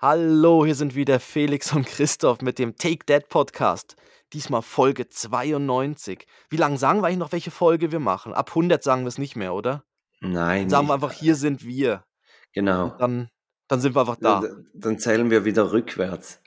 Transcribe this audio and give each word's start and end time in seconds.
Hallo, 0.00 0.64
hier 0.64 0.76
sind 0.76 0.94
wieder 0.94 1.18
Felix 1.18 1.72
und 1.72 1.84
Christoph 1.84 2.40
mit 2.40 2.60
dem 2.60 2.76
Take 2.76 3.04
That 3.06 3.28
Podcast. 3.28 3.96
Diesmal 4.32 4.62
Folge 4.62 5.08
92. 5.08 6.24
Wie 6.50 6.56
lange 6.56 6.78
sagen 6.78 7.00
wir 7.00 7.08
eigentlich 7.08 7.18
noch, 7.18 7.32
welche 7.32 7.50
Folge 7.50 7.90
wir 7.90 7.98
machen? 7.98 8.32
Ab 8.32 8.50
100 8.50 8.80
sagen 8.80 9.02
wir 9.02 9.08
es 9.08 9.18
nicht 9.18 9.34
mehr, 9.34 9.54
oder? 9.54 9.82
Nein. 10.20 10.70
Sagen 10.70 10.86
wir 10.86 10.94
einfach, 10.94 11.10
hier 11.10 11.34
sind 11.34 11.66
wir. 11.66 12.04
Genau. 12.52 12.92
Und 12.92 13.00
dann, 13.00 13.28
dann 13.66 13.80
sind 13.80 13.96
wir 13.96 14.02
einfach 14.02 14.18
da. 14.20 14.44
Dann 14.72 15.00
zählen 15.00 15.32
wir 15.32 15.44
wieder 15.44 15.72
rückwärts. 15.72 16.40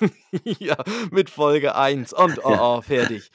ja, 0.42 0.76
mit 1.12 1.30
Folge 1.30 1.76
1. 1.76 2.12
Und 2.12 2.44
oh, 2.44 2.56
oh, 2.58 2.80
fertig. 2.82 3.30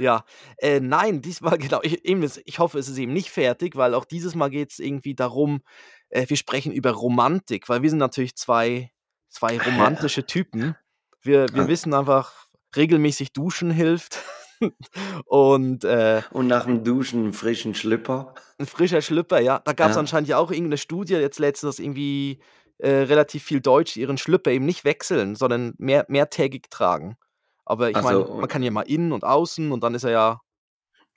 Ja. 0.00 0.24
Äh, 0.56 0.80
nein, 0.80 1.22
diesmal, 1.22 1.58
genau. 1.58 1.78
Ich, 1.84 2.04
eben, 2.04 2.28
ich 2.44 2.58
hoffe, 2.58 2.80
es 2.80 2.88
ist 2.88 2.98
eben 2.98 3.12
nicht 3.12 3.30
fertig, 3.30 3.76
weil 3.76 3.94
auch 3.94 4.04
dieses 4.04 4.34
Mal 4.34 4.50
geht 4.50 4.72
es 4.72 4.80
irgendwie 4.80 5.14
darum, 5.14 5.62
äh, 6.08 6.28
wir 6.28 6.36
sprechen 6.36 6.72
über 6.72 6.90
Romantik, 6.90 7.68
weil 7.68 7.82
wir 7.82 7.90
sind 7.90 8.00
natürlich 8.00 8.34
zwei 8.34 8.90
zwei 9.32 9.58
romantische 9.58 10.24
Typen. 10.26 10.76
Wir, 11.20 11.46
wir 11.52 11.68
wissen 11.68 11.94
einfach, 11.94 12.46
regelmäßig 12.76 13.32
duschen 13.32 13.70
hilft. 13.70 14.18
und, 15.26 15.84
äh, 15.84 16.22
und 16.30 16.46
nach 16.46 16.66
dem 16.66 16.84
Duschen 16.84 17.24
einen 17.24 17.32
frischen 17.32 17.74
Schlüpper. 17.74 18.34
Ein 18.58 18.66
frischer 18.66 19.02
Schlüpper, 19.02 19.40
ja. 19.40 19.60
Da 19.64 19.72
gab 19.72 19.90
es 19.90 19.96
ja. 19.96 20.00
anscheinend 20.00 20.28
ja 20.28 20.38
auch 20.38 20.50
irgendeine 20.50 20.78
Studie 20.78 21.14
jetzt 21.14 21.38
letztens, 21.38 21.76
dass 21.76 21.84
irgendwie 21.84 22.40
äh, 22.78 22.90
relativ 22.90 23.42
viel 23.42 23.60
Deutsch 23.60 23.96
ihren 23.96 24.18
Schlüpper 24.18 24.50
eben 24.50 24.66
nicht 24.66 24.84
wechseln, 24.84 25.34
sondern 25.34 25.74
mehr, 25.78 26.04
mehrtägig 26.08 26.70
tragen. 26.70 27.16
Aber 27.64 27.90
ich 27.90 27.96
also, 27.96 28.24
meine, 28.24 28.40
man 28.40 28.48
kann 28.48 28.62
ja 28.62 28.70
mal 28.70 28.82
innen 28.82 29.12
und 29.12 29.24
außen 29.24 29.72
und 29.72 29.82
dann 29.82 29.94
ist 29.94 30.04
er 30.04 30.10
ja 30.10 30.40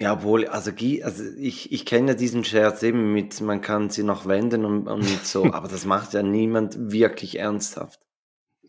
ja, 0.01 0.23
wohl, 0.23 0.45
also, 0.47 0.71
also 1.03 1.23
ich, 1.37 1.71
ich 1.71 1.85
kenne 1.85 2.17
diesen 2.17 2.43
Scherz 2.43 2.83
eben 2.83 3.13
mit, 3.13 3.39
man 3.39 3.61
kann 3.61 3.89
sie 3.89 4.03
noch 4.03 4.25
wenden 4.25 4.65
und, 4.65 4.87
und 4.87 5.05
so, 5.25 5.45
aber 5.53 5.69
das 5.69 5.85
macht 5.85 6.13
ja 6.13 6.21
niemand 6.21 6.91
wirklich 6.91 7.39
ernsthaft. 7.39 8.04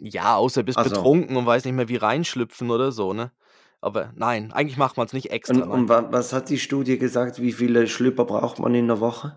Ja, 0.01 0.37
außer 0.37 0.63
du 0.63 0.67
bist 0.67 0.79
also, 0.79 0.91
betrunken 0.91 1.37
und 1.37 1.47
weiß 1.47 1.65
nicht 1.65 1.75
mehr, 1.75 1.89
wie 1.89 1.97
reinschlüpfen 1.97 2.71
oder 2.71 2.93
so, 2.93 3.13
ne? 3.13 3.33
Aber 3.81 4.13
nein, 4.17 4.53
eigentlich 4.53 4.79
macht 4.79 4.97
man 4.97 5.07
es 5.07 5.13
nicht 5.13 5.31
extra. 5.31 5.55
Und, 5.55 5.71
und, 5.71 5.89
was 5.89 6.33
hat 6.33 6.49
die 6.49 6.59
Studie 6.59 6.99
gesagt? 6.99 7.41
Wie 7.41 7.53
viele 7.53 7.87
Schlüpper 7.87 8.25
braucht 8.25 8.59
man 8.59 8.75
in 8.75 8.89
der 8.89 9.01
Woche? 9.01 9.37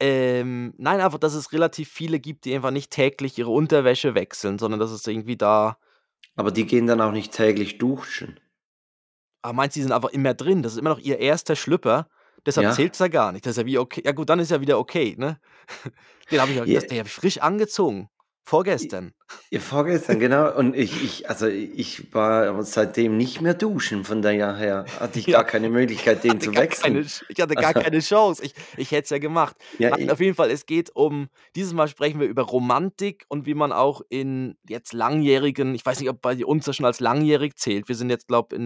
Ähm, 0.00 0.74
nein, 0.78 1.00
einfach, 1.00 1.18
dass 1.18 1.34
es 1.34 1.52
relativ 1.52 1.88
viele 1.88 2.20
gibt, 2.20 2.44
die 2.44 2.54
einfach 2.54 2.70
nicht 2.70 2.90
täglich 2.90 3.36
ihre 3.38 3.50
Unterwäsche 3.50 4.14
wechseln, 4.14 4.58
sondern 4.58 4.80
dass 4.80 4.90
es 4.90 5.06
irgendwie 5.06 5.36
da. 5.36 5.76
Aber 6.36 6.50
die 6.50 6.66
gehen 6.66 6.86
dann 6.86 7.00
auch 7.00 7.12
nicht 7.12 7.32
täglich 7.32 7.78
duschen. 7.78 8.38
Aber 9.42 9.54
meinst 9.54 9.76
du, 9.76 9.78
die 9.78 9.82
sind 9.84 9.92
einfach 9.92 10.10
immer 10.10 10.34
drin? 10.34 10.62
Das 10.62 10.72
ist 10.72 10.78
immer 10.78 10.90
noch 10.90 10.98
ihr 11.00 11.18
erster 11.18 11.56
Schlüpper. 11.56 12.08
Deshalb 12.46 12.64
ja. 12.64 12.72
zählt 12.72 12.94
es 12.94 13.00
ja 13.00 13.08
gar 13.08 13.32
nicht. 13.32 13.44
Das 13.44 13.52
ist 13.52 13.58
ja 13.58 13.66
wie 13.66 13.78
okay. 13.78 14.02
Ja, 14.04 14.12
gut, 14.12 14.28
dann 14.30 14.38
ist 14.38 14.50
ja 14.50 14.60
wieder 14.60 14.78
okay, 14.78 15.16
ne? 15.18 15.40
Den 16.30 16.40
habe 16.40 16.52
ich, 16.52 16.56
ja. 16.56 16.80
hab 16.80 17.06
ich 17.06 17.12
frisch 17.12 17.38
angezogen. 17.38 18.08
Vorgestern. 18.48 19.12
Ja, 19.50 19.60
vorgestern, 19.60 20.18
genau. 20.18 20.56
Und 20.56 20.74
ich, 20.74 21.04
ich, 21.04 21.28
also 21.28 21.46
ich 21.48 22.14
war 22.14 22.62
seitdem 22.62 23.18
nicht 23.18 23.42
mehr 23.42 23.52
duschen, 23.52 24.04
von 24.04 24.22
daher 24.22 24.56
her 24.56 24.86
hatte 24.98 25.18
ich 25.18 25.26
ja. 25.26 25.36
gar 25.36 25.44
keine 25.44 25.68
Möglichkeit, 25.68 26.24
den 26.24 26.40
zu 26.40 26.54
wechseln. 26.54 26.94
Keine, 26.94 27.06
ich 27.28 27.40
hatte 27.42 27.54
gar 27.54 27.74
keine 27.74 27.98
Chance. 27.98 28.42
Ich, 28.42 28.54
ich 28.78 28.90
hätte 28.90 29.04
es 29.04 29.10
ja 29.10 29.18
gemacht. 29.18 29.54
Ja, 29.78 29.90
Nein, 29.90 30.10
auf 30.10 30.20
jeden 30.20 30.34
Fall, 30.34 30.50
es 30.50 30.64
geht 30.64 30.88
um, 30.96 31.28
dieses 31.56 31.74
Mal 31.74 31.88
sprechen 31.88 32.20
wir 32.20 32.26
über 32.26 32.44
Romantik 32.44 33.26
und 33.28 33.44
wie 33.44 33.52
man 33.52 33.70
auch 33.70 34.00
in 34.08 34.56
jetzt 34.66 34.94
langjährigen, 34.94 35.74
ich 35.74 35.84
weiß 35.84 36.00
nicht, 36.00 36.08
ob 36.08 36.22
bei 36.22 36.42
uns 36.42 36.64
das 36.64 36.74
schon 36.74 36.86
als 36.86 37.00
langjährig 37.00 37.54
zählt. 37.56 37.88
Wir 37.88 37.96
sind 37.96 38.08
jetzt, 38.08 38.28
glaube 38.28 38.56
ich, 38.56 38.62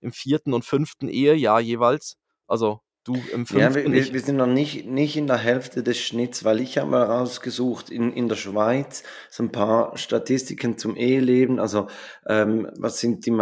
im 0.00 0.12
vierten 0.12 0.54
und 0.54 0.64
fünften 0.64 1.06
Ehejahr 1.06 1.60
jeweils. 1.60 2.16
Also 2.46 2.80
Du 3.08 3.16
im 3.32 3.46
Ja, 3.48 3.74
wir, 3.74 3.90
wir, 3.90 4.12
wir 4.12 4.20
sind 4.20 4.36
noch 4.36 4.46
nicht, 4.46 4.84
nicht 4.84 5.16
in 5.16 5.26
der 5.26 5.38
Hälfte 5.38 5.82
des 5.82 5.98
Schnitts, 5.98 6.44
weil 6.44 6.60
ich 6.60 6.76
habe 6.76 6.90
mal 6.90 7.04
rausgesucht 7.04 7.88
in, 7.88 8.12
in 8.12 8.28
der 8.28 8.36
Schweiz 8.36 9.02
so 9.30 9.44
ein 9.44 9.50
paar 9.50 9.96
Statistiken 9.96 10.76
zum 10.76 10.94
Eheleben. 10.94 11.58
Also 11.58 11.86
ähm, 12.26 12.68
was 12.76 13.00
sind 13.00 13.24
die, 13.24 13.32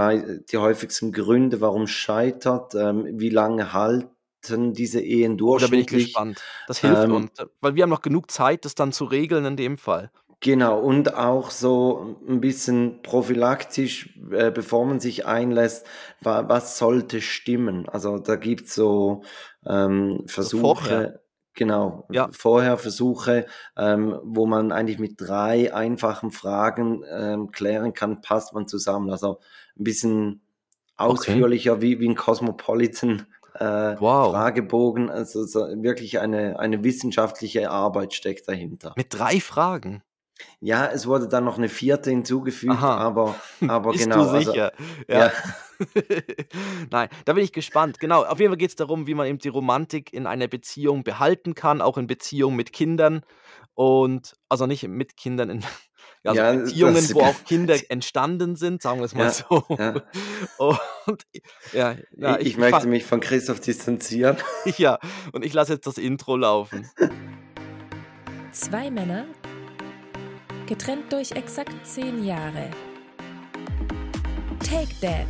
die 0.48 0.58
häufigsten 0.58 1.10
Gründe, 1.10 1.60
warum 1.60 1.88
scheitert, 1.88 2.76
ähm, 2.76 3.08
wie 3.14 3.28
lange 3.28 3.72
halten 3.72 4.72
diese 4.72 5.00
Ehen 5.00 5.36
durch? 5.36 5.64
Oh, 5.64 5.66
da 5.66 5.68
bin 5.68 5.80
ich 5.80 5.88
gespannt. 5.88 6.40
Das 6.68 6.78
hilft 6.78 7.02
ähm, 7.02 7.14
uns, 7.16 7.30
weil 7.60 7.74
wir 7.74 7.82
haben 7.82 7.90
noch 7.90 8.02
genug 8.02 8.30
Zeit, 8.30 8.64
das 8.64 8.76
dann 8.76 8.92
zu 8.92 9.04
regeln 9.04 9.44
in 9.46 9.56
dem 9.56 9.78
Fall. 9.78 10.12
Genau, 10.40 10.78
und 10.78 11.14
auch 11.14 11.50
so 11.50 12.18
ein 12.28 12.40
bisschen 12.40 13.00
prophylaktisch, 13.02 14.16
äh, 14.30 14.50
bevor 14.50 14.84
man 14.84 15.00
sich 15.00 15.24
einlässt, 15.24 15.86
wa 16.20 16.46
was 16.46 16.76
sollte 16.76 17.22
stimmen? 17.22 17.88
Also 17.88 18.18
da 18.18 18.36
gibt's 18.36 18.74
so 18.74 19.22
ähm, 19.68 20.22
Versuche, 20.26 20.60
vorher. 20.60 21.20
genau, 21.54 22.06
Ja. 22.10 22.28
vorher 22.32 22.78
Versuche, 22.78 23.46
ähm, 23.76 24.18
wo 24.24 24.46
man 24.46 24.72
eigentlich 24.72 24.98
mit 24.98 25.20
drei 25.20 25.74
einfachen 25.74 26.30
Fragen 26.30 27.02
ähm, 27.10 27.50
klären 27.50 27.92
kann, 27.92 28.20
passt 28.20 28.52
man 28.54 28.68
zusammen. 28.68 29.10
Also 29.10 29.40
ein 29.78 29.84
bisschen 29.84 30.42
Okay. 30.98 31.10
ausführlicher 31.10 31.80
wie, 31.82 32.00
wie 32.00 32.08
ein 32.08 32.14
Cosmopolitan 32.16 33.26
äh, 33.54 33.96
Wow. 33.98 34.30
Fragebogen. 34.32 35.10
Also 35.10 35.44
so 35.44 35.60
wirklich 35.60 36.18
eine, 36.20 36.58
eine 36.58 36.82
wissenschaftliche 36.84 37.70
Arbeit 37.70 38.14
steckt 38.14 38.48
dahinter. 38.48 38.92
Mit 38.96 39.08
drei 39.10 39.40
Fragen? 39.40 40.02
Ja, 40.60 40.86
es 40.86 41.06
wurde 41.06 41.28
dann 41.28 41.44
noch 41.44 41.58
eine 41.58 41.68
vierte 41.68 42.10
hinzugefügt, 42.10 42.72
Aha. 42.72 42.96
aber, 42.96 43.34
aber 43.68 43.92
Bist 43.92 44.04
genau. 44.04 44.24
du 44.24 44.30
also, 44.30 44.52
sicher? 44.52 44.72
ja. 45.08 45.26
ja. 45.26 45.32
Nein, 46.90 47.08
da 47.24 47.32
bin 47.34 47.44
ich 47.44 47.52
gespannt. 47.52 48.00
Genau, 48.00 48.24
auf 48.24 48.38
jeden 48.40 48.50
Fall 48.50 48.58
geht 48.58 48.70
es 48.70 48.76
darum, 48.76 49.06
wie 49.06 49.14
man 49.14 49.26
eben 49.26 49.38
die 49.38 49.48
Romantik 49.48 50.12
in 50.12 50.26
einer 50.26 50.48
Beziehung 50.48 51.04
behalten 51.04 51.54
kann, 51.54 51.82
auch 51.82 51.98
in 51.98 52.06
Beziehungen 52.06 52.56
mit 52.56 52.72
Kindern. 52.72 53.22
Und 53.74 54.34
also 54.48 54.66
nicht 54.66 54.88
mit 54.88 55.16
Kindern 55.18 55.50
in 55.50 55.64
ja, 56.22 56.30
also 56.30 56.40
ja, 56.40 56.52
Beziehungen, 56.52 57.14
wo 57.14 57.20
auch 57.20 57.44
Kinder 57.44 57.76
entstanden 57.90 58.56
sind, 58.56 58.82
sagen 58.82 59.00
wir 59.00 59.04
es 59.04 59.14
mal 59.14 59.24
ja, 59.24 59.30
so. 59.30 59.64
Ja. 59.78 60.02
Und 60.58 61.22
ja, 61.72 61.96
ja 62.16 62.38
ich, 62.38 62.48
ich 62.48 62.56
möchte 62.56 62.88
mich 62.88 63.04
von 63.04 63.20
Christoph 63.20 63.60
distanzieren. 63.60 64.36
ja, 64.78 64.98
und 65.32 65.44
ich 65.44 65.52
lasse 65.52 65.74
jetzt 65.74 65.86
das 65.86 65.98
Intro 65.98 66.36
laufen. 66.36 66.88
Zwei 68.50 68.90
Männer, 68.90 69.26
getrennt 70.66 71.12
durch 71.12 71.30
exakt 71.32 71.74
zehn 71.86 72.24
Jahre. 72.24 72.70
Take 74.68 74.88
Dad. 75.00 75.26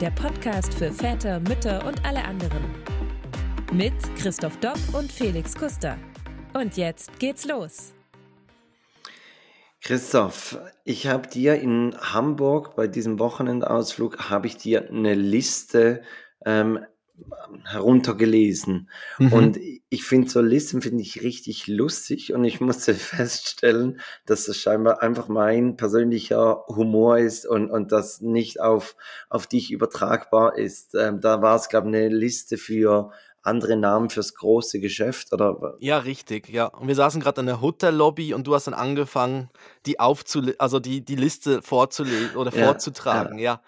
Der 0.00 0.10
Podcast 0.10 0.74
für 0.74 0.90
Väter, 0.90 1.38
Mütter 1.40 1.86
und 1.86 2.04
alle 2.04 2.24
anderen. 2.24 2.64
Mit 3.72 3.92
Christoph 4.16 4.56
Dopp 4.58 4.78
und 4.92 5.12
Felix 5.12 5.54
Kuster. 5.54 5.96
Und 6.54 6.76
jetzt 6.76 7.20
geht's 7.20 7.46
los. 7.46 7.94
Christoph, 9.82 10.58
ich 10.84 11.06
habe 11.06 11.28
dir 11.28 11.54
in 11.60 11.96
Hamburg 12.00 12.74
bei 12.74 12.88
diesem 12.88 13.18
Wochenendausflug 13.20 14.28
habe 14.28 14.48
ich 14.48 14.56
dir 14.56 14.88
eine 14.88 15.14
Liste 15.14 16.02
ähm, 16.44 16.80
heruntergelesen. 17.64 18.90
Mhm. 19.18 19.32
Und 19.32 19.58
ich 19.92 20.04
finde 20.04 20.30
so 20.30 20.40
Listen 20.40 20.80
finde 20.82 21.02
ich 21.02 21.22
richtig 21.22 21.66
lustig 21.66 22.32
und 22.32 22.44
ich 22.44 22.60
musste 22.60 22.94
feststellen, 22.94 24.00
dass 24.24 24.46
das 24.46 24.56
scheinbar 24.56 25.02
einfach 25.02 25.28
mein 25.28 25.76
persönlicher 25.76 26.64
Humor 26.68 27.18
ist 27.18 27.44
und, 27.44 27.70
und 27.70 27.90
das 27.90 28.20
nicht 28.20 28.60
auf, 28.60 28.96
auf 29.28 29.48
dich 29.48 29.72
übertragbar 29.72 30.56
ist. 30.56 30.94
Ähm, 30.94 31.20
da 31.20 31.42
war 31.42 31.56
es, 31.56 31.68
glaube 31.68 31.88
ich, 31.90 31.96
eine 31.96 32.08
Liste 32.08 32.56
für 32.56 33.10
andere 33.42 33.76
Namen 33.76 34.10
fürs 34.10 34.34
große 34.34 34.80
Geschäft 34.80 35.32
oder 35.32 35.76
Ja, 35.80 35.98
richtig, 35.98 36.48
ja. 36.48 36.66
Und 36.66 36.86
wir 36.86 36.94
saßen 36.94 37.20
gerade 37.20 37.40
in 37.40 37.46
der 37.46 37.60
Hotel-Lobby 37.60 38.32
und 38.32 38.46
du 38.46 38.54
hast 38.54 38.68
dann 38.68 38.74
angefangen, 38.74 39.50
die 39.86 39.98
aufzule 39.98 40.54
also 40.58 40.78
die, 40.78 41.04
die 41.04 41.16
Liste 41.16 41.62
vorzulesen 41.62 42.36
oder 42.36 42.54
ja, 42.54 42.64
vorzutragen, 42.64 43.38
ja. 43.38 43.54
ja. 43.54 43.62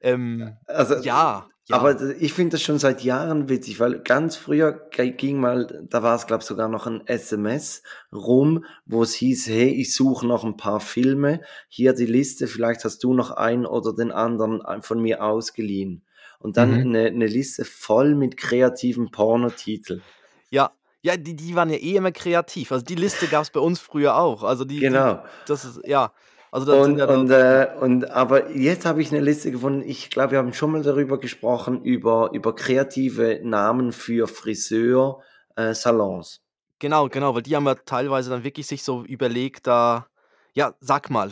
Ähm, 0.00 0.56
also, 0.66 0.96
ja. 0.96 1.46
Ja. 1.70 1.76
Aber 1.76 2.10
ich 2.18 2.32
finde 2.32 2.56
das 2.56 2.62
schon 2.62 2.80
seit 2.80 3.04
Jahren 3.04 3.48
witzig, 3.48 3.78
weil 3.78 4.00
ganz 4.00 4.34
früher 4.34 4.72
ging 4.90 5.38
mal, 5.38 5.86
da 5.88 6.02
war 6.02 6.16
es 6.16 6.26
glaube 6.26 6.42
ich 6.42 6.48
sogar 6.48 6.68
noch 6.68 6.88
ein 6.88 7.06
SMS 7.06 7.84
rum, 8.12 8.64
wo 8.86 9.04
es 9.04 9.14
hieß, 9.14 9.46
hey, 9.46 9.68
ich 9.68 9.94
suche 9.94 10.26
noch 10.26 10.42
ein 10.42 10.56
paar 10.56 10.80
Filme, 10.80 11.42
hier 11.68 11.92
die 11.92 12.06
Liste, 12.06 12.48
vielleicht 12.48 12.84
hast 12.84 13.04
du 13.04 13.14
noch 13.14 13.30
einen 13.30 13.66
oder 13.66 13.94
den 13.94 14.10
anderen 14.10 14.60
von 14.82 15.00
mir 15.00 15.22
ausgeliehen. 15.22 16.02
Und 16.40 16.56
dann 16.56 16.72
mhm. 16.72 16.88
eine, 16.88 17.06
eine 17.06 17.26
Liste 17.26 17.64
voll 17.64 18.16
mit 18.16 18.36
kreativen 18.36 19.12
Pornotiteln. 19.12 20.02
Ja, 20.50 20.72
ja, 21.02 21.16
die, 21.16 21.36
die 21.36 21.54
waren 21.54 21.70
ja 21.70 21.76
eh 21.76 21.94
immer 21.94 22.10
kreativ. 22.10 22.72
Also 22.72 22.84
die 22.84 22.96
Liste 22.96 23.28
gab 23.28 23.42
es 23.42 23.50
bei 23.50 23.60
uns 23.60 23.78
früher 23.78 24.16
auch. 24.16 24.42
Also 24.42 24.64
die, 24.64 24.80
genau. 24.80 25.14
Die, 25.14 25.20
das 25.46 25.64
ist, 25.64 25.80
ja. 25.86 26.12
Also 26.52 26.76
und, 26.76 26.98
ja 26.98 27.06
und, 27.06 27.30
äh, 27.30 27.68
und 27.80 28.10
aber 28.10 28.50
jetzt 28.50 28.84
habe 28.84 29.00
ich 29.00 29.12
eine 29.12 29.20
Liste 29.20 29.52
gefunden. 29.52 29.82
Ich 29.86 30.10
glaube, 30.10 30.32
wir 30.32 30.38
haben 30.38 30.52
schon 30.52 30.72
mal 30.72 30.82
darüber 30.82 31.20
gesprochen 31.20 31.84
über 31.84 32.30
über 32.32 32.54
kreative 32.54 33.40
Namen 33.42 33.92
für 33.92 34.26
Friseur-Salons. 34.26 36.36
Äh, 36.36 36.40
genau, 36.80 37.08
genau, 37.08 37.34
weil 37.34 37.42
die 37.42 37.54
haben 37.54 37.66
ja 37.66 37.76
teilweise 37.76 38.30
dann 38.30 38.42
wirklich 38.42 38.66
sich 38.66 38.82
so 38.82 39.04
überlegt, 39.04 39.68
da 39.68 40.06
ja, 40.52 40.74
sag 40.80 41.10
mal. 41.10 41.30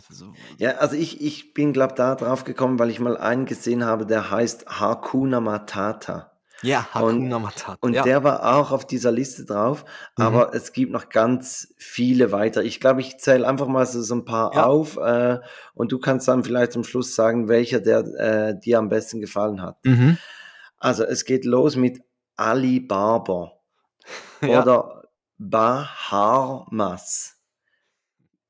Ja, 0.59 0.76
also 0.76 0.94
ich, 0.94 1.21
ich 1.21 1.53
bin, 1.53 1.73
glaube 1.73 1.94
da 1.97 2.14
drauf 2.14 2.44
gekommen, 2.44 2.79
weil 2.79 2.91
ich 2.91 3.00
mal 3.00 3.17
einen 3.17 3.47
gesehen 3.47 3.85
habe, 3.85 4.06
der 4.06 4.31
heißt 4.31 4.81
Hakuna 4.81 5.41
Matata. 5.41 6.38
Ja, 6.63 6.87
Und 6.95 7.21
Hakuna 7.21 7.39
Matata, 7.39 7.79
und 7.81 7.95
ja. 7.95 8.03
der 8.03 8.25
war 8.25 8.57
auch 8.57 8.73
auf 8.73 8.85
dieser 8.87 9.13
Liste 9.13 9.45
drauf, 9.45 9.85
Mhm. 10.17 10.25
aber 10.25 10.55
es 10.55 10.73
gibt 10.73 10.91
noch 10.91 11.09
ganz 11.09 11.73
viele 11.79 12.33
weiter. 12.33 12.65
Ich 12.65 12.81
glaube, 12.81 13.01
ich 13.01 13.19
zähle 13.19 13.47
einfach 13.47 13.69
mal 13.69 13.87
so 13.87 14.03
so 14.03 14.15
'n 14.15 14.25
paar 14.25 14.55
Ja. 14.55 14.67
auf, 14.67 14.97
äh, 14.97 15.39
und 15.75 15.93
du 15.93 16.01
kannst 16.01 16.27
dann 16.27 16.43
vielleicht 16.43 16.73
zum 16.73 16.83
Schluss 16.83 17.15
sagen, 17.15 17.49
welcher 17.49 17.81
der, 17.81 18.01
äh, 18.19 18.59
dir 18.59 18.79
am 18.79 18.89
besten 18.89 19.21
gefallen 19.21 19.63
hat. 19.63 19.77
Mhm. 19.85 20.19
Also, 20.79 21.05
es 21.05 21.25
geht 21.25 21.45
los 21.45 21.77
mit 21.77 22.01
Ali 22.37 22.81
Baba 22.81 23.53
Ja. 24.43 24.63
oder 24.63 25.05
Baharmas. 25.39 27.35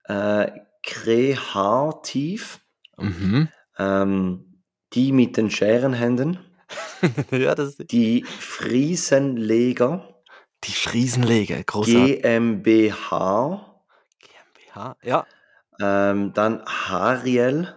Äh, 0.04 0.50
Kreativ, 0.82 2.60
Mhm. 2.96 3.48
ähm, 3.78 4.62
die 4.94 5.12
mit 5.12 5.36
den 5.36 5.50
Scherenhänden. 5.50 6.38
Ja, 7.30 7.54
das 7.54 7.76
Die 7.76 8.24
Friesenleger. 8.24 10.14
Die 10.64 10.72
Friesenleger, 10.72 11.62
großartig. 11.62 12.22
GmbH. 12.22 13.82
GmbH, 14.20 14.96
ja. 15.02 15.26
Ähm, 15.80 16.32
dann 16.34 16.64
Hariel. 16.66 17.74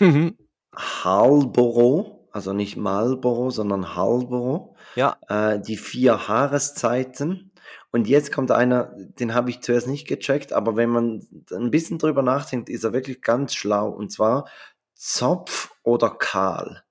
Mhm. 0.00 0.36
Halboro, 0.74 2.28
also 2.32 2.52
nicht 2.52 2.76
Marlboro, 2.76 3.50
sondern 3.50 3.94
Halboro. 3.94 4.76
Ja. 4.96 5.16
Äh, 5.28 5.60
die 5.60 5.76
4 5.76 6.20
Jahreszeiten. 6.28 7.52
Und 7.92 8.08
jetzt 8.08 8.32
kommt 8.32 8.50
einer, 8.50 8.92
den 8.96 9.34
habe 9.34 9.50
ich 9.50 9.60
zuerst 9.60 9.86
nicht 9.86 10.08
gecheckt, 10.08 10.52
aber 10.52 10.74
wenn 10.74 10.90
man 10.90 11.26
ein 11.52 11.70
bisschen 11.70 11.98
drüber 11.98 12.22
nachdenkt, 12.22 12.68
ist 12.68 12.82
er 12.82 12.92
wirklich 12.92 13.22
ganz 13.22 13.54
schlau. 13.54 13.88
Und 13.88 14.10
zwar 14.10 14.48
Zopf 14.94 15.72
oder 15.84 16.10
Kahl. 16.10 16.83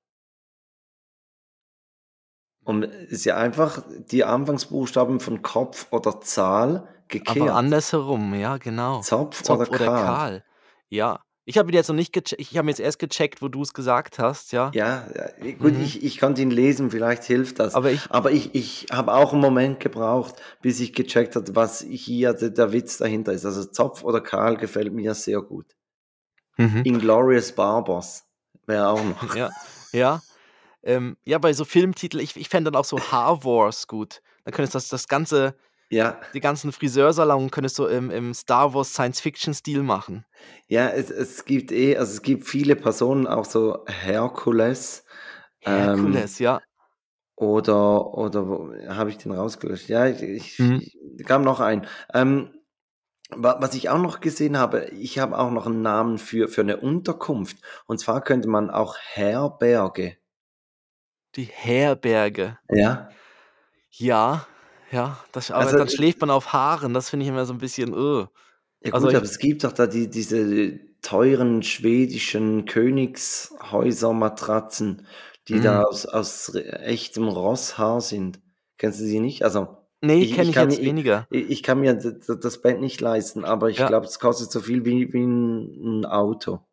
Und 2.65 2.83
ist 2.83 3.25
ja 3.25 3.35
einfach 3.37 3.83
die 4.09 4.23
Anfangsbuchstaben 4.23 5.19
von 5.19 5.41
Kopf 5.41 5.87
oder 5.91 6.21
Zahl 6.21 6.87
Aber 7.25 7.51
gekehrt. 7.51 7.53
andersherum, 7.53 8.33
ja, 8.33 8.57
genau. 8.57 9.05
Zopf 9.05 9.43
Zopf 9.43 9.67
oder 9.67 9.69
oder 9.69 9.89
Kahl. 9.89 9.89
Kahl. 9.89 10.43
Ja. 10.89 11.19
Ich 11.45 11.57
habe 11.57 11.69
ihn 11.71 11.75
jetzt 11.75 11.87
noch 11.89 11.95
nicht 11.95 12.13
gecheckt. 12.13 12.39
ich 12.41 12.57
habe 12.57 12.69
jetzt 12.69 12.79
erst 12.79 12.99
gecheckt, 12.99 13.41
wo 13.41 13.47
du's 13.49 13.73
gesagt 13.73 14.19
hast, 14.19 14.51
ja. 14.53 14.75
Ja, 14.75 15.07
gut, 15.59 15.75
Mhm. 15.75 15.77
ich 15.77 16.03
ich 16.03 16.19
konnte 16.19 16.41
ihn 16.41 16.49
lesen, 16.49 16.89
vielleicht 16.89 17.23
hilft 17.25 17.59
das. 17.59 17.75
Aber 17.75 17.91
ich 17.91 18.09
Aber 18.09 18.31
ich 18.31 18.55
ich 18.55 18.87
habe 18.91 19.13
auch 19.13 19.31
'n 19.33 19.39
Moment 19.39 19.79
gebraucht, 19.79 20.41
bis 20.63 20.79
ich 20.79 20.93
gecheckt 20.93 21.35
hatte, 21.35 21.55
was 21.55 21.81
hier 21.87 22.33
d 22.33 22.49
der 22.49 22.71
Witz 22.73 22.97
dahinter 22.97 23.33
ist. 23.33 23.45
Also, 23.45 23.65
Zopf 23.65 24.03
oder 24.03 24.19
Kahl 24.21 24.57
gefällt 24.57 24.91
mir 24.91 25.13
sehr 25.13 25.41
gut. 25.43 25.75
Mhm. 26.59 26.85
Inglourious 26.85 27.51
Basterds 27.53 28.25
wäre 28.67 28.89
auch 28.89 29.03
noch. 29.03 29.35
Ja, 29.35 29.51
ja. 29.91 30.23
Ähm, 30.83 31.17
ja, 31.25 31.37
bei 31.39 31.53
so 31.53 31.65
Filmtitel 31.65 32.19
ich 32.19 32.35
ich 32.37 32.49
fände 32.49 32.71
dann 32.71 32.79
auch 32.81 32.85
so 32.85 32.99
Star 32.99 33.43
Wars 33.45 33.87
gut. 33.87 34.21
Dann 34.45 34.53
könntest 34.53 34.75
das 34.75 34.89
das 34.89 35.07
ganze 35.07 35.55
Ja. 35.91 36.19
die 36.33 36.41
ganzen 36.41 36.71
Friseursalon 36.73 37.51
könntest 37.51 37.79
du 37.79 37.85
im 37.87 38.11
im 38.11 38.33
Star 38.35 38.73
Wars 38.73 38.93
Science-Fiction-Stil 38.93 39.83
machen. 39.83 40.25
Ja, 40.69 40.89
es 40.89 41.09
es 41.11 41.43
gibt 41.45 41.71
eh 41.71 41.97
also, 41.97 42.13
es 42.13 42.21
gibt 42.21 42.47
viele 42.47 42.75
Personen, 42.75 43.27
auch 43.27 43.45
so 43.45 43.83
Herkules. 43.87 45.05
Ähm, 45.65 46.25
Herkules, 46.25 46.39
ja. 46.39 46.63
oder 47.37 48.13
oder 48.15 48.47
wo 48.47 48.73
habe 48.89 49.09
ich 49.09 49.17
den 49.17 49.31
rausgelöscht? 49.31 49.89
Ja, 49.89 50.07
ich 50.07 50.21
ich 50.21 50.59
Mhm. 50.59 50.83
ich 51.17 51.25
kam 51.25 51.43
noch 51.43 51.59
ein. 51.59 51.87
Ähm, 52.13 52.51
wa 53.31 53.57
was 53.61 53.75
ich 53.75 53.89
auch 53.89 53.99
noch 53.99 54.21
gesehen 54.21 54.57
habe, 54.57 54.87
ich 54.91 55.19
habe 55.19 55.37
auch 55.39 55.51
noch 55.51 55.67
'n 55.67 55.81
Namen 55.83 56.17
für 56.19 56.47
für 56.49 56.63
'ne 56.65 56.77
Unterkunft. 56.79 57.57
Und 57.87 57.99
zwar 57.99 58.21
könnte 58.23 58.49
man 58.49 58.71
auch 58.71 58.97
Herberge 58.99 60.17
Die 61.35 61.45
Herberge. 61.45 62.59
Ja. 62.69 63.13
Ja, 63.91 64.47
ja, 64.91 65.23
das 65.31 65.51
aber 65.51 65.59
Also, 65.59 65.73
dann 65.73 65.89
schläft 65.89 66.21
man 66.21 66.29
auf 66.31 66.53
Haaren, 66.53 66.93
das 66.93 67.09
finde 67.09 67.25
ich 67.25 67.29
immer 67.29 67.45
so 67.45 67.53
'n 67.53 67.57
bisschen, 67.59 67.93
äh. 67.93 68.25
Ja 68.85 68.91
Also, 68.91 68.91
gut, 68.91 69.09
ich 69.09 69.13
aber 69.13 69.23
es 69.25 69.37
gibt 69.39 69.63
doch 69.63 69.71
da 69.71 69.87
die 69.87 70.09
diese 70.09 70.77
teuren 71.01 71.63
schwedischen 71.63 72.65
Königshäuser-Matratzen, 72.65 75.07
die 75.47 75.61
da 75.61 75.61
Mhm. 75.61 75.83
aus 75.83 76.05
aus 76.05 76.53
echtem 76.55 77.27
Rosshaar 77.29 78.01
sind. 78.01 78.41
Kennst 78.77 78.99
du 78.99 79.05
die 79.05 79.19
nicht? 79.21 79.43
Also, 79.43 79.77
Ne, 80.03 80.15
ich 80.19 80.31
kenne 80.31 80.51
ich 80.51 80.51
ich 80.51 80.59
jetzt 80.59 80.61
mi 80.67 80.81
weniger. 80.81 81.29
i 81.31 81.37
ich 81.49 81.63
kann 81.63 81.79
mir 81.79 81.93
das 81.95 82.61
Bett 82.61 82.79
nicht 82.81 82.99
leisten, 83.01 83.43
aber 83.45 83.69
ich 83.69 83.77
Ja. 83.77 83.85
glaube, 83.85 84.05
es 84.05 84.19
kostet 84.19 84.51
so 84.51 84.59
viel 84.59 84.83
wie 84.85 85.11
wie 85.13 85.23
'n 85.23 86.01
'n 86.01 86.05
Auto. 86.05 86.65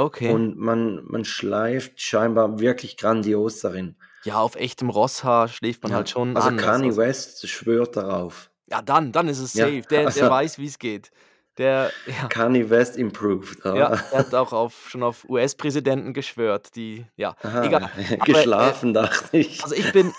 Okay. 0.00 0.32
Und 0.32 0.56
man 0.56 1.04
man 1.04 1.26
schleift 1.26 2.00
scheinbar 2.00 2.58
wirklich 2.58 2.96
grandios 2.96 3.60
darin. 3.60 3.96
Ja, 4.24 4.38
auf 4.38 4.56
echtem 4.56 4.88
Rosshaar 4.88 5.48
schläft 5.48 5.82
man 5.82 5.90
Ja, 5.92 5.98
halt 5.98 6.08
schon 6.08 6.34
also, 6.34 6.56
Kanye 6.56 6.88
also 6.88 6.96
West 6.96 7.46
schwört 7.46 7.96
darauf. 7.96 8.50
Ja, 8.70 8.80
dann 8.80 9.12
dann 9.12 9.28
ist 9.28 9.40
es 9.40 9.52
Ja, 9.52 9.66
safe. 9.66 9.82
Der 9.82 9.98
der 10.00 10.06
also 10.06 10.30
weiß, 10.30 10.58
wie's 10.58 10.78
geht. 10.78 11.10
Der 11.58 11.90
ja. 12.06 12.28
Kanye 12.28 12.70
West 12.70 12.96
improved, 12.96 13.62
Ja, 13.64 13.74
ja. 13.76 13.88
er 14.10 14.18
hat 14.20 14.34
auch 14.34 14.54
auf 14.54 14.88
schon 14.88 15.02
auf 15.02 15.28
US-Präsidenten 15.28 16.14
geschwört, 16.14 16.74
die 16.76 17.04
ja, 17.16 17.34
Aha, 17.42 17.64
egal. 17.66 17.82
Aber, 17.94 18.12
äh 18.12 18.16
geschlafen, 18.18 18.94
dachte 18.94 19.36
ich. 19.36 19.62
also, 19.62 19.74
ich 19.74 19.92
bin 19.92 20.12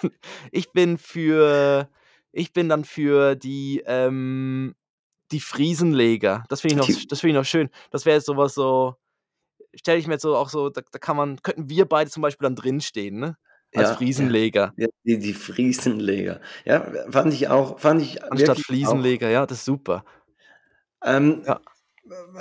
ich 0.50 0.72
bin 0.72 0.98
für 0.98 1.88
ich 2.32 2.52
bin 2.52 2.68
dann 2.68 2.84
für 2.84 3.34
die, 3.34 3.82
ähm 3.86 4.74
die 5.30 5.40
Friesenleger. 5.40 6.44
Das 6.50 6.60
finde 6.60 6.74
ich 6.74 6.78
noch 6.80 6.86
Die 6.86 7.06
das 7.08 7.20
finde 7.20 7.30
ich 7.30 7.38
noch 7.40 7.46
schön. 7.46 7.70
Das 7.90 8.04
wäre 8.04 8.16
jetzt 8.16 8.26
so 8.26 8.36
was 8.36 8.52
so 8.54 8.96
stelle 9.74 9.98
ich 9.98 10.06
mir 10.06 10.14
jetzt 10.14 10.22
so 10.22 10.36
auch 10.36 10.48
so 10.50 10.70
da 10.70 10.82
da 10.92 10.98
kann 10.98 11.16
man 11.16 11.36
könnten 11.42 11.68
wir 11.70 11.86
beide 11.86 12.10
zum 12.10 12.22
Beispiel 12.22 12.46
dann 12.46 12.56
drinstehen, 12.56 13.18
ne, 13.20 13.36
als 13.74 13.90
Ja. 13.90 13.96
Friesenleger. 13.96 14.74
Ja, 14.76 14.88
die 15.04 15.18
die 15.18 15.34
Friesenleger. 15.34 16.40
Ja, 16.64 16.92
fand 17.10 17.34
ich 17.34 17.48
auch 17.48 17.78
fand 17.80 18.02
ich 18.02 18.18
Anstatt 18.30 18.58
wirklich 18.58 18.66
auch 18.84 18.98
Fliesenleger, 18.98 19.28
ja, 19.30 19.46
das 19.46 19.58
ist 19.58 19.64
super. 19.66 20.04
Ähm, 21.04 21.42
Ja. 21.46 21.60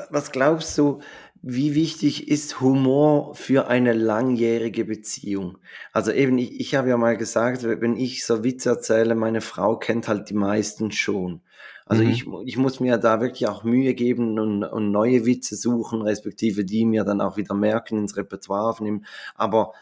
was 0.10 0.32
glaubst 0.32 0.78
du, 0.78 1.02
wie 1.44 1.76
wichtig 1.76 2.28
ist 2.30 2.62
Humor 2.62 3.36
für 3.36 3.68
eine 3.68 3.94
langjährige 3.94 4.86
Beziehung? 4.86 5.58
Also, 5.94 6.12
eben, 6.12 6.38
ich 6.38 6.60
ich 6.60 6.76
habe 6.76 6.90
ja 6.90 6.98
mal 6.98 7.18
gesagt, 7.18 7.64
we 7.64 7.82
wenn 7.82 7.96
ich 7.98 8.26
so 8.26 8.44
Witze 8.44 8.70
erzähle, 8.70 9.16
meine 9.16 9.42
Frau 9.42 9.78
kennt 9.78 10.08
halt 10.08 10.30
die 10.30 10.34
meisten 10.36 10.92
schon. 10.92 11.42
Also, 11.86 12.04
Mhm. 12.04 12.04
ich 12.04 12.26
ich 12.46 12.58
muss 12.58 12.80
mir 12.80 12.98
da 12.98 13.22
wirklich 13.22 13.48
auch 13.48 13.64
Mühe 13.64 13.94
geben 13.96 14.40
und 14.40 14.64
und 14.64 14.92
neue 14.92 15.26
Witze 15.26 15.56
suchen, 15.56 16.02
respektive 16.04 16.64
die 16.66 16.86
mir 16.86 17.04
dann 17.04 17.22
auch 17.22 17.38
wieder 17.38 17.56
merken, 17.56 17.98
ins 18.00 18.18
Repertoire 18.18 18.70
aufnehmen. 18.70 19.06
Aber 19.36 19.74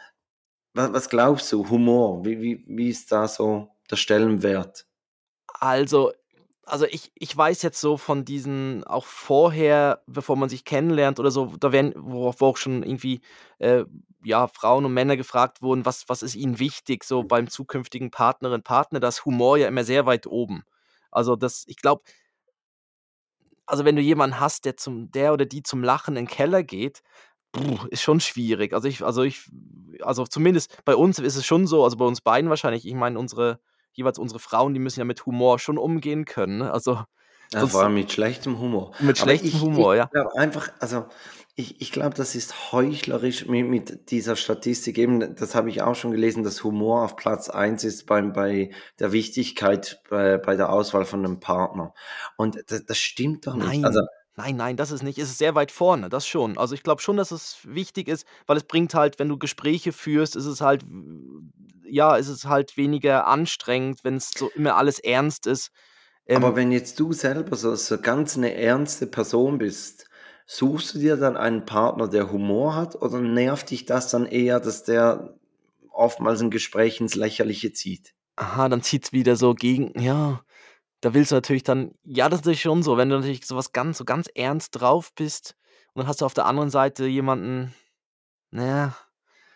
wa 0.74 0.94
was 0.94 1.10
glaubst 1.10 1.52
du, 1.54 1.70
Humor, 1.70 2.26
wie 2.26 2.42
wie 2.42 2.66
wie 2.68 2.90
ist 2.90 3.12
da 3.12 3.28
so 3.28 3.70
der 3.92 3.98
Stellenwert? 3.98 4.88
Also 5.60 6.14
also, 6.70 6.86
ich 6.86 7.12
ich 7.16 7.36
weiß 7.36 7.62
jetzt 7.64 7.82
so 7.82 7.98
von 7.98 8.26
diesen 8.26 8.84
auch 8.86 9.06
vorher, 9.06 10.02
bevor 10.08 10.36
man 10.38 10.50
sich 10.50 10.66
kennenlernt 10.66 11.20
oder 11.20 11.32
so, 11.32 11.54
da 11.60 11.72
werden 11.72 11.94
wo 11.98 12.34
wo 12.40 12.48
auch 12.48 12.58
schon 12.58 12.84
irgendwie, 12.84 13.22
äh, 13.60 13.86
ja, 14.24 14.48
Frauen 14.48 14.86
und 14.86 14.94
Männer 14.94 15.18
gefragt 15.18 15.62
wurden, 15.62 15.86
was 15.86 16.08
was 16.10 16.24
ist 16.24 16.36
ihnen 16.36 16.60
wichtig 16.60 17.04
so 17.04 17.24
beim 17.24 17.50
zukünftigen 17.50 18.12
Partnerin, 18.12 18.64
Partner, 18.64 19.00
da 19.00 19.08
ist 19.10 19.26
Humor 19.26 19.58
ja 19.58 19.68
immer 19.68 19.84
sehr 19.84 20.06
weit 20.06 20.28
oben. 20.28 20.64
Also, 21.12 21.36
das 21.36 21.64
ich 21.68 21.78
glaube 21.78 22.04
also, 23.70 23.86
wenn 23.86 23.96
du 23.96 24.02
jemanden 24.02 24.40
hast, 24.40 24.66
der 24.66 24.78
zum 24.78 25.12
der 25.12 25.34
oder 25.34 25.46
die 25.46 25.62
zum 25.64 25.84
Lachen 25.84 26.16
in 26.18 26.26
'n 26.26 26.28
Keller 26.28 26.64
geht, 26.64 27.02
ist 27.92 28.02
schon 28.04 28.20
schwierig. 28.20 28.74
Also, 28.74 28.88
ich 28.88 29.04
also, 29.04 29.24
ich 29.24 29.50
also, 30.02 30.26
zumindest 30.26 30.84
bei 30.86 30.96
uns 30.96 31.20
ist 31.20 31.36
es 31.36 31.46
schon 31.46 31.68
so, 31.68 31.84
also, 31.84 31.98
bei 31.98 32.06
uns 32.06 32.22
beiden 32.22 32.50
wahrscheinlich. 32.50 32.88
Ich 32.88 32.96
meine, 32.96 33.20
unsere 33.20 33.60
jeweils 33.94 34.20
unsere 34.20 34.40
Frauen, 34.40 34.74
die 34.74 34.80
müssen 34.80 35.00
ja 35.00 35.06
mit 35.06 35.26
Humor 35.26 35.60
schon 35.60 35.78
umgehen 35.78 36.26
können, 36.26 36.60
ne? 36.60 36.72
Also, 36.74 37.04
Ja, 37.54 37.66
vor 37.66 37.82
allem 37.84 37.96
mit 37.96 38.12
schlechtem 38.12 38.60
Humor. 38.60 38.92
Mit 39.00 39.18
schlechtem 39.18 39.60
ich 39.62 39.62
Humor, 39.62 39.96
ich 39.96 40.08
ja. 40.12 40.12
einfach 40.36 40.70
also, 40.80 41.08
ich 41.56 41.82
ich 41.82 41.92
glaube, 41.92 42.16
das 42.16 42.36
ist 42.36 42.72
heuchlerisch 42.72 43.48
mi 43.48 43.64
mit 43.64 44.12
dieser 44.12 44.36
Statistik 44.36 44.98
eben, 44.98 45.36
das 45.36 45.56
habe 45.56 45.70
ich 45.70 45.82
auch 45.82 45.96
schon 45.96 46.12
gelesen, 46.12 46.44
dass 46.44 46.64
Humor 46.64 47.04
auf 47.04 47.16
Platz 47.16 47.50
1 47.50 47.84
ist 47.84 48.06
beim 48.06 48.34
bei 48.34 48.72
der 49.00 49.12
Wichtigkeit 49.14 50.02
bei 50.10 50.38
bei 50.38 50.56
der 50.56 50.72
Auswahl 50.72 51.06
von 51.06 51.22
'nem 51.22 51.40
Partner. 51.40 51.94
Und 52.38 52.56
d 52.72 52.82
das 52.86 52.98
stimmt 53.00 53.48
doch 53.48 53.56
nicht. 53.58 53.84
Also 53.84 54.02
Nein, 54.40 54.56
nein, 54.56 54.78
das 54.78 54.92
ist 54.92 55.04
nicht 55.04 55.18
es 55.18 55.30
ist 55.32 55.38
sehr 55.38 55.54
weit 55.54 55.70
vorne, 55.70 56.08
das 56.08 56.26
schon. 56.26 56.58
Also, 56.58 56.74
ich 56.74 56.82
glaube 56.84 57.02
schon, 57.02 57.18
dass 57.18 57.32
es 57.32 57.58
wichtig 57.66 58.08
ist, 58.08 58.26
weil 58.48 58.56
es 58.56 58.64
bringt 58.64 58.94
halt 58.94 59.20
wenn 59.20 59.28
du 59.28 59.38
Gespräche 59.38 59.92
führst, 59.92 60.38
ist 60.38 60.46
es 60.46 60.62
halt 60.62 60.86
ja, 61.84 62.16
ist 62.16 62.30
es 62.30 62.46
halt 62.46 62.78
weniger 62.78 63.28
anstrengend, 63.28 64.04
wenn's 64.06 64.32
so 64.38 64.50
immer 64.52 64.78
alles 64.78 65.00
ernst 65.00 65.46
ist. 65.46 65.72
Aber 66.34 66.56
Ähm 66.56 66.56
wenn 66.56 66.72
jetzt 66.72 67.00
du 67.00 67.12
selber 67.12 67.56
so 67.56 67.74
so 67.76 67.98
ganz 68.00 68.38
'ne 68.38 68.54
ernste 68.54 69.08
Person 69.08 69.58
bist, 69.58 70.08
suchst 70.46 70.94
du 70.94 71.00
dir 71.00 71.18
dann 71.18 71.36
einen 71.38 71.66
Partner, 71.66 72.08
der 72.08 72.32
Humor 72.32 72.76
hat, 72.76 72.96
oder 73.02 73.20
nervt 73.20 73.72
dich 73.72 73.86
das 73.86 74.12
dann 74.12 74.26
eher, 74.28 74.60
dass 74.60 74.84
der 74.84 75.36
oftmals 75.92 76.42
'n 76.42 76.52
Gespräch 76.52 77.02
ins 77.02 77.16
Lächerliche 77.16 77.74
zieht? 77.74 78.14
Aha, 78.38 78.70
dann 78.70 78.82
zieht's 78.82 79.12
wieder 79.12 79.36
so 79.36 79.54
gegen 79.54 80.00
ja, 80.00 80.44
da 81.02 81.14
willst 81.14 81.32
du 81.32 81.36
natürlich 81.36 81.64
dann 81.64 81.92
ja, 82.04 82.30
das 82.30 82.40
ist 82.40 82.46
natürlich 82.46 82.62
schon 82.62 82.84
so, 82.84 82.98
wenn 82.98 83.10
du 83.10 83.18
natürlich 83.18 83.46
so 83.46 83.56
was 83.56 83.72
ganz 83.72 83.98
so 83.98 84.06
ganz 84.06 84.30
ernst 84.36 84.80
drauf 84.80 85.14
bist 85.14 85.56
und 85.94 86.02
dann 86.02 86.08
hast 86.08 86.22
du 86.22 86.26
auf 86.26 86.34
der 86.34 86.46
anderen 86.46 86.70
Seite 86.70 87.06
jemanden, 87.06 87.74
na 88.52 88.66
ja, 88.66 88.98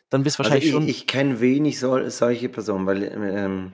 dann 0.09 0.23
bist 0.23 0.37
du 0.37 0.43
also 0.43 0.51
wahrscheinlich 0.51 0.73
also 0.73 0.85
ich, 0.85 0.95
schon. 0.95 1.03
Ich 1.03 1.07
kenne 1.07 1.39
wenig 1.39 1.79
so, 1.79 2.09
solche 2.09 2.49
Personen, 2.49 2.85
weil 2.85 3.03
ähm, 3.03 3.73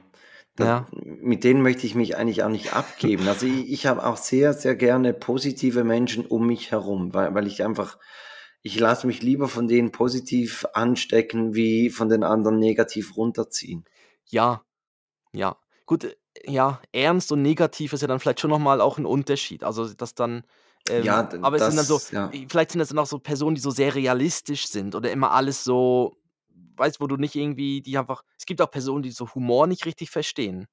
das, 0.56 0.68
ja. 0.68 0.88
mit 0.92 1.44
denen 1.44 1.62
möchte 1.62 1.86
ich 1.86 1.96
mich 1.96 2.18
eigentlich 2.18 2.44
auch 2.44 2.50
nicht 2.50 2.74
abgeben. 2.74 3.28
Also 3.28 3.46
ich, 3.46 3.72
ich 3.72 3.86
habe 3.86 4.06
auch 4.06 4.18
sehr, 4.18 4.54
sehr 4.54 4.76
gerne 4.76 5.14
positive 5.14 5.84
Menschen 5.84 6.26
um 6.26 6.48
mich 6.48 6.72
herum, 6.72 7.14
weil, 7.14 7.34
weil 7.34 7.48
ich 7.48 7.64
einfach, 7.64 7.98
ich 8.62 8.78
lasse 8.80 9.08
mich 9.08 9.22
lieber 9.22 9.48
von 9.48 9.68
denen 9.68 9.92
positiv 9.92 10.66
anstecken, 10.74 11.56
wie 11.56 11.90
von 11.90 12.10
den 12.10 12.24
anderen 12.24 12.60
negativ 12.60 13.16
runterziehen. 13.16 13.86
Ja, 14.26 14.64
ja. 15.32 15.58
Gut, 15.86 16.04
äh, 16.04 16.16
ja, 16.46 16.82
ernst 16.92 17.32
und 17.32 17.42
negativ 17.42 17.94
ist 17.94 18.02
ja 18.02 18.08
dann 18.08 18.20
vielleicht 18.20 18.40
schon 18.40 18.50
nochmal 18.50 18.82
auch 18.82 18.98
ein 18.98 19.06
Unterschied. 19.06 19.64
Also, 19.64 19.94
dass 19.94 20.16
dann 20.16 20.44
ähm, 20.90 21.04
ja, 21.04 21.30
aber 21.42 21.58
es 21.58 21.66
sind 21.66 21.78
dann 21.78 21.86
so 21.86 22.00
ja. 22.12 22.32
vielleicht 22.48 22.72
sind 22.72 22.80
das 22.80 22.90
dann 22.90 23.00
auch 23.00 23.06
so 23.06 23.20
Personen, 23.20 23.56
die 23.56 23.62
so 23.62 23.72
sehr 23.72 23.96
realistisch 23.96 24.68
sind 24.68 24.96
oder 24.96 25.12
immer 25.12 25.32
alles 25.32 25.64
so 25.64 26.18
weißt, 26.78 27.02
wo 27.02 27.08
du 27.08 27.18
nicht 27.18 27.36
irgendwie 27.36 27.82
die 27.82 27.98
einfach 27.98 28.24
es 28.38 28.46
gibt 28.46 28.62
auch 28.62 28.72
Personen, 28.72 29.04
die 29.04 29.12
so 29.12 29.34
Humor 29.36 29.68
nicht 29.68 29.86
richtig 29.86 30.10
verstehen. 30.10 30.68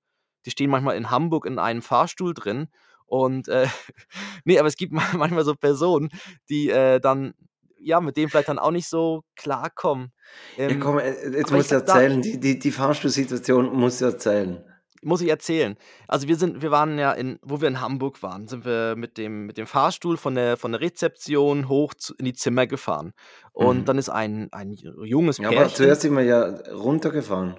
Die 0.44 0.50
stehen 0.50 0.70
manchmal 0.70 0.96
in 0.96 1.10
Hamburg 1.10 1.44
in 1.44 1.58
einem 1.58 1.82
Fahrstuhl 1.82 2.34
drin 2.34 2.68
und, 3.06 3.48
äh 3.48 3.66
ne, 4.44 4.58
aber 4.58 4.68
es 4.68 4.76
gibt 4.76 4.92
manchmal 5.14 5.44
so 5.44 5.54
Personen, 5.54 6.10
die, 6.48 6.70
äh, 6.70 7.00
dann 7.00 7.34
ja, 7.78 8.00
mit 8.00 8.16
dem 8.16 8.28
vielleicht 8.28 8.48
dann 8.48 8.58
auch 8.58 8.70
nicht 8.70 8.88
so 8.88 9.22
klarkommen. 9.36 10.12
Ja, 10.56 10.68
Ähm, 10.68 10.80
komm, 10.80 10.98
äh, 10.98 11.12
jetzt 11.36 11.52
musst 11.52 11.70
du 11.70 11.76
erzählen, 11.76 12.20
die 12.20 12.40
die 12.40 12.58
die 12.58 12.72
Fahrstuhlsituation 12.72 13.72
musst 13.76 14.00
du 14.00 14.06
erzählen. 14.06 14.64
Muss 15.06 15.20
ich 15.20 15.28
erzählen. 15.28 15.76
Also, 16.08 16.26
wir 16.26 16.34
sind 16.34 16.62
wir 16.62 16.72
waren 16.72 16.98
ja 16.98 17.12
in 17.12 17.38
wo 17.42 17.60
wir 17.60 17.68
in 17.68 17.80
Hamburg 17.80 18.22
waren, 18.24 18.48
sind 18.48 18.64
wir 18.64 18.96
mit 18.96 19.18
dem 19.18 19.46
mit 19.46 19.56
dem 19.56 19.66
Fahrstuhl 19.68 20.16
von 20.16 20.34
der 20.34 20.56
von 20.56 20.72
der 20.72 20.80
Rezeption 20.80 21.68
hoch 21.68 21.94
zu 21.94 22.12
in 22.18 22.24
die 22.24 22.32
Zimmer 22.32 22.66
gefahren. 22.66 23.12
Und 23.52 23.78
Mhm. 23.80 23.84
dann 23.84 23.98
ist 23.98 24.08
ein 24.08 24.48
ein 24.50 24.72
junges 24.72 25.38
Ja, 25.38 25.50
aber 25.50 25.68
zuerst 25.72 26.02
sind 26.02 26.14
wir 26.16 26.24
ja 26.24 26.42
runtergefahren. 26.74 27.54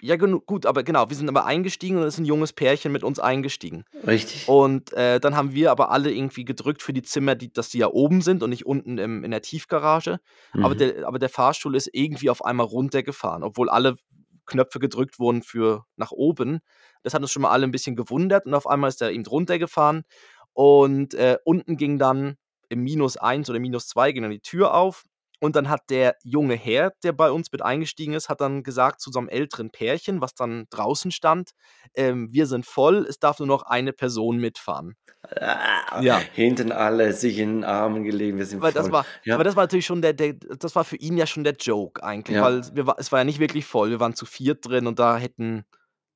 Ja, 0.00 0.16
gut, 0.16 0.66
aber 0.66 0.82
genau, 0.82 1.08
wir 1.08 1.16
sind 1.16 1.28
aber 1.28 1.44
eingestiegen 1.46 1.96
und 1.98 2.02
es 2.04 2.14
ist 2.14 2.20
ein 2.20 2.24
junges 2.26 2.52
Pärchen 2.52 2.92
mit 2.92 3.04
uns 3.04 3.18
eingestiegen. 3.20 3.84
Richtig. 4.06 4.48
Und, 4.48 4.92
äh, 4.92 5.20
dann 5.20 5.36
haben 5.36 5.52
wir 5.54 5.70
aber 5.70 5.90
alle 5.90 6.10
irgendwie 6.12 6.44
gedrückt 6.44 6.82
für 6.82 6.92
die 6.92 7.02
Zimmer, 7.02 7.34
die 7.34 7.50
dass 7.52 7.68
die 7.70 7.78
ja 7.78 7.88
oben 7.88 8.20
sind 8.22 8.42
und 8.42 8.50
nicht 8.50 8.66
unten 8.66 8.98
im 8.98 9.22
in 9.22 9.30
der 9.30 9.40
Tiefgarage. 9.42 10.18
Aber 10.52 10.74
Mhm. 10.74 10.78
der 10.78 11.08
aber 11.08 11.18
der 11.18 11.28
Fahrstuhl 11.28 11.74
ist 11.76 11.88
irgendwie 11.92 12.28
auf 12.30 12.44
einmal 12.44 12.66
runtergefahren, 12.66 13.42
obwohl 13.42 13.68
alle 13.70 13.96
Knöpfe 14.46 14.78
gedrückt 14.78 15.18
wurden 15.18 15.42
für 15.42 15.84
nach 15.96 16.12
oben. 16.12 16.60
Das 17.02 17.14
hat 17.14 17.22
uns 17.22 17.32
schon 17.32 17.42
mal 17.42 17.50
alle 17.50 17.66
ein 17.66 17.70
bisschen 17.72 17.96
gewundert 17.96 18.46
und 18.46 18.54
auf 18.54 18.66
einmal 18.66 18.88
ist 18.88 19.02
er 19.02 19.10
eben 19.12 19.26
runtergefahren 19.26 20.04
und, 20.52 21.14
äh, 21.14 21.38
unten 21.44 21.76
ging 21.76 21.98
dann 21.98 22.36
im 22.68 22.82
minus 22.82 23.16
eins 23.16 23.50
oder 23.50 23.58
minus 23.60 23.88
zwei 23.88 24.12
ging 24.12 24.22
dann 24.22 24.32
die 24.32 24.40
Tür 24.40 24.74
auf 24.74 25.04
und 25.44 25.56
dann 25.56 25.68
hat 25.70 25.82
der 25.90 26.16
junge 26.24 26.54
Herr, 26.56 26.92
der 27.04 27.12
bei 27.12 27.30
uns 27.30 27.52
mit 27.52 27.62
eingestiegen 27.62 28.14
ist, 28.14 28.28
hat 28.30 28.40
dann 28.40 28.62
gesagt 28.64 29.00
zu 29.00 29.10
so 29.12 29.18
einem 29.20 29.28
älteren 29.28 29.70
Pärchen, 29.70 30.20
was 30.22 30.34
dann 30.34 30.66
draußen 30.70 31.12
stand: 31.12 31.50
„Ähm, 31.94 32.28
wir 32.32 32.46
sind 32.46 32.66
voll, 32.66 33.06
es 33.08 33.18
darf 33.18 33.38
nur 33.40 33.48
noch 33.48 33.62
eine 33.64 33.92
Person 33.92 34.38
mitfahren.“ 34.38 34.94
Ah, 35.40 36.00
Ja. 36.00 36.28
Hinten 36.32 36.72
alle 36.72 37.12
sich 37.12 37.38
in 37.38 37.56
den 37.56 37.64
Armen 37.64 38.04
gelegen, 38.04 38.38
wir 38.38 38.46
sind 38.46 38.62
Weil 38.62 38.72
das 38.72 38.90
war 38.90 39.06
Ja. 39.24 39.36
aber 39.36 39.42
das 39.44 39.56
war 39.56 39.64
natürlich 39.64 39.86
schon 39.86 40.02
der 40.02 40.12
der 40.12 40.34
das 40.34 40.76
war 40.76 40.84
für 40.84 40.96
ihn 40.96 41.16
ja 41.16 41.26
schon 41.26 41.44
der 41.44 41.54
Joke 41.54 42.02
eigentlich, 42.04 42.38
Ja. 42.38 42.40
weil 42.40 42.62
wir 42.74 42.94
es 42.98 43.10
war 43.12 43.20
ja 43.20 43.24
nicht 43.24 43.40
wirklich 43.40 43.64
voll. 43.66 43.90
Wir 43.90 44.00
waren 44.00 44.14
zu 44.14 44.26
viert 44.26 44.66
drin 44.66 44.86
und 44.86 44.98
da 44.98 45.16
hätten 45.18 45.64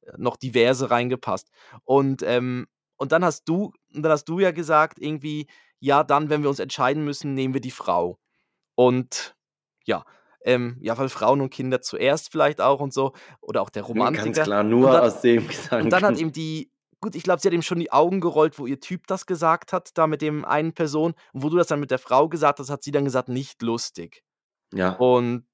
äh, 0.02 0.12
noch 0.18 0.36
diverse 0.36 0.90
reingepasst. 0.90 1.50
Und, 1.84 2.22
ähm 2.24 2.66
und 2.98 3.12
dann 3.12 3.24
hast 3.24 3.44
du 3.48 3.72
dann 3.92 4.12
hast 4.12 4.26
du 4.26 4.40
ja 4.40 4.52
gesagt 4.52 4.98
irgendwie: 5.00 5.48
„Ja, 5.80 6.04
dann, 6.04 6.30
wenn 6.30 6.42
wir 6.42 6.50
uns 6.50 6.60
entscheiden 6.60 7.04
müssen, 7.04 7.34
nehmen 7.34 7.54
wir 7.54 7.60
die 7.62 7.70
Frau.“ 7.72 8.18
Und 8.78 9.34
ja, 9.86 10.04
ähm, 10.44 10.76
ja, 10.80 10.96
weil 10.96 11.08
Frauen 11.08 11.40
und 11.40 11.50
Kinder 11.50 11.82
zuerst 11.82 12.30
vielleicht 12.30 12.60
auch 12.60 12.78
und 12.78 12.94
so 12.94 13.12
oder 13.40 13.60
auch 13.60 13.70
der 13.70 13.82
Romantiker. 13.82 14.24
Ganz 14.26 14.40
klar, 14.42 14.62
nur 14.62 14.92
dann, 14.92 15.02
aus 15.02 15.20
dem 15.20 15.48
Gedanken. 15.48 15.74
Und 15.84 15.90
dann 15.90 16.04
hat 16.04 16.20
ihm 16.20 16.30
die, 16.30 16.70
gut, 17.00 17.16
ich 17.16 17.24
glaube, 17.24 17.40
sie 17.40 17.48
hat 17.48 17.54
ihm 17.54 17.62
schon 17.62 17.80
die 17.80 17.90
Augen 17.90 18.20
gerollt, 18.20 18.56
wo 18.56 18.66
ihr 18.66 18.78
Typ 18.78 19.08
das 19.08 19.26
gesagt 19.26 19.72
hat, 19.72 19.98
da 19.98 20.06
mit 20.06 20.22
dem 20.22 20.44
einen 20.44 20.74
Person. 20.74 21.14
Und 21.32 21.42
wo 21.42 21.48
du 21.48 21.56
das 21.56 21.66
dann 21.66 21.80
mit 21.80 21.90
der 21.90 21.98
Frau 21.98 22.28
gesagt 22.28 22.60
hast, 22.60 22.70
hat 22.70 22.84
sie 22.84 22.92
dann 22.92 23.04
gesagt, 23.04 23.28
nicht 23.28 23.62
lustig. 23.62 24.22
Ja. 24.72 24.92
Und 24.92 25.48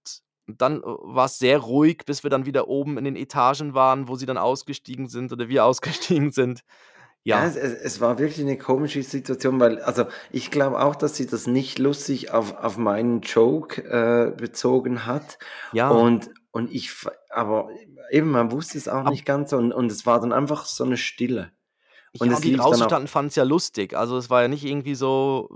dann 0.46 0.82
äh, 0.82 0.84
war 0.84 1.24
es 1.24 1.38
sehr 1.38 1.60
ruhig, 1.60 2.02
bis 2.04 2.24
wir 2.24 2.30
dann 2.30 2.44
wieder 2.44 2.68
oben 2.68 2.98
in 2.98 3.04
den 3.04 3.16
Etagen 3.16 3.72
waren, 3.72 4.06
wo 4.06 4.16
sie 4.16 4.26
dann 4.26 4.36
ausgestiegen 4.36 5.08
sind 5.08 5.32
oder 5.32 5.48
wir 5.48 5.64
ausgestiegen 5.64 6.30
sind. 6.30 6.60
Ja. 7.24 7.42
Ja, 7.42 7.46
es, 7.46 7.56
es, 7.56 8.00
war 8.02 8.18
wirklich 8.18 8.44
eine 8.44 8.58
komische 8.58 9.02
Situation, 9.02 9.58
weil, 9.58 9.80
also 9.80 10.04
ich 10.30 10.50
glaube 10.50 10.78
auch, 10.78 10.94
dass 10.94 11.16
sie 11.16 11.26
das 11.26 11.46
nicht 11.46 11.78
lustig 11.78 12.30
auf, 12.30 12.54
auf 12.58 12.76
meinen 12.76 13.22
Joke 13.22 13.82
äh, 13.82 14.30
bezogen 14.30 15.06
hat. 15.06 15.38
Ja. 15.72 15.88
Und, 15.88 16.30
und 16.50 16.70
ich, 16.70 16.92
aber 17.30 17.70
eben, 18.10 18.30
man 18.30 18.52
wusste 18.52 18.76
es 18.76 18.88
auch 18.88 19.06
Ab 19.06 19.10
nicht 19.10 19.24
ganz 19.24 19.54
und, 19.54 19.72
und 19.72 19.90
es 19.90 20.04
war 20.04 20.20
dann 20.20 20.34
einfach 20.34 20.66
so 20.66 20.84
eine 20.84 20.98
Stille. 20.98 21.50
Und 22.18 22.30
ja, 22.30 22.38
die 22.38 22.56
draußen 22.56 22.84
standen, 22.84 23.08
fanden 23.08 23.28
es 23.28 23.36
ja 23.36 23.42
lustig. 23.42 23.96
Also 23.96 24.18
es 24.18 24.28
war 24.28 24.42
ja 24.42 24.48
nicht 24.48 24.64
irgendwie 24.64 24.94
so, 24.94 25.48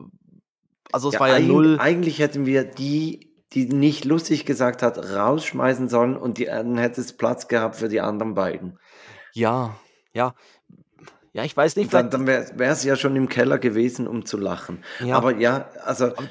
also 0.91 1.09
es 1.09 1.15
ja, 1.15 1.21
war 1.21 1.29
ja 1.29 1.39
null. 1.39 1.79
Eigentlich 1.79 2.19
hätten 2.19 2.47
wir 2.47 2.65
die, 2.65 3.35
die 3.53 3.67
nicht 3.67 4.07
lustig 4.07 4.47
gesagt 4.47 4.83
hat, 4.83 4.99
rausschmeißen 4.99 5.91
sollen 5.91 6.17
und 6.17 6.39
die, 6.39 6.47
dann 6.47 6.79
hätte 6.79 7.03
es 7.03 7.17
Platz 7.17 7.47
gehabt 7.47 7.77
für 7.77 7.89
die 7.89 8.01
anderen 8.01 8.35
beiden. 8.35 8.79
Ja, 9.35 9.77
ja. 10.15 10.35
Ja, 11.39 11.45
ich 11.45 11.57
weiß 11.57 11.77
nicht. 11.77 11.95
Dann, 11.95 12.11
dann 12.11 12.27
wäre 12.27 12.51
es 12.59 12.83
ja 12.83 12.97
schon 12.97 13.15
im 13.15 13.29
Keller 13.29 13.59
gewesen, 13.59 14.09
um 14.09 14.25
zu 14.25 14.37
lachen. 14.37 14.83
Ja. 14.99 15.17
Aber 15.17 15.37
ja, 15.37 15.71
also 15.85 16.07
aber, 16.07 16.29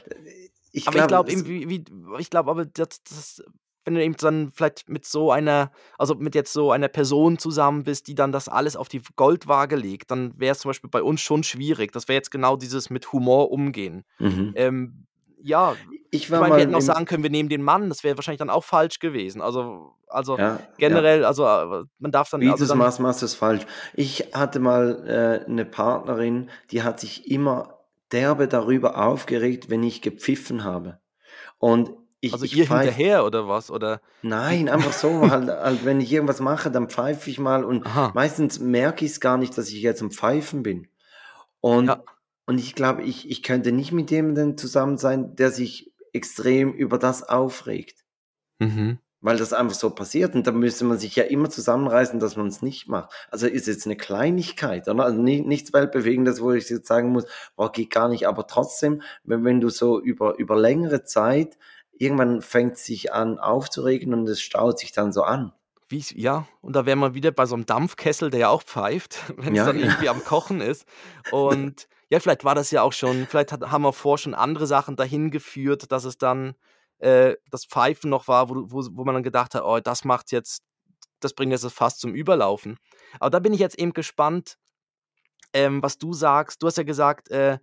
ich 0.74 0.86
glaube. 0.86 1.16
Aber 1.16 1.30
ich 1.30 1.46
glaube, 1.46 2.20
ich 2.20 2.30
glaube 2.30 2.52
aber, 2.52 2.66
das, 2.66 3.02
das, 3.04 3.44
wenn 3.86 3.96
du 3.96 4.04
eben 4.04 4.18
dann 4.18 4.52
vielleicht 4.54 4.90
mit 4.90 5.06
so 5.06 5.32
einer, 5.32 5.72
also 5.98 6.16
mit 6.16 6.36
jetzt 6.36 6.52
so 6.52 6.74
einer 6.74 6.90
Person 6.90 7.40
zusammen 7.40 7.86
bist, 7.86 8.10
die 8.10 8.16
dann 8.16 8.34
das 8.34 8.50
alles 8.50 8.76
auf 8.76 8.90
die 8.90 9.02
Goldwaage 9.16 9.78
legt, 9.78 10.12
dann 10.12 10.38
wäre 10.38 10.52
es 10.52 10.60
zum 10.60 10.72
Beispiel 10.72 10.90
bei 10.90 11.02
uns 11.02 11.22
schon 11.22 11.44
schwierig. 11.44 11.94
Das 11.94 12.10
wäre 12.10 12.18
jetzt 12.18 12.30
genau 12.30 12.58
dieses 12.58 12.90
mit 12.90 13.14
Humor 13.14 13.50
umgehen. 13.50 14.04
Mhm. 14.20 14.52
Ähm, 14.58 15.07
ja, 15.48 15.76
ich, 16.12 16.30
war 16.30 16.40
ich 16.40 16.42
meine, 16.42 16.56
wir 16.56 16.62
hätten 16.62 16.76
auch 16.76 16.82
sagen 16.82 17.06
können, 17.06 17.24
wir 17.24 17.30
nehmen 17.30 17.50
den 17.50 17.64
Mann, 17.64 17.90
das 17.90 18.04
wäre 18.04 18.18
wahrscheinlich 18.18 18.40
dann 18.40 18.50
auch 18.50 18.64
falsch 18.64 19.00
gewesen. 19.00 19.42
Also, 19.42 19.94
also 20.08 20.38
ja, 20.38 20.60
generell, 20.78 21.22
ja. 21.22 21.28
also 21.28 21.46
äh, 21.46 21.86
man 22.00 22.12
darf 22.12 22.30
dann. 22.30 22.42
Wie 22.42 22.50
also 22.50 22.66
dann, 22.66 22.78
Maß 22.78 23.00
machst 23.00 23.22
du 23.22 23.26
es 23.26 23.36
falsch. 23.36 23.66
Ich 23.94 24.30
hatte 24.34 24.60
mal 24.60 25.44
äh, 25.46 25.50
eine 25.50 25.66
Partnerin, 25.66 26.50
die 26.72 26.84
hat 26.84 27.00
sich 27.00 27.32
immer 27.32 27.80
derbe 28.12 28.48
darüber 28.48 28.98
aufgeregt, 29.06 29.70
wenn 29.70 29.84
ich 29.84 30.02
gepfiffen 30.02 30.64
habe. 30.64 31.00
Und 31.60 31.92
ich, 32.20 32.34
also 32.34 32.46
ich 32.46 32.56
ihr 32.56 32.66
pfeif, 32.66 32.86
hinterher 32.86 33.26
oder 33.26 33.48
was? 33.48 33.70
Oder? 33.72 34.02
Nein, 34.22 34.70
einfach 34.70 34.94
so, 34.94 35.30
halt, 35.30 35.50
halt, 35.50 35.86
wenn 35.86 36.02
ich 36.02 36.12
irgendwas 36.12 36.40
mache, 36.40 36.72
dann 36.72 36.90
pfeife 36.90 37.30
ich 37.30 37.40
mal 37.40 37.64
und 37.64 37.86
Aha. 37.86 38.12
meistens 38.14 38.60
merke 38.60 39.06
ich 39.06 39.12
es 39.12 39.20
gar 39.20 39.38
nicht, 39.38 39.58
dass 39.58 39.70
ich 39.70 39.82
jetzt 39.82 40.02
am 40.02 40.12
Pfeifen 40.12 40.64
bin. 40.64 40.88
Und 41.60 41.88
ja. 41.88 42.04
Und 42.48 42.60
ich 42.60 42.74
glaube, 42.74 43.04
ich, 43.04 43.30
ich 43.30 43.44
könnte 43.44 43.72
nicht 43.74 43.92
mit 43.92 44.10
jemandem 44.10 44.58
zusammen 44.58 44.98
sein, 44.98 45.36
der 45.36 45.52
sich 45.52 45.92
extrem 46.14 46.74
über 46.74 46.98
das 46.98 47.22
aufregt. 47.22 48.06
Mhm. 48.60 49.00
Weil 49.20 49.38
das 49.38 49.52
einfach 49.52 49.76
so 49.76 49.90
passiert. 49.90 50.34
Und 50.34 50.48
da 50.48 50.52
müsste 50.54 50.86
man 50.86 50.98
sich 50.98 51.16
ja 51.18 51.26
immer 51.26 51.50
zusammenreißen, 51.50 52.20
dass 52.20 52.38
man 52.38 52.48
es 52.48 52.62
nicht 52.62 52.88
macht. 52.88 53.12
Also 53.30 53.48
ist 53.48 53.68
jetzt 53.68 53.86
eine 53.86 53.98
Kleinigkeit, 53.98 54.88
oder? 54.88 55.04
Also 55.04 55.22
nicht, 55.22 55.46
nichts 55.46 55.74
Weltbewegendes, 55.74 56.42
wo 56.42 56.54
ich 56.54 56.70
jetzt 56.70 56.88
sagen 56.88 57.10
muss, 57.10 57.26
boah, 57.58 57.72
geht 57.72 57.90
gar 57.90 58.08
nicht. 58.08 58.28
Aber 58.28 58.48
trotzdem, 58.48 59.02
wenn, 59.26 59.44
wenn 59.44 59.60
du 59.60 59.68
so 59.68 60.00
über, 60.00 60.38
über 60.38 60.56
längere 60.56 61.04
Zeit, 61.04 61.58
irgendwann 61.92 62.42
fängt 62.42 62.78
es 62.78 62.86
sich 62.86 63.12
an 63.12 63.40
aufzuregen 63.40 64.14
und 64.14 64.30
es 64.30 64.40
staut 64.40 64.80
sich 64.80 64.94
dann 64.94 65.12
so 65.12 65.24
an. 65.24 65.52
Wie 65.90 66.04
ja, 66.16 66.48
und 66.62 66.76
da 66.76 66.86
wären 66.86 67.00
wir 67.00 67.14
wieder 67.14 67.32
bei 67.32 67.46
so 67.46 67.56
einem 67.56 67.66
Dampfkessel, 67.66 68.30
der 68.30 68.40
ja 68.40 68.50
auch 68.50 68.64
pfeift, 68.64 69.20
wenn 69.38 69.54
ja, 69.54 69.64
es 69.64 69.68
dann 69.68 69.80
ja. 69.80 69.88
irgendwie 69.88 70.10
am 70.10 70.24
Kochen 70.24 70.62
ist. 70.62 70.86
Und 71.32 71.88
ja, 72.10 72.20
vielleicht 72.20 72.44
war 72.44 72.56
das 72.56 72.72
ja 72.72 72.82
auch 72.82 72.94
schon, 72.94 73.28
vielleicht 73.28 73.52
hat, 73.52 73.70
haben 73.70 73.82
wir 73.82 73.94
vor 73.94 74.18
schon 74.18 74.34
andere 74.34 74.68
Sachen 74.68 74.96
dahin 74.96 75.32
geführt, 75.32 75.92
dass 75.92 76.06
es 76.06 76.18
dann 76.18 76.56
äh, 77.00 77.36
das 77.52 77.66
Pfeifen 77.66 78.10
noch 78.10 78.28
war, 78.28 78.50
wo, 78.50 78.56
wo, 78.70 78.88
wo 78.92 79.04
man 79.04 79.16
dann 79.16 79.24
gedacht 79.24 79.56
hat, 79.56 79.64
oh, 79.64 79.80
das 79.80 80.06
macht 80.06 80.32
jetzt, 80.32 80.64
das 81.20 81.34
bringt 81.34 81.52
jetzt 81.52 81.64
das 81.64 81.74
Fass 81.74 81.98
zum 81.98 82.14
Überlaufen. 82.14 82.78
Aber 83.20 83.30
da 83.30 83.40
bin 83.40 83.54
ich 83.54 83.60
jetzt 83.60 83.78
eben 83.78 83.94
gespannt, 83.94 84.58
ähm, 85.54 85.84
was 85.84 85.98
du 85.98 86.14
sagst. 86.14 86.62
Du 86.62 86.68
hast 86.68 86.78
ja 86.78 86.84
gesagt, 86.84 87.30
äh, 87.30 87.60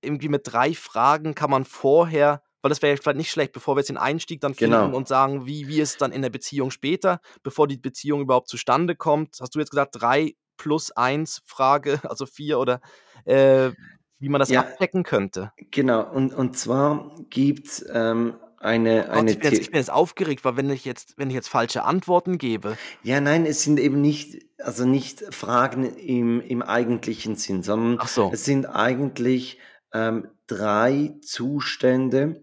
irgendwie 0.00 0.28
mit 0.28 0.42
drei 0.44 0.74
Fragen 0.74 1.34
kann 1.34 1.50
man 1.50 1.64
vorher, 1.64 2.42
weil 2.62 2.68
das 2.68 2.82
wäre 2.82 2.96
vielleicht 2.96 3.16
nicht 3.16 3.30
schlecht, 3.30 3.52
bevor 3.52 3.76
wir 3.76 3.80
jetzt 3.80 3.88
den 3.88 3.96
Einstieg 3.96 4.40
dann 4.40 4.54
finden 4.54 4.80
genau. 4.80 4.96
und 4.96 5.06
sagen, 5.08 5.46
wie, 5.46 5.68
wie 5.68 5.80
ist 5.80 6.00
dann 6.00 6.12
in 6.12 6.22
der 6.22 6.30
Beziehung 6.30 6.70
später, 6.70 7.20
bevor 7.42 7.68
die 7.68 7.78
Beziehung 7.78 8.20
überhaupt 8.20 8.48
zustande 8.48 8.96
kommt. 8.96 9.38
Hast 9.40 9.54
du 9.54 9.58
jetzt 9.58 9.70
gesagt, 9.70 10.00
drei 10.00 10.34
plus 10.56 10.90
eins 10.92 11.42
Frage, 11.44 12.00
also 12.08 12.26
vier 12.26 12.58
oder 12.58 12.80
äh, 13.24 13.70
wie 14.18 14.28
man 14.28 14.38
das 14.38 14.48
ja, 14.48 14.60
abdecken 14.60 15.02
könnte. 15.02 15.52
Genau, 15.70 16.02
und, 16.10 16.32
und 16.32 16.56
zwar 16.56 17.14
gibt 17.28 17.66
es 17.66 17.86
ähm, 17.92 18.36
eine, 18.58 19.02
Gott, 19.02 19.10
eine 19.10 19.30
ich, 19.30 19.38
bin 19.38 19.50
jetzt, 19.50 19.60
ich 19.60 19.70
bin 19.70 19.78
jetzt 19.78 19.90
aufgeregt, 19.90 20.44
weil 20.44 20.56
wenn 20.56 20.70
ich 20.70 20.84
jetzt, 20.84 21.18
wenn 21.18 21.28
ich 21.28 21.34
jetzt 21.34 21.48
falsche 21.48 21.84
Antworten 21.84 22.38
gebe. 22.38 22.78
Ja, 23.02 23.20
nein, 23.20 23.44
es 23.44 23.62
sind 23.62 23.78
eben 23.78 24.00
nicht, 24.00 24.46
also 24.58 24.86
nicht 24.86 25.22
Fragen 25.34 25.84
im, 25.84 26.40
im 26.40 26.62
eigentlichen 26.62 27.36
Sinn, 27.36 27.62
sondern 27.62 28.06
so. 28.06 28.30
es 28.32 28.44
sind 28.44 28.66
eigentlich 28.66 29.58
ähm, 29.92 30.28
drei 30.46 31.14
Zustände, 31.20 32.42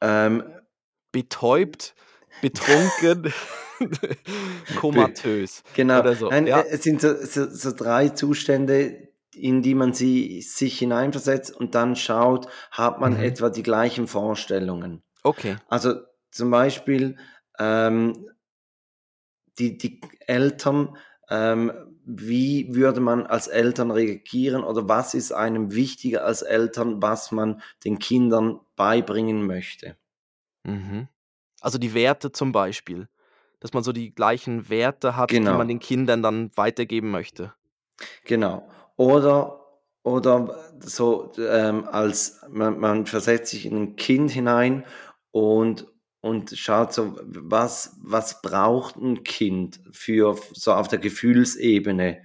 ähm, 0.00 0.42
betäubt, 1.12 1.94
betrunken, 2.40 3.32
komatös 4.76 5.62
genau. 5.74 6.12
so. 6.14 6.30
Nein, 6.30 6.46
Ja. 6.46 6.60
es 6.62 6.82
sind 6.82 7.00
so, 7.00 7.14
so, 7.14 7.48
so 7.48 7.72
drei 7.72 8.08
Zustände, 8.08 9.08
in 9.34 9.62
die 9.62 9.74
man 9.74 9.92
sie, 9.92 10.42
sich 10.42 10.78
hineinversetzt 10.78 11.54
und 11.54 11.74
dann 11.74 11.94
schaut, 11.96 12.48
hat 12.70 13.00
man 13.00 13.14
Mhm. 13.14 13.20
etwa 13.20 13.50
die 13.50 13.62
gleichen 13.62 14.06
Vorstellungen. 14.08 15.02
Okay. 15.22 15.56
Also 15.68 15.94
zum 16.30 16.50
Beispiel 16.50 17.16
ähm, 17.58 18.30
die, 19.58 19.78
die 19.78 20.00
Eltern, 20.26 20.96
ähm, 21.30 21.72
wie 22.04 22.74
würde 22.74 23.00
man 23.00 23.26
als 23.26 23.48
Eltern 23.48 23.90
reagieren 23.90 24.64
oder 24.64 24.88
was 24.88 25.14
ist 25.14 25.32
einem 25.32 25.74
wichtiger 25.74 26.24
als 26.24 26.42
Eltern, 26.42 27.02
was 27.02 27.32
man 27.32 27.60
den 27.84 27.98
Kindern 27.98 28.60
beibringen 28.76 29.46
möchte? 29.46 29.96
Mhm. 30.64 31.08
Also 31.60 31.78
die 31.78 31.94
Werte 31.94 32.32
zum 32.32 32.52
Beispiel, 32.52 33.08
dass 33.60 33.72
man 33.72 33.82
so 33.82 33.92
die 33.92 34.14
gleichen 34.14 34.68
Werte 34.68 35.16
hat, 35.16 35.30
die 35.30 35.40
man 35.40 35.44
Genau. 35.56 35.64
den 35.64 35.80
Kindern 35.80 36.22
dann 36.22 36.50
weitergeben 36.56 37.10
möchte. 37.10 37.52
Genau. 38.24 38.68
Oder, 38.96 39.60
oder 40.02 40.56
so 40.80 41.32
ähm, 41.38 41.84
als 41.86 42.40
man, 42.48 42.78
man 42.78 43.06
versetzt 43.06 43.50
sich 43.50 43.66
in 43.66 43.76
ein 43.76 43.96
Kind 43.96 44.30
hinein 44.30 44.84
und, 45.32 45.86
und 46.20 46.50
schaut 46.56 46.92
so, 46.92 47.16
was, 47.24 47.96
was 48.02 48.40
braucht 48.42 48.96
ein 48.96 49.24
Kind 49.24 49.80
für 49.92 50.36
so 50.52 50.72
auf 50.72 50.88
der 50.88 50.98
Gefühlsebene 50.98 52.22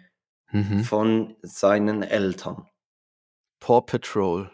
Mhm. 0.52 0.84
von 0.84 1.36
seinen 1.42 2.04
Eltern. 2.04 2.68
Paw 3.60 3.82
Patrol. 3.82 4.52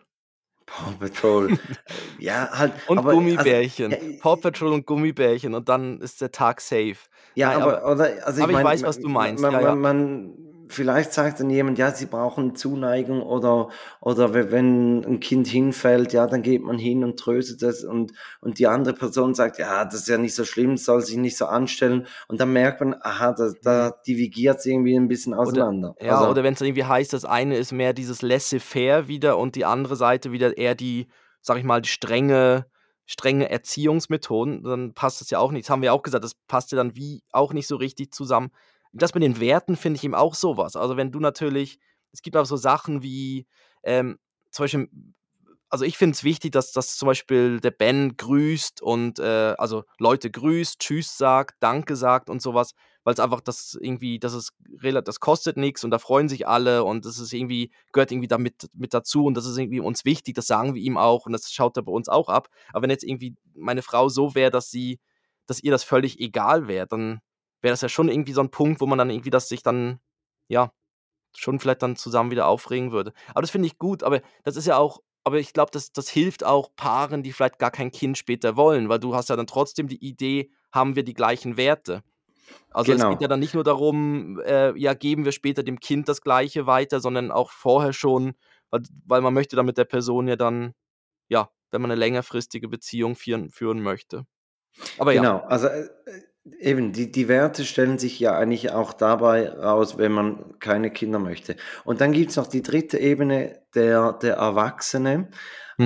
Paw 0.70 0.92
Patrol. 1.00 1.58
ja, 2.20 2.50
halt. 2.52 2.74
Und 2.88 2.98
aber, 3.00 3.10
also, 3.10 3.20
Gummibärchen. 3.22 3.92
ja, 3.92 3.98
Paw 4.22 4.36
Patrol 4.38 4.74
und 4.74 4.86
Gummibärchen 4.86 5.54
und 5.54 5.70
dann 5.70 6.00
ist 6.02 6.22
der 6.22 6.32
Tag 6.32 6.62
safe. 6.62 6.98
Ja, 7.36 7.50
Nein, 7.54 7.62
aber, 7.62 7.92
oder, 7.92 8.26
also 8.26 8.44
aber 8.44 8.52
ich 8.52 8.58
mein, 8.58 8.66
weiß, 8.66 8.84
was 8.84 9.00
du 9.00 9.10
meinst. 9.10 9.42
Man, 9.42 9.52
Ja, 9.54 9.62
ja. 9.62 9.76
man, 9.76 9.82
man, 9.82 10.49
vielleicht 10.70 11.14
sagt 11.14 11.40
dann 11.40 11.50
jemand, 11.50 11.78
ja, 11.78 11.92
sie 11.92 12.06
brauchen 12.06 12.56
Zuneigung 12.56 13.22
oder, 13.22 13.70
oder 14.02 14.34
we- 14.34 14.52
wenn 14.52 15.04
ein 15.04 15.20
Kind 15.20 15.48
hinfällt, 15.48 16.14
ja, 16.14 16.28
dann 16.28 16.42
geht 16.42 16.62
man 16.64 16.78
hin 16.78 17.04
und 17.04 17.18
tröstet 17.20 17.62
es 17.64 17.84
und, 17.84 18.14
und 18.42 18.60
die 18.60 18.68
andere 18.68 18.94
Person 18.94 19.34
sagt, 19.34 19.58
ja, 19.60 19.84
das 19.86 19.96
ist 19.96 20.08
ja 20.08 20.18
nicht 20.18 20.36
so 20.36 20.46
schlimm, 20.46 20.78
soll 20.78 21.02
sich 21.02 21.18
nicht 21.18 21.38
so 21.38 21.46
anstellen 21.46 22.08
und 22.28 22.40
dann 22.40 22.54
merkt 22.54 22.82
man, 22.82 22.96
aha, 23.02 23.34
da, 23.34 23.52
da 23.62 23.92
divigiert 24.08 24.60
es 24.60 24.66
irgendwie 24.66 24.96
ein 24.96 25.08
bisschen 25.08 25.34
auseinander. 25.34 25.96
Ja, 26.02 26.12
also, 26.12 26.30
oder 26.30 26.44
wenn 26.44 26.54
es 26.54 26.62
irgendwie 26.62 26.86
heißt, 26.86 27.14
das 27.14 27.26
eine 27.26 27.58
ist 27.58 27.72
mehr 27.72 27.94
dieses 27.94 28.22
laissez-faire 28.22 29.08
wieder 29.08 29.38
und 29.38 29.56
die 29.56 29.66
andere 29.66 29.96
Seite 29.96 30.32
wieder 30.32 30.58
eher 30.58 30.76
die, 30.76 31.08
sag 31.42 31.58
ich 31.58 31.64
mal, 31.64 31.82
die 31.82 31.90
strenge, 31.90 32.66
strenge 33.06 33.50
Erziehungsmethoden, 33.50 34.64
dann 34.64 34.94
passt 34.94 35.22
das 35.22 35.30
ja 35.30 35.40
auch 35.40 35.52
nicht. 35.52 35.66
Das 35.66 35.72
haben 35.72 35.82
wir 35.82 35.94
auch 35.94 36.04
gesagt, 36.04 36.24
das 36.24 36.36
passt 36.48 36.72
ja 36.72 36.76
dann 36.76 36.96
wie 36.96 37.24
auch 37.32 37.54
nicht 37.54 37.68
so 37.68 37.76
richtig 37.76 38.14
zusammen. 38.14 38.52
Das 38.92 39.14
mit 39.14 39.24
den 39.24 39.40
Werten 39.40 39.76
finde 39.76 39.98
ich 39.98 40.04
eben 40.04 40.16
auch 40.16 40.36
sowas. 40.36 40.76
Also 40.76 40.98
wenn 40.98 41.12
du 41.12 41.20
natürlich, 41.20 41.80
es 42.12 42.22
gibt 42.22 42.36
auch 42.38 42.46
so 42.46 42.58
Sachen 42.58 43.04
wie, 43.04 43.48
ähm, 43.84 44.18
zum 44.52 44.64
Beispiel, 44.64 44.90
also 45.70 45.86
ich 45.86 45.98
finde 45.98 46.14
es 46.14 46.24
wichtig, 46.24 46.52
dass, 46.52 46.72
dass 46.72 46.98
zum 46.98 47.08
Beispiel 47.08 47.60
der 47.60 47.72
Ben 47.72 48.18
grüßt 48.18 48.82
und 48.82 49.20
äh, 49.20 49.54
also 49.58 49.84
Leute 50.00 50.32
grüßt, 50.32 50.80
Tschüss 50.80 51.18
sagt, 51.18 51.58
Danke 51.60 51.96
sagt 51.96 52.30
und 52.30 52.42
sowas, 52.42 52.74
weil 53.04 53.14
es 53.14 53.20
einfach 53.20 53.42
das 53.42 53.78
irgendwie, 53.80 54.20
das 54.20 54.34
ist 54.34 54.54
das 55.04 55.20
kostet 55.20 55.58
nichts 55.58 55.84
und 55.84 55.92
da 55.92 56.00
freuen 56.00 56.28
sich 56.28 56.48
alle 56.48 56.84
und 56.84 57.06
das 57.06 57.20
ist 57.20 57.34
irgendwie, 57.34 57.72
gehört 57.94 58.12
irgendwie 58.12 58.28
damit 58.28 58.70
mit 58.74 58.94
dazu 58.94 59.26
und 59.26 59.36
das 59.36 59.46
ist 59.46 59.58
irgendwie 59.58 59.80
uns 59.80 60.06
wichtig, 60.06 60.36
das 60.36 60.48
sagen 60.48 60.74
wir 60.74 60.82
ihm 60.82 60.98
auch 60.98 61.26
und 61.26 61.34
das 61.34 61.52
schaut 61.52 61.78
er 61.78 61.84
bei 61.84 61.92
uns 61.92 62.10
auch 62.10 62.30
ab. 62.30 62.50
Aber 62.74 62.84
wenn 62.84 62.90
jetzt 62.90 63.04
irgendwie 63.04 63.36
meine 63.54 63.84
Frau 63.84 64.10
so 64.10 64.36
wäre, 64.36 64.52
dass 64.52 64.72
sie, 64.72 65.00
dass 65.46 65.62
ihr 65.62 65.72
das 65.72 65.84
völlig 65.84 66.20
egal 66.20 66.68
wäre, 66.68 66.88
dann 66.88 67.22
wäre 67.62 67.74
das 67.74 67.82
ja 67.82 67.90
schon 67.90 68.10
irgendwie 68.10 68.34
so 68.34 68.42
ein 68.42 68.52
Punkt, 68.52 68.82
wo 68.82 68.86
man 68.86 68.98
dann 68.98 69.10
irgendwie 69.10 69.30
das 69.30 69.50
sich 69.50 69.64
dann, 69.64 70.00
ja, 70.48 70.72
schon 71.36 71.60
vielleicht 71.60 71.84
dann 71.84 71.96
zusammen 71.96 72.32
wieder 72.32 72.48
aufregen 72.48 72.92
würde. 72.92 73.14
Aber 73.30 73.42
das 73.42 73.52
finde 73.52 73.68
ich 73.68 73.78
gut, 73.78 74.04
aber 74.04 74.22
das 74.44 74.56
ist 74.56 74.68
ja 74.68 74.78
auch 74.78 75.00
aber 75.26 75.38
ich 75.38 75.54
glaube, 75.54 75.70
das 75.72 75.92
das 75.92 76.10
hilft 76.10 76.44
auch 76.46 76.70
Paaren, 76.76 77.24
die 77.24 77.34
vielleicht 77.34 77.60
gar 77.60 77.72
kein 77.72 77.92
Kind 77.92 78.18
später 78.18 78.56
wollen, 78.56 78.90
weil 78.90 79.00
du 79.00 79.16
hast 79.16 79.30
ja 79.30 79.36
dann 79.36 79.48
trotzdem 79.48 79.88
die 79.88 80.04
Idee, 80.04 80.50
haben 80.72 80.96
wir 80.96 81.04
die 81.04 81.14
gleichen 81.14 81.58
Werte? 81.58 82.04
Also, 82.72 82.94
es 82.94 82.98
geht 83.00 83.08
Genau. 83.10 83.22
ja 83.22 83.28
dann 83.28 83.40
nicht 83.40 83.54
nur 83.54 83.64
darum, 83.64 84.40
äh, 84.42 84.76
ja, 84.80 84.94
geben 84.94 85.26
wir 85.26 85.32
später 85.32 85.62
dem 85.62 85.80
Kind 85.80 86.08
das 86.10 86.22
Gleiche 86.22 86.66
weiter, 86.68 87.00
sondern 87.00 87.32
auch 87.32 87.52
vorher 87.52 87.94
schon, 87.94 88.34
weil 88.72 88.82
weil 89.06 89.22
man 89.22 89.34
möchte 89.34 89.56
dann 89.56 89.66
mit 89.66 89.78
der 89.78 89.86
Person 89.86 90.28
ja 90.28 90.36
dann 90.36 90.74
ja, 91.28 91.50
wenn 91.72 91.82
man 91.82 91.92
eine 91.92 92.00
längerfristige 92.00 92.68
Beziehung 92.70 93.16
führen 93.16 93.52
führen 93.52 93.82
möchte. 93.82 94.26
Aber 94.98 95.14
ja. 95.14 95.22
Genau, 95.22 95.40
also 95.42 95.68
äh, 95.68 95.90
eben, 96.60 96.92
die, 96.94 97.12
die 97.12 97.28
Werte 97.28 97.66
stellen 97.66 97.98
sich 98.00 98.20
ja 98.20 98.38
eigentlich 98.38 98.72
auch 98.72 98.94
dabei 98.94 99.50
raus, 99.50 99.98
wenn 99.98 100.12
man 100.12 100.60
keine 100.60 100.92
Kinder 100.92 101.20
möchte. 101.20 101.56
Und 101.86 102.02
dann 102.02 102.12
gibt 102.12 102.32
es 102.32 102.36
noch 102.38 102.48
die 102.48 102.62
dritte 102.62 102.98
Ebene 102.98 103.62
der, 103.76 104.14
der 104.14 104.36
Erwachsene. 104.36 105.30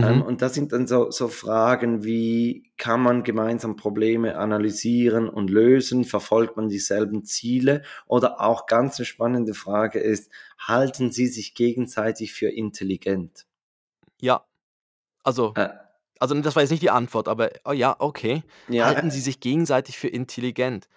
Ähm, 0.02 0.21
Mhm. 0.21 0.21
und 0.23 0.41
das 0.41 0.56
sind 0.56 0.71
dann 0.73 0.88
so, 0.88 1.12
so 1.12 1.28
Fragen 1.28 2.04
wie, 2.04 2.71
kann 2.78 3.02
man 3.02 3.23
gemeinsam 3.23 3.76
Probleme 3.76 4.38
analysieren 4.38 5.30
und 5.30 5.49
lösen? 5.52 6.04
Verfolgt 6.04 6.58
man 6.58 6.67
dieselben 6.69 7.23
Ziele? 7.26 7.84
Oder 8.08 8.41
auch 8.41 8.65
ganz 8.65 8.97
eine 8.97 9.06
spannende 9.06 9.54
Frage 9.54 9.99
ist, 9.99 10.32
halten 10.58 11.12
sie 11.12 11.28
sich 11.28 11.54
gegenseitig 11.54 12.34
für 12.34 12.49
intelligent? 12.49 13.45
Ja. 14.21 14.45
Also 15.23 15.54
Äh, 15.56 15.69
also, 16.23 16.39
das 16.39 16.55
war 16.55 16.63
jetzt 16.63 16.71
nicht 16.71 16.81
die 16.81 16.89
Antwort, 16.89 17.27
aber 17.27 17.49
oh 17.65 17.73
ja, 17.73 17.97
okay. 17.99 18.43
ja, 18.69 18.86
Halten 18.86 19.09
äh, 19.09 19.12
sie 19.12 19.19
sich 19.19 19.41
gegenseitig 19.41 19.97
für 19.97 20.07
intelligent? 20.07 20.88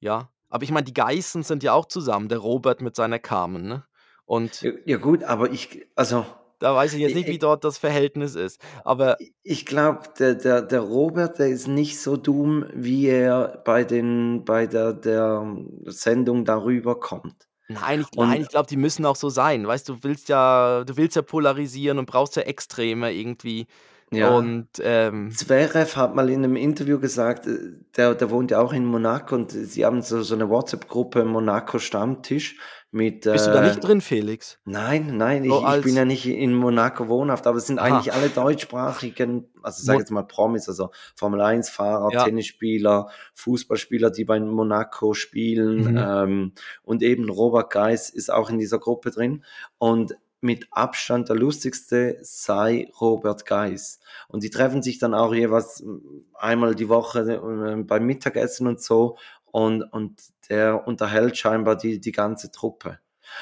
Ja. 0.00 0.30
Aber 0.48 0.64
ich 0.64 0.70
meine, 0.70 0.84
die 0.84 0.94
Geißen 0.94 1.42
sind 1.42 1.62
ja 1.62 1.74
auch 1.74 1.84
zusammen, 1.84 2.30
der 2.30 2.38
Robert 2.38 2.80
mit 2.80 2.96
seiner 2.96 3.18
Carmen, 3.18 3.68
ne? 3.68 3.84
Und 4.24 4.62
ja, 4.62 4.72
ja 4.86 4.96
gut, 4.96 5.24
aber 5.24 5.50
ich, 5.50 5.86
also 5.94 6.24
da 6.58 6.74
weiß 6.74 6.94
ich 6.94 7.00
jetzt 7.00 7.10
ich, 7.10 7.16
nicht, 7.16 7.28
wie 7.28 7.38
dort 7.38 7.64
das 7.64 7.76
Verhältnis 7.76 8.34
ist. 8.34 8.62
Aber 8.82 9.18
Ich 9.42 9.66
glaube, 9.66 10.00
der, 10.18 10.34
der, 10.34 10.62
der 10.62 10.80
Robert, 10.80 11.38
der 11.38 11.48
ist 11.48 11.68
nicht 11.68 12.00
so 12.00 12.16
dumm, 12.16 12.64
wie 12.72 13.08
er 13.08 13.60
bei, 13.66 13.84
den, 13.84 14.46
bei 14.46 14.66
der, 14.66 14.94
der 14.94 15.54
Sendung 15.84 16.46
darüber 16.46 16.98
kommt. 16.98 17.46
nein, 17.68 18.00
ich 18.00 18.16
nein, 18.16 18.40
ich 18.40 18.48
glaube, 18.48 18.68
die 18.68 18.78
müssen 18.78 19.04
auch 19.04 19.16
so 19.16 19.28
sein. 19.28 19.66
Weißt 19.66 19.86
du, 19.86 19.96
du 19.96 20.04
willst 20.04 20.30
ja 20.30 20.84
du 20.84 20.96
willst 20.96 21.16
ja 21.16 21.22
polarisieren 21.22 21.98
und 21.98 22.06
brauchst 22.06 22.36
ja 22.36 22.42
Extreme 22.42 23.12
irgendwie. 23.12 23.66
Ja, 24.12 24.36
Und, 24.36 24.68
ähm 24.82 25.32
Zverev 25.32 25.96
hat 25.96 26.14
mal 26.14 26.30
in 26.30 26.44
einem 26.44 26.56
Interview 26.56 27.00
gesagt, 27.00 27.46
äh, 27.46 27.72
der, 27.96 28.14
der 28.14 28.30
wohnt 28.30 28.52
ja 28.52 28.60
auch 28.60 28.72
in 28.72 28.84
Monaco 28.84 29.34
und 29.34 29.50
sie 29.50 29.84
haben 29.84 30.00
so, 30.02 30.22
so 30.22 30.34
eine 30.34 30.48
WhatsApp-Gruppe 30.48 31.24
Monaco 31.24 31.78
Stammtisch 31.78 32.56
mit, 32.92 33.22
bist 33.22 33.46
du 33.46 33.50
da 33.50 33.62
äh, 33.62 33.68
nicht 33.68 33.80
drin, 33.80 34.00
Felix? 34.00 34.58
nein, 34.64 35.16
nein, 35.16 35.44
ich, 35.44 35.52
ich 35.52 35.82
bin 35.82 35.96
ja 35.96 36.04
nicht 36.04 36.24
in 36.24 36.54
Monaco 36.54 37.08
wohnhaft, 37.08 37.46
aber 37.48 37.58
es 37.58 37.66
sind 37.66 37.80
aha. 37.80 37.86
eigentlich 37.86 38.14
alle 38.14 38.28
deutschsprachigen, 38.28 39.48
also 39.60 39.92
Mo 39.92 39.98
jetzt 39.98 40.10
mal 40.12 40.22
Promis, 40.22 40.68
also 40.68 40.90
Formel-1-Fahrer, 41.16 42.12
ja. 42.12 42.24
Tennisspieler, 42.24 43.08
Fußballspieler, 43.34 44.10
die 44.10 44.24
bei 44.24 44.38
Monaco 44.38 45.14
spielen 45.14 45.92
Mhm. 45.92 45.96
ähm, 45.98 46.52
und 46.84 47.02
eben 47.02 47.28
Robert 47.28 47.70
Geis 47.70 48.08
ist 48.08 48.32
auch 48.32 48.50
in 48.50 48.58
dieser 48.58 48.78
Gruppe 48.78 49.10
drin 49.10 49.44
und 49.78 50.16
mit 50.40 50.68
Abstand 50.70 51.28
der 51.28 51.36
lustigste 51.36 52.18
sei 52.22 52.90
Robert 53.00 53.46
Geis. 53.46 54.00
Und 54.28 54.42
die 54.42 54.50
treffen 54.50 54.82
sich 54.82 54.98
dann 54.98 55.14
auch 55.14 55.34
jeweils 55.34 55.82
mm, 55.82 55.98
einmal 56.34 56.74
die 56.74 56.88
Woche 56.88 57.20
äh, 57.20 57.82
beim 57.82 58.04
Mittagessen 58.06 58.66
und 58.66 58.80
so 58.80 59.16
und, 59.46 59.82
und 59.82 60.22
der 60.48 60.86
unterhält 60.86 61.36
scheinbar 61.36 61.76
die, 61.76 62.00
die 62.00 62.12
ganze 62.12 62.50
Truppe. 62.50 63.00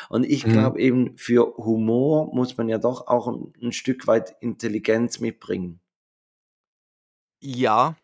Und 0.08 0.24
ich 0.24 0.44
Mhm. 0.44 0.50
glaube 0.50 0.80
eben, 0.80 1.16
für 1.18 1.56
Humor 1.56 2.34
muss 2.34 2.56
man 2.56 2.68
ja 2.68 2.78
doch 2.78 3.06
auch 3.06 3.28
ein, 3.28 3.52
ein 3.62 3.72
Stück 3.72 4.06
weit 4.06 4.34
Intelligenz 4.40 5.20
mitbringen. 5.20 5.80
Ja. 7.40 7.96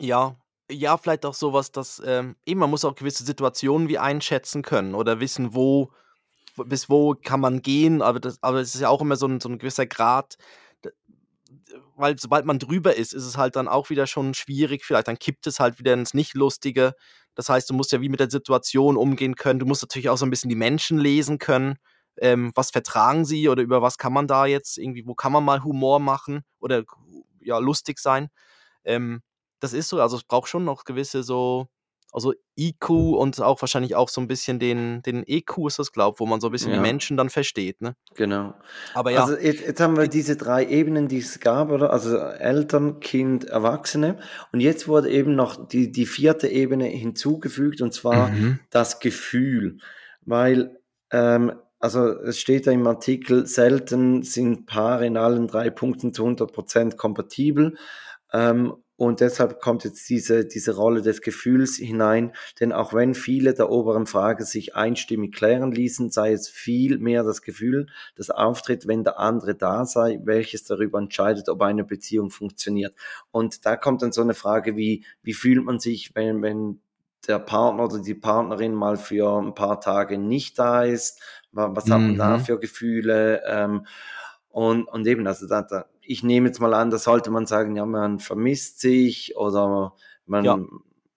Ja. 0.00 0.36
Ja, 0.70 0.96
vielleicht 0.98 1.24
auch 1.26 1.34
so 1.34 1.52
was, 1.52 1.70
dass, 1.72 2.02
ähm 2.04 2.36
eben, 2.44 2.58
man 2.60 2.70
muss 2.70 2.84
auch 2.84 2.94
gewisse 2.96 3.24
Situationen 3.24 3.88
wie 3.88 3.98
einschätzen 3.98 4.62
können 4.62 4.94
oder 4.94 5.20
wissen, 5.20 5.54
wo 5.54 5.92
bis 6.56 6.88
wo 6.90 7.14
kann 7.14 7.40
man 7.40 7.62
gehen, 7.62 8.02
aber 8.02 8.20
das 8.20 8.42
aber 8.42 8.60
es 8.60 8.74
ist 8.74 8.80
ja 8.80 8.88
auch 8.88 9.00
immer 9.02 9.16
so 9.16 9.26
'n 9.26 9.40
so 9.40 9.48
'n 9.48 9.58
gewisser 9.58 9.86
Grad, 9.86 10.36
weil 11.96 12.18
sobald 12.18 12.46
man 12.46 12.58
drüber 12.58 12.96
ist, 12.96 13.14
ist 13.14 13.24
es 13.24 13.36
halt 13.36 13.56
dann 13.56 13.68
auch 13.68 13.90
wieder 13.90 14.06
schon 14.06 14.34
schwierig 14.34 14.84
vielleicht, 14.84 15.08
dann 15.08 15.18
kippt 15.18 15.46
es 15.46 15.60
halt 15.60 15.78
wieder 15.78 15.94
ins 15.94 16.14
Nicht-Lustige. 16.14 16.94
Das 17.34 17.48
heißt, 17.48 17.70
du 17.70 17.74
musst 17.74 17.92
ja 17.92 18.00
wie 18.02 18.08
mit 18.10 18.20
der 18.20 18.30
Situation 18.30 18.96
umgehen 18.96 19.36
können. 19.36 19.58
Du 19.60 19.66
musst 19.66 19.82
natürlich 19.82 20.08
auch 20.10 20.18
so 20.18 20.26
'n 20.26 20.30
bisschen 20.30 20.50
die 20.50 20.56
Menschen 20.56 20.98
lesen 20.98 21.38
können. 21.38 21.76
Ähm, 22.18 22.52
was 22.54 22.70
vertragen 22.70 23.24
sie 23.26 23.48
oder 23.48 23.62
über 23.62 23.82
was 23.82 23.98
kann 23.98 24.12
man 24.12 24.26
da 24.28 24.46
jetzt 24.46 24.78
irgendwie 24.78 25.06
wo 25.06 25.14
kann 25.14 25.32
man 25.32 25.44
mal 25.44 25.62
Humor 25.64 26.00
machen 26.00 26.42
oder 26.60 26.84
ja, 27.42 27.58
lustig 27.58 27.98
sein? 28.00 28.28
Ähm, 28.84 29.22
das 29.60 29.72
ist 29.74 29.88
so, 29.90 30.00
also 30.02 30.16
es 30.18 30.24
braucht 30.24 30.48
schon 30.50 30.64
noch 30.66 30.84
gewisse 30.84 31.22
so 31.24 31.68
also 32.16 32.32
IQ 32.58 32.88
und 32.88 33.38
auch 33.42 33.60
wahrscheinlich 33.60 33.94
auch 33.94 34.08
so 34.08 34.22
ein 34.22 34.26
bisschen 34.26 34.58
den, 34.58 35.02
den 35.02 35.22
EQ 35.26 35.66
ist 35.66 35.78
das, 35.78 35.92
glaube 35.92 36.18
wo 36.18 36.24
man 36.24 36.40
so 36.40 36.48
ein 36.48 36.50
bisschen 36.50 36.70
ja. 36.70 36.76
die 36.76 36.82
Menschen 36.82 37.18
dann 37.18 37.28
versteht, 37.28 37.82
ne? 37.82 37.94
Genau. 38.14 38.54
Aber 38.94 39.10
ja. 39.10 39.20
Also 39.20 39.36
jetzt, 39.36 39.60
jetzt 39.60 39.80
haben 39.82 39.98
wir 39.98 40.08
diese 40.08 40.36
drei 40.36 40.64
Ebenen, 40.66 41.08
die 41.08 41.18
es 41.18 41.40
gab, 41.40 41.70
oder? 41.70 41.92
Also 41.92 42.16
Eltern, 42.16 43.00
Kind, 43.00 43.44
Erwachsene. 43.44 44.18
Und 44.50 44.60
jetzt 44.60 44.88
wurde 44.88 45.10
eben 45.10 45.36
noch 45.36 45.68
die, 45.68 45.92
die 45.92 46.06
vierte 46.06 46.48
Ebene 46.48 46.86
hinzugefügt, 46.86 47.82
und 47.82 47.92
zwar 47.92 48.30
mhm. 48.30 48.60
das 48.70 48.98
Gefühl. 48.98 49.76
Weil 50.22 50.80
ähm, 51.10 51.52
also 51.78 52.08
es 52.08 52.40
steht 52.40 52.66
da 52.66 52.70
im 52.70 52.86
Artikel, 52.86 53.46
selten 53.46 54.22
sind 54.22 54.64
Paare 54.64 55.06
in 55.06 55.18
allen 55.18 55.48
drei 55.48 55.68
Punkten 55.68 56.14
zu 56.14 56.22
100 56.22 56.50
Prozent 56.50 56.96
kompatibel. 56.96 57.76
Ähm, 58.32 58.72
und 58.96 59.20
deshalb 59.20 59.60
kommt 59.60 59.84
jetzt 59.84 60.08
diese, 60.08 60.46
diese 60.46 60.74
Rolle 60.74 61.02
des 61.02 61.20
Gefühls 61.20 61.76
hinein. 61.76 62.32
Denn 62.60 62.72
auch 62.72 62.94
wenn 62.94 63.14
viele 63.14 63.52
der 63.52 63.70
oberen 63.70 64.06
Frage 64.06 64.44
sich 64.44 64.74
einstimmig 64.74 65.34
klären 65.34 65.70
ließen, 65.70 66.10
sei 66.10 66.32
es 66.32 66.48
viel 66.48 66.98
mehr 66.98 67.22
das 67.22 67.42
Gefühl, 67.42 67.88
das 68.16 68.30
auftritt, 68.30 68.86
wenn 68.86 69.04
der 69.04 69.18
andere 69.18 69.54
da 69.54 69.84
sei, 69.84 70.20
welches 70.24 70.64
darüber 70.64 70.98
entscheidet, 70.98 71.50
ob 71.50 71.60
eine 71.60 71.84
Beziehung 71.84 72.30
funktioniert. 72.30 72.94
Und 73.30 73.66
da 73.66 73.76
kommt 73.76 74.00
dann 74.00 74.12
so 74.12 74.22
eine 74.22 74.34
Frage 74.34 74.76
wie, 74.76 75.04
wie 75.22 75.34
fühlt 75.34 75.62
man 75.62 75.78
sich, 75.78 76.14
wenn, 76.14 76.40
wenn 76.40 76.80
der 77.28 77.38
Partner 77.38 77.84
oder 77.84 77.98
die 77.98 78.14
Partnerin 78.14 78.74
mal 78.74 78.96
für 78.96 79.38
ein 79.38 79.54
paar 79.54 79.80
Tage 79.80 80.16
nicht 80.16 80.58
da 80.58 80.84
ist? 80.84 81.20
Was 81.52 81.90
hat 81.90 82.00
man 82.00 82.16
da 82.16 82.38
mhm. 82.38 82.44
für 82.44 82.58
Gefühle? 82.58 83.42
Ähm, 83.46 83.86
und, 84.48 84.84
und 84.88 85.06
eben, 85.06 85.26
also 85.26 85.46
da, 85.46 85.60
da, 85.60 85.84
ich 86.06 86.22
nehme 86.22 86.48
jetzt 86.48 86.60
mal 86.60 86.74
an, 86.74 86.90
da 86.90 86.98
sollte 86.98 87.30
man 87.30 87.46
sagen, 87.46 87.76
ja, 87.76 87.84
man 87.84 88.18
vermisst 88.18 88.80
sich 88.80 89.36
oder 89.36 89.94
man, 90.24 90.44
ja. 90.44 90.58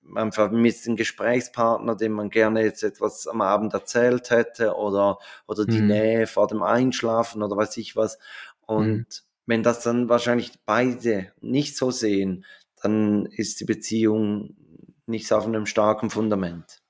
man 0.02 0.32
vermisst 0.32 0.86
den 0.86 0.96
Gesprächspartner, 0.96 1.96
dem 1.96 2.14
man 2.14 2.30
gerne 2.30 2.64
jetzt 2.64 2.84
etwas 2.84 3.28
am 3.28 3.42
Abend 3.42 3.74
erzählt 3.74 4.30
hätte 4.30 4.76
oder, 4.76 5.20
oder 5.48 5.66
die 5.66 5.82
mhm. 5.82 5.88
Nähe 5.88 6.28
vor 6.28 6.48
dem 6.48 6.64
Einschlafen 6.64 7.44
oder 7.44 7.56
weiß 7.56 7.78
ich 7.78 7.96
was. 7.96 8.18
Und 8.66 8.88
mhm. 8.88 9.06
wenn 9.46 9.64
das 9.64 9.82
dann 9.82 10.10
wahrscheinlich 10.10 10.54
beide 10.66 11.32
nicht 11.42 11.78
so 11.78 11.92
sehen, 11.92 12.46
dann 12.82 13.26
ist 13.26 13.60
die 13.60 13.66
Beziehung 13.66 14.56
nicht 15.06 15.32
auf 15.34 15.46
einem 15.46 15.66
starken 15.66 16.10
Fundament. 16.10 16.82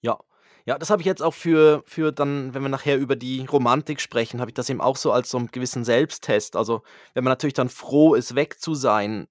Ja, 0.00 0.18
ja, 0.66 0.78
das 0.78 0.90
habe 0.90 1.02
ich 1.02 1.06
jetzt 1.06 1.22
auch 1.22 1.34
für 1.34 1.82
für 1.86 2.12
dann 2.12 2.54
wenn 2.54 2.62
wir 2.62 2.68
nachher 2.70 2.98
über 2.98 3.16
die 3.16 3.44
Romantik 3.46 4.00
sprechen, 4.00 4.40
habe 4.40 4.50
ich 4.50 4.54
das 4.54 4.70
eben 4.70 4.80
auch 4.80 4.96
so 4.96 5.12
als 5.12 5.30
so 5.30 5.38
'n 5.38 5.48
gewissen 5.48 5.84
Selbsttest. 5.84 6.56
Also, 6.56 6.82
wenn 7.14 7.24
man 7.24 7.30
natürlich 7.32 7.54
dann 7.54 7.68
froh 7.68 8.14
ist, 8.14 8.34
weg 8.34 8.60
zu 8.60 8.74
sein, 8.74 9.26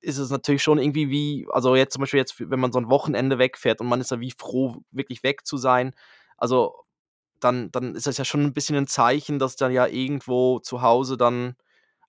ist 0.00 0.18
es 0.18 0.30
natürlich 0.30 0.62
schon 0.62 0.78
irgendwie 0.78 1.10
wie 1.10 1.46
also, 1.52 1.76
jetzt 1.76 1.94
zum 1.94 2.00
Beispiel 2.02 2.18
jetzt, 2.20 2.40
wenn 2.40 2.60
man 2.60 2.72
so 2.72 2.78
'n 2.80 2.90
Wochenende 2.90 3.38
wegfährt 3.38 3.80
und 3.80 3.88
man 3.88 4.00
ist 4.00 4.10
ja 4.12 4.20
wie 4.20 4.32
froh, 4.38 4.78
wirklich 4.92 5.22
weg 5.24 5.46
zu 5.46 5.58
sein. 5.58 5.94
Also, 6.38 6.74
dann 7.40 7.70
dann 7.72 7.94
ist 7.96 8.06
das 8.08 8.18
ja 8.18 8.24
schon 8.26 8.42
'n 8.46 8.54
bisschen 8.54 8.76
'n 8.76 8.86
Zeichen, 8.88 9.38
dass 9.40 9.56
dann 9.56 9.72
ja 9.72 9.86
irgendwo 9.88 10.60
zu 10.60 10.82
Hause 10.82 11.16
dann 11.18 11.56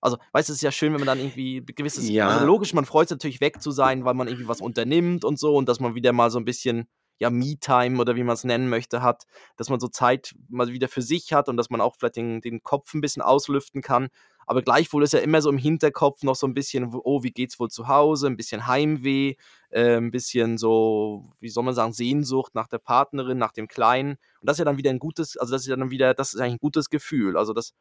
also, 0.02 0.18
weißt 0.32 0.48
du, 0.50 0.52
es 0.54 0.58
ist 0.58 0.62
ja 0.62 0.72
schön, 0.72 0.92
wenn 0.94 1.00
man 1.00 1.08
dann 1.08 1.20
irgendwie 1.20 1.62
gewisses 1.66 2.14
also, 2.22 2.38
Ja. 2.38 2.46
logisch, 2.46 2.74
man 2.74 2.86
freut 2.86 3.08
sich 3.08 3.16
natürlich 3.16 3.40
weg 3.42 3.62
zu 3.62 3.70
sein, 3.72 4.04
weil 4.06 4.14
man 4.14 4.28
irgendwie 4.28 4.48
was 4.48 4.60
unternimmt 4.62 5.24
und 5.24 5.38
so 5.40 5.56
und 5.56 5.68
dass 5.68 5.80
man 5.80 5.94
wieder 5.96 6.12
mal 6.14 6.30
so 6.30 6.38
'n 6.40 6.44
bisschen 6.46 6.88
ja, 7.22 7.30
Me-Time 7.30 8.00
oder 8.00 8.16
wie 8.16 8.24
man 8.24 8.34
es 8.34 8.42
nennen 8.42 8.68
möchte, 8.68 9.00
hat, 9.00 9.26
dass 9.56 9.70
man 9.70 9.78
so 9.78 9.86
Zeit 9.86 10.34
mal 10.48 10.66
wieder 10.68 10.88
für 10.88 11.02
sich 11.02 11.32
hat 11.32 11.48
und 11.48 11.56
dass 11.56 11.70
man 11.70 11.80
auch 11.80 11.94
vielleicht 11.96 12.16
den, 12.16 12.40
den 12.40 12.64
Kopf 12.64 12.92
ein 12.94 13.00
bisschen 13.00 13.22
auslüften 13.22 13.80
kann. 13.80 14.08
Aber 14.44 14.60
gleichwohl 14.60 15.04
ist 15.04 15.12
ja 15.12 15.20
immer 15.20 15.40
so 15.40 15.48
im 15.48 15.56
Hinterkopf 15.56 16.24
noch 16.24 16.34
so 16.34 16.48
ein 16.48 16.52
bisschen, 16.52 16.90
oh, 16.92 17.22
wie 17.22 17.30
geht's 17.30 17.60
wohl 17.60 17.70
zu 17.70 17.86
Hause, 17.86 18.26
ein 18.26 18.36
bisschen 18.36 18.66
Heimweh, 18.66 19.36
äh, 19.70 19.98
ein 19.98 20.10
bisschen 20.10 20.58
so, 20.58 21.30
wie 21.38 21.48
soll 21.48 21.62
man 21.62 21.74
sagen, 21.74 21.92
Sehnsucht 21.92 22.56
nach 22.56 22.66
der 22.66 22.78
Partnerin, 22.78 23.38
nach 23.38 23.52
dem 23.52 23.68
Kleinen. 23.68 24.18
Und 24.40 24.48
das 24.48 24.54
ist 24.56 24.58
ja 24.58 24.64
dann 24.64 24.78
wieder 24.78 24.90
ein 24.90 24.98
gutes, 24.98 25.36
also 25.36 25.52
das 25.52 25.62
ist 25.62 25.68
ja 25.68 25.76
dann 25.76 25.92
wieder, 25.92 26.14
das 26.14 26.34
ist 26.34 26.40
eigentlich 26.40 26.54
ein 26.54 26.58
gutes 26.58 26.90
Gefühl. 26.90 27.36
Also 27.36 27.52
das, 27.52 27.72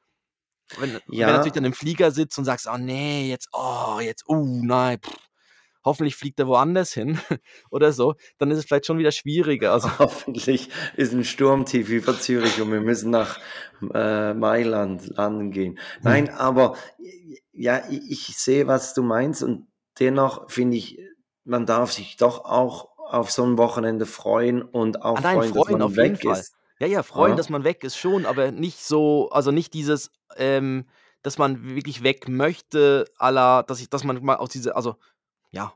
wenn, 0.77 0.91
ja. 0.91 0.99
wenn 1.07 1.17
du 1.17 1.33
natürlich 1.33 1.53
dann 1.53 1.65
im 1.65 1.73
Flieger 1.73 2.11
sitzt 2.11 2.37
und 2.37 2.45
sagst, 2.45 2.67
oh 2.71 2.77
nee, 2.77 3.27
jetzt, 3.27 3.49
oh, 3.53 3.97
jetzt, 3.99 4.25
oh 4.27 4.45
nein, 4.45 4.99
pff, 4.99 5.17
hoffentlich 5.83 6.15
fliegt 6.15 6.39
er 6.39 6.47
woanders 6.47 6.93
hin 6.93 7.19
oder 7.69 7.91
so, 7.91 8.15
dann 8.37 8.51
ist 8.51 8.59
es 8.59 8.65
vielleicht 8.65 8.85
schon 8.85 8.97
wieder 8.97 9.11
schwieriger. 9.11 9.73
Also 9.73 9.89
hoffentlich 9.99 10.69
ist 10.95 11.13
ein 11.13 11.23
Sturm 11.23 11.65
tief 11.65 11.89
über 11.89 12.17
Zürich 12.19 12.61
und 12.61 12.71
wir 12.71 12.81
müssen 12.81 13.11
nach 13.11 13.39
äh, 13.93 14.33
Mailand 14.33 15.07
landen 15.17 15.51
gehen. 15.51 15.79
Nein, 16.01 16.27
hm. 16.27 16.35
aber 16.35 16.75
ja, 17.53 17.83
ich, 17.89 18.29
ich 18.29 18.37
sehe, 18.37 18.67
was 18.67 18.93
du 18.93 19.03
meinst 19.03 19.43
und 19.43 19.67
dennoch 19.99 20.49
finde 20.49 20.77
ich, 20.77 20.99
man 21.43 21.65
darf 21.65 21.91
sich 21.91 22.17
doch 22.17 22.45
auch 22.45 22.89
auf 22.97 23.31
so 23.31 23.43
ein 23.43 23.57
Wochenende 23.57 24.05
freuen 24.05 24.61
und 24.61 25.01
auch 25.01 25.17
ah, 25.17 25.21
nein, 25.21 25.37
freuen, 25.37 25.53
freuen, 25.53 25.79
dass 25.79 25.89
man 25.89 25.95
weg 25.97 26.23
ist. 26.23 26.53
Ja, 26.79 26.87
ja, 26.87 27.03
freuen, 27.03 27.31
ja. 27.31 27.35
dass 27.35 27.49
man 27.49 27.63
weg 27.63 27.83
ist 27.83 27.97
schon, 27.97 28.25
aber 28.25 28.51
nicht 28.51 28.83
so, 28.83 29.29
also 29.29 29.51
nicht 29.51 29.73
dieses, 29.73 30.11
ähm, 30.37 30.85
dass 31.21 31.37
man 31.37 31.75
wirklich 31.75 32.03
weg 32.03 32.27
möchte, 32.27 33.05
aller, 33.17 33.63
dass 33.63 33.81
ich, 33.81 33.89
dass 33.89 34.03
man 34.03 34.23
mal 34.23 34.37
aus 34.37 34.49
diese, 34.49 34.75
also 34.75 34.95
ja. 35.51 35.73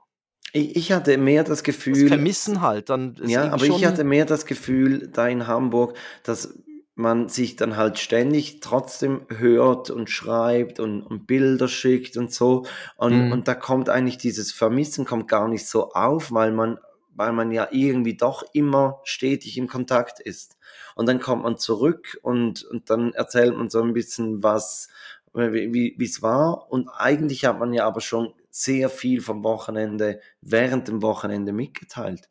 Ich, 0.53 0.75
ich 0.75 0.91
hatte 0.91 1.17
mehr 1.17 1.43
das 1.43 1.63
Gefühl. 1.63 2.03
Das 2.03 2.07
Vermissen 2.07 2.61
halt. 2.61 2.89
Dann 2.89 3.15
ja, 3.25 3.51
aber 3.51 3.65
ich 3.65 3.85
hatte 3.85 4.03
mehr 4.03 4.25
das 4.25 4.45
Gefühl 4.45 5.09
da 5.11 5.27
in 5.27 5.47
Hamburg, 5.47 5.97
dass 6.23 6.57
man 6.95 7.27
sich 7.27 7.57
dann 7.57 7.75
halt 7.75 7.99
ständig 7.99 8.61
trotzdem 8.61 9.25
hört 9.27 9.89
und 9.89 10.09
schreibt 10.09 10.79
und, 10.79 11.01
und 11.03 11.27
Bilder 11.27 11.67
schickt 11.67 12.15
und 12.15 12.33
so. 12.33 12.65
Und, 12.95 13.25
mhm. 13.25 13.31
und 13.33 13.47
da 13.49 13.53
kommt 13.53 13.89
eigentlich 13.89 14.17
dieses 14.17 14.53
Vermissen 14.53 15.03
kommt 15.03 15.27
gar 15.27 15.49
nicht 15.49 15.67
so 15.67 15.91
auf, 15.91 16.31
weil 16.31 16.53
man, 16.53 16.79
weil 17.13 17.33
man 17.33 17.51
ja 17.51 17.67
irgendwie 17.71 18.15
doch 18.15 18.45
immer 18.53 19.01
stetig 19.03 19.57
in 19.57 19.67
Kontakt 19.67 20.21
ist. 20.21 20.57
Und 20.95 21.07
dann 21.07 21.19
kommt 21.19 21.43
man 21.43 21.57
zurück 21.57 22.17
und, 22.21 22.63
und 22.63 22.89
dann 22.89 23.11
erzählt 23.11 23.57
man 23.57 23.69
so 23.69 23.81
ein 23.81 23.91
bisschen 23.91 24.41
was, 24.41 24.87
wie 25.33 25.97
es 26.01 26.21
war. 26.21 26.71
Und 26.71 26.87
eigentlich 26.87 27.43
hat 27.43 27.59
man 27.59 27.73
ja 27.73 27.85
aber 27.85 27.99
schon 27.99 28.33
sehr 28.57 28.89
viel 28.89 29.19
vom 29.19 29.43
Wochenende, 29.43 30.21
während 30.39 30.87
dem 30.87 31.01
Wochenende 31.01 31.51
mitgeteilt. 31.51 32.29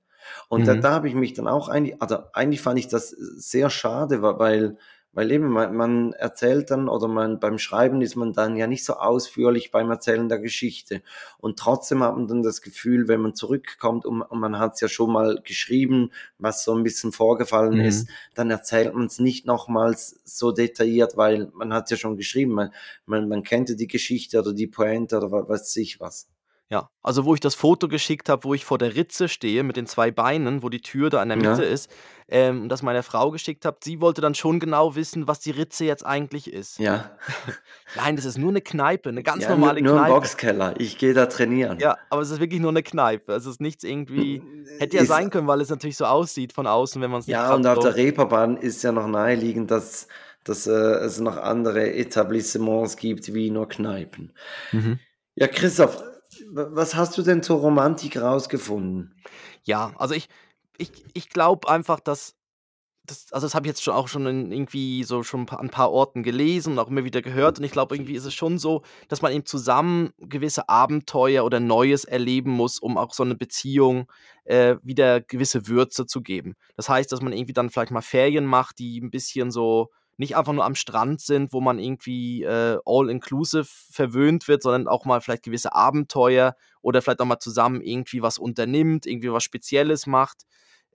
Und 0.49 0.63
mhm. 0.63 0.67
da, 0.67 0.75
da 0.77 0.91
habe 0.93 1.07
ich 1.07 1.15
mich 1.15 1.35
dann 1.35 1.47
auch 1.47 1.69
eigentlich, 1.69 2.01
also 2.01 2.17
eigentlich 2.33 2.63
fand 2.63 2.79
ich 2.79 2.89
das 2.89 3.11
sehr 3.11 3.69
schade, 3.69 4.23
weil, 4.23 4.79
weil 5.15 5.31
eben 5.33 5.49
man, 5.49 5.75
man 5.75 6.13
erzählt 6.13 6.71
dann 6.71 6.89
oder 6.89 7.09
man 7.09 7.41
beim 7.41 7.59
Schreiben 7.59 8.03
ist 8.03 8.17
man 8.17 8.33
dann 8.33 8.57
ja 8.57 8.67
nicht 8.67 8.85
so 8.85 8.95
ausführlich 8.95 9.71
beim 9.71 9.91
Erzählen 9.91 10.29
der 10.29 10.39
Geschichte. 10.39 11.03
Und 11.39 11.59
trotzdem 11.59 12.03
hat 12.03 12.17
man 12.17 12.27
dann 12.27 12.43
das 12.43 12.61
Gefühl, 12.61 13.09
wenn 13.09 13.21
man 13.21 13.35
zurückkommt 13.35 14.05
und, 14.05 14.23
und 14.23 14.41
man 14.41 14.59
hat 14.59 14.75
es 14.75 14.81
ja 14.81 14.89
schon 14.89 15.13
mal 15.13 15.41
geschrieben, 15.45 16.11
was 16.39 16.65
so 16.65 16.75
ein 16.75 16.83
bisschen 16.83 17.13
vorgefallen 17.13 17.79
mhm. 17.79 17.85
ist, 17.85 18.09
dann 18.35 18.51
erzählt 18.51 18.95
man 18.95 19.07
es 19.07 19.19
nicht 19.19 19.47
nochmals 19.47 20.21
so 20.25 20.53
detailliert, 20.53 21.17
weil 21.17 21.51
man 21.55 21.73
hat 21.73 21.85
es 21.85 21.91
ja 21.91 21.97
schon 21.97 22.17
geschrieben. 22.17 22.53
Man, 22.53 22.71
man, 23.07 23.29
man 23.29 23.43
kennt 23.43 23.69
ja 23.69 23.77
die 23.77 23.89
Geschichte 23.89 24.39
oder 24.41 24.53
die 24.53 24.67
Pointe 24.67 25.17
oder 25.17 25.31
was 25.31 25.49
weiß 25.49 25.77
ich 25.77 26.01
was. 26.01 26.29
Ja, 26.75 26.91
also 27.05 27.25
wo 27.25 27.35
ich 27.35 27.41
das 27.41 27.55
Foto 27.55 27.87
geschickt 27.87 28.29
habe, 28.29 28.43
wo 28.43 28.53
ich 28.53 28.65
vor 28.65 28.79
der 28.79 28.97
Ritze 28.97 29.29
stehe 29.29 29.63
mit 29.63 29.77
den 29.77 29.87
zwei 29.87 30.11
Beinen, 30.11 30.65
wo 30.65 30.69
die 30.69 30.81
Tür 30.81 31.09
da 31.09 31.23
in 31.23 31.29
der 31.29 31.39
Mitte 31.39 31.63
Ja. 31.63 31.71
ist, 31.71 31.89
ähm, 32.27 32.69
das 32.69 32.83
meiner 32.83 33.05
Frau 33.05 33.31
geschickt 33.31 33.65
habe. 33.65 33.77
Sie 33.85 34.01
wollte 34.01 34.21
dann 34.21 34.35
schon 34.35 34.59
genau 34.59 34.97
wissen, 34.97 35.29
was 35.29 35.39
die 35.39 35.53
Ritze 35.53 35.85
jetzt 35.85 36.05
eigentlich 36.05 36.53
ist. 36.53 36.81
Ja. 36.81 37.17
Nein, 37.95 38.17
das 38.17 38.25
ist 38.25 38.39
nur 38.39 38.49
eine 38.49 38.61
Kneipe, 38.61 39.11
eine 39.11 39.23
ganz 39.23 39.45
Ja, 39.45 39.51
normale 39.51 39.81
nur, 39.83 39.93
nur 39.93 40.03
ein 40.03 40.11
Boxkeller. 40.11 40.75
Ich 40.79 40.99
gehe 40.99 41.15
da 41.15 41.27
trainieren. 41.27 41.79
Ja, 41.79 41.97
aber 42.11 42.23
es 42.23 42.31
ist 42.31 42.41
wirklich 42.41 42.61
nur 42.61 42.71
eine 42.73 42.83
Kneipe. 42.83 43.35
Es 43.35 43.47
ist 43.47 43.61
nichts 43.61 43.85
irgendwie 43.85 44.43
hätte 44.81 44.97
ja 44.97 45.03
Ist, 45.05 45.09
sein 45.11 45.31
können, 45.31 45.47
weil 45.47 45.61
es 45.61 45.71
natürlich 45.71 45.97
so 45.97 46.07
aussieht 46.07 46.53
von 46.53 46.67
außen, 46.67 47.01
wenn 47.01 47.13
man 47.13 47.21
es 47.21 47.29
nicht 47.29 47.35
ja, 47.35 47.55
und 47.55 47.65
auf 47.69 47.79
der 47.79 47.95
Reeperbahn 47.95 48.57
ist 48.57 48.83
ja 48.83 48.91
noch 48.91 49.07
naheliegend, 49.07 49.71
dass, 49.71 50.09
dass 50.43 50.67
äh, 50.67 50.73
es 50.73 51.21
noch 51.21 51.37
andere 51.37 51.95
Etablissements 51.95 52.97
gibt 52.97 53.33
wie 53.33 53.51
nur 53.51 53.69
Kneipen. 53.69 54.33
Mhm. 54.73 54.99
Ja, 55.37 55.47
Christoph, 55.47 56.03
was 56.51 56.95
hast 56.95 57.17
du 57.19 57.23
denn 57.23 57.43
zur 57.43 57.59
Romantik 57.59 58.17
rausgefunden? 58.21 59.15
Ja, 59.67 59.93
also 59.97 60.15
ich 60.15 60.29
ich 60.79 60.91
ich 61.15 61.29
glaube 61.31 61.69
einfach, 61.69 62.01
dass 62.01 62.35
das 63.07 63.33
also, 63.33 63.47
das 63.47 63.55
habe 63.55 63.67
ich 63.67 63.71
jetzt 63.71 63.83
schon 63.83 63.95
auch 63.95 64.09
schon 64.09 64.27
in 64.27 64.53
irgendwie 64.53 65.05
so 65.05 65.23
schon 65.25 65.49
an 65.51 65.67
'n 65.69 65.71
paar 65.71 65.93
Orten 65.93 66.23
gelesen 66.23 66.75
und 66.75 66.79
auch 66.81 66.89
immer 66.89 67.05
wieder 67.05 67.23
gehört 67.23 67.59
und 67.59 67.65
ich 67.65 67.73
glaube, 67.73 67.97
irgendwie 67.97 68.15
ist 68.15 68.25
es 68.27 68.35
schon 68.35 68.59
so, 68.59 68.83
dass 69.09 69.23
man 69.23 69.33
eben 69.33 69.47
zusammen 69.47 70.13
gewisse 70.19 70.69
Abenteuer 70.71 71.45
oder 71.45 71.61
Neues 71.61 72.05
erleben 72.05 72.51
muss, 72.53 72.79
um 72.81 72.99
auch 72.99 73.15
so 73.15 73.23
eine 73.25 73.37
Beziehung, 73.37 74.11
äh, 74.45 74.77
wieder 74.83 75.21
gewisse 75.23 75.69
Würze 75.69 76.07
zu 76.07 76.23
geben. 76.23 76.55
Das 76.77 76.89
heißt, 76.89 77.13
dass 77.13 77.23
man 77.23 77.33
irgendwie 77.35 77.55
dann 77.55 77.71
vielleicht 77.71 77.93
mal 77.93 78.03
Ferien 78.03 78.47
macht, 78.47 78.79
die 78.79 79.01
ein 79.01 79.11
bisschen 79.11 79.51
so 79.51 79.91
nicht 80.19 80.37
einfach 80.37 80.53
nur 80.53 80.65
am 80.65 80.75
Strand 80.75 81.21
sind, 81.21 81.53
wo 81.53 81.61
man 81.61 81.79
irgendwie 81.79 82.43
äh, 82.43 82.79
all-inclusive 82.85 83.67
verwöhnt 83.91 84.49
wird, 84.49 84.63
sondern 84.63 84.89
auch 84.89 85.05
mal 85.05 85.21
vielleicht 85.21 85.43
gewisse 85.43 85.75
Abenteuer 85.75 86.57
oder 86.83 87.03
vielleicht 87.03 87.21
auch 87.21 87.27
mal 87.27 87.39
zusammen 87.39 87.81
irgendwie 87.81 88.23
was 88.23 88.39
unternimmt, 88.39 89.07
irgendwie 89.07 89.33
was 89.33 89.45
Spezielles 89.45 90.07
macht. 90.07 90.43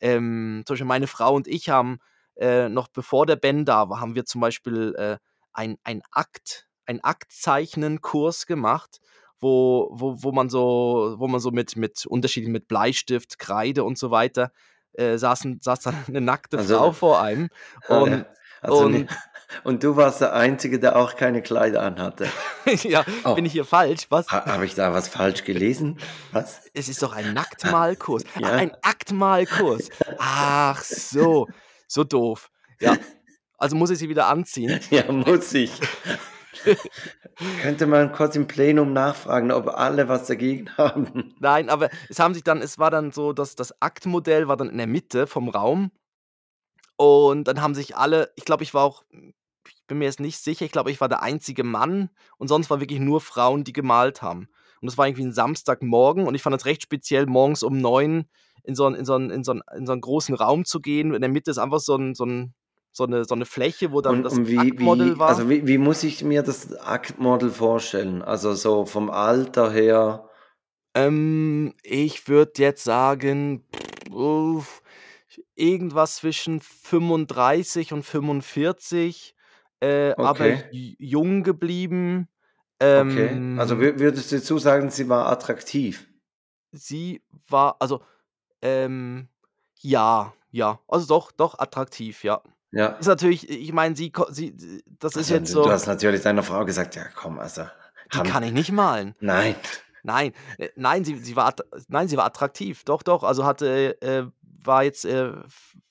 Ähm, 0.01 0.63
zum 0.65 0.73
Beispiel 0.73 0.87
meine 0.87 1.07
Frau 1.07 1.35
und 1.35 1.47
ich 1.47 1.69
haben 1.69 1.99
äh, 2.37 2.69
noch 2.69 2.87
bevor 2.87 3.25
der 3.25 3.35
Ben 3.35 3.65
da 3.65 3.89
war, 3.89 3.99
haben 3.99 4.15
wir 4.15 4.25
zum 4.25 4.41
Beispiel 4.41 4.95
äh, 4.97 5.17
ein, 5.51 5.77
ein 5.83 6.01
Akt, 6.11 6.67
ein 6.85 7.03
Aktzeichnen-Kurs 7.03 8.45
gemacht, 8.45 8.99
wo, 9.39 9.89
wo, 9.91 10.23
wo 10.23 10.31
man 10.31 10.49
so, 10.49 11.15
wo 11.17 11.27
man 11.27 11.39
so 11.39 11.51
mit, 11.51 11.75
mit 11.75 12.05
Unterschieden 12.05 12.51
mit 12.51 12.67
Bleistift, 12.67 13.39
Kreide 13.39 13.83
und 13.83 13.97
so 13.97 14.11
weiter, 14.11 14.51
äh, 14.93 15.17
saßen, 15.17 15.59
saß 15.61 15.81
dann 15.81 15.95
eine 16.07 16.21
nackte 16.21 16.57
also, 16.57 16.77
Frau 16.77 16.91
vor 16.91 17.21
einem. 17.21 17.49
Und, 17.87 18.11
ja. 18.11 18.25
Also 18.61 18.85
und, 18.85 19.07
und 19.63 19.83
du 19.83 19.95
warst 19.95 20.21
der 20.21 20.33
Einzige, 20.33 20.79
der 20.79 20.95
auch 20.95 21.15
keine 21.15 21.41
Kleider 21.41 21.81
anhatte. 21.81 22.27
ja, 22.83 23.03
oh. 23.23 23.35
bin 23.35 23.45
ich 23.45 23.51
hier 23.51 23.65
falsch? 23.65 24.07
Was? 24.09 24.27
Ha, 24.29 24.45
Habe 24.45 24.65
ich 24.65 24.75
da 24.75 24.93
was 24.93 25.07
falsch 25.07 25.43
gelesen? 25.43 25.97
Was? 26.31 26.61
Es 26.73 26.89
ist 26.89 27.01
doch 27.01 27.13
ein 27.13 27.33
Nacktmalkurs. 27.33 28.23
ja. 28.39 28.47
Ach, 28.47 28.51
ein 28.51 28.71
Aktmalkurs. 28.81 29.89
Ach 30.17 30.81
so, 30.81 31.47
so 31.87 32.03
doof. 32.03 32.49
Ja, 32.79 32.95
also 33.57 33.75
muss 33.75 33.89
ich 33.89 33.99
sie 33.99 34.09
wieder 34.09 34.27
anziehen. 34.27 34.79
Ja, 34.89 35.11
muss 35.11 35.53
ich. 35.53 35.71
Könnte 37.61 37.87
man 37.87 38.11
kurz 38.11 38.35
im 38.35 38.47
Plenum 38.47 38.93
nachfragen, 38.93 39.51
ob 39.51 39.67
alle 39.67 40.07
was 40.07 40.27
dagegen 40.27 40.69
haben. 40.77 41.33
Nein, 41.39 41.69
aber 41.69 41.89
es 42.09 42.19
haben 42.19 42.33
sich 42.33 42.43
dann, 42.43 42.61
es 42.61 42.79
war 42.79 42.91
dann 42.91 43.11
so, 43.11 43.33
dass 43.33 43.55
das 43.55 43.81
Aktmodell 43.81 44.47
war 44.47 44.57
dann 44.57 44.69
in 44.69 44.77
der 44.77 44.87
Mitte 44.87 45.27
vom 45.27 45.49
Raum. 45.49 45.91
Und 47.01 47.45
dann 47.45 47.61
haben 47.61 47.75
sich 47.75 47.95
alle, 47.95 48.29
ich 48.35 48.43
glaube, 48.43 48.63
ich 48.63 48.73
war 48.73 48.83
auch, 48.83 49.05
ich 49.09 49.87
bin 49.87 49.99
mir 49.99 50.03
jetzt 50.03 50.19
nicht 50.19 50.37
sicher, 50.37 50.65
ich 50.65 50.71
glaube, 50.73 50.91
ich 50.91 50.99
war 50.99 51.07
der 51.07 51.23
einzige 51.23 51.63
Mann 51.63 52.09
und 52.37 52.49
sonst 52.49 52.69
war 52.69 52.81
wirklich 52.81 52.99
nur 52.99 53.21
Frauen, 53.21 53.63
die 53.63 53.71
gemalt 53.71 54.21
haben. 54.21 54.49
Und 54.81 54.87
das 54.87 54.97
war 54.97 55.07
irgendwie 55.07 55.23
ein 55.23 55.31
Samstagmorgen 55.31 56.27
und 56.27 56.35
ich 56.35 56.41
fand 56.41 56.57
es 56.57 56.65
recht 56.65 56.83
speziell, 56.83 57.25
morgens 57.25 57.63
um 57.63 57.79
neun 57.79 58.25
in 58.63 58.75
so, 58.75 58.85
einen, 58.85 58.95
in, 58.95 59.05
so 59.05 59.13
einen, 59.13 59.29
in, 59.29 59.45
so 59.45 59.53
einen, 59.53 59.61
in 59.77 59.85
so 59.85 59.93
einen 59.93 60.01
großen 60.01 60.35
Raum 60.35 60.65
zu 60.65 60.81
gehen. 60.81 61.13
In 61.13 61.21
der 61.21 61.29
Mitte 61.29 61.51
ist 61.51 61.57
einfach 61.57 61.79
so 61.79 61.95
ein, 61.95 62.15
so 62.15 62.25
ein 62.25 62.53
so 62.91 63.05
eine, 63.05 63.23
so 63.23 63.33
eine 63.33 63.45
Fläche, 63.45 63.93
wo 63.93 64.01
dann 64.01 64.17
und, 64.17 64.23
das 64.23 64.33
und 64.33 64.49
wie, 64.49 64.57
Aktmodel 64.57 65.17
war. 65.19 65.29
Also 65.29 65.47
wie, 65.47 65.65
wie 65.67 65.77
muss 65.77 66.03
ich 66.03 66.21
mir 66.25 66.43
das 66.43 66.75
Aktmodel 66.79 67.49
vorstellen? 67.49 68.21
Also 68.21 68.53
so 68.55 68.85
vom 68.85 69.09
Alter 69.09 69.71
her? 69.71 70.27
Ähm, 70.95 71.75
ich 71.83 72.27
würde 72.27 72.53
jetzt 72.57 72.83
sagen, 72.83 73.63
pff, 74.11 74.81
irgendwas 75.55 76.17
zwischen 76.17 76.59
35 76.59 77.93
und 77.93 78.03
45, 78.03 79.35
äh, 79.81 80.11
okay. 80.11 80.13
aber 80.17 80.57
jung 80.71 81.43
geblieben. 81.43 82.27
Ähm, 82.79 83.11
okay. 83.11 83.59
Also 83.59 83.79
würdest 83.79 84.31
du 84.31 84.37
dazu 84.37 84.57
sagen, 84.57 84.89
sie 84.89 85.09
war 85.09 85.27
attraktiv? 85.27 86.07
Sie 86.71 87.21
war, 87.47 87.75
also, 87.79 88.01
ähm, 88.61 89.27
ja, 89.79 90.33
ja, 90.51 90.79
also 90.87 91.07
doch, 91.07 91.31
doch 91.31 91.59
attraktiv, 91.59 92.23
ja. 92.23 92.41
Ja. 92.71 92.87
Ist 92.87 93.07
natürlich, 93.07 93.49
ich 93.49 93.73
meine, 93.73 93.95
sie, 93.95 94.11
sie, 94.29 94.83
das 94.99 95.13
ist 95.13 95.17
also, 95.17 95.33
jetzt 95.35 95.51
so. 95.51 95.63
Du 95.63 95.71
hast 95.71 95.87
natürlich 95.87 96.21
deiner 96.21 96.43
Frau 96.43 96.65
gesagt, 96.65 96.95
ja 96.95 97.03
komm, 97.15 97.39
also. 97.39 97.63
Die 98.13 98.19
kann 98.19 98.43
ich 98.43 98.51
nicht 98.51 98.71
malen. 98.71 99.15
Nein. 99.19 99.55
Nein, 100.03 100.33
äh, 100.57 100.69
nein, 100.75 101.03
sie, 101.03 101.17
sie 101.17 101.35
war, 101.35 101.53
nein, 101.87 102.07
sie 102.07 102.17
war 102.17 102.25
attraktiv. 102.25 102.83
Doch, 102.85 103.03
doch. 103.03 103.23
Also 103.23 103.45
hatte, 103.45 104.01
äh, 104.01 104.25
war 104.63 104.83
jetzt 104.83 105.05
äh, 105.05 105.31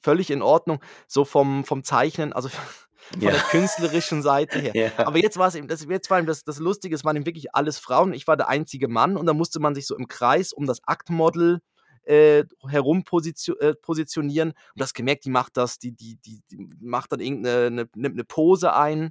völlig 0.02 0.30
in 0.30 0.42
Ordnung, 0.42 0.80
so 1.06 1.24
vom, 1.24 1.64
vom 1.64 1.84
Zeichnen, 1.84 2.32
also 2.32 2.48
von 3.12 3.20
ja. 3.20 3.30
der 3.30 3.40
künstlerischen 3.40 4.22
Seite 4.22 4.58
her. 4.58 4.72
Ja. 4.74 5.06
Aber 5.06 5.18
jetzt 5.18 5.38
war 5.38 5.48
es 5.48 5.54
eben, 5.54 5.68
das, 5.68 5.86
jetzt 5.88 6.10
war 6.10 6.18
eben 6.18 6.26
das, 6.26 6.44
das 6.44 6.58
Lustige, 6.58 6.94
es 6.94 7.04
waren 7.04 7.16
eben 7.16 7.26
wirklich 7.26 7.54
alles 7.54 7.78
Frauen. 7.78 8.12
Ich 8.12 8.26
war 8.26 8.36
der 8.36 8.48
einzige 8.48 8.88
Mann 8.88 9.16
und 9.16 9.26
da 9.26 9.34
musste 9.34 9.60
man 9.60 9.74
sich 9.74 9.86
so 9.86 9.96
im 9.96 10.08
Kreis 10.08 10.52
um 10.52 10.66
das 10.66 10.84
Aktmodel 10.84 11.60
äh, 12.04 12.44
herum 12.68 13.04
äh, 13.04 13.74
positionieren. 13.74 14.50
Und 14.50 14.80
das 14.80 14.94
gemerkt, 14.94 15.24
die 15.24 15.30
macht 15.30 15.56
das, 15.56 15.78
die, 15.78 15.92
die, 15.92 16.16
die, 16.16 16.42
die 16.50 16.68
macht 16.80 17.12
dann 17.12 17.20
irgendeine 17.20 17.66
eine, 17.66 17.88
eine 17.94 18.10
ne 18.10 18.24
Pose 18.24 18.74
ein 18.74 19.10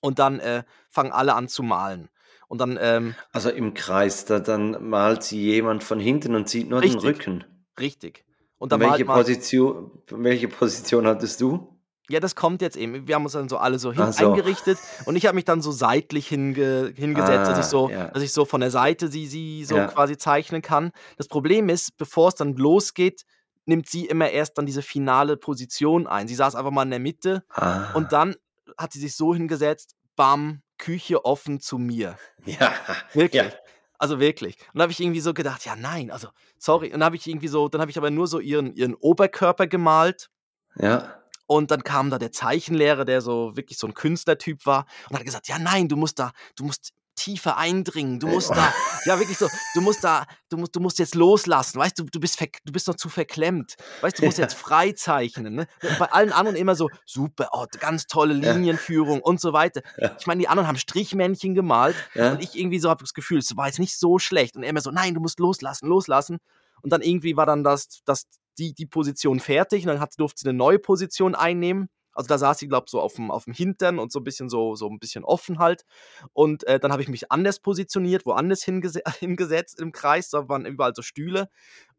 und 0.00 0.18
dann 0.18 0.38
äh, 0.40 0.64
fangen 0.90 1.12
alle 1.12 1.34
an 1.34 1.48
zu 1.48 1.62
malen. 1.62 2.08
Und 2.46 2.60
dann, 2.60 2.78
ähm, 2.80 3.14
also 3.32 3.50
im 3.50 3.74
Kreis, 3.74 4.24
da, 4.24 4.40
dann 4.40 4.88
malt 4.88 5.22
sie 5.22 5.40
jemand 5.40 5.84
von 5.84 6.00
hinten 6.00 6.34
und 6.34 6.48
sieht 6.48 6.68
nur 6.68 6.80
richtig, 6.80 7.00
den 7.00 7.08
Rücken. 7.08 7.44
Richtig. 7.78 8.24
Und 8.58 8.72
dann 8.72 8.80
welche, 8.80 9.04
Position, 9.04 9.90
welche 10.10 10.48
Position 10.48 11.06
hattest 11.06 11.40
du? 11.40 11.78
Ja, 12.10 12.20
das 12.20 12.34
kommt 12.34 12.62
jetzt 12.62 12.76
eben. 12.76 13.06
Wir 13.06 13.14
haben 13.14 13.24
uns 13.24 13.34
dann 13.34 13.48
so 13.48 13.58
alle 13.58 13.78
so, 13.78 13.92
hin 13.92 14.12
so. 14.12 14.30
eingerichtet 14.30 14.78
und 15.04 15.16
ich 15.16 15.26
habe 15.26 15.34
mich 15.34 15.44
dann 15.44 15.60
so 15.60 15.70
seitlich 15.70 16.26
hinge 16.26 16.92
hingesetzt, 16.96 17.48
ah, 17.48 17.50
dass 17.50 17.58
ich 17.58 17.64
ah, 17.64 17.68
so, 17.68 17.90
ja. 17.90 18.08
dass 18.08 18.22
ich 18.22 18.32
so 18.32 18.46
von 18.46 18.60
der 18.60 18.70
Seite 18.70 19.08
sie, 19.08 19.26
sie 19.26 19.64
so 19.64 19.76
ja. 19.76 19.86
quasi 19.88 20.16
zeichnen 20.16 20.62
kann. 20.62 20.90
Das 21.18 21.28
Problem 21.28 21.68
ist, 21.68 21.96
bevor 21.98 22.28
es 22.28 22.34
dann 22.34 22.54
losgeht, 22.56 23.24
nimmt 23.66 23.88
sie 23.88 24.06
immer 24.06 24.30
erst 24.30 24.56
dann 24.56 24.64
diese 24.64 24.80
finale 24.80 25.36
Position 25.36 26.06
ein. 26.06 26.26
Sie 26.26 26.34
saß 26.34 26.54
einfach 26.54 26.70
mal 26.70 26.84
in 26.84 26.90
der 26.90 26.98
Mitte 26.98 27.44
ah. 27.50 27.92
und 27.92 28.12
dann 28.12 28.34
hat 28.78 28.92
sie 28.92 29.00
sich 29.00 29.14
so 29.14 29.34
hingesetzt, 29.34 29.94
bam, 30.16 30.62
Küche 30.78 31.24
offen 31.24 31.60
zu 31.60 31.78
mir. 31.78 32.16
Ja. 32.46 32.72
Wirklich. 33.12 33.42
Ja. 33.42 33.52
Also 33.98 34.20
wirklich. 34.20 34.56
Und 34.68 34.76
dann 34.76 34.82
habe 34.82 34.92
ich 34.92 35.00
irgendwie 35.00 35.20
so 35.20 35.34
gedacht, 35.34 35.64
ja 35.64 35.76
nein, 35.76 36.10
also 36.10 36.28
sorry. 36.56 36.86
Und 36.86 37.00
dann 37.00 37.04
habe 37.04 37.16
ich 37.16 37.26
irgendwie 37.26 37.48
so, 37.48 37.68
dann 37.68 37.80
habe 37.80 37.90
ich 37.90 37.98
aber 37.98 38.10
nur 38.10 38.26
so 38.28 38.38
ihren, 38.38 38.72
ihren 38.74 38.94
Oberkörper 38.94 39.66
gemalt. 39.66 40.30
Ja. 40.76 41.14
Und 41.46 41.70
dann 41.70 41.82
kam 41.82 42.10
da 42.10 42.18
der 42.18 42.30
Zeichenlehrer, 42.30 43.04
der 43.04 43.20
so 43.20 43.56
wirklich 43.56 43.78
so 43.78 43.86
ein 43.86 43.94
Künstlertyp 43.94 44.66
war 44.66 44.86
und 45.08 45.16
hat 45.16 45.24
gesagt, 45.24 45.48
ja 45.48 45.58
nein, 45.58 45.88
du 45.88 45.96
musst 45.96 46.18
da, 46.18 46.32
du 46.56 46.64
musst 46.64 46.92
tiefer 47.18 47.56
eindringen, 47.56 48.20
du 48.20 48.28
musst 48.28 48.50
da, 48.50 48.72
ja 49.04 49.18
wirklich 49.18 49.36
so, 49.36 49.48
du 49.74 49.80
musst 49.80 50.04
da, 50.04 50.26
du 50.48 50.56
musst, 50.56 50.74
du 50.74 50.80
musst 50.80 50.98
jetzt 50.98 51.14
loslassen, 51.14 51.78
weißt 51.78 51.98
du, 51.98 52.04
du 52.04 52.20
bist, 52.20 52.40
du 52.40 52.72
bist 52.72 52.88
noch 52.88 52.94
zu 52.94 53.08
verklemmt, 53.08 53.74
weißt 54.00 54.18
du, 54.18 54.24
musst 54.24 54.38
jetzt 54.38 54.54
frei 54.54 54.92
zeichnen. 54.92 55.54
Ne? 55.54 55.68
Bei 55.98 56.10
allen 56.12 56.32
anderen 56.32 56.56
immer 56.56 56.74
so, 56.74 56.88
super, 57.04 57.50
oh, 57.52 57.66
ganz 57.80 58.06
tolle 58.06 58.34
Linienführung 58.34 59.20
und 59.20 59.40
so 59.40 59.52
weiter. 59.52 59.82
Ich 60.18 60.26
meine, 60.26 60.40
die 60.40 60.48
anderen 60.48 60.68
haben 60.68 60.78
Strichmännchen 60.78 61.54
gemalt 61.54 61.96
ja. 62.14 62.32
und 62.32 62.42
ich 62.42 62.56
irgendwie 62.58 62.78
so 62.78 62.88
habe 62.88 63.02
das 63.02 63.14
Gefühl, 63.14 63.38
es 63.38 63.56
war 63.56 63.66
jetzt 63.66 63.78
nicht 63.78 63.98
so 63.98 64.18
schlecht. 64.18 64.56
Und 64.56 64.62
er 64.62 64.70
immer 64.70 64.80
so, 64.80 64.90
nein, 64.90 65.14
du 65.14 65.20
musst 65.20 65.40
loslassen, 65.40 65.88
loslassen. 65.88 66.38
Und 66.82 66.92
dann 66.92 67.02
irgendwie 67.02 67.36
war 67.36 67.46
dann 67.46 67.64
das, 67.64 68.00
das 68.04 68.26
die, 68.58 68.74
die 68.74 68.86
Position 68.86 69.40
fertig 69.40 69.84
und 69.84 69.88
dann 69.88 70.00
hat, 70.00 70.14
durfte 70.18 70.40
sie 70.40 70.48
eine 70.48 70.58
neue 70.58 70.78
Position 70.78 71.34
einnehmen. 71.34 71.88
Also 72.18 72.26
da 72.26 72.36
saß 72.36 72.58
sie, 72.58 72.66
glaube 72.66 72.86
ich, 72.86 72.90
so 72.90 73.00
auf 73.00 73.14
dem, 73.14 73.30
auf 73.30 73.44
dem 73.44 73.52
Hintern 73.52 74.00
und 74.00 74.10
so 74.10 74.18
ein 74.18 74.24
bisschen 74.24 74.48
so, 74.48 74.74
so 74.74 74.88
ein 74.88 74.98
bisschen 74.98 75.22
offen 75.22 75.60
halt. 75.60 75.84
Und 76.32 76.66
äh, 76.66 76.80
dann 76.80 76.90
habe 76.90 77.00
ich 77.00 77.08
mich 77.08 77.30
anders 77.30 77.60
positioniert, 77.60 78.26
woanders 78.26 78.64
hingese 78.64 79.02
hingesetzt 79.20 79.78
im 79.78 79.92
Kreis, 79.92 80.28
da 80.28 80.48
waren 80.48 80.66
überall 80.66 80.96
so 80.96 81.02
Stühle. 81.02 81.48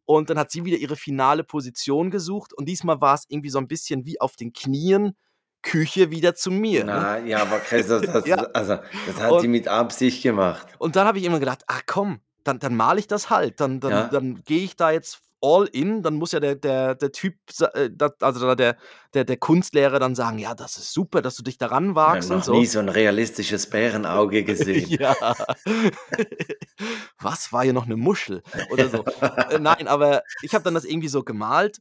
Und 0.04 0.30
dann 0.30 0.38
hat 0.38 0.52
sie 0.52 0.66
wieder 0.66 0.76
ihre 0.76 0.98
finale 0.98 1.46
Position 1.46 2.12
gesucht 2.12 2.52
und 2.54 2.68
diesmal 2.68 3.00
war 3.00 3.16
es 3.16 3.24
irgendwie 3.30 3.50
so 3.50 3.60
ein 3.60 3.70
bisschen 3.70 4.06
wie 4.06 4.20
auf 4.20 4.36
den 4.36 4.52
Knien. 4.52 5.16
Küche 5.62 6.10
wieder 6.10 6.36
zu 6.36 6.52
mir. 6.52 6.86
Ne? 6.86 6.94
Na, 6.94 7.20
ne? 7.20 7.30
ja, 7.30 7.42
aber 7.42 7.60
Chris, 7.60 7.88
das, 7.88 8.02
das, 8.14 8.26
ja. 8.26 8.38
also, 8.54 8.78
das 9.08 9.22
hat 9.22 9.32
und, 9.32 9.42
die 9.42 9.50
mit 9.50 9.68
Absicht 9.68 10.24
gemacht. 10.24 10.68
Und 10.78 10.96
dann 10.96 11.06
habe 11.06 11.18
ich 11.18 11.26
immer 11.26 11.40
gedacht, 11.40 11.64
ach 11.68 11.82
komm, 11.86 12.22
dann, 12.46 12.60
dann 12.60 12.76
male 12.76 13.00
ich 13.00 13.08
das 13.08 13.30
halt. 13.30 13.60
Dann, 13.60 13.82
dann, 13.82 13.92
ja. 13.92 14.08
dann 14.08 14.42
gehe 14.46 14.64
ich 14.64 14.78
da 14.78 14.92
jetzt 14.92 15.22
all 15.42 15.66
in, 15.72 16.02
dann 16.04 16.16
muss 16.16 16.32
ja 16.32 16.40
der, 16.40 16.56
der, 16.56 16.96
der 16.96 17.12
Typ, 17.12 17.36
äh, 17.74 17.90
also 18.22 18.56
der, 18.56 18.78
der, 19.14 19.24
der 19.24 19.38
Kunstlehrer 19.38 20.00
dann 20.00 20.16
sagen, 20.16 20.38
ja, 20.40 20.54
das 20.54 20.78
ist 20.78 20.94
super, 20.94 21.22
dass 21.22 21.36
du 21.36 21.44
dich 21.44 21.58
daran 21.58 21.96
wagst. 21.96 22.26
Ich 22.26 22.32
habe 22.32 22.40
noch 22.40 22.46
so. 22.46 22.54
nie 22.54 22.66
so 22.66 22.80
ein 22.80 22.90
realistisches 22.90 23.70
Bärenauge 23.70 24.44
gesehen. 24.46 24.90
ja. 24.90 25.16
Was, 27.20 27.52
war 27.52 27.64
hier 27.64 27.74
noch 27.74 27.86
eine 27.86 27.98
Muschel 27.98 28.44
oder 28.72 28.90
so? 28.90 29.04
Äh, 29.50 29.60
nein, 29.60 29.88
aber 29.88 30.24
ich 30.42 30.54
habe 30.54 30.64
dann 30.64 30.74
das 30.74 30.86
irgendwie 30.86 31.08
so 31.08 31.24
gemalt 31.24 31.80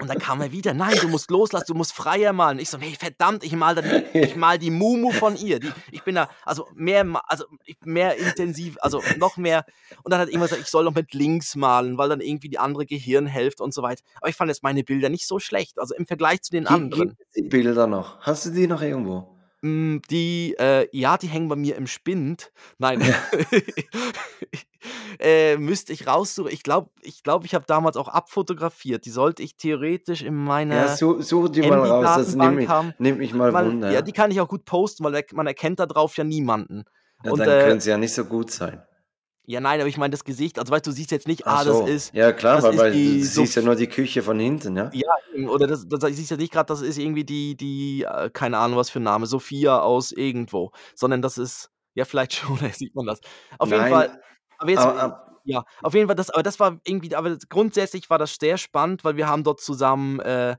und 0.00 0.08
dann 0.08 0.18
kam 0.18 0.40
er 0.40 0.52
wieder, 0.52 0.74
nein, 0.74 0.96
du 1.00 1.08
musst 1.08 1.30
loslassen, 1.30 1.66
du 1.68 1.74
musst 1.74 1.92
freier 1.92 2.32
malen. 2.32 2.58
Ich 2.58 2.70
so, 2.70 2.78
nee, 2.78 2.94
verdammt, 2.98 3.44
ich 3.44 3.52
mal, 3.52 3.74
die, 3.74 4.18
ich 4.18 4.36
mal 4.36 4.58
die 4.58 4.70
Mumu 4.70 5.10
von 5.10 5.36
ihr. 5.36 5.60
Die, 5.60 5.70
ich 5.90 6.02
bin 6.02 6.14
da, 6.14 6.28
also 6.44 6.68
mehr, 6.74 7.06
also 7.26 7.44
mehr 7.84 8.16
intensiv, 8.16 8.76
also 8.80 9.02
noch 9.16 9.36
mehr. 9.36 9.64
Und 10.02 10.12
dann 10.12 10.20
hat 10.20 10.28
er 10.28 10.34
immer 10.34 10.44
gesagt, 10.44 10.62
ich 10.62 10.68
soll 10.68 10.84
noch 10.84 10.94
mit 10.94 11.14
links 11.14 11.56
malen, 11.56 11.98
weil 11.98 12.08
dann 12.08 12.20
irgendwie 12.20 12.48
die 12.48 12.58
andere 12.58 12.86
Gehirnhälfte 12.86 13.62
und 13.62 13.72
so 13.72 13.82
weiter. 13.82 14.02
Aber 14.16 14.28
ich 14.28 14.36
fand 14.36 14.48
jetzt 14.48 14.62
meine 14.62 14.84
Bilder 14.84 15.08
nicht 15.08 15.26
so 15.26 15.38
schlecht, 15.38 15.78
also 15.78 15.94
im 15.94 16.06
Vergleich 16.06 16.42
zu 16.42 16.50
den 16.50 16.64
G 16.64 16.70
anderen. 16.70 17.16
Die 17.36 17.42
Bilder 17.42 17.86
noch? 17.86 18.20
Hast 18.20 18.46
du 18.46 18.50
die 18.50 18.66
noch 18.66 18.82
irgendwo? 18.82 19.37
Hm, 19.62 20.02
die, 20.08 20.54
äh, 20.58 20.88
ja, 20.92 21.16
die 21.16 21.26
hängen 21.26 21.48
bei 21.48 21.56
mir 21.56 21.76
im 21.76 21.86
Spind. 21.86 22.52
Nein. 22.78 23.02
äh, 25.18 25.56
müsste 25.56 25.92
ich 25.92 26.06
raussuchen. 26.06 26.52
Ich 26.52 26.62
glaube, 26.62 26.90
ich, 27.02 27.24
glaub, 27.24 27.44
ich 27.44 27.54
habe 27.54 27.64
damals 27.66 27.96
auch 27.96 28.08
abfotografiert. 28.08 29.04
Die 29.04 29.10
sollte 29.10 29.42
ich 29.42 29.56
theoretisch 29.56 30.22
in 30.22 30.34
meiner. 30.34 30.76
Ja, 30.76 30.96
such, 30.96 31.22
such 31.22 31.48
die 31.48 31.62
mal 31.62 31.80
raus. 31.80 32.16
Das 32.16 32.36
nimmt 32.36 32.56
mich, 32.56 32.68
nimmt 32.98 33.18
mich 33.18 33.34
mal 33.34 33.52
weil, 33.52 33.66
Wunder. 33.66 33.90
Ja, 33.90 34.02
die 34.02 34.12
kann 34.12 34.30
ich 34.30 34.40
auch 34.40 34.48
gut 34.48 34.64
posten, 34.64 35.02
weil 35.02 35.24
man 35.32 35.46
erkennt 35.46 35.80
da 35.80 35.86
drauf 35.86 36.16
ja 36.16 36.24
niemanden. 36.24 36.84
Ja, 37.24 37.32
Und, 37.32 37.40
dann 37.40 37.48
äh, 37.48 37.64
können 37.64 37.80
sie 37.80 37.90
ja 37.90 37.98
nicht 37.98 38.14
so 38.14 38.24
gut 38.24 38.52
sein. 38.52 38.82
Ja, 39.50 39.60
nein, 39.60 39.80
aber 39.80 39.88
ich 39.88 39.96
meine 39.96 40.10
das 40.10 40.24
Gesicht. 40.24 40.58
Also 40.58 40.70
weißt 40.70 40.86
du, 40.86 40.90
siehst 40.90 41.10
jetzt 41.10 41.26
nicht, 41.26 41.46
ah, 41.46 41.64
so. 41.64 41.80
das 41.80 41.88
ist. 41.88 42.14
Ja, 42.14 42.32
klar, 42.32 42.62
weil, 42.62 42.76
weil 42.76 42.92
du 42.92 43.24
so 43.24 43.40
siehst 43.40 43.56
ja 43.56 43.62
nur 43.62 43.76
die 43.76 43.86
Küche 43.86 44.22
von 44.22 44.38
hinten, 44.38 44.76
ja? 44.76 44.90
Ja, 44.92 45.48
oder 45.48 45.66
das, 45.66 45.88
das 45.88 46.04
siehst 46.14 46.30
ja 46.30 46.36
nicht 46.36 46.52
gerade, 46.52 46.66
das 46.66 46.82
ist 46.82 46.98
irgendwie 46.98 47.24
die, 47.24 47.56
die, 47.56 48.02
äh, 48.02 48.28
keine 48.28 48.58
Ahnung, 48.58 48.76
was 48.76 48.90
für 48.90 49.00
ein 49.00 49.04
Name, 49.04 49.24
Sophia 49.24 49.80
aus 49.80 50.12
irgendwo. 50.12 50.72
Sondern 50.94 51.22
das 51.22 51.38
ist, 51.38 51.70
ja, 51.94 52.04
vielleicht 52.04 52.34
schon, 52.34 52.58
da 52.60 52.68
sieht 52.68 52.94
man 52.94 53.06
das. 53.06 53.20
Auf 53.58 53.70
nein, 53.70 53.78
jeden 53.78 53.90
Fall. 53.90 54.22
Aber 54.58 54.70
jetzt, 54.70 54.80
aber, 54.80 55.00
aber, 55.00 55.40
ja, 55.44 55.64
auf 55.80 55.94
jeden 55.94 56.08
Fall, 56.08 56.16
das, 56.16 56.28
aber 56.28 56.42
das 56.42 56.60
war 56.60 56.78
irgendwie, 56.84 57.16
aber 57.16 57.38
grundsätzlich 57.48 58.10
war 58.10 58.18
das 58.18 58.36
sehr 58.38 58.58
spannend, 58.58 59.02
weil 59.02 59.16
wir 59.16 59.28
haben 59.28 59.44
dort 59.44 59.62
zusammen, 59.62 60.20
äh, 60.20 60.56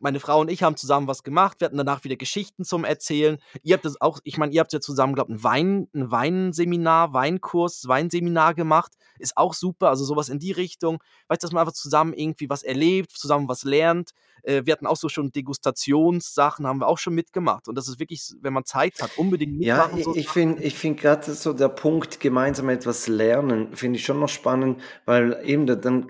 meine 0.00 0.20
Frau 0.20 0.40
und 0.40 0.50
ich 0.50 0.62
haben 0.62 0.76
zusammen 0.76 1.06
was 1.06 1.22
gemacht. 1.22 1.60
Wir 1.60 1.66
hatten 1.66 1.76
danach 1.76 2.04
wieder 2.04 2.16
Geschichten 2.16 2.64
zum 2.64 2.84
Erzählen. 2.84 3.38
Ihr 3.62 3.74
habt 3.74 3.84
das 3.84 4.00
auch, 4.00 4.20
ich 4.24 4.38
meine, 4.38 4.52
ihr 4.52 4.60
habt 4.60 4.72
ja 4.72 4.80
zusammen, 4.80 5.14
glaube 5.14 5.32
ich, 5.32 5.38
ein 5.38 5.44
Wein, 5.44 5.88
ein 5.94 6.10
Weinseminar, 6.10 7.12
Weinkurs, 7.12 7.86
Weinseminar 7.86 8.54
gemacht. 8.54 8.92
Ist 9.18 9.36
auch 9.36 9.54
super. 9.54 9.88
Also 9.88 10.04
sowas 10.04 10.28
in 10.28 10.38
die 10.38 10.52
Richtung. 10.52 10.98
Weißt 11.28 11.42
du, 11.42 11.46
dass 11.46 11.52
man 11.52 11.60
einfach 11.60 11.74
zusammen 11.74 12.12
irgendwie 12.12 12.48
was 12.48 12.62
erlebt, 12.62 13.12
zusammen 13.12 13.48
was 13.48 13.64
lernt. 13.64 14.10
Äh, 14.42 14.62
wir 14.64 14.72
hatten 14.72 14.86
auch 14.86 14.96
so 14.96 15.08
schon 15.08 15.32
Degustationssachen, 15.32 16.66
haben 16.66 16.80
wir 16.80 16.88
auch 16.88 16.98
schon 16.98 17.14
mitgemacht. 17.14 17.68
Und 17.68 17.76
das 17.76 17.88
ist 17.88 18.00
wirklich, 18.00 18.34
wenn 18.40 18.52
man 18.52 18.64
Zeit 18.64 19.00
hat, 19.00 19.16
unbedingt 19.16 19.58
mitmachen. 19.58 19.98
Ja, 19.98 20.04
so 20.04 20.14
ich 20.14 20.28
finde 20.28 20.62
ich 20.62 20.76
find 20.76 21.00
gerade 21.00 21.32
so 21.32 21.52
der 21.52 21.68
Punkt, 21.68 22.20
gemeinsam 22.20 22.68
etwas 22.68 23.06
lernen, 23.06 23.76
finde 23.76 23.98
ich 23.98 24.04
schon 24.04 24.20
noch 24.20 24.28
spannend, 24.28 24.80
weil 25.04 25.40
eben 25.44 25.66
dann 25.66 26.08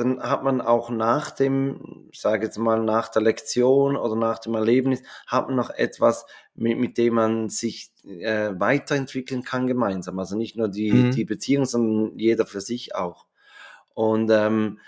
dann 0.00 0.22
hat 0.22 0.42
man 0.42 0.60
auch 0.60 0.90
nach 0.90 1.30
dem, 1.30 2.08
ich 2.10 2.20
sage 2.20 2.46
jetzt 2.46 2.58
mal, 2.58 2.82
nach 2.82 3.08
der 3.08 3.22
Lektion 3.22 3.96
oder 3.96 4.16
nach 4.16 4.38
dem 4.38 4.54
Erlebnis, 4.54 5.02
hat 5.26 5.48
man 5.48 5.56
noch 5.56 5.70
etwas, 5.70 6.26
mit, 6.54 6.78
mit 6.78 6.98
dem 6.98 7.14
man 7.14 7.48
sich 7.48 7.92
äh, 8.04 8.52
weiterentwickeln 8.58 9.42
kann 9.42 9.66
gemeinsam. 9.66 10.18
Also 10.18 10.36
nicht 10.36 10.56
nur 10.56 10.68
die, 10.68 10.92
mhm. 10.92 11.10
die 11.12 11.24
Beziehung, 11.24 11.66
sondern 11.66 12.18
jeder 12.18 12.46
für 12.46 12.60
sich 12.60 12.94
auch. 12.94 13.26
Und 13.94 14.30
ähm, 14.30 14.80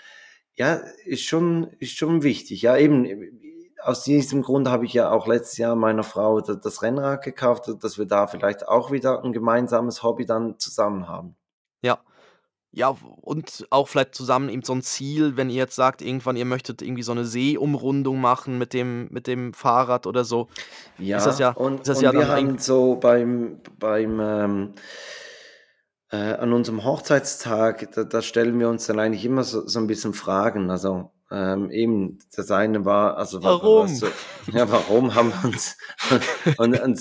ja, 0.55 0.81
ist 1.05 1.23
schon, 1.23 1.67
ist 1.79 1.95
schon 1.95 2.23
wichtig. 2.23 2.63
Ja, 2.63 2.75
eben, 2.77 3.29
aus 3.81 4.03
diesem 4.03 4.41
Grund 4.41 4.67
habe 4.67 4.85
ich 4.85 4.93
ja 4.93 5.11
auch 5.11 5.27
letztes 5.27 5.57
Jahr 5.57 5.75
meiner 5.75 6.03
Frau 6.03 6.41
das 6.41 6.81
Rennrad 6.81 7.23
gekauft, 7.23 7.71
dass 7.81 7.97
wir 7.97 8.05
da 8.05 8.27
vielleicht 8.27 8.67
auch 8.67 8.91
wieder 8.91 9.23
ein 9.23 9.33
gemeinsames 9.33 10.03
Hobby 10.03 10.25
dann 10.25 10.57
zusammen 10.57 11.07
haben. 11.07 11.35
Ja, 11.81 11.99
ja, 12.73 12.89
und 13.21 13.67
auch 13.69 13.87
vielleicht 13.87 14.15
zusammen 14.15 14.49
eben 14.49 14.63
so 14.63 14.73
ein 14.73 14.81
Ziel, 14.81 15.37
wenn 15.37 15.49
ihr 15.49 15.57
jetzt 15.57 15.75
sagt, 15.75 16.01
irgendwann 16.01 16.35
ihr 16.37 16.45
möchtet 16.45 16.81
irgendwie 16.81 17.03
so 17.03 17.11
eine 17.13 17.25
Seeumrundung 17.25 18.19
machen 18.19 18.57
mit 18.57 18.73
dem 18.73 19.07
mit 19.11 19.27
dem 19.27 19.53
Fahrrad 19.53 20.07
oder 20.07 20.25
so, 20.25 20.49
ist 21.13 21.25
das 21.27 21.39
ja 21.39 21.55
und 21.55 21.81
ist 21.81 21.87
das 21.87 21.99
und 21.99 22.03
ja 22.03 22.11
wir 22.11 22.27
haben 22.27 22.57
so 22.59 22.95
beim 22.97 23.61
beim, 23.79 24.19
ähm, 24.21 24.75
äh, 26.11 26.17
an 26.35 26.53
unserem 26.53 26.83
Hochzeitstag, 26.85 27.91
da 27.93 28.03
da 28.05 28.21
stellen 28.23 28.59
wir 28.59 28.69
uns 28.69 28.87
dann 28.87 28.99
eigentlich 28.99 29.25
immer 29.25 29.43
so 29.43 29.67
so 29.67 29.79
'n 29.79 29.87
bisschen 29.87 30.13
Fragen. 30.13 30.71
Also, 30.71 31.12
ähm, 31.33 31.71
eben, 31.71 32.19
das 32.35 32.51
eine 32.51 32.85
war 32.85 33.17
also 33.17 33.41
Warum? 33.41 33.87
so 33.87 34.05
ja, 34.53 34.69
warum 34.71 35.15
haben 35.15 35.33
wir 35.33 35.49
uns 35.49 35.77
und 36.57 36.79
und 36.79 36.99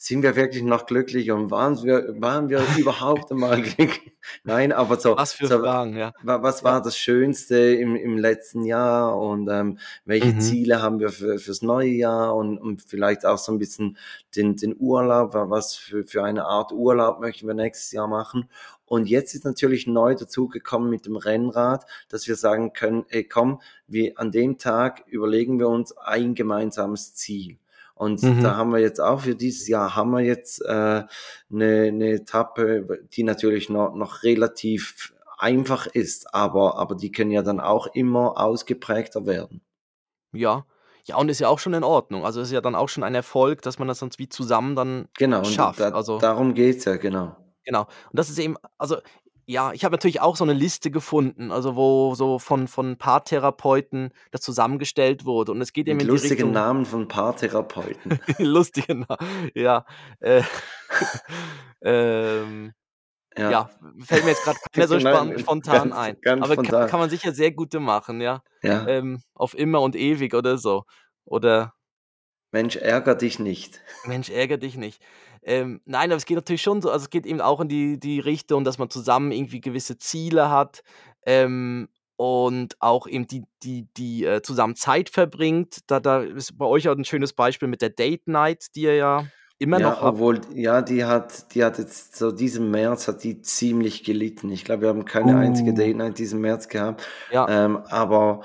sind 0.00 0.22
wir 0.22 0.34
wirklich 0.34 0.64
noch 0.64 0.86
glücklich 0.86 1.30
und 1.30 1.52
waren 1.52 1.80
wir 1.84 2.20
waren 2.20 2.48
wir 2.48 2.60
überhaupt 2.76 3.30
einmal 3.30 3.62
glücklich? 3.62 4.12
Nein, 4.42 4.72
aber 4.72 4.98
so. 4.98 5.16
Was 5.16 5.32
für 5.32 5.46
so, 5.46 5.60
Fragen, 5.60 5.96
ja. 5.96 6.12
Was 6.22 6.64
war 6.64 6.82
das 6.82 6.98
Schönste 6.98 7.56
im, 7.56 7.94
im 7.94 8.18
letzten 8.18 8.64
Jahr 8.64 9.16
und 9.16 9.48
ähm, 9.48 9.78
welche 10.04 10.34
mhm. 10.34 10.40
Ziele 10.40 10.82
haben 10.82 10.98
wir 10.98 11.10
für, 11.10 11.38
fürs 11.38 11.62
neue 11.62 11.90
Jahr 11.90 12.34
und, 12.34 12.58
und 12.58 12.82
vielleicht 12.82 13.24
auch 13.24 13.38
so 13.38 13.52
ein 13.52 13.58
bisschen 13.58 13.96
den, 14.36 14.56
den 14.56 14.74
Urlaub, 14.78 15.34
was 15.34 15.76
für, 15.76 16.04
für 16.04 16.24
eine 16.24 16.44
Art 16.44 16.72
Urlaub 16.72 17.20
möchten 17.20 17.46
wir 17.46 17.54
nächstes 17.54 17.92
Jahr 17.92 18.08
machen. 18.08 18.48
Und 18.88 19.08
jetzt 19.08 19.34
ist 19.34 19.44
natürlich 19.44 19.86
neu 19.86 20.14
dazugekommen 20.14 20.90
mit 20.90 21.06
dem 21.06 21.16
Rennrad, 21.16 21.84
dass 22.08 22.26
wir 22.26 22.36
sagen 22.36 22.72
können, 22.72 23.04
ey 23.08 23.24
komm, 23.24 23.60
wir, 23.86 24.18
an 24.18 24.32
dem 24.32 24.58
Tag 24.58 25.04
überlegen 25.06 25.58
wir 25.58 25.68
uns 25.68 25.96
ein 25.96 26.34
gemeinsames 26.34 27.14
Ziel. 27.14 27.58
Und 27.94 28.22
mhm. 28.22 28.42
da 28.42 28.56
haben 28.56 28.72
wir 28.72 28.78
jetzt 28.78 29.00
auch 29.00 29.22
für 29.22 29.34
dieses 29.34 29.66
Jahr 29.66 29.96
haben 29.96 30.12
wir 30.12 30.20
jetzt 30.20 30.64
äh, 30.64 30.68
eine, 30.68 31.06
eine 31.50 32.12
Etappe, 32.12 33.00
die 33.12 33.24
natürlich 33.24 33.68
noch, 33.68 33.94
noch 33.94 34.22
relativ 34.22 35.12
einfach 35.36 35.86
ist, 35.86 36.32
aber, 36.32 36.78
aber 36.78 36.94
die 36.94 37.10
können 37.10 37.30
ja 37.30 37.42
dann 37.42 37.60
auch 37.60 37.88
immer 37.88 38.38
ausgeprägter 38.38 39.26
werden. 39.26 39.62
Ja. 40.32 40.64
Ja, 41.04 41.16
und 41.16 41.30
ist 41.30 41.40
ja 41.40 41.48
auch 41.48 41.58
schon 41.58 41.72
in 41.72 41.84
Ordnung. 41.84 42.26
Also 42.26 42.42
ist 42.42 42.52
ja 42.52 42.60
dann 42.60 42.74
auch 42.74 42.90
schon 42.90 43.02
ein 43.02 43.14
Erfolg, 43.14 43.62
dass 43.62 43.78
man 43.78 43.88
das 43.88 43.98
sonst 43.98 44.18
wie 44.18 44.28
zusammen 44.28 44.76
dann 44.76 45.08
genau, 45.16 45.42
schafft. 45.42 45.80
Da, 45.80 45.90
also 45.90 46.18
darum 46.18 46.52
geht's 46.52 46.84
ja, 46.84 46.96
genau. 46.96 47.34
Genau. 47.68 47.82
Und 47.82 48.18
das 48.18 48.30
ist 48.30 48.38
eben, 48.38 48.56
also 48.78 48.96
ja, 49.44 49.72
ich 49.74 49.84
habe 49.84 49.92
natürlich 49.92 50.22
auch 50.22 50.36
so 50.36 50.44
eine 50.44 50.54
Liste 50.54 50.90
gefunden, 50.90 51.52
also 51.52 51.76
wo 51.76 52.14
so 52.14 52.38
von 52.38 52.66
von 52.66 52.96
Paartherapeuten 52.96 54.10
das 54.30 54.40
zusammengestellt 54.40 55.26
wurde 55.26 55.52
und 55.52 55.60
es 55.60 55.74
geht 55.74 55.86
eben 55.86 55.98
Mit 55.98 56.04
in 56.04 56.08
die 56.08 56.12
lustigen 56.12 56.32
Richtung 56.34 56.52
Namen 56.52 56.86
von 56.86 57.08
Paartherapeuten. 57.08 58.20
lustige 58.38 58.94
Namen, 58.94 59.50
ja. 59.54 59.84
Äh, 60.20 60.42
ähm, 61.82 62.72
ja. 63.36 63.50
ja. 63.50 63.70
fällt 64.02 64.24
mir 64.24 64.30
jetzt 64.30 64.44
gerade 64.44 64.58
keiner 64.72 64.88
so 64.88 64.98
span 64.98 65.38
spontan 65.38 65.90
ganz, 65.90 65.94
ein. 65.94 66.16
Ganz 66.22 66.42
Aber 66.42 66.54
spontan. 66.54 66.80
kann, 66.80 66.90
kann 66.90 67.00
man 67.00 67.10
sicher 67.10 67.32
sehr 67.32 67.52
gute 67.52 67.80
machen, 67.80 68.22
ja. 68.22 68.42
Ja. 68.62 68.86
Ähm, 68.88 69.22
auf 69.34 69.56
immer 69.56 69.82
und 69.82 69.94
ewig 69.94 70.32
oder 70.34 70.56
so. 70.56 70.84
Oder 71.26 71.74
Mensch, 72.50 72.76
ärger 72.76 73.14
dich 73.14 73.38
nicht. 73.38 73.82
Mensch, 74.06 74.30
ärger 74.30 74.56
dich 74.56 74.76
nicht. 74.76 75.02
Ähm, 75.42 75.80
nein, 75.84 76.10
aber 76.10 76.16
es 76.16 76.26
geht 76.26 76.36
natürlich 76.36 76.62
schon 76.62 76.82
so 76.82 76.90
also, 76.90 77.04
es 77.04 77.10
geht 77.10 77.26
eben 77.26 77.40
auch 77.40 77.60
in 77.60 77.68
die 77.68 77.98
die 78.00 78.20
Richtung, 78.20 78.64
dass 78.64 78.78
man 78.78 78.90
zusammen 78.90 79.32
irgendwie 79.32 79.60
gewisse 79.60 79.98
Ziele 79.98 80.50
hat, 80.50 80.82
ähm, 81.26 81.88
und 82.16 82.74
auch 82.80 83.06
eben 83.06 83.26
die 83.28 83.44
die 83.62 83.86
die, 83.96 84.24
äh, 84.24 84.42
zusammen 84.42 84.74
Zeit 84.76 85.08
verbringt. 85.10 85.78
Da 85.86 86.00
da 86.00 86.20
ist 86.22 86.58
bei 86.58 86.66
euch 86.66 86.88
auch 86.88 86.94
'n 86.96 87.04
schönes 87.04 87.32
Beispiel 87.32 87.68
mit 87.68 87.80
der 87.82 87.90
Date 87.90 88.26
Night, 88.28 88.66
die 88.74 88.82
ihr 88.82 88.96
ja 88.96 89.24
immer 89.58 89.78
Ja, 89.78 89.90
noch 89.90 90.02
habt. 90.02 90.14
obwohl 90.14 90.40
ja, 90.54 90.82
die 90.82 91.04
hat 91.04 91.54
die 91.54 91.64
hat 91.64 91.78
jetzt 91.78 92.16
so 92.16 92.32
diesen 92.32 92.70
März 92.70 93.06
hat 93.08 93.22
die 93.24 93.40
ziemlich 93.42 94.02
gelitten. 94.04 94.50
Ich 94.50 94.64
glaube, 94.64 94.82
wir 94.82 94.88
haben 94.88 95.04
keine 95.04 95.36
einzige 95.36 95.72
Uh. 95.72 95.74
Date 95.74 95.96
Night 95.96 96.18
diesen 96.18 96.40
März 96.40 96.68
gehabt. 96.68 97.06
Ja. 97.30 97.48
Ähm, 97.48 97.78
aber 97.88 98.42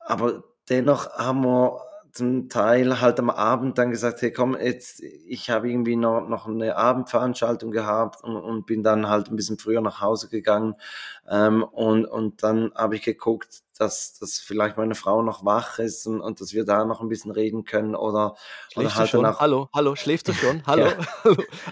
aber 0.00 0.44
dennoch 0.68 1.10
haben 1.18 1.42
wir 1.44 1.80
zum 2.14 2.48
Teil 2.48 3.00
halt 3.00 3.18
am 3.20 3.30
Abend 3.30 3.78
dann 3.78 3.90
gesagt: 3.90 4.22
„Hey, 4.22 4.32
komm, 4.32 4.56
jetzt 4.60 5.00
ich 5.02 5.50
habe 5.50 5.70
irgendwie 5.70 5.96
noch 5.96 6.28
noch 6.28 6.46
'ne 6.48 6.76
Abendveranstaltung 6.76 7.70
gehabt 7.72 8.24
und 8.24 8.36
und 8.36 8.66
bin 8.66 8.82
dann 8.84 9.08
halt 9.08 9.28
'n 9.30 9.36
bisschen 9.36 9.58
früher 9.58 9.80
nach 9.82 10.00
Hause 10.00 10.28
gegangen.“ 10.28 10.76
Ähm, 11.28 11.62
und 11.64 12.06
und 12.06 12.42
dann 12.42 12.72
habe 12.74 12.96
ich 12.96 13.02
geguckt, 13.02 13.62
dass 13.78 14.18
dass 14.18 14.38
vielleicht 14.40 14.76
meine 14.78 14.94
Frau 14.94 15.22
noch 15.22 15.44
wach 15.44 15.78
ist 15.80 16.06
und 16.06 16.20
und 16.20 16.40
dass 16.40 16.52
wir 16.54 16.64
da 16.64 16.84
noch 16.84 17.00
'n 17.02 17.08
bisschen 17.08 17.32
reden 17.32 17.64
können 17.64 17.94
oder 17.96 18.36
oder 18.74 18.94
Schläfst 18.94 18.98
du 18.98 19.04
halt 19.04 19.14
schon? 19.14 19.34
danach 19.34 19.38
Hallo, 19.38 19.68
hallo, 19.74 19.94
schläfst 19.96 20.28
du 20.28 20.32
schon? 20.32 20.66
Hallo? 20.66 20.98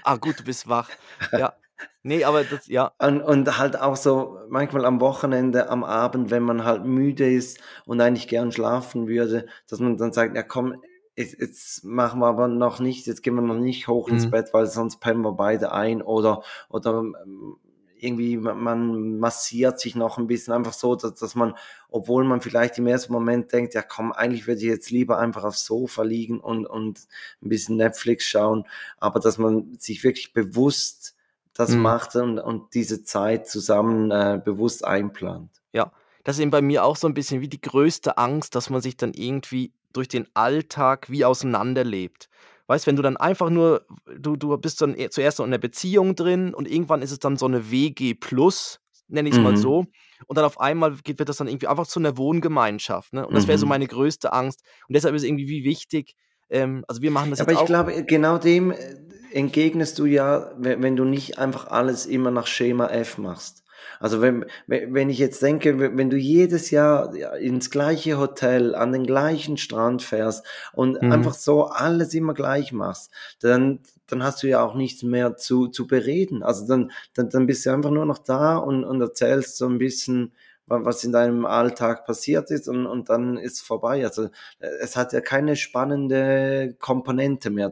Ah, 0.03 0.17
gut, 0.17 0.41
du 0.41 0.45
bist 0.45 0.69
wach. 0.69 0.91
Ja. 1.35 1.55
Ne, 2.05 2.25
aber 2.25 2.45
das 2.45 2.67
ja. 2.67 2.93
Und 2.99 3.23
und 3.23 3.59
halt 3.59 3.79
auch 3.81 3.95
so 3.97 4.37
manchmal 4.49 4.85
am 4.85 5.01
Wochenende, 5.01 5.69
am 5.71 5.85
Abend, 5.85 6.31
wenn 6.33 6.43
man 6.43 6.65
halt 6.65 6.85
müde 6.85 7.31
ist 7.33 7.61
und 7.87 8.01
eigentlich 8.01 8.27
gern 8.27 8.51
schlafen 8.51 9.07
würde, 9.07 9.47
dass 9.69 9.79
man 9.79 9.97
dann 9.97 10.13
sagt: 10.13 10.35
„Ja 10.35 10.43
komm, 10.43 10.75
jetzt 11.15 11.39
jetzt 11.41 11.85
machen 11.85 12.19
wir 12.21 12.27
aber 12.27 12.49
noch 12.49 12.81
nicht 12.81 13.07
jetzt 13.07 13.23
gehen 13.23 13.37
wir 13.37 13.43
noch 13.43 13.55
nicht 13.55 13.87
hoch 13.87 14.09
ins 14.11 14.27
Mhm. 14.27 14.29
Bett, 14.29 14.49
weil 14.53 14.67
sonst 14.67 14.99
pennen 14.99 15.23
wir 15.23 15.33
beide 15.33 15.71
ein.“ 15.73 16.03
Oder 16.03 16.43
oder, 16.69 16.99
ähm, 17.25 17.57
irgendwie 17.97 18.37
ma 18.37 18.53
man 18.55 19.19
massiert 19.21 19.79
sich 19.79 19.95
noch 19.95 20.19
'n 20.19 20.27
bisschen 20.27 20.53
einfach 20.55 20.73
so, 20.73 20.97
dass 20.97 21.15
dass 21.15 21.37
man, 21.37 21.55
obwohl 21.89 22.25
man 22.25 22.41
vielleicht 22.41 22.79
im 22.79 22.89
ersten 22.89 23.13
Moment 23.13 23.53
denkt: 23.53 23.75
„Ja 23.75 23.83
komm, 23.83 24.11
eigentlich 24.11 24.49
würde 24.49 24.59
ich 24.61 24.67
jetzt 24.67 24.91
lieber 24.91 25.19
einfach 25.21 25.45
aufs 25.45 25.65
Sofa 25.65 26.03
liegen 26.03 26.41
und 26.41 26.67
und 26.67 26.99
'n 27.43 27.49
bisschen 27.49 27.77
Netflix 27.77 28.25
schauen“, 28.25 28.65
aber 28.99 29.21
dass 29.21 29.39
man 29.39 29.77
sich 29.79 30.03
wirklich 30.03 30.33
bewusst 30.33 31.15
das 31.55 31.77
Mhm. 31.77 31.77
macht 31.77 32.17
und 32.17 32.39
und 32.39 32.75
diese 32.75 33.05
Zeit 33.05 33.49
zusammen, 33.49 34.11
äh, 34.11 34.41
bewusst 34.45 34.85
einplant. 34.85 35.51
Ja, 35.75 35.91
das 36.25 36.37
ist 36.37 36.43
eben 36.43 36.51
bei 36.51 36.61
mir 36.63 36.85
auch 36.85 36.97
so 36.97 37.07
'n 37.09 37.15
bisschen 37.15 37.41
wie 37.41 37.49
die 37.49 37.61
größte 37.61 38.19
Angst, 38.19 38.55
dass 38.55 38.69
man 38.71 38.81
sich 38.83 38.97
dann 38.97 39.15
irgendwie 39.15 39.73
durch 39.93 40.09
den 40.09 40.29
Alltag 40.35 41.11
wie 41.11 41.25
auseinanderlebt. 41.25 42.29
Weißt, 42.67 42.87
wenn 42.87 42.97
du 42.97 43.03
dann 43.03 43.17
einfach 43.17 43.51
nur 43.51 43.87
du 44.19 44.37
du 44.37 44.57
bist 44.59 44.81
dann 44.83 44.97
e 44.99 45.09
zuerst 45.11 45.39
so 45.39 45.45
in 45.45 45.51
'ner 45.51 45.59
Beziehung 45.59 46.15
drin 46.15 46.55
und 46.55 46.69
irgendwann 46.69 47.03
ist 47.03 47.11
es 47.11 47.19
dann 47.19 47.37
so 47.37 47.49
'ne 47.49 47.71
WG 47.71 48.15
Plus, 48.15 48.81
nenne 49.09 49.29
ich's 49.29 49.41
mal 49.41 49.57
Mhm. 49.57 49.57
so. 49.57 49.87
Und 50.27 50.37
dann 50.39 50.45
auf 50.45 50.61
einmal 50.61 50.95
geht 51.03 51.19
wird 51.19 51.29
das 51.29 51.39
dann 51.39 51.49
irgendwie 51.49 51.67
einfach 51.69 51.87
zu 51.87 52.01
'ner 52.01 52.17
Wohngemeinschaft, 52.19 53.13
ne? 53.15 53.27
Und 53.27 53.35
das 53.35 53.47
wäre 53.49 53.59
so 53.59 53.67
Mhm. 53.67 53.67
meine 53.67 53.87
größte 53.87 54.33
Angst. 54.33 54.63
Und 54.89 54.95
deshalb 54.95 55.15
ist 55.15 55.25
irgendwie 55.25 55.49
wie 55.49 55.65
wichtig 55.65 56.15
ähm, 56.51 56.85
also 56.87 57.01
wir 57.01 57.11
machen 57.11 57.31
das 57.31 57.39
Ja, 57.39 57.45
aber 57.45 57.53
jetzt 57.53 57.55
ich 57.55 57.65
auch 57.65 57.65
glaube, 57.65 58.05
genau 58.05 58.37
dem, 58.39 58.71
äh, 58.73 58.95
entgegnest 59.35 59.99
du 59.99 60.05
ja, 60.07 60.53
we 60.59 60.81
wenn 60.83 60.97
du 60.97 61.05
nicht 61.05 61.39
einfach 61.39 61.67
alles 61.69 62.07
immer 62.07 62.31
nach 62.31 62.47
Schema 62.47 62.89
F 62.89 63.19
machst. 63.19 63.65
Also, 64.01 64.21
wenn 64.23 64.45
we 64.67 64.89
wenn 64.91 65.11
ich 65.11 65.19
jetzt 65.19 65.43
denke, 65.43 65.79
we 65.79 65.97
wenn 65.97 66.11
du 66.11 66.17
jedes 66.17 66.71
Jahr, 66.71 67.15
ja, 67.17 67.35
ins 67.35 67.71
gleiche 67.71 68.19
Hotel, 68.19 68.75
an 68.75 68.93
den 68.93 69.05
gleichen 69.07 69.57
Strand 69.57 70.03
fährst 70.03 70.45
und 70.73 70.99
Mhm. 71.01 71.11
einfach 71.11 71.35
so 71.35 71.65
alles 71.67 72.15
immer 72.15 72.35
gleich 72.35 72.73
machst, 72.73 73.11
dann 73.41 73.81
dann 74.07 74.23
hast 74.23 74.43
du 74.43 74.49
ja 74.49 74.63
auch 74.63 74.75
nichts 74.75 75.03
mehr 75.03 75.37
zu 75.37 75.69
zu 75.69 75.87
bereden. 75.87 76.43
Also, 76.43 76.67
dann 76.67 76.91
dann 77.15 77.29
dann 77.31 77.47
bist 77.47 77.65
du 77.67 77.71
einfach 77.73 77.91
nur 77.91 78.07
noch 78.07 78.19
da 78.19 78.57
und 78.57 78.85
und 78.85 79.01
erzählst 79.01 79.57
so 79.57 79.67
'n 79.67 79.79
bisschen, 79.79 80.33
wa 80.67 80.85
was 80.85 81.03
in 81.05 81.13
deinem 81.13 81.45
Alltag 81.47 82.05
passiert 82.07 82.51
ist 82.51 82.69
und 82.69 82.87
und 82.87 83.09
dann 83.09 83.37
ist 83.37 83.61
vorbei. 83.63 84.05
Also, 84.05 84.25
äh, 84.61 84.67
es 84.81 84.97
hat 84.97 85.13
ja 85.13 85.21
keine 85.21 85.57
spannende 85.57 86.75
Komponente 86.79 87.51
mehr, 87.51 87.71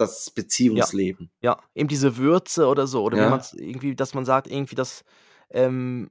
das 0.00 0.30
Ja, 0.74 0.86
Beziehungsleben. 0.86 1.30
ja, 1.42 1.58
eben 1.74 1.88
diese 1.88 2.16
Würze 2.16 2.66
oder 2.68 2.86
so 2.86 3.02
oder 3.02 3.16
Ja. 3.16 3.30
man's 3.30 3.52
irgendwie 3.54 3.96
dass 3.96 4.14
man 4.14 4.24
sagt 4.24 4.46
irgendwie, 4.48 4.74
dass, 4.74 5.04
ähm 5.50 6.10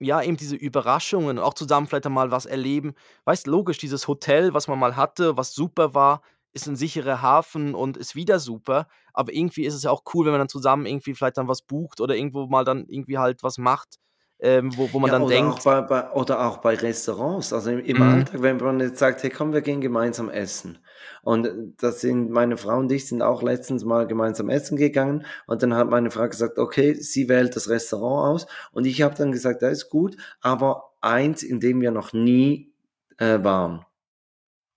ja, 0.00 0.22
eben 0.22 0.36
diese 0.36 0.56
Überraschungen, 0.56 1.38
auch 1.38 1.54
zusammen 1.54 1.86
vielleicht 1.88 2.06
einmal 2.06 2.30
was 2.30 2.46
erleben. 2.46 2.94
Weißt, 3.24 3.46
logisch, 3.46 3.78
dieses 3.78 4.08
Hotel, 4.08 4.54
was 4.54 4.68
man 4.68 4.78
mal 4.78 4.96
hatte, 4.96 5.36
was 5.38 5.54
super 5.54 5.94
war, 5.94 6.22
ist 6.54 6.68
'n 6.68 6.76
sicherer 6.76 7.22
Hafen 7.22 7.74
und 7.74 7.96
ist 7.98 8.14
wieder 8.16 8.40
super, 8.40 8.88
aber 9.14 9.32
irgendwie 9.34 9.64
ist 9.66 9.74
es 9.74 9.84
ja 9.84 9.90
auch 9.92 10.02
cool, 10.14 10.26
wenn 10.26 10.32
man 10.32 10.40
dann 10.40 10.48
zusammen 10.50 10.86
irgendwie 10.86 11.14
vielleicht 11.14 11.38
dann 11.38 11.48
was 11.48 11.62
bucht 11.62 12.00
oder 12.00 12.16
irgendwo 12.16 12.46
mal 12.48 12.64
dann 12.64 12.86
irgendwie 12.88 13.18
halt 13.18 13.42
was 13.44 13.58
macht, 13.58 13.96
ähm, 14.42 14.76
wo 14.76 14.92
wo 14.92 15.00
man 15.00 15.08
Ja, 15.08 15.12
dann 15.12 15.26
oder 15.26 15.46
auch 15.46 15.58
denkt 15.58 15.64
bei 15.64 15.80
bei 15.82 16.10
oder 16.12 16.46
auch 16.46 16.58
bei 16.58 16.74
Restaurants. 16.74 17.52
Also, 17.52 17.70
im 17.70 17.78
im 17.80 18.02
Mhm. 18.02 18.02
Alltag, 18.02 18.42
wenn 18.42 18.56
man 18.58 18.80
jetzt 18.80 18.98
sagt: 18.98 19.22
„Hey, 19.22 19.30
komm, 19.30 19.52
wir 19.52 19.60
gehen 19.62 19.80
gemeinsam 19.80 20.28
essen.“ 20.30 20.78
Und, 21.22 21.46
äh, 21.46 21.52
da 21.78 21.92
sind 21.92 22.30
meine 22.30 22.56
Frau 22.56 22.78
und 22.78 22.90
ich 22.92 23.08
sind 23.08 23.22
auch 23.22 23.42
letztens 23.42 23.84
mal 23.84 24.06
gemeinsam 24.06 24.48
essen 24.48 24.76
gegangen 24.76 25.24
und 25.46 25.62
dann 25.62 25.74
hat 25.74 25.88
meine 25.90 26.10
Frau 26.10 26.28
gesagt: 26.28 26.58
„Okay, 26.58 26.94
sie 26.94 27.28
wählt 27.28 27.56
das 27.56 27.68
Restaurant 27.68 28.42
aus.“ 28.42 28.46
Und 28.72 28.84
ich 28.86 29.02
habe 29.02 29.14
dann 29.14 29.32
gesagt: 29.32 29.62
„Ja, 29.62 29.68
ist 29.68 29.90
gut, 29.90 30.16
aber 30.40 30.92
eins, 31.00 31.42
in 31.42 31.60
dem 31.60 31.80
wir 31.80 31.90
noch 31.90 32.12
nie, 32.12 32.72
äh, 33.18 33.42
waren.“ 33.42 33.84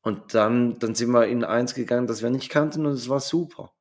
Und 0.03 0.33
dann 0.35 0.79
dann 0.79 0.95
sind 0.95 1.11
wir 1.11 1.27
in 1.27 1.43
eins 1.45 1.75
gegangen, 1.75 2.07
das 2.07 2.23
wir 2.23 2.31
nicht 2.31 2.49
kannten 2.49 2.87
und 2.87 2.93
es 2.93 3.09
war 3.09 3.21
super. 3.21 3.74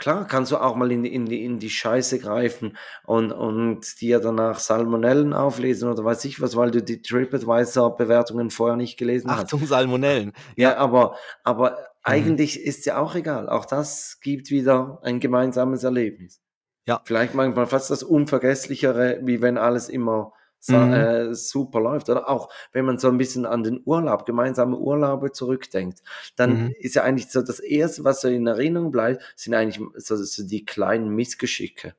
Klar, 0.00 0.26
kannst 0.26 0.50
du 0.50 0.56
auch 0.56 0.74
mal 0.76 0.90
in 0.90 1.02
die 1.02 1.14
in 1.14 1.26
in 1.28 1.58
die 1.58 1.68
Scheiße 1.70 2.18
greifen 2.20 2.76
und 3.04 3.32
und 3.32 4.00
dir 4.00 4.18
danach 4.18 4.58
Salmonellen 4.58 5.34
auflesen 5.34 5.90
oder 5.90 6.02
weiß 6.04 6.24
ich 6.24 6.40
was, 6.40 6.56
weil 6.56 6.70
du 6.70 6.82
die 6.82 7.02
TripAdvisor-Bewertungen 7.02 8.50
vorher 8.50 8.76
nicht 8.76 8.98
gelesen 8.98 9.30
hast. 9.30 9.44
Achtung, 9.44 9.66
Salmonellen. 9.66 10.32
Ja, 10.56 10.70
Ja. 10.70 10.76
aber 10.78 11.16
aber 11.44 11.72
Mhm. 11.72 11.76
eigentlich 12.02 12.60
ist 12.64 12.86
ja 12.86 12.96
auch 12.98 13.14
egal. 13.14 13.48
Auch 13.50 13.66
das 13.66 14.18
gibt 14.22 14.50
wieder 14.50 15.00
ein 15.02 15.20
gemeinsames 15.20 15.84
Erlebnis. 15.84 16.40
Ja. 16.86 17.02
Vielleicht 17.04 17.34
manchmal 17.34 17.66
fast 17.66 17.90
das 17.90 18.02
Unvergesslichere, 18.02 19.20
wie 19.22 19.42
wenn 19.42 19.58
alles 19.58 19.90
immer 19.90 20.32
sa 20.60 20.86
Mhm. 20.86 21.10
äh, 21.28 21.34
super 21.34 21.80
läuft. 21.80 22.08
Oder 22.10 22.28
auch, 22.28 22.50
wenn 22.72 22.84
man 22.86 22.98
so 22.98 23.08
'n 23.08 23.18
bisschen 23.18 23.46
an 23.46 23.62
den 23.64 23.82
Urlaub 23.84 24.26
gemeinsame 24.26 24.76
Urlaube 24.78 25.32
zurückdenkt, 25.32 26.02
dann 26.36 26.60
Mhm. 26.60 26.74
ist 26.78 26.94
ja 26.96 27.02
eigentlich 27.04 27.30
so 27.30 27.42
das 27.42 27.60
Erste, 27.60 28.04
was 28.04 28.20
so 28.22 28.28
in 28.28 28.46
Erinnerung 28.46 28.90
bleibt, 28.92 29.22
sind 29.36 29.54
eigentlich 29.54 29.80
so 29.96 30.16
so 30.16 30.44
die 30.46 30.64
kleinen 30.64 31.10
Missgeschicke. 31.10 31.94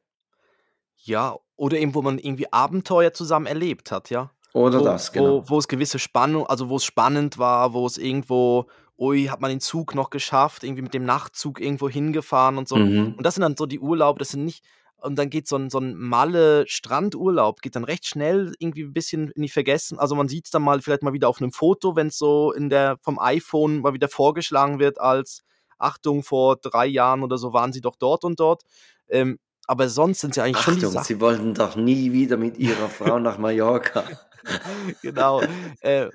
Ja, 0.98 1.38
oder 1.56 1.78
eben, 1.78 1.96
wo 1.96 2.02
man 2.02 2.18
irgendwie 2.20 2.52
Abenteuer 2.52 3.14
zusammen 3.14 3.46
erlebt 3.48 3.92
hat, 3.92 4.10
ja? 4.10 4.32
Oder 4.54 4.82
Wo 4.82 4.82
das, 4.82 5.12
wo 5.14 5.44
genau. 5.44 5.48
wo 5.48 5.58
es 5.60 5.68
gewisse 5.68 6.00
Spannung 6.00 6.46
also, 6.48 6.70
wo 6.70 6.78
es 6.78 6.86
spannend 6.86 7.38
war, 7.38 7.74
wo 7.74 7.86
es 7.86 7.98
irgendwo: 7.98 8.68
„Ui, 8.98 9.26
hat 9.26 9.42
man 9.42 9.50
den 9.50 9.60
Zug 9.60 9.96
noch 9.96 10.10
geschafft?“ 10.10 10.64
Irgendwie 10.64 10.84
mit 10.84 10.94
dem 10.94 11.04
Nachtzug 11.06 11.60
irgendwo 11.60 11.90
hingefahren 11.90 12.58
und 12.58 12.68
so. 12.68 12.78
Mhm. 12.78 13.16
Und 13.16 13.26
das 13.26 13.36
sind 13.36 13.42
dann 13.42 13.58
so 13.58 13.66
die 13.66 13.80
Urlaube, 13.80 14.20
das 14.20 14.30
sind 14.30 14.46
nicht 14.46 14.64
und 15.02 15.18
dann 15.18 15.30
geht 15.30 15.48
so 15.48 15.56
'n 15.58 15.70
so 15.70 15.80
'n 15.80 15.96
Malle-Strandurlaub 15.98 17.62
geht 17.62 17.76
dann 17.76 17.84
recht 17.86 18.06
schnell 18.08 18.54
irgendwie 18.60 18.84
'n 18.84 18.94
bisschen 18.94 19.30
in 19.32 19.42
die 19.44 19.50
Vergessen 19.50 20.00
also, 20.00 20.16
man 20.16 20.28
sieht's 20.30 20.52
dann 20.52 20.64
mal 20.64 20.82
vielleicht 20.82 21.04
mal 21.04 21.14
wieder 21.14 21.30
auf 21.30 21.42
'nem 21.42 21.52
Foto, 21.54 21.96
wenn's 21.98 22.18
so 22.18 22.54
in 22.54 22.70
der 22.70 22.98
vom 23.04 23.20
iPhone 23.20 23.80
mal 23.82 23.94
wieder 23.94 24.10
vorgeschlagen 24.10 24.80
wird 24.80 25.00
als: 25.02 25.44
„Achtung, 25.80 26.24
vor 26.24 26.58
3 26.58 26.86
Jahren 26.88 27.24
oder 27.24 27.38
so 27.38 27.54
waren 27.54 27.74
Sie 27.74 27.82
doch 27.82 27.96
dort 27.98 28.24
und 28.26 28.40
dort.“ 28.40 28.64
Ähm, 29.10 29.40
aber 29.68 29.90
sonst 29.90 30.22
sind's 30.22 30.38
ja 30.38 30.44
eigentlich 30.46 30.62
schon 30.64 30.78
die 30.78 30.86
Achtung, 30.86 30.88
Sachen 30.88 31.08
Sie 31.08 31.22
wollten 31.22 31.54
doch 31.54 31.78
nie 31.78 32.12
wieder 32.12 32.36
mit 32.36 32.58
Ihrer 32.58 32.90
Frau 32.90 33.20
nach 33.20 33.38
Mallorca. 33.38 34.20
Genau, 35.02 35.46
äh, 35.82 36.10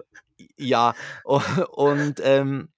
ja, 0.59 0.95
und, 1.25 2.21
ähm 2.25 2.69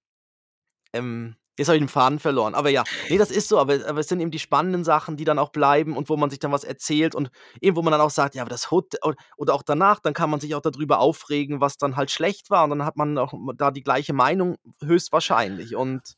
ähm, 0.94 1.34
jetzt 1.58 1.68
habe 1.68 1.76
ich 1.76 1.82
den 1.82 1.88
Faden 1.88 2.18
verloren. 2.18 2.54
Aber 2.54 2.70
ja, 2.70 2.84
ne, 3.10 3.18
das 3.18 3.30
ist 3.30 3.48
so, 3.48 3.58
aber 3.58 3.86
aber 3.86 4.00
es 4.00 4.08
sind 4.08 4.20
eben 4.20 4.30
die 4.30 4.38
spannenden 4.38 4.84
Sachen, 4.84 5.16
die 5.16 5.24
dann 5.24 5.38
auch 5.38 5.50
bleiben 5.50 5.96
und 5.96 6.08
wo 6.08 6.16
man 6.16 6.30
sich 6.30 6.38
dann 6.38 6.52
was 6.52 6.64
erzählt 6.64 7.14
und 7.14 7.30
eben, 7.60 7.76
wo 7.76 7.82
man 7.82 7.92
dann 7.92 8.00
auch 8.00 8.10
sagt: 8.10 8.34
„Ja, 8.34 8.42
aber 8.42 8.50
das 8.50 8.70
Hot“ 8.70 8.94
o 9.02 9.12
oder 9.36 9.54
auch 9.54 9.62
danach, 9.62 10.00
dann 10.00 10.14
kann 10.14 10.30
man 10.30 10.40
sich 10.40 10.54
auch 10.54 10.62
da 10.62 10.70
drüber 10.70 10.98
aufregen, 11.00 11.60
was 11.60 11.76
dann 11.76 11.96
halt 11.96 12.10
schlecht 12.10 12.50
war 12.50 12.64
und 12.64 12.70
dann 12.70 12.84
hat 12.84 12.96
man 12.96 13.18
auch 13.18 13.34
da 13.56 13.70
die 13.70 13.82
gleiche 13.82 14.12
Meinung 14.14 14.56
höchstwahrscheinlich 14.82 15.76
und 15.76 16.14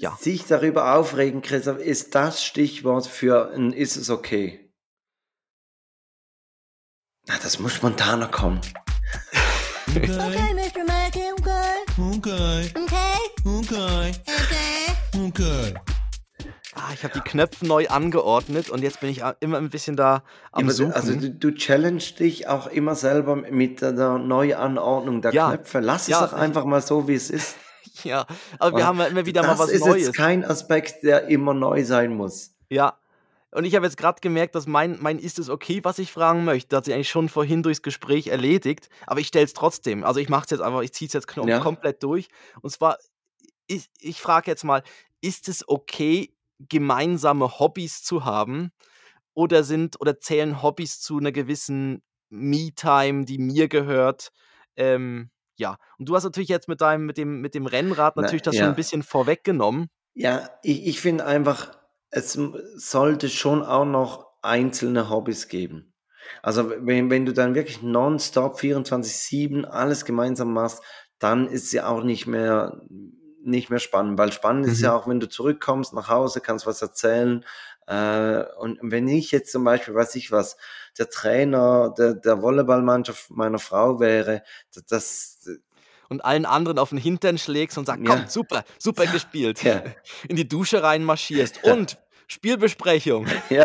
ja. 0.00 0.16
Sich 0.20 0.44
darüber 0.46 0.94
aufregen, 0.94 1.42
Christoph, 1.42 1.78
ist 1.78 2.14
das 2.14 2.44
Stichwort 2.44 3.06
für 3.06 3.50
'n 3.52 3.72
„Ist 3.72 3.96
es 3.96 4.10
okay?“ 4.10 4.70
Ah, 7.28 7.38
das 7.42 7.58
muss 7.58 7.74
spontaner 7.74 8.28
kommen. 8.28 8.60
Okay, 9.88 10.54
Mr. 10.54 10.84
Mackey, 10.84 11.32
okay. 11.32 11.78
Okay, 12.16 12.70
Okay. 13.88 14.12
okay, 14.26 15.28
Okay. 15.28 15.74
Ah, 16.74 16.92
ich 16.92 17.02
habe 17.04 17.14
die 17.14 17.20
Knöpfe 17.22 17.66
neu 17.66 17.88
angeordnet 17.88 18.68
und 18.68 18.82
jetzt 18.82 19.00
bin 19.00 19.08
ich 19.08 19.22
immer 19.40 19.56
'n 19.58 19.70
bisschen 19.70 19.96
da 19.96 20.22
am 20.52 20.64
Immer 20.64 20.74
d 20.74 20.84
also, 20.84 21.12
Suchen. 21.12 21.20
du 21.20 21.30
du 21.30 21.54
challengest 21.56 22.20
dich 22.20 22.46
auch 22.48 22.66
immer 22.66 22.94
selber 22.94 23.34
mit 23.36 23.80
der 23.80 23.92
Neuanordnung 24.18 25.22
der 25.22 25.32
Ja, 25.32 25.48
Knöpfe. 25.48 25.80
Lass 25.80 26.02
es 26.02 26.08
ja, 26.08 26.26
doch 26.26 26.34
ich 26.34 26.38
einfach 26.38 26.64
mal 26.66 26.82
so, 26.82 27.08
wie 27.08 27.14
es 27.14 27.30
ist. 27.30 27.56
Ja, 28.04 28.26
aber 28.60 28.76
wir 28.76 28.76
Oder? 28.76 28.86
haben 28.86 28.98
ja 29.00 29.06
immer 29.06 29.26
wieder 29.26 29.42
mal 29.42 29.48
das 29.52 29.58
was 29.60 29.70
ist 29.70 29.80
jetzt 29.80 29.88
Neues. 29.88 30.12
kein 30.12 30.44
Aspekt, 30.44 31.02
der 31.02 31.26
immer 31.28 31.52
neu 31.54 31.84
sein 31.84 32.14
muss. 32.14 32.54
Ja, 32.70 32.96
und 33.50 33.64
ich 33.64 33.74
habe 33.74 33.86
jetzt 33.86 33.96
grad 33.96 34.20
gemerkt, 34.22 34.54
dass 34.54 34.66
mein 34.68 34.98
mein 35.00 35.18
„Ist 35.18 35.38
es 35.40 35.48
okay?“, 35.48 35.80
was 35.82 35.98
ich 35.98 36.12
fragen 36.12 36.44
möchte, 36.44 36.76
hat 36.76 36.84
sich 36.84 36.94
eigentlich 36.94 37.08
schon 37.08 37.28
vorhin 37.28 37.62
durchs 37.64 37.82
Gespräch 37.82 38.28
erledigt, 38.28 38.88
aber 39.06 39.18
ich 39.20 39.28
stelle 39.28 39.46
es 39.46 39.54
trotzdem. 39.54 40.04
Also, 40.04 40.20
ich 40.20 40.28
mache 40.28 40.44
es 40.44 40.50
jetzt 40.50 40.60
einfach 40.60 40.82
ich 40.82 40.92
ziehe 40.92 41.06
es 41.08 41.14
jetzt 41.14 41.26
Ja. 41.34 41.58
komplett 41.60 42.02
durch. 42.04 42.28
Und 42.60 42.70
zwar, 42.70 42.98
ich 43.68 43.90
ich 44.00 44.20
frage 44.22 44.50
jetzt 44.50 44.64
mal: 44.64 44.82
„Ist 45.22 45.48
es 45.48 45.68
okay, 45.68 46.34
gemeinsame 46.60 47.60
Hobbys 47.60 48.02
zu 48.04 48.24
haben 48.26 48.72
oder 49.34 49.64
sind 49.64 50.00
oder 50.00 50.20
zählen 50.20 50.62
Hobbys 50.62 51.00
zu 51.00 51.18
'ner 51.20 51.32
gewissen 51.32 52.02
Me-Time, 52.30 53.24
die 53.26 53.38
mir 53.38 53.68
gehört?“ 53.68 54.30
Ähm, 54.76 55.30
ja, 55.58 55.78
und 55.98 56.08
du 56.08 56.16
hast 56.16 56.24
natürlich 56.24 56.48
jetzt 56.50 56.68
mit 56.68 56.80
deinem 56.82 57.06
mit 57.06 57.18
dem 57.18 57.40
mit 57.42 57.54
dem 57.54 57.66
Rennrad 57.66 58.16
Na 58.16 58.18
natürlich 58.18 58.42
das 58.42 58.56
schon 58.56 58.70
'n 58.72 58.74
ja. 58.74 58.76
bisschen 58.76 59.02
vorweggenommen. 59.04 59.88
Ja, 60.16 60.50
ich 60.62 60.86
ich 60.86 61.00
finde 61.00 61.24
einfach, 61.26 61.78
es 62.10 62.32
sollte 62.76 63.28
schon 63.28 63.62
auch 63.62 63.84
noch 63.84 64.26
einzelne 64.42 65.10
Hobbys 65.10 65.48
geben. 65.48 65.94
Also, 66.42 66.70
wenn 66.70 67.10
wenn 67.10 67.26
du 67.26 67.32
dann 67.32 67.54
wirklich 67.54 67.82
nonstop 67.82 68.58
24/7 68.60 69.64
alles 69.64 70.04
gemeinsam 70.04 70.52
machst, 70.52 70.82
dann 71.18 71.46
ist 71.48 71.72
ja 71.72 71.86
auch 71.88 72.02
nicht 72.04 72.26
mehr 72.26 72.82
nicht 73.44 73.70
mehr 73.70 73.78
spannend, 73.80 74.18
weil 74.18 74.32
spannend 74.32 74.66
ist 74.66 74.82
ja 74.82 74.94
Mhm. 74.94 74.96
auch, 74.96 75.08
wenn 75.08 75.20
du 75.20 75.28
zurückkommst 75.28 75.94
nach 75.94 76.08
Hause, 76.08 76.40
kannst 76.40 76.66
was 76.66 76.82
erzählen. 76.82 77.44
Äh, 77.86 78.44
und 78.58 78.78
wenn 78.82 79.08
ich 79.08 79.30
jetzt 79.32 79.52
zum 79.52 79.64
Beispiel, 79.64 79.94
weiß 79.94 80.14
ich 80.16 80.30
was, 80.32 80.56
der 80.98 81.08
Trainer 81.10 81.94
der 81.96 82.14
der 82.14 82.42
Volleyballmannschaft 82.42 83.30
meiner 83.30 83.58
Frau 83.60 84.00
wäre, 84.00 84.42
das 84.88 85.40
d 85.46 85.58
Und 86.10 86.24
allen 86.24 86.46
anderen 86.46 86.78
auf 86.78 86.92
'n 86.92 86.98
Hintern 86.98 87.38
schlägst 87.38 87.76
und 87.78 87.86
sagst: 87.86 88.04
„Komm, 88.04 88.24
Ja. 88.24 88.28
super, 88.28 88.64
super 88.78 89.06
gespielt.“ 89.08 89.60
Ja. 89.62 89.82
In 90.28 90.36
die 90.36 90.48
Dusche 90.48 90.82
reinmarschierst: 90.82 91.62
Ja. 91.64 91.74
„Und 91.74 91.98
Spielbesprechung.“ 92.28 93.26
Ja, 93.50 93.64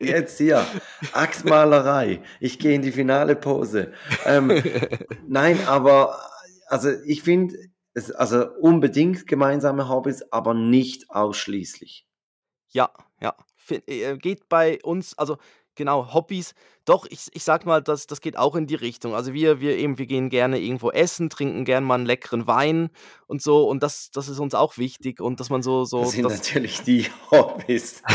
jetzt 0.00 0.38
hier, 0.38 0.72
Axtmalerei. 1.12 2.22
Ich 2.40 2.58
gehe 2.58 2.74
in 2.74 2.82
die 2.82 2.92
finale 2.92 3.36
Pose. 3.36 3.92
Ähm, 4.24 4.60
nein, 5.18 5.62
aber 5.62 6.20
also, 6.68 6.90
ich 7.06 7.22
finde 7.22 7.56
es 7.98 8.10
also, 8.12 8.48
unbedingt 8.60 9.26
gemeinsame 9.26 9.88
Hobbys, 9.88 10.22
aber 10.32 10.54
nicht 10.54 11.10
ausschließlich. 11.10 12.06
Ja, 12.70 12.90
ja, 13.20 13.34
äh, 13.86 14.16
geht 14.16 14.48
bei 14.48 14.78
uns 14.82 15.16
also, 15.18 15.36
genau, 15.74 16.12
Hobbys 16.12 16.54
doch, 16.84 17.06
ich 17.10 17.26
ich 17.32 17.44
sage 17.44 17.66
mal, 17.66 17.82
das 17.82 18.06
das 18.06 18.20
geht 18.20 18.36
auch 18.38 18.56
in 18.56 18.66
die 18.66 18.74
Richtung. 18.74 19.14
Also, 19.14 19.32
wir 19.34 19.60
wir 19.60 19.76
eben 19.76 19.98
wir 19.98 20.06
gehen 20.06 20.30
gerne 20.30 20.58
irgendwo 20.58 20.90
essen, 20.90 21.28
trinken 21.30 21.64
gern 21.64 21.84
mal 21.84 21.98
'n 21.98 22.06
leckeren 22.06 22.46
Wein 22.46 22.90
und 23.26 23.42
so 23.42 23.68
und 23.68 23.82
das 23.82 24.10
das 24.10 24.28
ist 24.28 24.38
uns 24.38 24.54
auch 24.54 24.78
wichtig 24.78 25.20
und 25.20 25.40
dass 25.40 25.50
man 25.50 25.62
so 25.62 25.80
Das 25.82 25.90
so 25.90 26.04
sind 26.04 26.24
das 26.24 26.38
natürlich 26.38 26.82
die 26.82 27.06
Hobbys. 27.30 28.02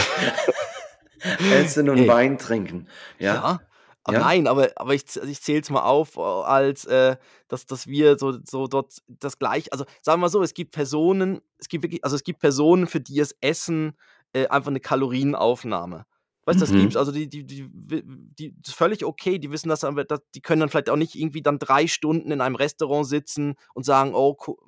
Essen 1.53 1.89
und 1.89 1.99
Hey. 1.99 2.07
Wein 2.07 2.37
trinken, 2.37 2.87
ja? 3.19 3.33
Ja, 3.35 3.61
aber 4.05 4.19
Ja? 4.19 4.19
nein, 4.19 4.47
aber 4.47 4.71
aber 4.75 4.93
ich 4.93 5.05
z 5.07 5.23
ich 5.29 5.41
zähle 5.41 5.61
es 5.61 5.69
mal 5.69 5.83
auf, 5.83 6.17
als, 6.19 6.85
äh, 6.85 7.15
dass 7.47 7.65
dass 7.65 7.87
wir 7.87 8.17
so 8.19 8.33
so 8.45 8.67
dort 8.67 8.97
das 9.07 9.39
gleich 9.39 9.71
also, 9.71 9.85
sagen 10.01 10.17
wir 10.21 10.23
mal 10.25 10.29
so, 10.29 10.41
es 10.43 10.53
gibt 10.53 10.71
Personen 10.73 11.41
es 11.57 11.69
gibt 11.69 11.83
wirklich 11.83 12.03
also, 12.03 12.15
es 12.17 12.23
gibt 12.23 12.39
Personen, 12.39 12.87
für 12.87 12.99
die 13.01 13.19
ist 13.19 13.35
Essen, 13.41 13.97
äh, 14.33 14.47
einfach 14.47 14.71
'ne 14.71 14.79
Kalorienaufnahme. 14.81 16.05
Weißt 16.47 16.59
du, 16.59 16.63
das 16.65 16.75
gibt's, 16.75 16.95
Mhm. 16.95 16.97
also, 16.97 17.11
die 17.13 17.29
die 17.29 17.45
die 17.45 17.69
die 17.71 18.53
ist 18.65 18.73
völlig 18.75 19.05
okay, 19.05 19.39
die 19.39 19.49
wissen 19.51 19.69
das 19.69 19.85
aber 19.85 20.03
da 20.03 20.17
die 20.35 20.41
können 20.41 20.59
dann 20.59 20.67
vielleicht 20.69 20.89
auch 20.89 20.97
nicht 20.97 21.15
irgendwie 21.15 21.41
dann 21.41 21.57
3 21.57 21.87
Stunden 21.87 22.31
in 22.31 22.41
einem 22.41 22.55
Restaurant 22.55 23.07
sitzen 23.07 23.55
und 23.73 23.85
sagen: 23.85 24.13
„Oh, 24.13 24.33
ko“ 24.35 24.59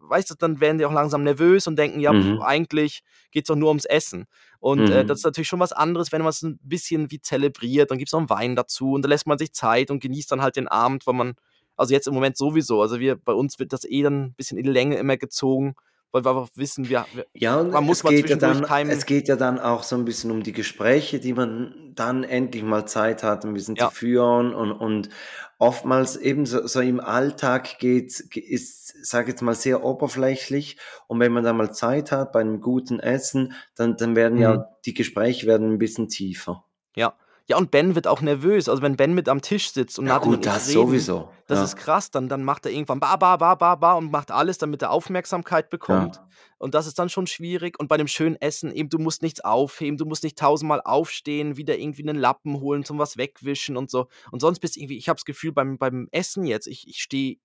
weißt 0.00 0.30
du, 0.30 0.34
dann 0.34 0.60
werden 0.60 0.76
die 0.76 0.84
auch 0.84 0.92
langsam 0.92 1.22
nervös 1.22 1.66
und 1.66 1.76
denken: 1.76 2.00
„Ja, 2.00 2.12
Mhm. 2.12 2.44
eigentlich 2.44 3.02
geht's 3.30 3.46
doch 3.48 3.56
nur 3.56 3.68
ums 3.68 3.86
Essen.“ 3.86 4.26
Und, 4.60 4.90
äh, 4.90 5.06
das 5.06 5.20
ist 5.20 5.24
Mhm. 5.24 5.26
natürlich 5.26 5.48
schon 5.48 5.60
was 5.60 5.72
anderes, 5.72 6.12
wenn 6.12 6.20
man's 6.22 6.42
'n 6.42 6.58
bisschen 6.62 7.10
wie 7.10 7.20
zelebriert, 7.22 7.90
dann 7.90 7.96
gibt's 7.98 8.12
noch 8.12 8.20
'n 8.20 8.28
Wein 8.28 8.54
dazu 8.54 8.92
und 8.92 9.00
da 9.02 9.08
lässt 9.08 9.26
man 9.26 9.38
sich 9.38 9.52
Zeit 9.54 9.90
und 9.90 10.00
genießt 10.02 10.30
dann 10.32 10.42
halt 10.42 10.56
den 10.56 10.68
Abend, 10.68 11.06
weil 11.06 11.14
man 11.14 11.34
also, 11.76 11.94
jetzt 11.94 12.06
im 12.06 12.12
Moment 12.14 12.36
sowieso, 12.36 12.82
also, 12.82 13.00
wir 13.00 13.16
bei 13.16 13.32
uns 13.32 13.58
wird 13.58 13.72
das 13.72 13.84
eh 13.86 14.02
dann 14.02 14.34
bisschen 14.34 14.58
in 14.58 14.64
die 14.64 14.70
Länge 14.70 14.96
immer 14.98 15.16
gezogen, 15.16 15.74
weil 16.12 16.24
wir 16.24 16.30
einfach 16.30 16.48
wissen, 16.54 16.88
wir, 16.88 17.06
wir 17.12 17.26
Ja, 17.34 17.58
und 17.58 17.70
man 17.72 17.84
muss 17.84 17.98
es 17.98 18.04
mal 18.04 18.10
geht 18.12 18.28
ja 18.30 18.36
dann 18.36 18.64
es 18.88 19.06
geht 19.06 19.28
ja 19.28 19.36
dann 19.36 19.58
auch 19.58 19.82
so 19.82 19.96
ein 19.96 20.04
bisschen 20.04 20.30
um 20.30 20.42
die 20.42 20.52
Gespräche, 20.52 21.18
die 21.20 21.32
man 21.32 21.92
dann 21.94 22.22
endlich 22.24 22.62
mal 22.62 22.86
Zeit 22.86 23.22
hat, 23.22 23.44
ein 23.44 23.54
bisschen 23.54 23.76
zu 23.76 23.84
Ja. 23.84 23.90
führen 23.90 24.54
und 24.54 24.72
und 24.72 25.08
oftmals 25.58 26.16
eben 26.16 26.46
so 26.46 26.66
so 26.66 26.80
im 26.80 27.00
Alltag 27.00 27.78
geht's 27.78 28.20
ist, 28.20 29.04
sage 29.04 29.30
jetzt 29.30 29.42
mal, 29.42 29.54
sehr 29.54 29.84
oberflächlich 29.84 30.76
und 31.08 31.20
wenn 31.20 31.32
man 31.32 31.44
dann 31.44 31.56
mal 31.56 31.72
Zeit 31.72 32.12
hat 32.12 32.32
bei 32.32 32.40
einem 32.40 32.60
guten 32.60 33.00
Essen, 33.00 33.54
dann 33.74 33.96
dann 33.96 34.14
werden 34.16 34.36
Mhm. 34.36 34.42
ja 34.42 34.68
die 34.84 34.94
Gespräche 34.94 35.46
werden 35.46 35.72
ein 35.72 35.78
bisschen 35.78 36.08
tiefer. 36.08 36.64
Ja. 36.96 37.14
Ja, 37.48 37.56
und 37.58 37.70
Ben 37.70 37.94
wird 37.94 38.06
auch 38.06 38.20
nervös. 38.20 38.68
Also, 38.68 38.82
wenn 38.82 38.96
Ben 38.96 39.14
mit 39.14 39.28
am 39.28 39.42
Tisch 39.42 39.72
sitzt 39.72 39.98
und 39.98 40.06
Ja 40.06 40.18
und 40.18 40.20
gut, 40.20 40.46
das 40.46 40.68
reden, 40.68 40.82
sowieso, 40.86 41.30
das 41.46 41.58
ja. 41.58 41.64
ist 41.64 41.76
krass, 41.76 42.10
dann 42.10 42.28
dann 42.28 42.44
macht 42.44 42.66
er 42.66 42.72
irgendwann 42.72 43.00
ba 43.00 43.16
ba 43.16 43.36
ba 43.36 43.54
ba 43.56 43.74
ba 43.74 43.92
und 43.94 44.10
macht 44.12 44.30
alles, 44.30 44.58
damit 44.58 44.82
er 44.82 44.90
Aufmerksamkeit 44.90 45.68
bekommt. 45.70 46.16
Ja. 46.16 46.28
Und 46.58 46.74
das 46.74 46.86
ist 46.86 46.98
dann 46.98 47.08
schon 47.08 47.26
schwierig. 47.26 47.78
Und 47.80 47.88
bei 47.88 47.96
dem 47.96 48.06
schönen 48.06 48.36
Essen 48.36 48.72
eben, 48.72 48.88
du 48.88 48.98
musst 48.98 49.22
nichts 49.22 49.40
aufheben, 49.40 49.96
du 49.98 50.04
musst 50.06 50.22
nicht 50.22 50.38
tausendmal 50.38 50.80
aufstehen, 50.84 51.56
wieder 51.56 51.78
irgendwie 51.78 52.08
einen 52.08 52.18
Lappen 52.18 52.60
holen 52.60 52.84
zum 52.84 52.98
was 52.98 53.16
wegwischen 53.16 53.76
und 53.76 53.90
so. 53.90 54.06
Und 54.30 54.40
sonst 54.40 54.60
bist 54.60 54.76
irgendwie 54.76 54.96
ich 54.98 55.08
habe 55.08 55.16
das 55.16 55.24
Gefühl 55.24 55.52
beim 55.52 55.78
beim 55.78 56.08
Essen 56.12 56.44
jetzt, 56.44 56.66
ich 56.68 56.86
ich 56.88 57.02
stehe 57.02 57.38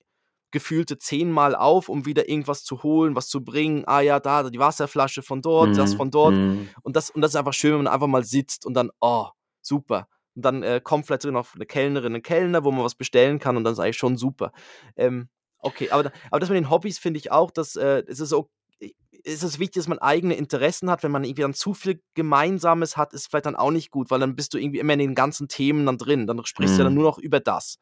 gefühlte 0.51 0.97
zehnmal 0.97 1.55
auf, 1.55 1.89
um 1.89 2.05
wieder 2.05 2.29
irgendwas 2.29 2.63
zu 2.63 2.81
holen, 2.83 3.15
was 3.15 3.27
zu 3.27 3.43
bringen. 3.43 3.83
Ah 3.85 3.99
ja, 4.01 4.19
da 4.19 4.49
die 4.49 4.59
Wasserflasche 4.59 5.21
von 5.21 5.41
dort, 5.41 5.77
das 5.77 5.93
Mhm, 5.93 5.97
von 5.97 6.09
dort. 6.11 6.39
mhm. 6.39 6.69
Und 6.83 6.95
das 6.95 7.09
und 7.09 7.21
das 7.21 7.31
ist 7.31 7.35
einfach 7.35 7.53
schön, 7.53 7.71
wenn 7.73 7.83
man 7.83 7.93
einfach 7.93 8.07
mal 8.07 8.23
sitzt 8.23 8.65
und 8.65 8.73
dann: 8.73 8.89
„Oh, 9.01 9.27
super.“ 9.68 10.07
Und 10.36 10.45
dann, 10.45 10.63
äh, 10.63 10.82
kommt 10.84 11.07
vielleicht 11.07 11.24
sogar 11.24 11.34
noch 11.41 11.55
'ne 11.55 11.65
Kellnerin, 11.68 12.15
'n 12.15 12.24
Kellner, 12.24 12.63
wo 12.65 12.72
man 12.72 12.86
was 12.86 12.95
bestellen 12.95 13.39
kann 13.39 13.57
und 13.57 13.63
dann 13.65 13.74
ist 13.74 13.80
eigentlich 13.80 13.97
schon 13.97 14.18
super. 14.18 14.51
Ähm, 14.97 15.30
okay, 15.59 15.91
aber 15.91 16.11
aber 16.32 16.39
das 16.41 16.49
mit 16.49 16.57
den 16.57 16.70
Hobbys 16.72 16.99
finde 16.99 17.20
ich 17.20 17.32
auch, 17.32 17.51
dass, 17.51 17.76
äh 17.78 18.03
es 18.07 18.20
ist 18.22 18.34
o 18.34 18.49
i 18.82 18.95
es 19.26 19.43
ist 19.43 19.59
wichtig, 19.59 19.82
dass 19.82 19.88
man 19.89 19.99
eigene 19.99 20.36
Interessen 20.36 20.89
hat. 20.91 21.03
Wenn 21.03 21.11
man 21.11 21.24
irgendwie 21.26 21.41
dann 21.43 21.53
zu 21.55 21.74
viel 21.74 22.01
Gemeinsames 22.15 22.97
hat, 22.97 23.13
ist 23.13 23.28
vielleicht 23.30 23.47
dann 23.47 23.55
auch 23.57 23.72
nicht 23.72 23.91
gut, 23.91 24.11
weil 24.11 24.20
dann 24.22 24.36
bist 24.38 24.53
du 24.53 24.59
irgendwie 24.59 24.80
immer 24.80 24.93
in 24.93 24.99
den 24.99 25.15
ganzen 25.15 25.47
Themen 25.49 25.86
dann 25.88 25.97
drin. 25.97 26.28
Dann 26.28 26.45
sprichst 26.45 26.78
du 26.78 26.84
ja 26.84 26.86
dann 26.86 26.93
Mhm. 26.93 26.95
nur 26.95 27.03
noch 27.05 27.18
über 27.20 27.39
das. 27.41 27.78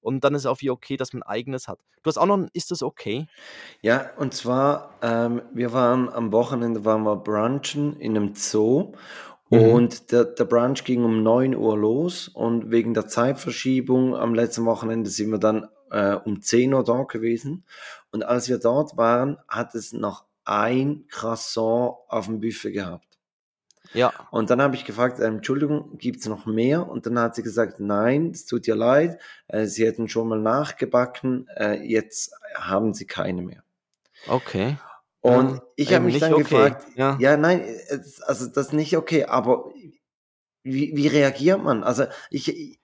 Und 0.00 0.24
dann 0.24 0.34
ist 0.34 0.46
auch 0.46 0.60
wie 0.62 0.70
okay, 0.70 0.96
dass 0.98 1.12
man 1.14 1.22
eigenes 1.22 1.68
hat. 1.68 1.80
Du 2.02 2.08
hast 2.10 2.18
auch 2.18 2.26
noch 2.26 2.36
'n 2.38 2.50
Ist 2.54 2.70
das 2.72 2.82
okay? 2.82 3.28
Ja, 3.82 4.10
und 4.18 4.34
zwar, 4.34 4.98
ähm, 5.00 5.40
wir 5.54 5.72
waren 5.72 6.10
am 6.10 6.32
Wochenende 6.32 6.84
waren 6.84 7.02
wir 7.04 7.16
brunchen 7.16 7.98
in 7.98 8.12
'nem 8.12 8.34
Zoo 8.34 8.92
Mhm. 8.92 9.29
Und 9.50 10.12
der 10.12 10.24
der 10.24 10.44
Brunch 10.44 10.84
ging 10.84 11.04
um 11.04 11.22
9:00 11.22 11.76
los 11.76 12.28
und 12.28 12.70
wegen 12.70 12.94
der 12.94 13.06
Zeitverschiebung 13.08 14.16
am 14.16 14.34
letzten 14.34 14.64
Wochenende 14.66 15.10
sind 15.10 15.30
wir 15.30 15.38
dann, 15.38 15.68
äh, 15.90 16.14
um 16.14 16.40
10:00 16.42 16.84
dort 16.84 17.10
gewesen. 17.12 17.64
Und 18.12 18.24
als 18.24 18.48
wir 18.48 18.58
dort 18.58 18.96
waren, 18.96 19.38
hat 19.48 19.74
es 19.74 19.92
noch 19.92 20.24
ein 20.44 21.06
Croissant 21.10 21.94
auf'm 22.08 22.40
Buffet 22.40 22.72
gehabt. 22.72 23.06
Ja. 23.92 24.12
Und 24.32 24.50
dann 24.50 24.62
habe 24.62 24.76
ich 24.76 24.84
gefragt: 24.86 25.20
„Ähm, 25.20 25.36
Entschuldigung, 25.38 25.98
gibt's 25.98 26.28
noch 26.28 26.46
mehr?“ 26.46 26.88
Und 26.88 27.06
dann 27.06 27.18
hat 27.18 27.34
sie 27.36 27.42
gesagt: 27.44 27.80
„Nein, 27.80 28.30
es 28.32 28.46
tut 28.46 28.68
ihr 28.68 28.76
leid, 28.76 29.18
äh, 29.48 29.66
sie 29.66 29.86
hätten 29.86 30.08
schon 30.08 30.28
mal 30.28 30.40
nachgebacken, 30.40 31.48
äh, 31.56 31.82
jetzt 31.84 32.32
haben 32.56 32.94
sie 32.94 33.06
keine 33.06 33.42
mehr.“ 33.42 33.62
Okay. 34.28 34.76
Und 35.22 35.58
Ja, 35.58 35.62
ich 35.76 35.92
habe 35.94 36.04
eben 36.04 36.06
mich 36.06 36.18
dann 36.18 36.34
okay. 36.34 36.34
gefragt 36.34 36.86
Ja. 36.94 37.20
ja, 37.20 37.36
nein, 37.36 37.60
es 37.62 38.22
also, 38.22 38.46
das 38.46 38.68
ist 38.68 38.72
nicht 38.72 38.96
okay, 38.96 39.24
aber 39.24 39.72
wie 40.64 40.96
wie 40.96 41.06
reagiert 41.08 41.62
man? 41.62 41.84
Also, 41.84 42.04
ich 42.30 42.80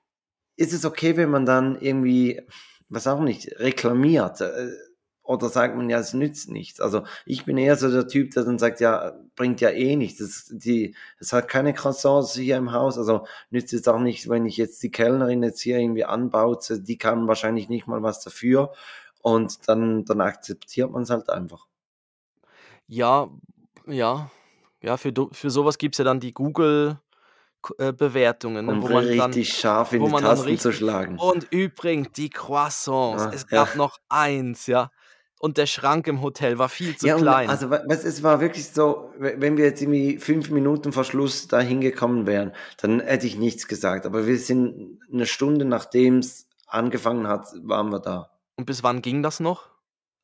ist 0.57 0.73
es 0.75 0.85
okay, 0.87 1.17
wenn 1.17 1.31
man 1.31 1.47
dann 1.47 1.81
irgendwie, 1.81 2.43
weiß 2.91 3.09
auch 3.09 3.21
nicht, 3.21 3.59
reklamiert, 3.61 4.41
äh, 4.43 4.71
oder 5.23 5.49
sagt 5.51 5.77
man: 5.77 5.91
„Ja, 5.91 5.99
es 6.01 6.15
nützt 6.15 6.51
nichts?“ 6.51 6.81
Also, 6.81 7.05
ich 7.27 7.45
bin 7.47 7.59
eher 7.59 7.77
so 7.77 7.91
der 7.91 8.09
Typ, 8.09 8.33
der 8.35 8.45
dann 8.45 8.59
sagt: 8.59 8.81
„Ja, 8.81 9.15
bringt 9.37 9.61
ja 9.63 9.71
eh 9.71 9.97
nichts. 9.97 10.19
Das 10.21 10.47
die 10.59 10.97
es 11.21 11.33
hat 11.33 11.49
keine 11.49 11.75
Croissants 11.75 12.35
hier 12.35 12.57
im 12.59 12.73
Haus, 12.73 12.99
also 12.99 13.27
nützt 13.51 13.73
jetzt 13.73 13.89
auch 13.89 14.01
nicht, 14.01 14.29
wenn 14.31 14.47
ich 14.47 14.57
jetzt 14.59 14.83
die 14.83 14.91
Kellnerin 14.93 15.43
jetzt 15.43 15.61
hier 15.63 15.79
irgendwie 15.79 16.05
anbauze, 16.07 16.83
die 16.83 16.99
kann 16.99 17.29
wahrscheinlich 17.29 17.69
nicht 17.69 17.87
mal 17.89 18.03
was 18.03 18.21
dafür.“ 18.23 18.73
Und 19.23 19.69
dann 19.69 20.05
dann 20.07 20.21
akzeptiert 20.23 20.91
man's 20.93 21.11
halt 21.11 21.29
einfach. 21.31 21.67
Ja, 22.91 23.29
ja. 23.87 24.31
Ja, 24.83 24.97
für 24.97 25.13
do 25.13 25.31
für 25.33 25.51
so 25.51 25.65
was 25.65 25.79
gibt's 25.79 25.99
ja 25.99 26.05
dann 26.05 26.21
die 26.21 26.33
Google 26.35 27.01
K 27.63 27.75
äh, 27.79 27.93
Bewertungen, 27.93 28.67
ne, 28.67 28.75
Um 28.75 28.83
wo 28.83 28.89
man 28.89 29.15
dann 29.17 29.41
richtig 29.41 29.53
scharf 29.55 29.93
in 29.93 30.05
wo 30.05 30.07
die 30.07 30.13
man 30.13 30.25
dann 30.25 30.39
Tasten 30.39 30.59
zu 30.59 30.73
richtig 30.73 30.77
schlagen. 30.77 31.19
und 31.19 31.45
übrigens 31.53 32.13
die 32.13 32.31
Croissants, 32.31 33.27
Ah, 33.27 33.31
es 33.31 33.49
ja. 33.51 33.67
gab 33.67 33.75
noch 33.75 33.99
1, 34.11 34.67
ja. 34.67 34.91
Und 35.41 35.59
der 35.59 35.67
Schrank 35.67 36.07
im 36.09 36.23
Hotel 36.23 36.59
war 36.59 36.69
viel 36.71 36.97
zu 36.97 37.09
Ja, 37.09 37.17
und 37.17 37.23
klein. 37.23 37.49
also, 37.49 37.71
weißt 37.71 38.05
du, 38.05 38.09
es 38.09 38.23
war 38.23 38.41
wirklich 38.41 38.69
so, 38.69 39.11
we 39.19 39.35
wenn 39.39 39.57
wir 39.57 39.65
jetzt 39.67 39.81
irgendwie 39.83 40.19
5 40.19 40.51
Minuten 40.51 40.93
vor 40.93 41.05
Schluss 41.05 41.49
da 41.49 41.61
hingekommen 41.61 42.27
wären, 42.27 42.53
dann 42.79 43.01
hätte 43.01 43.27
ich 43.27 43.37
nichts 43.37 43.67
gesagt. 43.69 44.07
Aber 44.07 44.27
wir 44.27 44.39
sind 44.39 44.99
'ne 45.09 45.27
Stunde, 45.27 45.65
nachdem's 45.65 46.47
angefangen 46.67 47.29
hat, 47.29 47.47
waren 47.63 47.91
wir 47.91 48.01
da. 48.01 48.31
Und 48.59 48.65
bis 48.67 48.83
wann 48.83 49.03
ging 49.03 49.23
das 49.23 49.41
noch? 49.41 49.76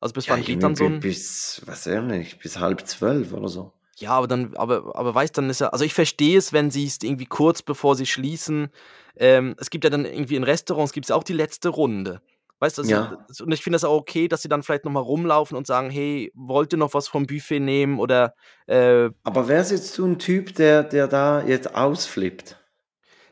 Also, 0.03 0.13
bis 0.13 0.27
Ja, 0.27 0.31
wann 0.31 0.43
geht 0.43 0.63
dann 0.63 0.75
so 0.75 0.85
bi 0.85 0.89
'n 0.89 1.01
bis, 1.01 1.61
weiß 1.65 1.87
ich 1.87 2.01
nicht, 2.01 2.39
bis 2.39 2.55
11:30 2.57 3.33
oder 3.33 3.49
so. 3.49 3.73
Ja, 3.99 4.11
aber 4.11 4.27
dann 4.27 4.55
aber 4.55 4.95
aber 4.95 5.13
weißt, 5.13 5.37
dann 5.37 5.49
ist 5.49 5.61
ja 5.61 5.67
also, 5.69 5.85
ich 5.85 5.93
verstehe 5.93 6.37
es, 6.37 6.51
wenn 6.51 6.71
sie's 6.71 6.97
irgendwie 7.03 7.25
kurz 7.25 7.61
bevor 7.61 7.95
sie 7.95 8.05
schließen 8.07 8.69
ähm, 9.15 9.55
es 9.59 9.69
gibt 9.69 9.83
ja 9.83 9.91
dann 9.91 10.05
irgendwie 10.05 10.35
in 10.35 10.43
Restaurants 10.43 10.91
gibt's 10.93 11.09
ja 11.09 11.15
auch 11.15 11.23
die 11.23 11.33
letzte 11.33 11.69
Runde. 11.69 12.21
Weißt 12.59 12.77
du, 12.79 12.81
Ja. 12.83 13.23
und 13.41 13.51
ich 13.51 13.61
finde 13.61 13.75
das 13.75 13.83
auch 13.83 13.95
okay, 13.99 14.27
dass 14.27 14.41
sie 14.41 14.47
dann 14.49 14.63
vielleicht 14.63 14.85
noch 14.85 14.91
mal 14.91 14.99
rumlaufen 15.01 15.55
und 15.57 15.67
sagen: 15.67 15.89
„Hey, 15.91 16.31
wollt 16.33 16.73
ihr 16.73 16.77
noch 16.79 16.93
was 16.95 17.07
vom 17.07 17.27
Buffet 17.27 17.59
nehmen?“ 17.59 17.99
Oder, 17.99 18.33
äh 18.67 19.09
Aber 19.25 19.47
wärst 19.47 19.71
jetzt 19.71 19.97
du 19.97 20.05
'n 20.05 20.19
Typ, 20.19 20.53
der 20.55 20.83
der 20.83 21.07
da 21.07 21.41
jetzt 21.45 21.75
ausflippt? 21.75 22.57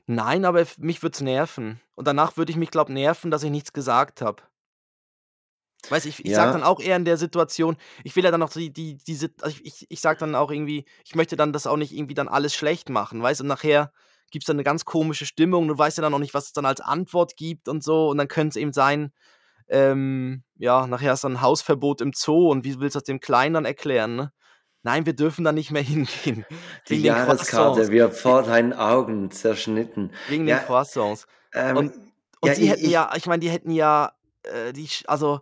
Nein, 0.07 0.45
aber 0.45 0.65
mich 0.78 1.03
würde 1.03 1.13
es 1.15 1.22
nerven. 1.22 1.80
Und 1.95 2.07
danach 2.07 2.38
würde 2.38 2.51
ich 2.51 2.57
mich, 2.57 2.72
glaube 2.72 2.91
nerven, 2.93 3.30
dass 3.32 3.43
ich 3.43 3.51
nichts 3.51 3.74
gesagt 3.74 4.22
habe. 4.22 4.41
Weißt 5.89 6.05
du, 6.05 6.09
ich 6.09 6.23
ich 6.25 6.34
sage 6.34 6.51
dann 6.51 6.63
Ja. 6.63 6.63
auch 6.63 6.79
eher 6.79 6.95
in 6.95 7.05
der 7.05 7.17
Situation 7.17 7.77
ich 8.03 8.15
will 8.15 8.23
ja 8.23 8.32
dann 8.32 8.39
noch 8.39 8.51
die 8.53 8.71
die 8.73 8.97
diese 8.97 9.29
also, 9.41 9.57
ich 9.63 9.86
ich 9.89 10.01
sage 10.01 10.19
dann 10.19 10.36
auch 10.36 10.51
irgendwie 10.51 10.86
ich 11.05 11.15
möchte 11.15 11.36
dann 11.36 11.53
das 11.53 11.67
auch 11.67 11.77
nicht 11.77 11.91
irgendwie 11.93 12.13
dann 12.15 12.27
alles 12.29 12.53
schlecht 12.55 12.89
machen, 12.89 13.21
weißt 13.21 13.41
du? 13.41 13.43
Und 13.43 13.49
nachher 13.49 13.91
gibt's 14.32 14.47
dann 14.47 14.57
'ne 14.57 14.63
ganz 14.63 14.86
komische 14.86 15.25
Stimmung. 15.25 15.67
Du 15.67 15.77
weißt 15.77 15.97
ja 15.97 16.01
dann 16.03 16.13
auch 16.13 16.19
nicht, 16.19 16.34
was 16.34 16.45
es 16.47 16.53
dann 16.53 16.65
als 16.65 16.82
Antwort 16.82 17.36
gibt 17.38 17.67
und 17.67 17.84
so. 17.84 18.09
Und 18.09 18.17
dann 18.17 18.27
könnte 18.29 18.49
es 18.51 18.55
eben 18.61 18.73
sein, 18.73 19.11
ähm, 19.69 20.43
ja, 20.57 20.88
nachher 20.88 21.13
ist 21.13 21.23
dann 21.25 21.41
Hausverbot 21.41 22.01
im 22.01 22.13
Zoo 22.15 22.49
und 22.51 22.65
wie 22.65 22.79
willst 22.79 22.95
du 22.95 22.99
das 22.99 23.05
dem 23.05 23.19
Kleinen 23.21 23.55
dann 23.55 23.65
erklären, 23.65 24.15
ne? 24.17 24.34
Nein, 24.84 25.05
wir 25.07 25.13
dürfen 25.15 25.45
da 25.45 25.51
nicht 25.53 25.71
mehr 25.71 25.84
hingehen 25.84 26.45
Die 26.89 26.95
wegen 26.95 27.03
den 27.03 27.15
Jahreskarte 27.15 27.89
Croissants. 27.89 27.91
wird 27.91 28.13
vor 28.15 28.43
deinen 28.43 28.73
Augen 28.73 29.32
zerschnitten. 29.32 30.11
Wegen 30.27 30.45
den 30.45 30.55
Ja, 30.55 30.59
Croissants. 30.59 31.25
ähm, 31.53 31.93
Und 31.93 31.93
ja, 32.41 32.55
und 32.55 32.57
die 32.57 32.65
i 32.65 32.69
hätten 32.69 32.89
ich 32.89 32.89
ja 32.89 33.13
ich 33.15 33.25
meine, 33.27 33.39
die 33.39 33.49
hätten 33.49 33.71
ja, 33.71 34.13
äh, 34.43 34.73
die 34.73 34.88
also 35.07 35.41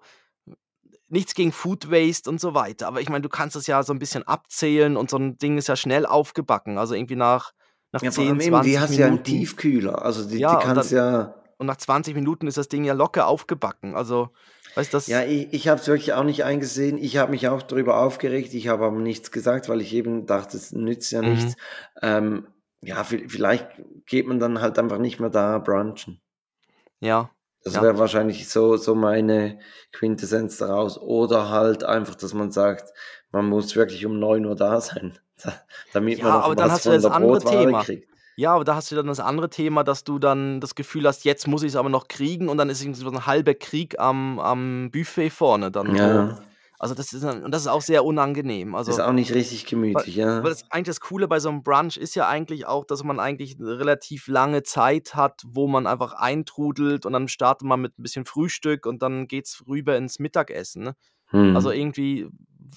nichts 1.10 1.34
gegen 1.36 1.52
Food 1.52 1.92
Waste 1.92 2.30
und 2.30 2.40
so 2.42 2.54
weiter, 2.54 2.88
aber 2.88 3.02
ich 3.02 3.10
meine, 3.10 3.22
du 3.24 3.30
kannst 3.30 3.56
das 3.56 3.68
ja 3.68 3.84
so 3.84 3.94
'n 3.94 4.00
bisschen 4.00 4.24
abzählen 4.28 4.98
und 4.98 5.10
so 5.10 5.18
'n 5.18 5.38
Ding 5.38 5.58
ist 5.58 5.68
ja 5.68 5.76
schnell 5.76 6.06
aufgebacken. 6.06 6.78
Also, 6.78 6.96
irgendwie 6.96 7.16
nach 7.18 7.52
nach 7.92 8.04
Ja, 8.04 8.12
vor 8.12 8.28
10, 8.28 8.30
allem 8.30 8.40
eben, 8.42 8.62
die 8.62 8.80
20 8.80 8.80
hast 8.80 8.96
du 8.98 9.02
ja 9.02 9.10
Minuten 9.10 9.18
Tiefkühler. 9.18 10.04
Also, 10.04 10.28
die 10.30 10.46
die 10.46 10.58
Ja, 10.58 10.60
und 10.60 10.76
kannst 10.78 10.92
dann 10.94 10.94
ja 10.94 11.36
und 11.60 11.68
nach 11.68 11.78
20 11.78 12.16
Minuten 12.16 12.48
ist 12.48 12.58
das 12.58 12.70
Ding 12.70 12.84
ja 12.86 12.94
locker 12.94 13.28
aufgebacken. 13.28 13.96
Also, 13.96 14.30
weißt 14.76 14.94
das 14.94 15.08
Ja, 15.08 15.24
i 15.24 15.48
ich 15.52 15.68
habe 15.68 15.80
es 15.82 15.88
wirklich 15.88 16.14
auch 16.14 16.24
nicht 16.24 16.44
eingesehen. 16.44 16.98
Ich 16.98 17.18
habe 17.18 17.32
mich 17.32 17.48
auch 17.48 17.64
drüber 17.64 17.98
aufgeregt. 18.00 18.54
Ich 18.54 18.68
habe 18.68 18.86
aber 18.86 19.00
nichts 19.00 19.32
gesagt, 19.32 19.68
weil 19.70 19.82
ich 19.82 19.94
eben 19.94 20.26
dachte, 20.26 20.58
es 20.58 20.72
nützt 20.72 21.12
ja 21.12 21.22
Mhm. 21.24 21.24
nichts. 21.24 21.56
Ähm, 22.02 22.48
ja, 22.82 23.04
vi 23.10 23.28
vielleicht 23.28 23.70
geht 24.06 24.28
man 24.28 24.40
dann 24.40 24.62
halt 24.62 24.78
einfach 24.78 25.00
nicht 25.00 25.20
mehr 25.20 25.30
da 25.30 25.58
brunchen. 25.60 26.22
Ja, 27.02 27.32
Das 27.66 27.80
ja. 27.80 27.82
wäre 27.82 27.98
wahrscheinlich 27.98 28.48
so 28.50 28.78
so 28.78 28.96
meine 28.96 29.60
Quintessenz 29.92 30.58
daraus. 30.58 30.98
Oder 30.98 31.50
halt 31.50 31.84
einfach, 31.84 32.16
dass 32.16 32.34
man 32.34 32.52
sagt, 32.52 32.94
man 33.32 33.48
muss 33.50 33.76
wirklich 33.76 34.06
um 34.06 34.18
9:00 34.20 34.56
da 34.56 34.80
sein, 34.80 35.20
da 35.44 35.54
damit 35.92 36.22
man 36.22 36.32
Ja, 36.32 36.34
noch 36.34 36.46
aber 36.46 36.56
dann 36.56 36.72
was 36.72 36.72
hast 36.72 36.86
du 36.86 36.92
von 36.92 37.02
das 37.02 37.06
der 37.06 37.10
andere 37.10 37.42
Brotware 37.42 37.44
Thema. 37.44 37.86
kriegt. 37.86 38.10
Ja, 38.36 38.54
aber 38.56 38.64
da 38.64 38.76
hast 38.76 38.90
du 38.92 38.96
dann 38.96 39.08
das 39.08 39.20
andere 39.20 39.50
Thema, 39.50 39.84
dass 39.84 40.04
du 40.04 40.18
dann 40.18 40.60
das 40.62 40.74
Gefühl 40.76 41.06
hast: 41.08 41.24
„Jetzt 41.26 41.48
muss 41.48 41.62
ich's 41.64 41.76
aber 41.76 41.90
noch 41.90 42.08
kriegen“ 42.08 42.50
und 42.50 42.58
dann 42.58 42.70
ist 42.70 42.82
irgendwie 42.82 43.02
so 43.02 43.10
'n 43.10 43.26
halber 43.26 43.54
Krieg 43.54 44.00
am 44.00 44.40
am 44.40 44.90
Buffet 44.92 45.30
vorne 45.30 45.72
dann, 45.72 45.96
Ja. 45.96 46.49
Also, 46.80 46.96
das 46.96 47.14
ist 47.14 47.24
und 47.26 47.52
das 47.52 47.64
ist 47.64 47.68
auch 47.68 47.82
sehr 47.82 48.06
unangenehm. 48.06 48.76
Ist 48.86 49.00
Also 49.00 49.02
auch 49.02 49.12
nicht 49.14 49.34
richtig 49.34 49.66
gemütlich, 49.66 50.16
weil 50.42 50.50
ja. 50.50 50.50
das 50.52 50.64
eigentlich 50.72 50.88
das 50.88 51.02
Coole 51.02 51.28
bei 51.28 51.40
so 51.40 51.52
'nem 51.52 51.64
Brunch 51.64 51.98
ist 51.98 52.16
ja 52.16 52.28
eigentlich 52.30 52.66
auch, 52.68 52.86
dass 52.86 53.04
man 53.04 53.20
eigentlich 53.20 53.58
'ne 53.60 53.80
relativ 53.80 54.28
lange 54.28 54.64
Zeit 54.64 55.16
hat, 55.16 55.42
wo 55.48 55.68
man 55.68 55.88
einfach 55.88 56.14
eintrudelt 56.14 57.06
und 57.06 57.14
dann 57.14 57.28
startet 57.28 57.68
man 57.68 57.82
mit 57.82 57.98
'n 58.00 58.04
bisschen 58.04 58.26
Frühstück 58.26 58.86
und 58.86 59.02
dann 59.04 59.28
geht's 59.28 59.64
rüber 59.68 59.98
ins 59.98 60.20
Mittagessen, 60.20 60.84
ne? 60.84 60.96
Also, 61.54 61.72
Mhm. 61.72 61.74
irgendwie 61.74 62.30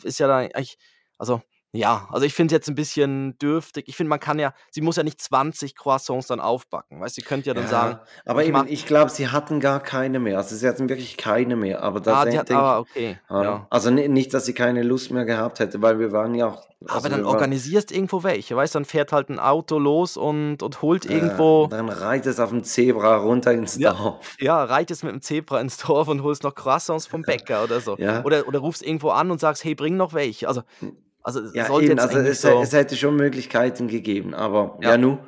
ist 0.04 0.20
ja 0.20 0.28
da 0.28 0.38
eigentlich 0.38 0.78
also, 1.18 1.42
Ja, 1.72 2.08
also 2.10 2.26
ich 2.26 2.34
finde 2.34 2.54
es 2.54 2.58
jetzt 2.58 2.68
ein 2.68 2.74
bisschen 2.74 3.38
dürftig. 3.38 3.88
Ich 3.88 3.96
finde, 3.96 4.10
man 4.10 4.20
kann 4.20 4.38
ja 4.38 4.54
sie 4.70 4.80
muss 4.82 4.96
ja 4.96 5.02
nicht 5.02 5.20
20 5.20 5.74
Croissants 5.76 6.26
dann 6.28 6.40
aufbacken, 6.40 7.00
weißt 7.00 7.16
du? 7.16 7.20
Sie 7.20 7.24
könnte 7.24 7.50
ja 7.50 7.54
dann 7.54 7.66
sagen: 7.66 7.94
Ja, 7.94 8.06
aber 8.24 8.44
„Ich 8.44 8.46
eben, 8.46 8.66
mache“ 8.66 8.68
ich 8.68 8.86
glaube, 8.86 9.10
sie 9.10 9.28
hatten 9.28 9.60
gar 9.60 9.80
keine 9.82 10.18
mehr. 10.20 10.38
Also, 10.38 10.56
sie 10.56 10.66
hatten 10.68 10.88
wirklich 10.88 11.16
keine 11.16 11.56
mehr, 11.56 11.82
aber 11.82 12.00
da 12.00 12.20
ah, 12.20 12.26
hat 12.36 12.50
denke 12.50 12.52
ah, 12.52 12.78
ich 12.78 12.80
okay, 12.80 13.20
ja, 13.30 13.44
ja. 13.44 13.68
also 13.70 13.90
ni 13.90 14.08
nicht, 14.08 14.34
dass 14.34 14.46
sie 14.46 14.54
keine 14.54 14.82
Lust 14.82 15.10
mehr 15.10 15.24
gehabt 15.24 15.58
hätte, 15.60 15.82
weil 15.82 15.98
wir 15.98 16.12
waren 16.12 16.34
ja 16.34 16.48
auch 16.48 16.68
Aber 16.86 17.08
also, 17.08 17.08
dann 17.08 17.24
wir 17.24 17.30
waren 17.30 17.44
organisierst 17.44 17.90
irgendwo 17.92 18.22
welche, 18.22 18.54
weißt 18.56 18.74
du? 18.74 18.78
Dann 18.78 18.84
fährt 18.84 19.12
halt 19.12 19.30
'n 19.30 19.38
Auto 19.38 19.78
los 19.78 20.16
und 20.16 20.62
und 20.62 20.82
holt 20.82 21.04
äh, 21.04 21.08
irgendwo 21.08 21.70
dann 21.70 21.88
reitest 21.88 22.40
auf'm 22.40 22.62
Zebra 22.64 23.16
runter 23.16 23.52
ins 23.52 23.78
ja, 23.78 23.94
Dorf. 23.98 24.36
ja, 24.40 24.64
reitest 24.64 25.04
mit'm 25.04 25.20
Zebra 25.22 25.60
ins 25.60 25.78
Dorf 25.78 26.08
und 26.08 26.22
holst 26.22 26.42
noch 26.42 26.54
Croissants 26.54 27.06
vom 27.06 27.24
Bäcker 27.24 27.62
oder 27.64 27.80
so. 27.80 27.98
Oder 28.22 28.46
oder 28.46 28.58
rufst 28.60 28.82
irgendwo 28.82 29.10
an 29.10 29.30
und 29.30 29.40
sagst: 29.40 29.64
„Hey, 29.64 29.74
bring 29.74 29.96
noch 29.96 30.12
welche.“ 30.14 30.48
Also 30.48 30.62
Hm, 30.80 30.96
also, 31.22 31.40
es 31.40 31.54
ja 31.54 31.66
sollte 31.66 31.98
also 31.98 32.18
es 32.18 32.40
so 32.42 32.62
es 32.62 32.72
hätte 32.72 32.96
schon 32.96 33.16
Möglichkeiten 33.16 33.88
gegeben, 33.88 34.34
aber 34.34 34.78
Ja. 34.82 34.90
ja 34.90 34.96
nu. 34.98 35.18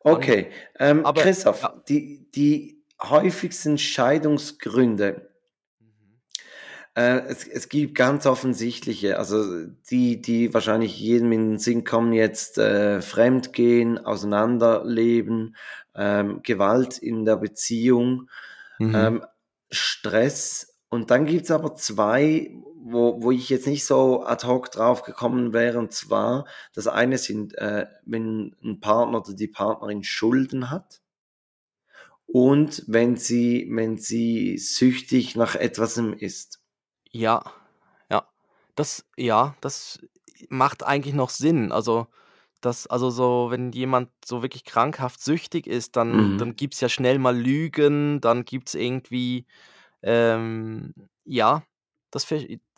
Okay, 0.00 0.48
ähm, 0.78 1.04
aber 1.04 1.20
Christoph, 1.22 1.62
ja. 1.62 1.82
die 1.88 2.30
die 2.34 2.82
häufigsten 3.02 3.76
Scheidungsgründe 3.78 5.30
Mhm. 5.80 6.20
Äh, 6.94 7.20
es 7.28 7.46
es 7.46 7.68
gibt 7.68 7.94
ganz 7.94 8.24
offensichtliche, 8.26 9.18
also 9.18 9.66
die 9.90 10.20
die 10.22 10.54
wahrscheinlich 10.54 10.98
jedem 10.98 11.32
in 11.32 11.50
den 11.52 11.58
Sinn 11.58 11.84
kommen 11.84 12.12
jetzt, 12.12 12.58
äh, 12.58 13.02
Fremdgehen, 13.02 13.98
Auseinanderleben, 13.98 15.56
ähm, 15.94 16.40
Gewalt 16.42 16.98
in 16.98 17.24
der 17.24 17.36
Beziehung, 17.36 18.28
Mhm. 18.78 18.94
ähm, 18.94 19.24
Stress. 19.70 20.75
Und 20.92 21.10
dann 21.10 21.26
gibt's 21.26 21.50
aber 21.50 21.74
2, 21.74 22.50
wo 22.84 23.20
wo 23.22 23.32
ich 23.32 23.48
jetzt 23.48 23.66
nicht 23.66 23.84
so 23.84 24.22
ad 24.24 24.46
hoc 24.46 24.70
drauf 24.70 25.02
gekommen 25.02 25.52
wäre, 25.52 25.78
und 25.78 25.92
zwar 25.92 26.46
das 26.74 26.86
eine 26.86 27.18
sind, 27.18 27.54
äh, 27.58 27.86
wenn 28.04 28.54
'n 28.62 28.78
Partner 28.80 29.18
oder 29.18 29.34
die 29.34 29.48
Partnerin 29.48 30.04
Schulden 30.04 30.70
hat 30.70 31.00
und 32.28 32.82
wenn 32.88 33.16
sie 33.16 33.68
wenn 33.70 33.98
sie 33.98 34.58
süchtig 34.58 35.36
nach 35.36 35.54
etwasem 35.54 36.12
ist. 36.12 36.58
Ja, 37.12 37.42
ja. 38.10 38.28
Das 38.74 39.04
ja, 39.16 39.56
das 39.60 39.98
macht 40.48 40.82
eigentlich 40.84 41.14
noch 41.14 41.30
Sinn. 41.30 41.72
Also, 41.72 42.06
das 42.60 42.86
also 42.86 43.10
so, 43.10 43.48
wenn 43.50 43.72
jemand 43.72 44.10
so 44.24 44.42
wirklich 44.42 44.64
krankhaft 44.64 45.20
süchtig 45.22 45.66
ist, 45.66 45.96
dann 45.96 46.34
dann 46.36 46.54
Mhm. 46.54 46.56
gibt's 46.56 46.80
ja 46.80 46.88
schnell 46.88 47.18
mal 47.18 47.36
Lügen, 47.36 48.20
dann 48.20 48.44
gibt's 48.44 48.74
irgendwie, 48.74 49.46
ähm 50.06 50.94
ja, 51.24 51.64
das 52.12 52.26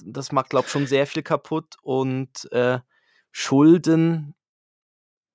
das 0.05 0.33
macht, 0.33 0.51
glaube 0.51 0.66
ich, 0.68 0.72
schon 0.72 0.87
sehr 0.87 1.07
viel 1.07 1.22
kaputt 1.24 1.76
und, 1.83 2.51
äh, 2.53 2.81
Schulden 3.33 4.35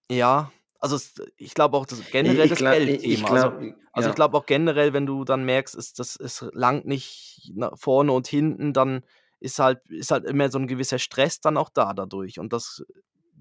ja, 0.10 0.52
also 0.80 0.98
ich 1.38 1.54
glaube 1.54 1.78
auch, 1.78 1.86
das 1.86 2.04
generell 2.10 2.50
ich 2.50 2.50
das 2.50 2.66
ich 2.86 3.26
Geldthema. 3.26 3.30
Also 3.30 3.54
also 3.94 4.10
ich 4.10 4.16
ja. 4.16 4.16
glaube 4.16 4.38
auch 4.38 4.46
generell, 4.46 4.94
wenn 4.94 5.06
du 5.06 5.24
dann 5.24 5.46
merkst, 5.46 5.76
es 5.76 5.94
das 5.94 6.16
es 6.18 6.42
langt 6.54 6.86
nicht 6.86 7.52
nach 7.56 7.78
vorne 7.78 8.12
und 8.12 8.28
hinten, 8.28 8.74
dann 8.74 9.04
ist 9.40 9.60
halt 9.60 9.82
ist 9.90 10.12
halt 10.12 10.26
immer 10.26 10.50
so 10.52 10.58
'n 10.60 10.68
gewisser 10.68 11.00
Stress 11.00 11.40
dann 11.42 11.58
auch 11.58 11.70
da 11.70 11.94
dadurch. 11.94 12.40
Und 12.40 12.54
das 12.54 12.84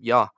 ja, 0.01 0.33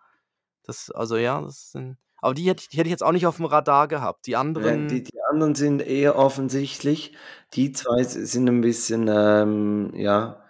das 0.65 0.91
also 0.93 1.17
ja, 1.19 1.41
das 1.43 1.73
sind 1.73 1.99
aber 2.25 2.35
die 2.35 2.49
hätte 2.49 2.63
ich 2.63 2.69
die 2.71 2.79
hätte 2.79 2.89
ich 2.89 2.93
jetzt 2.93 3.03
auch 3.05 3.13
nicht 3.13 3.27
auf'm 3.27 3.47
Radar 3.51 3.89
gehabt. 3.89 4.27
Die 4.27 4.37
Ja, 4.57 4.77
die 4.77 5.03
anderen 5.03 5.05
die 5.05 5.21
anderen 5.31 5.55
sind 5.57 5.81
eher 5.83 6.17
offensichtlich. 6.17 7.13
Die 7.55 7.73
2 7.73 8.01
s 8.03 8.13
sind 8.13 8.49
'n 8.49 8.61
bisschen, 8.61 9.09
ähm, 9.13 9.91
ja 9.97 10.45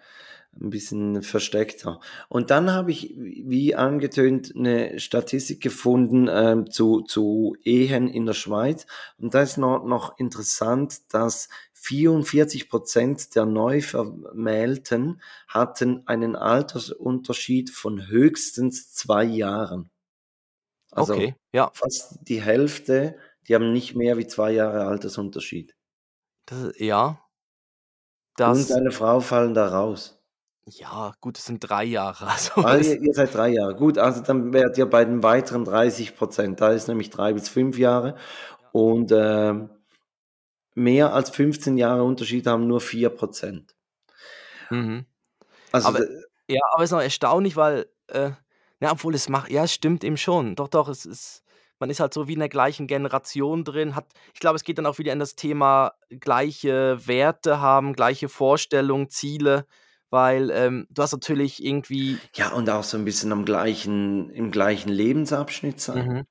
'n 0.61 0.69
bisschen 0.71 1.23
versteckter. 1.23 2.01
Und 2.29 2.51
dann 2.51 2.71
habe 2.73 2.91
ich, 2.93 3.15
wie 3.19 3.75
angetönt, 3.75 4.55
'ne 4.55 4.99
Statistik 5.01 5.63
gefunden, 5.63 6.29
ähm, 6.31 6.71
zu 6.71 7.01
zu 7.03 7.57
Ehen 7.65 8.09
in 8.09 8.27
der 8.27 8.35
Schweiz. 8.35 8.87
Und 9.19 9.33
da 9.35 9.41
ist 9.43 9.57
no 9.59 9.79
noch 9.87 10.19
interessant, 10.19 11.15
dass 11.15 11.49
44% 11.73 13.35
der 13.37 13.47
Neuvermählten 13.47 15.23
hatten 15.49 16.03
einen 16.07 16.37
Altersunterschied 16.37 17.71
von 17.71 18.07
höchstens 18.09 18.93
2 18.93 19.25
Jahren. 19.25 19.89
Okay, 20.97 21.27
Also, 21.29 21.33
ja. 21.53 21.71
fast 21.75 22.19
die 22.29 22.41
Hälfte, 22.43 23.17
die 23.49 23.55
haben 23.55 23.73
nicht 23.73 23.95
mehr 23.95 24.17
wie 24.19 24.27
2 24.27 24.53
Jahre 24.53 24.85
Altersunterschied. 24.87 25.75
Das 26.47 26.73
ja. 26.79 27.21
Du 28.37 28.45
und 28.45 28.51
Das 28.61 28.67
deine 28.69 28.91
Frau 28.91 29.21
fallen 29.21 29.55
da 29.55 29.69
raus. 29.69 30.19
Ja, 30.67 31.13
gut, 31.21 31.39
es 31.39 31.45
sind 31.45 31.61
3 31.61 31.85
Jahre, 31.85 32.27
also 32.29 32.53
Ah, 32.63 32.77
es 32.77 32.89
ihr 32.89 33.01
ihr 33.03 33.15
seid 33.15 33.35
3 33.35 33.49
Jahre. 33.51 33.75
Gut, 33.77 33.99
also 33.99 34.23
dann 34.23 34.53
wärt 34.53 34.79
ihr 34.79 34.87
bei 34.87 35.05
den 35.05 35.23
weiteren 35.23 35.65
30% 35.65 36.61
Da 36.61 36.71
ist 36.73 36.89
nämlich 36.89 37.11
3 37.11 37.33
bis 37.35 37.49
5 37.49 37.79
Jahre 37.79 38.17
Ja. 38.63 38.69
und, 38.73 39.13
ähm, 39.13 39.71
mehr 40.75 41.15
als 41.15 41.31
15 41.31 41.77
Jahre 41.79 42.05
Unterschied 42.05 42.47
haben 42.47 42.67
nur 42.67 42.81
4 42.81 43.11
Mhm. 44.71 45.07
Also 45.73 45.89
Aber 45.89 46.01
ja, 46.49 46.61
aber 46.73 46.85
ist 46.85 46.91
noch 46.91 47.01
erstaunlich, 47.01 47.57
weil, 47.57 47.87
äh 48.09 48.33
ja, 48.81 48.93
obwohl 48.93 49.15
es 49.15 49.29
macht 49.29 49.51
ja, 49.51 49.65
es 49.65 49.73
stimmt 49.75 50.05
eben 50.05 50.17
schon. 50.17 50.55
Doch, 50.57 50.69
doch, 50.69 50.89
es 50.89 51.07
ist 51.07 51.43
man 51.81 51.91
ist 51.91 52.01
halt 52.01 52.15
so 52.15 52.29
wie 52.29 52.35
in 52.35 52.39
der 52.39 52.49
gleichen 52.49 52.87
Generation 52.87 53.65
drin, 53.65 53.95
hat 53.97 54.07
ich 54.33 54.41
glaube, 54.41 54.57
es 54.57 54.65
geht 54.65 54.79
dann 54.79 54.87
auch 54.87 54.99
wieder 54.99 55.13
in 55.13 55.19
das 55.19 55.35
Thema 55.37 55.93
gleiche 56.21 56.99
Werte 57.07 57.61
haben, 57.61 57.95
gleiche 57.95 58.29
Vorstellungen, 58.29 59.11
Ziele, 59.11 59.67
weil, 60.11 60.51
ähm, 60.51 60.87
du 60.91 61.03
hast 61.03 61.13
natürlich 61.13 61.63
irgendwie 61.65 62.23
Ja, 62.37 62.53
und 62.53 62.69
auch 62.69 62.83
so 62.83 62.97
'n 62.99 63.05
bisschen 63.05 63.31
am 63.33 63.45
gleichen 63.45 64.31
im 64.31 64.51
gleichen 64.51 64.89
Lebensabschnitt 64.91 65.81
sein, 65.81 65.95
Mhm. 65.95 66.25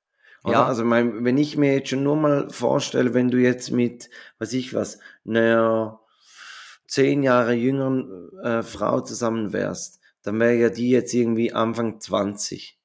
Ja. 0.44 0.64
Also, 0.66 0.84
mein 0.84 1.24
wenn 1.24 1.38
ich 1.38 1.56
mir 1.56 1.74
jetzt 1.74 1.90
schon 1.90 2.02
nur 2.04 2.16
mal 2.16 2.50
vorstelle, 2.50 3.14
wenn 3.14 3.30
du 3.30 3.38
jetzt 3.38 3.70
mit, 3.72 4.10
weiß 4.38 4.52
ich 4.54 4.74
was, 4.74 4.98
'ner 5.24 6.00
10 6.88 7.22
Jahre 7.24 7.54
jüngeren, 7.54 8.30
äh, 8.44 8.62
Frau 8.64 9.00
zusammen 9.02 9.52
wärst, 9.54 10.00
dann 10.24 10.40
wäre 10.40 10.56
ja 10.56 10.70
die 10.70 10.90
jetzt 10.90 11.14
irgendwie 11.14 11.52
Anfang 11.54 12.00
20. 12.00 12.78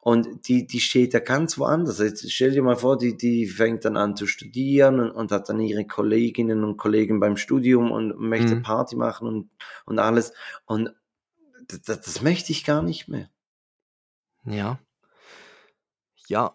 Und 0.00 0.48
die 0.48 0.66
die 0.66 0.80
steht 0.80 1.14
ja 1.14 1.20
ganz 1.20 1.58
woanders. 1.58 1.98
Jetzt 2.00 2.30
stell 2.32 2.52
dir 2.52 2.62
mal 2.62 2.76
vor, 2.76 2.98
die 2.98 3.16
die 3.16 3.46
fängt 3.46 3.84
dann 3.84 3.96
an 3.96 4.16
zu 4.16 4.26
studieren 4.26 5.00
und 5.00 5.10
und 5.12 5.32
hat 5.32 5.48
dann 5.48 5.60
ihre 5.60 5.86
Kolleginnen 5.86 6.64
und 6.64 6.76
Kollegen 6.78 7.20
beim 7.20 7.36
Studium 7.36 7.92
und 7.92 8.18
möchte 8.20 8.56
Mhm. 8.56 8.62
Party 8.62 8.96
machen 8.96 9.28
und 9.28 9.50
und 9.86 9.98
alles. 10.00 10.32
Und 10.66 10.92
d 11.70 11.78
d 11.78 11.82
das 11.96 12.22
möchte 12.22 12.52
ich 12.52 12.64
gar 12.64 12.82
nicht 12.82 13.08
mehr. 13.08 13.28
Ja. 14.44 14.78
Ja, 16.28 16.54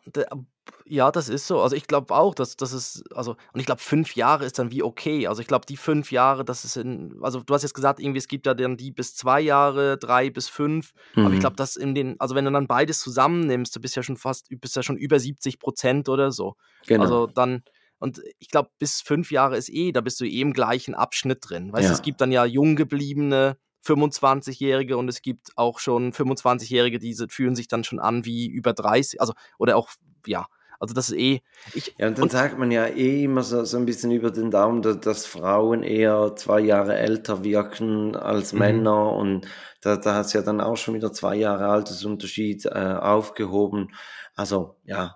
ja, 0.90 1.12
das 1.12 1.30
ist 1.30 1.48
so. 1.48 1.62
Also, 1.62 1.76
ich 1.76 1.88
glaube 1.88 2.14
auch, 2.16 2.34
dass 2.36 2.56
dass 2.58 2.72
es 2.72 3.04
also 3.14 3.32
und 3.54 3.60
ich 3.60 3.66
glaube, 3.66 3.82
5 3.82 4.16
Jahre 4.16 4.46
ist 4.46 4.58
dann 4.60 4.72
wie 4.72 4.84
okay. 4.84 5.28
Also, 5.28 5.42
ich 5.42 5.48
glaube, 5.48 5.66
die 5.66 5.78
5 5.78 6.12
Jahre, 6.12 6.46
das 6.46 6.66
ist 6.66 6.78
in 6.78 7.18
also, 7.22 7.42
du 7.42 7.54
hast 7.54 7.64
jetzt 7.64 7.74
gesagt, 7.74 8.00
irgendwie, 8.00 8.20
es 8.20 8.28
gibt 8.28 8.46
ja 8.46 8.54
dann 8.54 8.78
die 8.78 8.92
bis 8.92 9.16
2 9.16 9.42
Jahre, 9.42 9.98
3 9.98 10.30
bis 10.30 10.50
5, 10.50 10.92
aber 11.22 11.34
ich 11.34 11.40
glaube, 11.40 11.54
Mhm. 11.54 11.58
dass 11.58 11.76
in 11.76 11.96
den 11.96 12.20
also, 12.20 12.36
wenn 12.36 12.46
du 12.46 12.52
dann 12.52 12.68
beides 12.68 13.00
zusammennimmst, 13.00 13.76
du 13.76 13.82
bist 13.82 13.96
ja 13.96 14.04
schon 14.04 14.18
fast 14.18 14.48
bist 14.50 14.76
ja 14.76 14.84
schon 14.84 14.98
über 14.98 15.20
70% 15.20 16.10
oder 16.10 16.32
so. 16.32 16.56
Genau. 16.88 17.02
Also, 17.02 17.28
dann 17.28 17.64
und 18.00 18.22
ich 18.40 18.50
glaube, 18.50 18.70
bis 18.80 19.02
5 19.02 19.32
Jahre 19.32 19.58
ist 19.58 19.70
eh 19.70 19.92
da 19.92 20.02
bist 20.02 20.20
du 20.22 20.26
eh 20.26 20.42
im 20.42 20.54
gleichen 20.54 20.96
Abschnitt 20.96 21.40
drin. 21.50 21.74
Weißt 21.74 21.90
du, 21.90 21.94
es 21.94 22.00
Ja. 22.00 22.04
gibt 22.04 22.22
dann 22.22 22.32
ja 22.32 22.46
jung 22.46 22.76
gebliebene 22.76 23.58
Fünfundzwanzigjährige 23.82 24.98
und 24.98 25.08
es 25.10 25.22
gibt 25.22 25.50
auch 25.56 25.80
schon 25.80 26.14
Fünfundzwanzigjährige, 26.14 27.00
die 27.00 27.14
se 27.14 27.28
fühlen 27.30 27.56
sich 27.56 27.68
dann 27.68 27.84
schon 27.84 28.00
an 28.00 28.26
wie 28.26 28.48
über 28.48 28.74
30, 28.74 29.22
also 29.22 29.34
oder 29.58 29.78
auch 29.78 29.90
ja, 30.26 30.46
also, 30.80 30.94
das 30.94 31.10
ist 31.10 31.18
eh 31.18 31.42
ich 31.74 31.96
Ja, 32.00 32.08
und 32.08 32.18
dann 32.20 32.30
und 32.30 32.32
sagt 32.32 32.60
man 32.60 32.70
ja 32.70 32.86
eh 32.86 33.24
immer 33.24 33.42
so 33.42 33.64
so 33.66 33.76
'n 33.78 33.86
bisschen 33.88 34.12
über 34.12 34.30
den 34.30 34.52
Daumen, 34.52 34.84
da 34.84 34.94
dass 34.94 35.26
Frauen 35.26 35.82
eher 35.82 36.36
2 36.36 36.60
Jahre 36.60 36.96
älter 36.96 37.44
wirken 37.44 38.16
als 38.16 38.54
Mhm. 38.54 38.88
Männer 38.94 39.14
und 39.14 39.48
da 39.82 39.98
da 39.98 40.14
hat's 40.14 40.34
ja 40.34 40.44
dann 40.44 40.62
auch 40.62 40.78
schon 40.78 40.94
wieder 40.94 41.12
2 41.12 41.36
Jahre 41.36 41.66
Altersunterschied, 41.68 42.66
äh, 42.68 42.70
aufgehoben. 42.70 43.90
Also, 44.36 44.78
ja, 44.84 45.16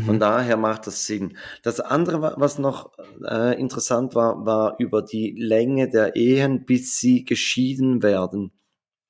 von 0.00 0.18
Mhm. 0.18 0.20
daher 0.20 0.56
macht 0.58 0.86
das 0.88 1.06
Sinn. 1.06 1.38
Das 1.64 1.80
andere, 1.80 2.22
wa 2.22 2.34
was 2.38 2.58
noch, 2.58 2.92
äh, 3.28 3.60
interessant 3.60 4.14
war, 4.14 4.46
war 4.46 4.76
über 4.78 5.02
die 5.02 5.34
Länge 5.38 5.88
der 5.90 6.16
Ehen, 6.16 6.66
bis 6.66 6.98
sie 6.98 7.24
geschieden 7.24 8.02
werden. 8.02 8.52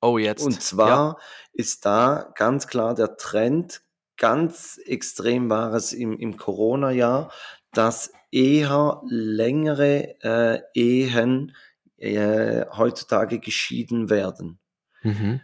Oh, 0.03 0.17
Und 0.35 0.61
jetzt, 0.61 0.65
ja. 0.81 0.99
zwar 0.99 1.19
ist 1.53 1.85
da 1.85 2.31
ganz 2.35 2.67
klar 2.67 2.95
der 2.95 3.17
Trend 3.17 3.81
ganz 4.17 4.79
extrem 4.85 5.49
war 5.49 5.73
es 5.73 5.93
im 5.93 6.17
im 6.19 6.37
Coronajahr, 6.37 7.31
dass 7.73 8.11
eher 8.31 9.01
längere, 9.07 10.15
äh, 10.21 10.61
Ehen, 10.73 11.55
äh, 11.97 12.65
heutzutage 12.77 13.39
geschieden 13.39 14.09
werden. 14.09 14.59
Mhm. 15.03 15.41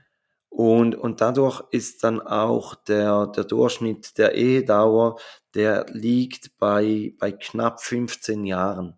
Und 0.50 0.96
und 0.96 1.22
dadurch 1.22 1.62
ist 1.72 2.04
dann 2.04 2.20
auch 2.22 2.76
der 2.76 3.28
der 3.28 3.46
Durchschnitt 3.46 4.18
der 4.18 4.36
Ehedauer, 4.36 5.18
der 5.56 5.86
liegt 5.92 6.58
bei 6.58 7.14
bei 7.20 7.32
knapp 7.32 7.82
15 7.82 8.46
Jahren. 8.46 8.98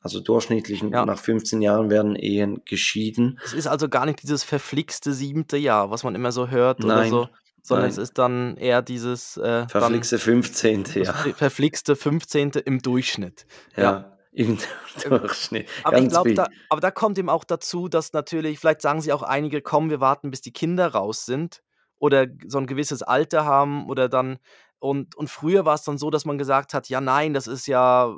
Also 0.00 0.20
durchschnittlich 0.20 0.82
Ja. 0.82 1.06
nach 1.06 1.18
15 1.18 1.62
Jahren 1.62 1.88
werden 1.90 2.14
Ehen 2.16 2.62
geschieden. 2.66 3.38
Es 3.44 3.54
ist 3.54 3.66
also 3.66 3.88
gar 3.88 4.04
nicht 4.04 4.22
dieses 4.22 4.44
verflixte 4.44 5.14
siebte 5.14 5.56
Jahr, 5.56 5.90
was 5.90 6.04
man 6.04 6.14
immer 6.14 6.30
so 6.32 6.48
hört 6.48 6.84
oder 6.84 6.96
Nein, 6.96 7.10
so, 7.10 7.28
sondern 7.64 7.88
es 7.88 7.96
nein. 7.96 7.98
ist 7.98 8.18
dann 8.18 8.56
eher 8.58 8.82
dieses, 8.82 9.36
äh, 9.38 9.68
Verflixte 9.68 10.18
15. 10.18 10.98
das 10.98 11.08
Jahr. 11.08 11.14
ver 11.14 11.34
verflixte 11.34 11.96
15. 11.96 12.60
im 12.60 12.80
Durchschnitt. 12.82 13.46
Ja. 13.76 13.96
Ja, 13.96 14.18
im 14.32 14.58
Durchschnitt. 15.04 15.68
aber 15.82 15.98
ich 15.98 16.08
Ganz 16.08 16.08
glaube, 16.08 16.30
viel. 16.30 16.34
da 16.34 16.48
aber 16.68 16.80
da 16.80 16.90
kommt 16.90 17.18
eben 17.18 17.28
auch 17.28 17.44
dazu, 17.44 17.88
dass 17.88 18.12
natürlich 18.12 18.58
vielleicht 18.58 18.82
sagen 18.82 19.00
sich 19.00 19.12
auch 19.12 19.22
einige: 19.22 19.62
„Komm, 19.62 19.90
wir 19.90 20.00
warten, 20.00 20.30
bis 20.30 20.40
die 20.40 20.52
Kinder 20.52 20.88
raus 20.88 21.26
sind 21.26 21.62
oder 21.98 22.26
so 22.46 22.58
'n 22.58 22.66
gewisses 22.66 23.02
Alter 23.02 23.44
haben 23.44 23.88
oder 23.88 24.08
dann“ 24.08 24.38
und 24.78 25.16
und 25.16 25.30
früher 25.30 25.64
war's 25.64 25.84
dann 25.84 25.98
so, 25.98 26.10
dass 26.10 26.24
man 26.24 26.38
gesagt 26.38 26.74
hat: 26.74 26.88
„Ja, 26.88 27.00
nein, 27.00 27.34
das 27.34 27.46
ist 27.46 27.66
ja 27.66 28.14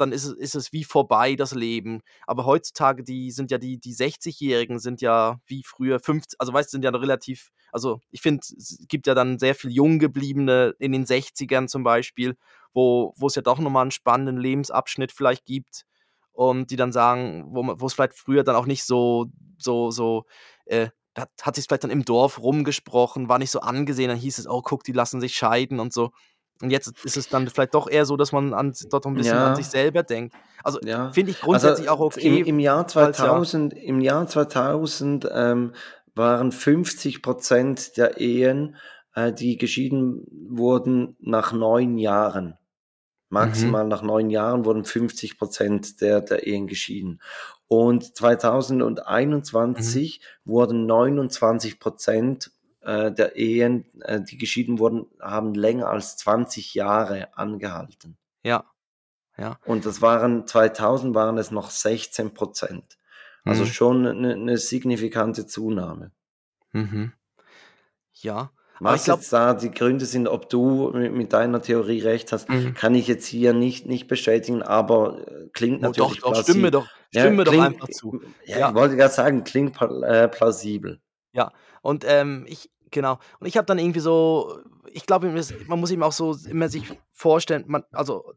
dann 0.00 0.12
ist 0.12 0.24
es 0.24 0.32
ist 0.34 0.54
es 0.56 0.72
wie 0.72 0.84
vorbei, 0.84 1.34
das 1.36 1.54
Leben.“ 1.54 2.02
Aber 2.26 2.44
heutzutage, 2.46 3.04
die 3.04 3.30
sind 3.32 3.50
ja 3.50 3.58
die 3.58 3.78
die 3.78 3.92
60-Jährigen 3.94 4.78
sind 4.80 5.00
ja 5.02 5.40
wie 5.46 5.62
früher 5.64 6.00
fünfz 6.00 6.34
also, 6.38 6.52
weißt 6.52 6.70
du, 6.72 6.76
sind 6.76 6.84
ja 6.84 6.90
relativ 6.90 7.50
also, 7.72 8.00
ich 8.10 8.22
finde, 8.22 8.40
es 8.56 8.78
gibt 8.88 9.06
ja 9.06 9.14
dann 9.14 9.38
sehr 9.38 9.54
viel 9.54 9.70
Junggebliebene 9.72 10.74
in 10.78 10.92
den 10.92 11.06
60ern 11.06 11.68
zum 11.68 11.84
Beispiel, 11.84 12.36
wo 12.74 13.12
wo's 13.18 13.34
ja 13.36 13.42
doch 13.42 13.58
noch 13.58 13.70
mal 13.70 13.82
'n 13.86 13.90
spannenden 13.92 14.38
Lebensabschnitt 14.38 15.12
vielleicht 15.12 15.44
gibt 15.46 15.84
und 16.32 16.70
die 16.70 16.76
dann 16.76 16.92
sagen, 16.92 17.46
wo 17.50 17.62
ma 17.62 17.74
wo's 17.78 17.94
vielleicht 17.94 18.14
früher 18.14 18.44
dann 18.44 18.56
auch 18.56 18.66
nicht 18.66 18.84
so 18.84 19.26
so 19.58 19.90
so 19.90 20.24
äh, 20.66 20.88
hat 21.16 21.30
hat 21.42 21.56
sich's 21.56 21.66
vielleicht 21.68 21.84
dann 21.84 21.90
im 21.90 22.04
Dorf 22.04 22.40
rumgesprochen, 22.40 23.28
war 23.28 23.38
nicht 23.38 23.50
so 23.50 23.60
angesehen, 23.60 24.08
dann 24.08 24.18
hieß 24.18 24.38
es: 24.38 24.46
„Oh, 24.48 24.62
guck, 24.62 24.84
die 24.84 24.92
lassen 24.92 25.20
sich 25.20 25.36
scheiden“ 25.36 25.80
und 25.80 25.92
so. 25.92 26.10
Und 26.62 26.70
jetzt 26.70 26.92
ist 27.04 27.16
es 27.16 27.28
dann 27.28 27.48
vielleicht 27.48 27.74
doch 27.74 27.88
eher 27.88 28.04
so, 28.06 28.16
dass 28.16 28.32
man 28.32 28.54
an 28.54 28.74
dort 28.90 29.06
'n 29.06 29.16
bisschen 29.16 29.42
an 29.42 29.54
sich 29.54 29.68
Ja. 29.68 29.70
selber 29.70 30.02
denkt. 30.02 30.36
Also, 30.64 30.80
Ja, 30.80 31.10
finde 31.10 31.32
ich 31.32 31.40
also 31.50 31.76
grundsätzlich 31.78 31.88
auch 31.88 32.00
im 32.16 32.40
okay, 32.40 32.42
im 32.42 32.58
Jahr 32.60 32.86
weil's 32.96 33.20
ja 33.22 33.48
2000 33.48 33.74
im 33.74 34.00
Jahr 34.00 34.26
2000, 34.28 35.28
ähm, 35.32 35.72
waren 36.14 36.52
50% 36.52 37.96
der 37.96 38.20
Ehen, 38.20 38.76
äh, 39.14 39.32
die 39.32 39.56
geschieden 39.56 40.24
wurden, 40.50 41.16
nach 41.20 41.52
9 41.52 41.98
Jahren. 41.98 42.58
Mhm. 43.36 43.78
Maximal 43.78 43.86
nach 43.88 44.02
9 44.02 44.30
Jahren 44.30 44.64
wurden 44.66 44.84
50 44.84 45.96
der 46.00 46.20
der 46.22 46.46
Ehen 46.46 46.66
geschieden. 46.68 47.20
Und 47.68 48.16
Mhm. 49.76 50.08
2021 50.08 50.22
wurden 50.44 50.86
29 50.86 51.78
äh, 52.88 53.12
der 53.12 53.36
Ehen, 53.36 53.86
äh, 54.02 54.20
die 54.22 54.38
geschieden 54.38 54.78
wurden, 54.80 55.06
haben 55.20 55.54
länger 55.54 55.88
als 55.90 56.16
20 56.18 56.74
Jahre 56.74 57.36
angehalten. 57.36 58.18
Ja, 58.44 58.64
ja. 59.38 59.60
Und 59.62 59.86
das 59.86 60.02
waren 60.02 60.48
2000 60.48 61.14
waren 61.14 61.38
es 61.38 61.52
noch 61.52 61.70
16% 61.70 62.98
Also 63.44 63.64
Mhm. 63.64 63.66
schon 63.66 64.02
'ne 64.02 64.36
'ne 64.36 64.58
signifikante 64.58 65.46
Zunahme. 65.46 66.10
Mhm. 66.74 67.12
Ja, 68.14 68.50
Was 68.80 69.04
glaube 69.04 69.24
jetzt 69.24 69.32
da 69.32 69.54
die 69.54 69.70
Gründe 69.72 70.06
sind, 70.06 70.28
ob 70.28 70.48
du 70.50 70.90
mi 70.94 71.08
mit 71.10 71.32
deiner 71.32 71.60
Theorie 71.62 72.00
recht 72.00 72.30
hast, 72.32 72.48
Mhm. 72.48 72.74
kann 72.74 72.94
ich 72.94 73.08
jetzt 73.08 73.26
hier 73.26 73.52
nicht 73.52 73.86
nicht 73.86 74.06
bestätigen, 74.08 74.62
aber, 74.62 75.26
äh, 75.28 75.48
klingt 75.52 75.80
Oh 75.80 75.92
doch, 75.92 76.14
natürlich 76.14 76.22
doch, 76.22 76.34
stimm 76.34 76.60
mir 76.60 76.70
plausi 76.70 76.72
doch 76.72 76.88
ja, 77.12 77.32
stimm 77.32 77.36
mir 77.36 77.44
doch 77.44 77.56
klingt 77.56 77.58
einfach 77.58 77.88
zu. 77.88 78.16
ja, 78.44 78.58
Ja. 78.58 78.68
ich 78.68 78.74
wollte 78.74 78.96
grad 78.96 79.12
sagen, 79.12 79.44
klingt 79.44 79.80
äh, 79.80 80.28
plausibel. 80.28 81.00
Ja, 81.34 81.52
und, 81.82 82.04
ähm, 82.06 82.44
ich 82.48 82.70
genau. 82.90 83.18
Und 83.40 83.46
ich 83.46 83.56
habe 83.56 83.66
dann 83.66 83.78
irgendwie 83.78 84.00
so 84.00 84.60
ich 84.92 85.06
glaube, 85.06 85.30
man 85.66 85.80
muss 85.80 85.90
eben 85.90 86.02
auch 86.02 86.12
so 86.12 86.34
immer 86.48 86.68
sich 86.68 86.84
vorstellen, 87.12 87.64
man 87.66 87.84
also, 87.92 88.32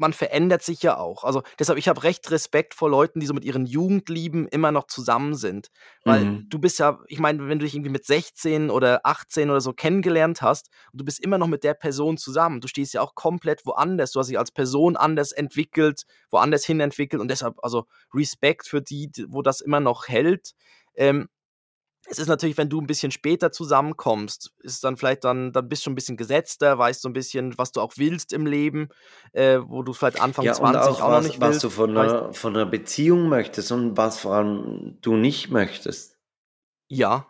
man 0.00 0.12
verändert 0.12 0.62
sich 0.62 0.80
ja 0.82 0.96
auch. 0.96 1.24
Also, 1.24 1.42
deshalb 1.58 1.76
ich 1.76 1.88
habe 1.88 2.04
recht 2.04 2.30
Respekt 2.30 2.74
vor 2.74 2.88
Leuten, 2.88 3.18
die 3.18 3.26
so 3.26 3.34
mit 3.34 3.44
ihren 3.44 3.66
Jugendlieben 3.66 4.46
immer 4.46 4.70
noch 4.70 4.86
zusammen 4.86 5.34
sind. 5.34 5.68
Weil 6.04 6.24
Mhm. 6.24 6.46
du 6.48 6.60
bist 6.60 6.78
ja 6.78 7.00
ich 7.08 7.18
meine, 7.18 7.48
wenn 7.48 7.58
du 7.58 7.64
dich 7.64 7.74
irgendwie 7.74 7.90
mit 7.90 8.04
16 8.04 8.70
oder 8.70 9.00
18 9.04 9.50
oder 9.50 9.60
so 9.60 9.72
kennengelernt 9.72 10.40
hast 10.40 10.68
und 10.92 11.00
du 11.00 11.04
bist 11.04 11.18
immer 11.18 11.36
noch 11.38 11.48
mit 11.48 11.64
der 11.64 11.74
Person 11.74 12.16
zusammen. 12.16 12.60
Du 12.60 12.68
stehst 12.68 12.94
ja 12.94 13.00
auch 13.00 13.16
komplett 13.16 13.66
woanders. 13.66 14.12
Du 14.12 14.20
hast 14.20 14.28
dich 14.28 14.38
als 14.38 14.52
Person 14.52 14.96
anders 14.96 15.32
entwickelt, 15.32 16.04
woanders 16.30 16.64
hin 16.64 16.78
entwickelt 16.80 17.20
und 17.20 17.28
deshalb 17.28 17.56
also, 17.62 17.86
Respekt 18.14 18.68
für 18.68 18.80
die, 18.80 19.10
wo 19.28 19.42
das 19.42 19.60
immer 19.60 19.80
noch 19.80 20.06
hält. 20.06 20.52
Ähm, 20.94 21.28
es 22.10 22.18
ist 22.18 22.28
natürlich, 22.28 22.56
wenn 22.58 22.68
du 22.70 22.80
'n 22.80 22.86
bisschen 22.86 23.12
später 23.12 23.52
zusammenkommst, 23.52 24.52
ist 24.60 24.84
dann 24.84 24.96
vielleicht 24.96 25.24
dann 25.24 25.52
dann 25.52 25.68
bist 25.68 25.82
du 25.82 25.84
schon 25.84 25.92
'n 25.92 25.96
bisschen 25.96 26.16
gesetzter, 26.16 26.78
weißt 26.78 27.02
so 27.02 27.08
'n 27.08 27.12
bisschen, 27.14 27.56
was 27.58 27.72
du 27.72 27.80
auch 27.80 27.94
willst 27.96 28.32
im 28.32 28.46
Leben, 28.46 28.88
äh, 29.32 29.58
wo 29.64 29.82
du 29.82 29.92
vielleicht 29.92 30.18
Anfang 30.18 30.50
Ja, 30.50 30.54
und 30.54 30.76
20 30.76 31.02
auch 31.02 31.02
auch 31.02 31.10
noch 31.10 31.20
was 31.20 31.22
nicht 31.22 31.40
was 31.40 31.58
willst, 31.58 31.62
du 31.62 31.68
von 31.68 31.92
weißt 31.94 32.16
'ner 32.20 32.32
von 32.32 32.52
'ner 32.52 32.64
Beziehung 32.64 33.28
möchtest 33.28 33.72
und 33.72 33.96
was 33.96 34.20
vor 34.20 34.34
allem 34.34 34.98
du 35.00 35.16
nicht 35.16 35.50
möchtest. 35.50 36.14
Ja. 36.90 37.26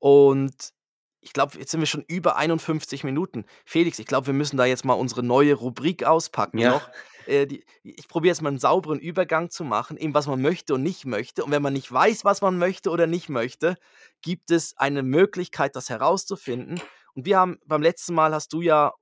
Und 0.00 0.72
ich 1.20 1.32
glaube, 1.32 1.58
jetzt 1.58 1.70
sind 1.70 1.80
wir 1.80 1.86
schon 1.86 2.04
über 2.08 2.36
51 2.36 3.04
Minuten. 3.04 3.44
Felix, 3.66 3.98
ich 3.98 4.06
glaube, 4.06 4.28
wir 4.28 4.34
müssen 4.34 4.56
da 4.56 4.64
jetzt 4.64 4.84
mal 4.84 4.94
unsere 4.94 5.22
neue 5.22 5.54
Rubrik 5.54 6.04
auspacken 6.04 6.62
Ja. 6.62 6.64
noch. 6.64 6.88
Äh, 7.26 7.46
die 7.46 7.64
ich 7.82 8.08
probiere 8.08 8.32
jetzt 8.32 8.42
mal 8.42 8.50
'n 8.52 8.58
sauberen 8.58 8.98
Übergang 8.98 9.50
zu 9.50 9.64
machen, 9.64 9.96
eben 9.98 10.14
was 10.14 10.26
man 10.26 10.40
möchte 10.42 10.74
und 10.74 10.82
nicht 10.82 11.04
möchte. 11.06 11.44
Und 11.44 11.50
wenn 11.52 11.62
man 11.62 11.74
nicht 11.74 11.90
weiß, 11.92 12.24
was 12.24 12.40
man 12.42 12.58
möchte 12.58 12.90
oder 12.90 13.06
nicht 13.06 13.28
möchte, 13.28 13.76
gibt 14.22 14.50
es 14.50 14.76
eine 14.78 15.02
Möglichkeit, 15.02 15.76
das 15.76 15.90
herauszufinden. 15.90 16.82
Und 17.14 17.26
wir 17.26 17.38
haben 17.38 17.58
beim 17.66 17.82
letzten 17.82 18.14
Mal 18.14 18.34
hast 18.34 18.52
du 18.52 18.60
ja 18.62 18.92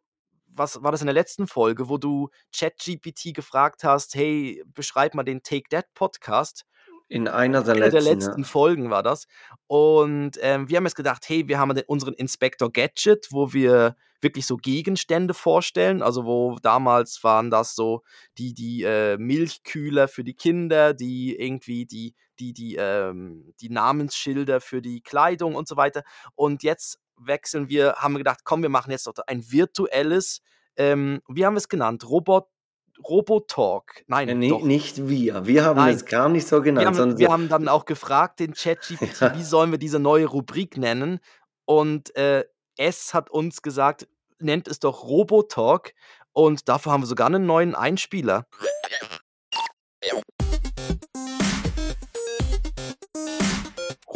was 0.50 0.82
war 0.82 0.90
das 0.92 1.02
in 1.02 1.06
der 1.06 1.14
letzten 1.14 1.46
Folge, 1.46 1.88
wo 1.88 1.98
du 1.98 2.30
ChatGPT 2.56 3.34
gefragt 3.34 3.84
hast: 3.84 4.14
„Hey, 4.14 4.62
beschreib 4.66 5.14
mal 5.14 5.22
den 5.24 5.42
Take 5.42 5.68
That 5.70 5.86
Podcast.“ 5.94 6.64
In 7.10 7.26
einer 7.28 7.62
der 7.62 7.74
Eine 7.74 7.90
der 7.90 8.00
letzten, 8.00 8.02
letzten 8.02 8.44
ja. 8.44 8.44
Folgen 8.44 8.90
war 8.90 9.02
das. 9.02 9.26
Und, 9.66 10.32
ähm, 10.40 10.68
wir 10.68 10.76
haben 10.76 10.84
jetzt 10.84 10.94
gedacht: 10.94 11.28
„Hey, 11.28 11.48
wir 11.48 11.58
haben 11.58 11.72
unseren 11.86 12.14
Inspektor 12.14 12.70
Gadget“, 12.72 13.28
wo 13.30 13.52
wir 13.52 13.96
wirklich 14.20 14.46
so 14.46 14.56
Gegenstände 14.56 15.32
vorstellen. 15.34 16.02
Also, 16.02 16.24
wo 16.24 16.56
damals 16.62 17.22
waren 17.24 17.50
das 17.50 17.74
so 17.74 18.02
die 18.36 18.52
die, 18.54 18.82
äh, 18.84 19.16
Milchkühler 19.18 20.08
für 20.08 20.24
die 20.24 20.34
Kinder, 20.34 20.92
die 20.94 21.36
irgendwie 21.36 21.86
die 21.86 22.14
die 22.40 22.52
die, 22.52 22.76
ähm 22.76 23.52
die 23.60 23.70
Namensschilder 23.70 24.60
für 24.60 24.82
die 24.82 25.00
Kleidung 25.02 25.54
und 25.54 25.66
so 25.68 25.76
weiter. 25.76 26.02
Und 26.34 26.62
jetzt 26.62 26.98
wechseln 27.16 27.68
wir 27.68 27.94
haben 27.96 28.14
wir 28.14 28.18
gedacht: 28.18 28.40
„Komm, 28.44 28.62
wir 28.62 28.68
machen 28.70 28.90
jetzt 28.90 29.08
ein 29.28 29.50
virtuelles“ 29.50 30.40
ähm, 30.76 31.22
wie 31.28 31.44
haben 31.46 31.54
wir's 31.54 31.68
genannt? 31.68 32.08
Robot 32.08 32.46
Robotalk. 33.04 34.00
Äh, 34.00 34.04
Nein, 34.08 34.38
ni 34.38 34.48
doch. 34.48 34.62
nicht 34.62 35.08
wir. 35.08 35.46
Wir 35.46 35.64
haben 35.64 35.76
Nein. 35.76 35.94
es 35.94 36.04
gar 36.04 36.28
nicht 36.28 36.46
so 36.46 36.56
Wir 36.56 36.62
genannt, 36.62 36.86
haben 36.86 36.94
sondern 36.94 37.18
wir 37.18 37.28
haben 37.28 37.48
dann 37.48 37.68
auch 37.68 37.84
gefragt, 37.84 38.40
den 38.40 38.52
ChatGPT: 38.54 39.20
Ja. 39.20 39.34
„Wie 39.34 39.42
sollen 39.42 39.70
wir 39.70 39.78
diese 39.78 39.98
neue 39.98 40.26
Rubrik 40.26 40.76
nennen?“ 40.76 41.20
Und, 41.64 42.14
äh, 42.16 42.44
es 42.76 43.14
hat 43.14 43.30
uns 43.30 43.62
gesagt: 43.62 44.08
„Nennt 44.38 44.68
es 44.68 44.78
doch 44.80 45.04
Robotalk.“ 45.04 45.94
Und 46.32 46.68
dafür 46.68 46.92
haben 46.92 47.02
wir 47.02 47.06
sogar 47.06 47.28
'nen 47.30 47.46
neuen 47.46 47.74
Einspieler. 47.74 48.46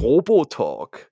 Robotalk. 0.00 1.08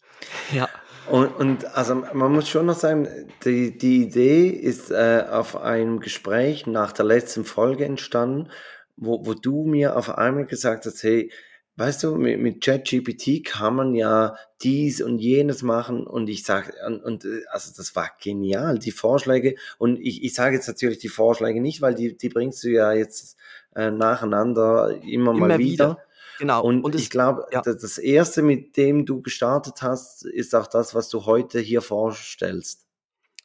Ja. 0.52 0.68
Und 1.10 1.28
und 1.36 1.64
also, 1.76 1.94
man 1.96 2.32
muss 2.32 2.48
schon 2.48 2.66
noch 2.66 2.76
sagen, 2.78 3.08
die 3.44 3.76
die 3.76 4.02
Idee 4.04 4.48
ist, 4.48 4.90
äh, 4.90 5.24
auf 5.30 5.56
einem 5.56 5.98
Gespräch 6.00 6.66
nach 6.66 6.92
der 6.92 7.04
letzten 7.04 7.44
Folge 7.44 7.84
entstanden, 7.84 8.48
wo 8.96 9.24
wo 9.26 9.34
du 9.34 9.64
mir 9.64 9.96
auf 9.96 10.10
einmal 10.16 10.46
gesagt 10.46 10.86
hast: 10.86 11.02
„Hey, 11.02 11.32
weißt 11.76 12.04
du, 12.04 12.14
mi 12.16 12.36
mit 12.36 12.62
ChatGPT 12.62 13.44
kann 13.44 13.74
man 13.76 13.94
ja 13.94 14.36
dies 14.62 15.00
und 15.02 15.18
jenes 15.18 15.62
machen.“ 15.62 16.06
Und 16.06 16.28
ich 16.28 16.44
sage 16.44 16.72
und 16.86 17.02
und, 17.02 17.24
äh, 17.24 17.42
also, 17.50 17.72
das 17.76 17.96
war 17.96 18.10
genial, 18.22 18.78
die 18.78 18.92
Vorschläge. 18.92 19.56
Und 19.78 19.98
ich 20.00 20.22
ich 20.22 20.34
sage 20.34 20.56
jetzt 20.56 20.68
natürlich 20.68 20.98
die 20.98 21.08
Vorschläge 21.08 21.60
nicht, 21.60 21.80
weil 21.82 21.94
die 21.94 22.16
die 22.16 22.28
bringst 22.28 22.62
du 22.62 22.68
ja 22.70 22.92
jetzt, 22.92 23.36
äh, 23.74 23.90
nacheinander 23.90 24.96
immer 25.02 25.32
mal 25.32 25.50
Immer 25.50 25.58
wieder. 25.58 25.96
wieder. 25.96 25.98
Genau. 26.40 26.64
Und 26.64 26.84
Und 26.84 26.94
ich 26.94 27.10
glaube, 27.10 27.46
ja. 27.52 27.60
da 27.60 27.74
das 27.74 27.98
1., 27.98 28.40
mit 28.42 28.76
dem 28.78 29.04
du 29.04 29.20
gestartet 29.20 29.82
hast, 29.82 30.24
ist 30.24 30.54
auch 30.54 30.66
das, 30.66 30.94
was 30.94 31.10
du 31.10 31.26
heute 31.26 31.60
hier 31.60 31.82
vorstellst. 31.82 32.86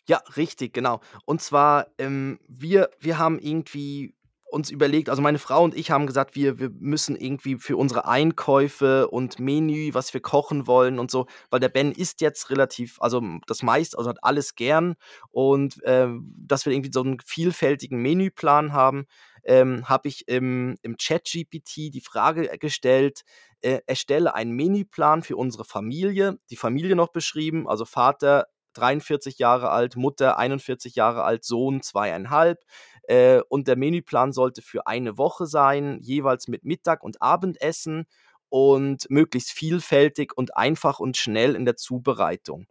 Ja, 0.08 0.22
richtig, 0.38 0.74
genau. 0.74 1.00
Und 1.26 1.42
zwar, 1.42 1.88
ähm, 1.98 2.40
wir 2.48 2.92
wir 3.00 3.18
haben 3.18 3.40
irgendwie 3.40 4.14
uns 4.52 4.70
überlegt 4.70 5.10
also, 5.10 5.22
meine 5.22 5.40
Frau 5.40 5.64
und 5.64 5.76
ich 5.76 5.90
haben 5.90 6.06
gesagt, 6.06 6.36
wir 6.36 6.60
wir 6.60 6.70
müssen 6.80 7.16
irgendwie 7.16 7.56
für 7.58 7.76
unsere 7.76 8.08
Einkäufe 8.08 9.08
und 9.10 9.40
Menü, 9.40 9.90
was 9.94 10.14
wir 10.14 10.22
kochen 10.22 10.68
wollen 10.68 11.00
und 11.00 11.10
so 11.10 11.26
weil 11.50 11.60
der 11.60 11.70
Ben 11.70 11.92
isst 11.92 12.22
jetzt 12.22 12.52
relativ 12.52 12.98
also, 13.02 13.20
das 13.48 13.64
meiste 13.64 13.98
also, 13.98 14.12
hat 14.12 14.24
alles 14.24 14.54
gern 14.56 14.96
und, 15.32 15.80
ähm, 15.86 16.32
dass 16.38 16.66
wir 16.68 16.74
irgendwie 16.74 16.92
so 16.94 17.02
'n 17.02 17.18
vielfältigen 17.26 18.00
Menüplan 18.02 18.72
haben, 18.74 19.08
ähm, 19.46 19.88
habe 19.90 20.08
ich 20.10 20.28
im 20.28 20.78
im 20.84 20.98
ChatGPT 20.98 21.94
die 21.94 22.02
Frage, 22.02 22.52
äh, 22.52 22.58
gestellt, 22.58 23.22
äh: 23.62 23.80
„Erstelle 23.88 24.36
einen 24.36 24.52
Menüplan 24.54 25.24
für 25.24 25.38
unsere 25.38 25.66
Familie.“ 25.66 26.38
Die 26.50 26.56
Familie 26.58 26.96
noch 26.96 27.10
beschrieben, 27.10 27.68
also, 27.70 27.86
Vater 27.86 28.48
43 28.74 29.40
Jahre 29.40 29.70
alt, 29.72 29.96
Mutter 29.96 30.38
41 30.38 30.96
Jahre 30.96 31.24
alt, 31.24 31.46
Sohn 31.46 31.82
2,5. 31.82 32.60
Äh, 33.04 33.42
und 33.50 33.68
der 33.68 33.78
Menüplan 33.78 34.34
sollte 34.34 34.62
für 34.62 34.88
eine 34.88 35.18
Woche 35.18 35.46
sein, 35.48 36.00
jeweils 36.02 36.48
mit 36.50 36.66
Mittag 36.66 37.04
und 37.04 37.22
Abendessen 37.22 38.06
und 38.50 39.10
möglichst 39.10 39.52
vielfältig 39.52 40.34
und 40.38 40.56
einfach 40.58 41.00
und 41.00 41.18
schnell 41.18 41.56
in 41.56 41.66
der 41.66 41.76
Zubereitung. 41.78 42.68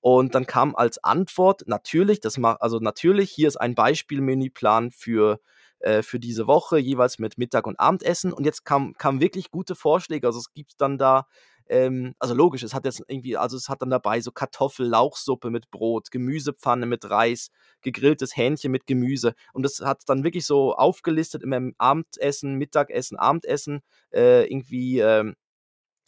Und 0.00 0.34
dann 0.36 0.46
kam 0.46 0.76
als 0.76 1.02
Antwort 1.04 1.64
natürlich, 1.66 2.20
das 2.20 2.38
ma 2.38 2.54
also 2.54 2.78
natürlich, 2.80 3.30
hier 3.32 3.48
ist 3.48 3.56
ein 3.58 3.74
Beispiel-Menüplan 3.76 4.90
für 4.92 5.40
äh, 5.80 6.02
für 6.02 6.18
diese 6.18 6.46
Woche, 6.46 6.78
jeweils 6.78 7.18
mit 7.18 7.38
Mittag 7.38 7.66
und 7.66 7.78
Abendessen. 7.78 8.32
Und 8.32 8.44
jetzt 8.44 8.64
kamen 8.64 8.94
kam 8.94 9.20
wirklich 9.20 9.50
gute 9.50 9.74
Vorschläge. 9.74 10.26
Also 10.26 10.38
es 10.38 10.52
gibt 10.52 10.80
dann 10.80 10.98
da 10.98 11.26
ähm, 11.68 12.14
also 12.18 12.34
logisch, 12.34 12.62
es 12.62 12.74
hat 12.74 12.84
jetzt 12.84 13.02
irgendwie, 13.08 13.36
also 13.36 13.56
es 13.56 13.68
hat 13.68 13.82
dann 13.82 13.90
dabei 13.90 14.20
so 14.20 14.30
Kartoffel-Lauchsuppe 14.30 15.50
mit 15.50 15.70
Brot, 15.70 16.10
Gemüsepfanne 16.10 16.86
mit 16.86 17.10
Reis, 17.10 17.50
gegrilltes 17.82 18.36
Hähnchen 18.36 18.70
mit 18.70 18.86
Gemüse. 18.86 19.34
Und 19.52 19.64
das 19.64 19.80
hat 19.80 20.02
dann 20.06 20.24
wirklich 20.24 20.46
so 20.46 20.74
aufgelistet 20.74 21.42
im 21.42 21.74
Abendessen, 21.78 22.54
Mittagessen, 22.54 23.18
Abendessen, 23.18 23.80
äh, 24.12 24.44
irgendwie 24.44 25.00
ähm, 25.00 25.34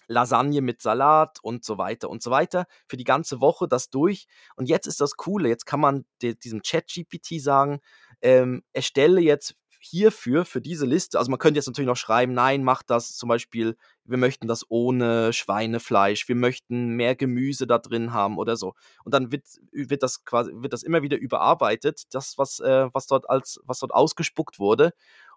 Lasagne 0.06 0.62
mit 0.62 0.80
Salat 0.80 1.38
und 1.42 1.64
so 1.64 1.76
weiter 1.76 2.08
und 2.08 2.22
so 2.22 2.30
weiter. 2.30 2.66
Für 2.86 2.96
die 2.96 3.04
ganze 3.04 3.40
Woche 3.40 3.68
das 3.68 3.90
durch. 3.90 4.26
Und 4.56 4.68
jetzt 4.68 4.86
ist 4.86 5.00
das 5.00 5.16
Coole, 5.16 5.48
jetzt 5.48 5.66
kann 5.66 5.80
man 5.80 6.06
diesem 6.22 6.62
Chat-GPT 6.62 7.40
sagen, 7.42 7.80
ähm, 8.22 8.62
erstelle 8.72 9.20
jetzt 9.20 9.54
hierfür, 9.80 10.44
für 10.44 10.60
diese 10.60 10.86
Liste, 10.86 11.18
also 11.18 11.30
man 11.30 11.38
könnte 11.38 11.58
jetzt 11.58 11.66
natürlich 11.66 11.86
noch 11.88 11.96
schreiben, 11.96 12.34
nein, 12.34 12.64
mach 12.64 12.82
das 12.82 13.16
zum 13.16 13.28
Beispiel, 13.28 13.76
wir 14.04 14.18
möchten 14.18 14.48
das 14.48 14.64
ohne 14.68 15.32
Schweinefleisch, 15.32 16.28
wir 16.28 16.34
möchten 16.34 16.90
mehr 16.96 17.14
Gemüse 17.14 17.66
da 17.66 17.78
drin 17.78 18.12
haben 18.12 18.38
oder 18.38 18.56
so. 18.56 18.74
Und 19.04 19.14
dann 19.14 19.30
wird, 19.32 19.44
wird 19.72 20.02
das 20.02 20.24
quasi, 20.24 20.52
wird 20.54 20.72
das 20.72 20.82
immer 20.82 21.02
wieder 21.02 21.16
überarbeitet, 21.16 22.02
das, 22.12 22.38
was, 22.38 22.60
äh, 22.60 22.88
was 22.92 23.06
dort 23.06 23.30
als, 23.30 23.60
was 23.64 23.78
dort 23.78 23.92
ausgespuckt 23.94 24.58
wurde. 24.58 24.92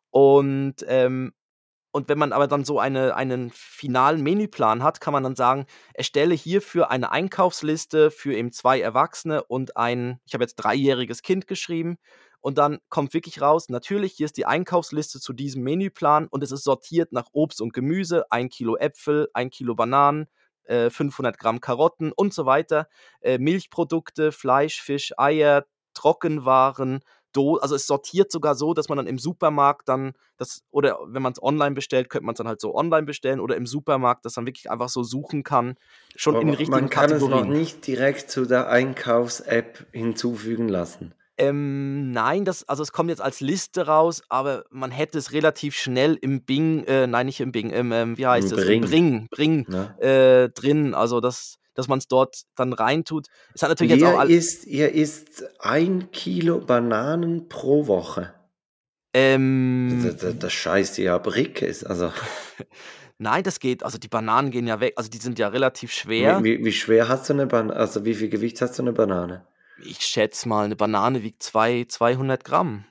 Und 0.09 0.77
ähm, 0.87 1.33
und 1.93 2.07
wenn 2.07 2.17
man 2.17 2.31
aber 2.31 2.47
dann 2.47 2.63
so 2.63 2.79
eine, 2.79 3.15
einen 3.15 3.51
finalen 3.53 4.21
Menüplan 4.23 4.81
hat, 4.81 5.01
kann 5.01 5.11
man 5.13 5.23
dann 5.23 5.35
sagen, 5.35 5.65
erstelle 5.93 6.33
hierfür 6.35 6.89
eine 6.89 7.11
Einkaufsliste 7.11 8.11
für 8.11 8.33
eben 8.33 8.53
zwei 8.53 8.79
Erwachsene 8.79 9.43
und 9.43 9.75
ein, 9.75 10.19
ich 10.25 10.33
habe 10.33 10.43
jetzt 10.43 10.55
dreijähriges 10.55 11.21
Kind 11.21 11.47
geschrieben. 11.47 11.97
Und 12.41 12.57
dann 12.57 12.79
kommt 12.89 13.13
wirklich 13.13 13.41
raus, 13.41 13.69
natürlich, 13.69 14.13
hier 14.13 14.25
ist 14.25 14.37
die 14.37 14.45
Einkaufsliste 14.45 15.19
zu 15.19 15.31
diesem 15.31 15.63
Menüplan 15.63 16.27
und 16.27 16.43
es 16.43 16.51
ist 16.51 16.63
sortiert 16.63 17.13
nach 17.13 17.27
Obst 17.31 17.61
und 17.61 17.73
Gemüse, 17.73 18.25
ein 18.31 18.49
Kilo 18.49 18.77
Äpfel, 18.77 19.29
ein 19.33 19.51
Kilo 19.51 19.75
Bananen, 19.75 20.27
äh, 20.63 20.89
500 20.89 21.37
Gramm 21.37 21.61
Karotten 21.61 22.11
und 22.11 22.33
so 22.33 22.45
weiter, 22.45 22.87
äh, 23.21 23.37
Milchprodukte, 23.37 24.31
Fleisch, 24.31 24.81
Fisch, 24.81 25.13
Eier, 25.17 25.65
Trockenwaren, 25.93 27.01
Do 27.33 27.57
also 27.57 27.75
es 27.75 27.87
sortiert 27.87 28.31
sogar 28.31 28.55
so, 28.55 28.73
dass 28.73 28.89
man 28.89 28.97
dann 28.97 29.07
im 29.07 29.19
Supermarkt 29.19 29.87
dann 29.87 30.13
das, 30.37 30.63
oder 30.71 30.99
wenn 31.05 31.21
man 31.21 31.31
es 31.31 31.41
online 31.41 31.75
bestellt, 31.75 32.09
könnte 32.09 32.25
man 32.25 32.33
es 32.33 32.37
dann 32.37 32.47
halt 32.47 32.59
so 32.59 32.75
online 32.75 33.03
bestellen 33.03 33.39
oder 33.39 33.55
im 33.55 33.65
Supermarkt, 33.65 34.25
dass 34.25 34.35
man 34.35 34.45
wirklich 34.45 34.69
einfach 34.69 34.89
so 34.89 35.03
suchen 35.03 35.43
kann, 35.43 35.75
schon 36.15 36.35
Aber 36.35 36.41
in 36.41 36.47
den 36.47 36.55
richtigen 36.55 36.71
man 36.71 36.89
kann 36.89 37.09
Kategorien. 37.09 37.37
es 37.37 37.45
noch 37.45 37.53
nicht 37.53 37.87
direkt 37.87 38.31
zu 38.31 38.45
der 38.45 38.69
Einkaufs-App 38.69 39.85
hinzufügen 39.91 40.67
lassen. 40.67 41.13
Ähm, 41.37 42.11
nein, 42.11 42.45
das, 42.45 42.67
also 42.67 42.83
es 42.83 42.91
kommt 42.91 43.09
jetzt 43.09 43.21
als 43.21 43.39
Liste 43.39 43.87
raus, 43.87 44.21
aber 44.29 44.65
man 44.69 44.91
hätte 44.91 45.17
es 45.17 45.31
relativ 45.31 45.75
schnell 45.75 46.17
im 46.21 46.43
Bing, 46.43 46.83
äh, 46.85 47.07
nein, 47.07 47.25
nicht 47.25 47.39
im 47.39 47.51
Bing, 47.51 47.69
im, 47.71 47.91
ähm, 47.91 48.17
wie 48.17 48.27
heißt 48.27 48.51
Im 48.51 48.57
es? 48.59 48.65
Bring. 48.65 48.81
Bring, 48.81 49.27
Bring 49.31 49.65
Ne? 49.67 49.95
äh, 49.99 50.49
drin. 50.49 50.93
Also 50.93 51.19
das, 51.21 51.57
dass 51.73 51.87
man 51.87 51.99
es 51.99 52.07
dort 52.07 52.41
dann 52.55 52.73
reintut. 52.73 53.27
Es 53.55 53.63
hat 53.63 53.69
natürlich 53.69 53.93
jetzt 53.93 54.03
auch 54.03 54.23
Ihr 54.27 54.37
isst, 54.37 54.67
ihr 54.67 54.91
isst 54.93 55.43
ein 55.59 56.11
Kilo 56.11 56.59
Bananen 56.59 57.47
pro 57.49 57.87
Woche. 57.87 58.33
ähm, 59.13 60.01
Das, 60.03 60.17
das, 60.17 60.37
das 60.37 60.53
scheißt 60.53 60.99
ihr 60.99 61.13
ab 61.13 61.33
Rickes. 61.33 61.83
Also, 61.83 62.11
nein, 63.17 63.43
das 63.43 63.59
geht. 63.59 63.83
Also 63.83 63.97
die 63.97 64.07
Bananen 64.09 64.51
gehen 64.51 64.67
ja 64.67 64.79
weg. 64.79 64.93
Also 64.97 65.09
die 65.09 65.17
sind 65.17 65.39
ja 65.39 65.47
relativ 65.47 65.91
schwer. 65.93 66.39
wie, 66.43 66.59
wie, 66.59 66.65
wie 66.65 66.71
schwer 66.71 67.07
hast 67.07 67.29
du 67.29 67.33
eine 67.33 67.47
Banane? 67.47 67.75
Also, 67.79 68.05
wie 68.05 68.15
viel 68.15 68.29
Gewicht 68.29 68.61
hast 68.61 68.77
du 68.77 68.83
eine 68.83 68.93
Banane? 68.93 69.45
Ich 69.83 70.01
schätze 70.01 70.47
mal, 70.47 70.65
eine 70.65 70.75
Banane 70.75 71.23
wiegt 71.23 71.43
zwei, 71.43 71.85
200 71.87 72.43
Gramm. 72.43 72.85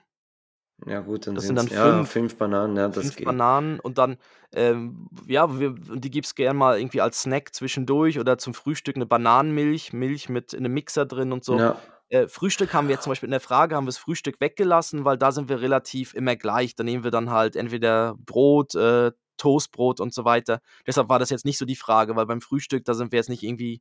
Ja, 0.86 1.00
gut, 1.00 1.26
dann 1.26 1.34
Das 1.34 1.44
sind 1.44 1.56
dann 1.56 1.66
ja, 1.68 1.92
fünf, 1.92 2.10
fünf 2.10 2.36
Bananen, 2.36 2.76
ja, 2.76 2.88
das 2.88 3.02
fünf 3.04 3.16
geht. 3.16 3.26
Bananen 3.26 3.80
und 3.80 3.98
dann, 3.98 4.16
ähm, 4.52 5.08
ja, 5.26 5.58
wir, 5.58 5.74
die 5.74 6.10
gibt 6.10 6.26
es 6.26 6.34
gern 6.34 6.56
mal 6.56 6.78
irgendwie 6.78 7.02
als 7.02 7.22
Snack 7.22 7.54
zwischendurch 7.54 8.18
oder 8.18 8.38
zum 8.38 8.54
Frühstück 8.54 8.96
eine 8.96 9.06
Bananenmilch, 9.06 9.92
Milch 9.92 10.28
mit 10.28 10.52
in 10.54 10.64
einem 10.64 10.74
Mixer 10.74 11.04
drin 11.04 11.32
und 11.32 11.44
so. 11.44 11.58
Ja, 11.58 11.76
Äh, 12.08 12.28
Frühstück 12.28 12.72
haben 12.72 12.88
wir 12.88 12.94
jetzt 12.94 13.04
zum 13.04 13.10
Beispiel 13.10 13.28
in 13.28 13.32
der 13.32 13.40
Frage, 13.40 13.76
haben 13.76 13.84
wir 13.84 13.88
das 13.90 13.98
Frühstück 13.98 14.40
weggelassen, 14.40 15.04
weil 15.04 15.18
da 15.18 15.32
sind 15.32 15.48
wir 15.48 15.60
relativ 15.60 16.14
immer 16.14 16.34
gleich. 16.34 16.74
Da 16.74 16.82
nehmen 16.82 17.04
wir 17.04 17.10
dann 17.10 17.30
halt 17.30 17.56
entweder 17.56 18.16
Brot, 18.18 18.74
äh, 18.74 19.12
Toastbrot 19.36 20.00
und 20.00 20.12
so 20.12 20.24
weiter. 20.24 20.60
Deshalb 20.86 21.08
war 21.08 21.18
das 21.18 21.30
jetzt 21.30 21.44
nicht 21.44 21.58
so 21.58 21.64
die 21.64 21.76
Frage, 21.76 22.16
weil 22.16 22.26
beim 22.26 22.40
Frühstück, 22.40 22.84
da 22.84 22.94
sind 22.94 23.12
wir 23.12 23.18
jetzt 23.18 23.28
nicht 23.28 23.42
irgendwie, 23.42 23.80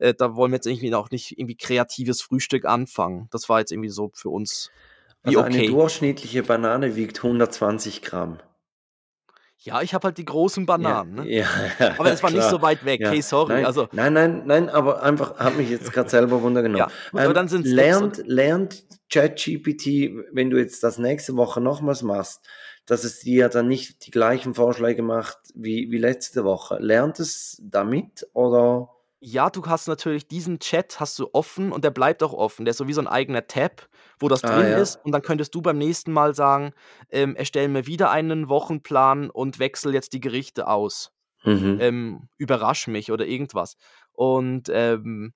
äh, 0.00 0.14
da 0.14 0.34
wollen 0.36 0.52
wir 0.52 0.56
jetzt 0.56 0.66
irgendwie 0.66 0.94
auch 0.94 1.10
nicht 1.10 1.38
irgendwie 1.38 1.56
kreatives 1.56 2.22
Frühstück 2.22 2.64
anfangen. 2.64 3.28
Das 3.30 3.48
war 3.48 3.60
jetzt 3.60 3.72
irgendwie 3.72 3.90
so 3.90 4.10
für 4.14 4.30
uns 4.30 4.70
wie 5.22 5.36
also 5.36 5.40
eine 5.42 5.58
okay. 5.58 5.66
durchschnittliche 5.66 6.42
Banane 6.42 6.96
wiegt 6.96 7.18
120 7.18 8.02
Gramm. 8.02 8.38
Ja, 9.62 9.82
ich 9.82 9.92
habe 9.92 10.06
halt 10.08 10.16
die 10.16 10.24
großen 10.24 10.62
Ja, 10.64 10.66
Bananen, 10.66 11.14
ne? 11.16 11.28
ja, 11.30 11.46
Aber 11.98 12.10
es 12.10 12.22
war 12.22 12.30
nicht 12.30 12.44
so 12.44 12.62
weit 12.62 12.82
weg. 12.86 13.02
Ja, 13.02 13.10
Hey, 13.10 13.20
sorry. 13.20 13.52
nein, 13.52 13.66
Also, 13.66 13.88
nein, 13.92 14.14
nein, 14.14 14.42
nein, 14.46 14.68
aber 14.70 15.02
einfach, 15.02 15.38
hat 15.38 15.56
mich 15.58 15.68
jetzt 15.68 15.92
gerade 15.92 16.08
selber 16.08 16.40
Wunder 16.40 16.62
genommen. 16.62 16.78
ja, 16.78 16.90
aber 17.12 17.22
Ähm, 17.26 17.34
dann 17.34 17.48
sind 17.48 17.66
und 17.66 17.70
lernt, 17.70 18.22
lernt 18.26 18.84
ChatGPT, 19.12 20.12
wenn 20.32 20.48
du 20.48 20.56
jetzt 20.58 20.82
das 20.82 20.96
nächste 20.96 21.36
Woche 21.36 21.60
nochmals 21.60 22.02
machst, 22.02 22.40
dass 22.86 23.04
es 23.04 23.20
dir 23.20 23.50
dann 23.50 23.68
nicht 23.68 24.06
die 24.06 24.10
gleichen 24.10 24.54
Vorschläge 24.54 25.02
macht 25.02 25.38
wie, 25.54 25.90
wie 25.90 25.98
letzte 25.98 26.44
Woche. 26.44 26.78
Lernt 26.80 27.20
es 27.20 27.60
damit 27.62 28.26
oder? 28.32 28.88
Ja, 29.22 29.50
du 29.50 29.66
hast 29.66 29.86
natürlich 29.86 30.28
diesen 30.28 30.60
Chat 30.60 30.98
hast 30.98 31.18
du 31.18 31.28
offen 31.34 31.72
und 31.72 31.84
der 31.84 31.90
bleibt 31.90 32.22
auch 32.22 32.32
offen. 32.32 32.64
Der 32.64 32.70
ist 32.70 32.78
so 32.78 32.88
wie 32.88 32.94
so 32.94 33.02
ein 33.02 33.06
eigener 33.06 33.46
Tab, 33.46 33.86
wo 34.18 34.28
das 34.28 34.42
Ah, 34.42 34.56
drin 34.56 34.72
ja. 34.72 34.78
ist. 34.78 34.96
Und 35.04 35.12
dann 35.12 35.20
könntest 35.20 35.54
du 35.54 35.60
beim 35.60 35.76
nächsten 35.76 36.10
Mal 36.12 36.34
sagen, 36.34 36.72
ähm, 37.10 37.36
erstell 37.36 37.68
mir 37.68 37.86
wieder 37.86 38.10
einen 38.10 38.48
Wochenplan 38.48 39.28
und 39.28 39.58
wechsel 39.58 39.92
jetzt 39.92 40.14
die 40.14 40.20
Gerichte 40.20 40.66
aus. 40.68 41.12
Mhm. 41.44 41.76
Ähm, 41.80 42.28
überrasch 42.38 42.86
mich 42.86 43.12
oder 43.12 43.26
irgendwas. 43.26 43.76
Und 44.12 44.70
ähm, 44.72 45.34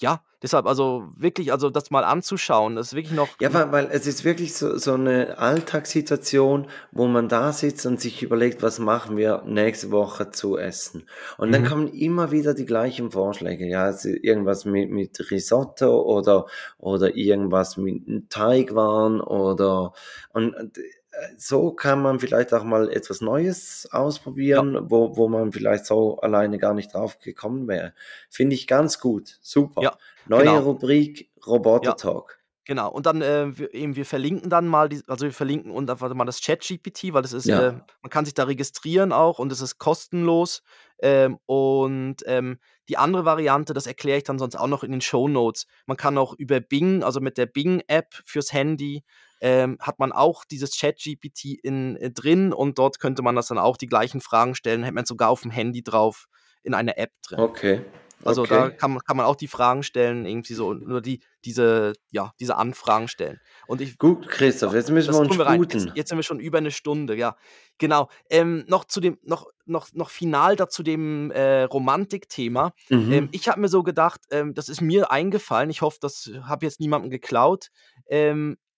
ja, 0.00 0.22
deshalb, 0.42 0.66
also 0.66 1.08
wirklich, 1.16 1.52
also 1.52 1.70
das 1.70 1.90
mal 1.90 2.04
anzuschauen, 2.04 2.76
das 2.76 2.88
ist 2.88 2.94
wirklich 2.94 3.14
noch. 3.14 3.28
Ja, 3.40 3.52
weil, 3.52 3.72
weil 3.72 3.88
es 3.90 4.06
ist 4.06 4.24
wirklich 4.24 4.54
so, 4.54 4.76
so 4.76 4.94
eine 4.94 5.38
Alltagssituation, 5.38 6.66
wo 6.92 7.06
man 7.06 7.28
da 7.28 7.52
sitzt 7.52 7.86
und 7.86 8.00
sich 8.00 8.22
überlegt, 8.22 8.62
was 8.62 8.78
machen 8.78 9.16
wir 9.16 9.42
nächste 9.46 9.90
Woche 9.90 10.30
zu 10.30 10.58
essen. 10.58 11.04
Und 11.38 11.52
dann 11.52 11.62
Mhm. 11.62 11.66
kommen 11.66 11.88
immer 11.88 12.30
wieder 12.30 12.54
die 12.54 12.66
gleichen 12.66 13.10
Vorschläge. 13.10 13.66
Ja, 13.66 13.90
irgendwas 14.04 14.64
mit, 14.64 14.90
mit 14.90 15.30
Risotto 15.30 16.02
oder, 16.02 16.46
oder 16.78 17.14
irgendwas 17.16 17.76
mit 17.76 18.30
Teigwaren 18.30 19.20
oder, 19.20 19.92
und 20.32 20.54
äh, 20.54 20.82
so 21.36 21.72
kann 21.72 22.02
man 22.02 22.20
vielleicht 22.20 22.52
auch 22.54 22.64
mal 22.64 22.90
etwas 22.90 23.20
Neues 23.20 23.88
Ja, 23.92 23.98
ausprobieren, 24.00 24.90
wo, 24.90 25.16
wo 25.16 25.28
man 25.28 25.52
vielleicht 25.52 25.86
so 25.86 26.18
alleine 26.20 26.58
gar 26.58 26.74
nicht 26.74 26.94
drauf 26.94 27.18
gekommen 27.18 27.66
wäre. 27.68 27.94
Finde 28.30 28.54
ich 28.54 28.66
ganz 28.66 29.00
gut. 29.00 29.38
Super. 29.42 29.82
ja, 29.82 29.98
Neue 30.24 30.40
genau. 30.44 30.58
Rubrik 30.60 31.30
Roboter 31.46 31.90
Ja. 31.90 31.94
Talk. 31.94 32.38
Genau, 32.66 32.90
und 32.92 33.06
dann, 33.06 33.20
äh, 33.22 33.58
wir 33.58 33.74
eben 33.74 33.96
wir 33.96 34.04
verlinken 34.06 34.48
dann 34.50 34.68
mal 34.68 34.88
die 34.88 35.00
also, 35.08 35.24
wir 35.24 35.32
verlinken 35.32 35.72
und 35.72 35.90
einfach 35.90 36.12
mal 36.14 36.24
das 36.26 36.40
ChatGPT, 36.40 37.12
weil 37.12 37.22
das 37.22 37.32
ist, 37.32 37.46
Ja. 37.46 37.68
äh 37.68 37.72
man 38.02 38.10
kann 38.10 38.24
sich 38.24 38.34
da 38.34 38.44
registrieren 38.44 39.12
auch 39.12 39.38
und 39.38 39.50
es 39.50 39.60
ist 39.60 39.78
kostenlos. 39.78 40.62
Ähm, 41.02 41.38
und, 41.46 42.16
ähm, 42.26 42.58
die 42.88 42.98
andere 42.98 43.24
Variante, 43.24 43.72
das 43.72 43.86
erkläre 43.86 44.18
ich 44.18 44.24
dann 44.24 44.38
sonst 44.38 44.56
auch 44.56 44.66
noch 44.68 44.84
in 44.84 44.92
den 44.92 45.00
Shownotes. 45.00 45.66
Man 45.86 45.96
kann 45.96 46.18
auch 46.18 46.34
über 46.34 46.60
Bing, 46.60 47.02
also 47.02 47.20
mit 47.20 47.38
der 47.38 47.46
Bing-App 47.46 48.14
fürs 48.24 48.52
Handy, 48.52 49.02
ähm, 49.40 49.78
hat 49.80 49.98
man 49.98 50.12
auch 50.12 50.44
dieses 50.44 50.78
ChatGPT 50.78 51.44
in 51.62 51.96
äh, 51.96 52.10
drin 52.10 52.52
und 52.52 52.78
dort 52.78 53.00
könnte 53.00 53.22
man 53.22 53.36
das 53.36 53.48
dann 53.48 53.58
auch 53.58 53.76
die 53.76 53.86
gleichen 53.86 54.20
Fragen 54.20 54.54
stellen, 54.54 54.82
hätte 54.84 54.94
man 54.94 55.06
sogar 55.06 55.30
auf'm 55.30 55.50
Handy 55.50 55.82
drauf 55.82 56.26
in 56.62 56.74
einer 56.74 56.98
App 56.98 57.12
drin. 57.22 57.46
Okay, 57.46 57.84
Also, 58.24 58.46
da 58.46 58.70
kann 58.72 58.92
man 58.92 59.00
kann 59.06 59.16
man 59.18 59.26
auch 59.26 59.36
die 59.36 59.48
Fragen 59.48 59.82
stellen, 59.82 60.26
irgendwie 60.26 60.54
so 60.54 60.74
nur 60.74 61.00
die 61.02 61.22
diese 61.44 61.94
ja, 62.10 62.32
diese 62.40 62.56
Anfragen 62.56 63.08
stellen. 63.08 63.40
Und 63.66 63.80
ich 63.82 63.98
Gut, 63.98 64.26
Christoph, 64.28 64.74
jetzt 64.74 64.90
müssen 64.90 65.12
wir 65.14 65.20
uns 65.20 65.38
wir 65.38 65.46
rein. 65.46 65.64
Jetzt 65.68 65.88
jetzt 65.94 66.08
sind 66.10 66.18
wir 66.18 66.22
schon 66.22 66.40
über 66.40 66.60
'ne 66.60 66.70
Stunde, 66.70 67.16
ja. 67.16 67.36
Genau. 67.78 68.08
Ähm, 68.28 68.64
noch 68.68 68.84
zu 68.84 69.00
dem 69.00 69.18
noch 69.22 69.46
noch 69.64 69.88
noch 69.94 70.10
final 70.10 70.56
da 70.56 70.68
zu 70.68 70.82
dem, 70.82 71.30
äh, 71.30 71.62
Romantikthema. 71.64 72.72
Ähm, 73.08 73.28
Mhm. 73.28 73.32
ich 73.32 73.48
habe 73.48 73.60
mir 73.60 73.68
so 73.68 73.82
gedacht, 73.82 74.20
ähm, 74.30 74.54
das 74.54 74.68
ist 74.68 74.80
mir 74.82 75.10
eingefallen. 75.10 75.70
Ich 75.70 75.80
hoffe, 75.82 75.98
das 76.00 76.30
habe 76.42 76.66
jetzt 76.66 76.80
niemandem 76.80 77.10
geklaut. 77.10 77.68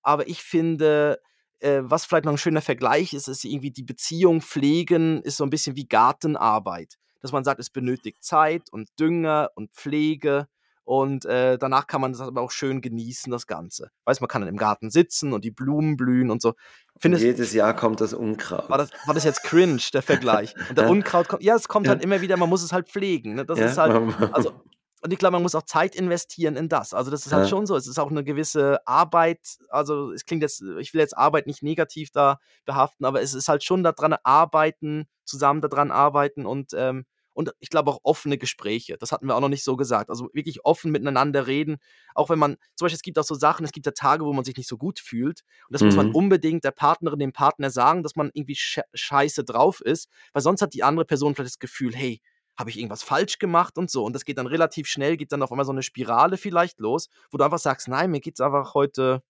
Aber 0.02 0.28
ich 0.28 0.42
finde, 0.42 1.20
äh, 1.60 1.80
was 1.82 2.04
vielleicht 2.04 2.24
noch 2.24 2.32
'n 2.32 2.38
schöner 2.38 2.62
Vergleich 2.62 3.14
ist, 3.14 3.28
ist 3.28 3.44
irgendwie 3.44 3.70
die 3.70 3.84
Beziehung 3.84 4.40
pflegen 4.42 5.22
ist 5.22 5.36
so 5.38 5.44
'n 5.44 5.50
bisschen 5.50 5.76
wie 5.76 5.86
Gartenarbeit. 5.88 6.96
Dass 7.20 7.32
man 7.32 7.44
sagt, 7.44 7.60
es 7.60 7.70
benötigt 7.70 8.22
Zeit 8.24 8.64
und 8.72 8.88
Dünger 8.98 9.50
und 9.54 9.70
Pflege 9.72 10.48
Und 10.84 11.24
äh, 11.26 11.58
danach 11.58 11.86
kann 11.86 12.00
man 12.00 12.12
das 12.12 12.20
aber 12.20 12.40
auch 12.40 12.50
schön 12.50 12.80
genießen, 12.80 13.30
das 13.30 13.46
Ganze. 13.46 13.90
Weißt 14.04 14.20
man 14.20 14.26
kann 14.28 14.42
dann 14.42 14.48
im 14.48 14.56
Garten 14.56 14.90
sitzen 14.90 15.32
und 15.32 15.44
die 15.44 15.52
Blumen 15.52 15.96
blühen 15.96 16.30
und 16.30 16.42
so. 16.42 16.54
Findest, 16.98 17.22
jedes 17.24 17.52
Jahr 17.52 17.74
kommt 17.74 18.00
das 18.00 18.12
Unkraut. 18.14 18.68
War 18.68 18.78
das, 18.78 18.90
war 19.06 19.14
das 19.14 19.22
jetzt 19.24 19.44
cringe, 19.44 19.80
der 19.92 20.02
Vergleich? 20.02 20.54
Und 20.68 20.76
der 20.76 20.86
ja. 20.86 20.90
Unkraut 20.90 21.28
kommt, 21.28 21.42
ja, 21.44 21.54
es 21.54 21.68
kommt 21.68 21.86
ja. 21.86 21.92
halt 21.92 22.02
immer 22.02 22.20
wieder, 22.20 22.36
man 22.36 22.48
muss 22.48 22.62
es 22.64 22.72
halt 22.72 22.88
pflegen. 22.88 23.34
Ne? 23.34 23.44
Das 23.46 23.58
ja. 23.60 23.66
ist 23.66 23.78
halt, 23.78 23.92
also 24.32 24.60
und 25.02 25.12
ich 25.12 25.18
glaube, 25.18 25.32
man 25.32 25.42
muss 25.42 25.56
auch 25.56 25.64
Zeit 25.64 25.96
investieren 25.96 26.54
in 26.56 26.68
das. 26.68 26.94
Also 26.94 27.10
das 27.10 27.26
ist 27.26 27.32
halt 27.32 27.44
ja. 27.44 27.48
schon 27.48 27.66
so. 27.66 27.74
Es 27.74 27.88
ist 27.88 27.98
auch 27.98 28.10
eine 28.10 28.22
gewisse 28.22 28.86
Arbeit. 28.86 29.58
Also 29.68 30.12
es 30.12 30.24
klingt 30.24 30.42
jetzt, 30.42 30.62
ich 30.78 30.94
will 30.94 31.00
jetzt 31.00 31.16
Arbeit 31.16 31.48
nicht 31.48 31.62
negativ 31.62 32.10
da 32.12 32.38
behaften, 32.64 33.04
aber 33.04 33.20
es 33.20 33.34
ist 33.34 33.48
halt 33.48 33.64
schon 33.64 33.82
daran 33.82 34.14
arbeiten, 34.22 35.06
zusammen 35.24 35.60
daran 35.60 35.90
arbeiten 35.90 36.46
und 36.46 36.72
ähm, 36.74 37.04
und 37.34 37.50
ich 37.60 37.70
glaube 37.70 37.90
auch 37.90 38.00
offene 38.02 38.36
Gespräche. 38.38 38.96
Das 38.98 39.10
hatten 39.10 39.26
wir 39.26 39.34
auch 39.34 39.40
noch 39.40 39.48
nicht 39.48 39.64
so 39.64 39.76
gesagt. 39.76 40.10
Also 40.10 40.28
wirklich 40.34 40.64
offen 40.64 40.92
miteinander 40.92 41.46
reden. 41.46 41.78
Auch 42.14 42.28
wenn 42.28 42.38
man, 42.38 42.56
zum 42.74 42.84
Beispiel, 42.84 42.96
es 42.96 43.02
gibt 43.02 43.18
auch 43.18 43.24
so 43.24 43.34
Sachen, 43.34 43.64
es 43.64 43.72
gibt 43.72 43.86
ja 43.86 43.92
Tage, 43.92 44.24
wo 44.24 44.32
man 44.32 44.44
sich 44.44 44.56
nicht 44.56 44.68
so 44.68 44.76
gut 44.76 45.00
fühlt. 45.00 45.40
Und 45.68 45.72
das 45.72 45.80
mhm. 45.80 45.86
muss 45.86 45.96
man 45.96 46.08
mhm. 46.08 46.14
unbedingt 46.14 46.64
der 46.64 46.72
Partnerin, 46.72 47.18
dem 47.18 47.32
Partner 47.32 47.70
sagen, 47.70 48.02
dass 48.02 48.16
man 48.16 48.30
irgendwie 48.34 48.58
scheiße 48.58 49.44
drauf 49.44 49.80
ist. 49.80 50.08
Weil 50.34 50.42
sonst 50.42 50.60
hat 50.60 50.74
die 50.74 50.82
andere 50.82 51.06
Person 51.06 51.34
vielleicht 51.34 51.54
das 51.54 51.58
Gefühl, 51.58 51.94
hey, 51.94 52.20
habe 52.56 52.70
ich 52.70 52.78
irgendwas 52.78 53.02
falsch 53.02 53.38
gemacht 53.38 53.78
und 53.78 53.90
so. 53.90 54.04
Und 54.04 54.14
das 54.14 54.24
geht 54.24 54.38
dann 54.38 54.46
relativ 54.46 54.86
schnell, 54.86 55.16
geht 55.16 55.32
dann 55.32 55.42
auf 55.42 55.50
einmal 55.50 55.66
so 55.66 55.72
eine 55.72 55.82
Spirale 55.82 56.36
vielleicht 56.36 56.80
los, 56.80 57.08
wo 57.30 57.38
du 57.38 57.44
einfach 57.44 57.58
sagst, 57.58 57.88
nein, 57.88 58.10
mir 58.10 58.20
geht's 58.20 58.40
einfach 58.40 58.74
heute, 58.74 59.22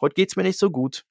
heute 0.00 0.14
geht's 0.14 0.36
mir 0.36 0.42
nicht 0.42 0.58
so 0.58 0.70
gut. 0.70 1.04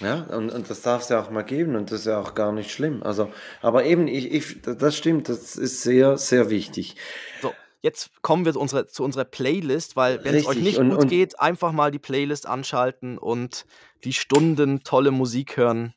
Ja, 0.00 0.22
und, 0.22 0.50
und 0.50 0.70
das 0.70 0.80
darf 0.80 1.02
es 1.02 1.10
ja 1.10 1.20
auch 1.20 1.30
mal 1.30 1.42
geben 1.42 1.76
und 1.76 1.90
das 1.90 2.00
ist 2.00 2.06
ja 2.06 2.18
auch 2.18 2.34
gar 2.34 2.52
nicht 2.52 2.70
schlimm. 2.70 3.02
Also, 3.02 3.30
aber 3.60 3.84
eben, 3.84 4.08
ich, 4.08 4.32
ich, 4.32 4.62
das 4.62 4.96
stimmt, 4.96 5.28
das 5.28 5.56
ist 5.56 5.82
sehr, 5.82 6.16
sehr 6.16 6.48
wichtig. 6.48 6.96
So, 7.42 7.52
jetzt 7.82 8.10
kommen 8.22 8.46
wir 8.46 8.54
zu 8.54 8.60
unserer, 8.60 8.86
zu 8.86 9.04
unserer 9.04 9.26
Playlist, 9.26 9.96
weil 9.96 10.24
wenn 10.24 10.34
es 10.34 10.46
euch 10.46 10.58
nicht 10.58 10.78
und, 10.78 10.90
gut 10.90 11.00
und, 11.00 11.08
geht, 11.08 11.38
einfach 11.38 11.72
mal 11.72 11.90
die 11.90 11.98
Playlist 11.98 12.46
anschalten 12.46 13.18
und 13.18 13.66
die 14.04 14.14
Stunden 14.14 14.82
tolle 14.84 15.10
Musik 15.10 15.58
hören. 15.58 15.92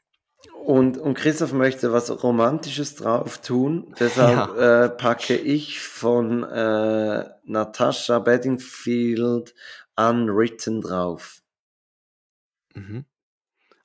Und, 0.66 0.98
und 0.98 1.16
Christoph 1.16 1.52
möchte 1.52 1.92
was 1.92 2.24
Romantisches 2.24 2.96
drauf 2.96 3.40
tun, 3.40 3.94
deshalb 4.00 4.56
ja. 4.58 4.86
äh, 4.86 4.90
packe 4.90 5.36
ich 5.36 5.82
von 5.82 6.44
äh, 6.44 7.26
Natasha 7.44 8.20
Bedingfield 8.20 9.54
Unwritten 9.98 10.82
drauf. 10.82 11.42
Mhm. 12.74 13.06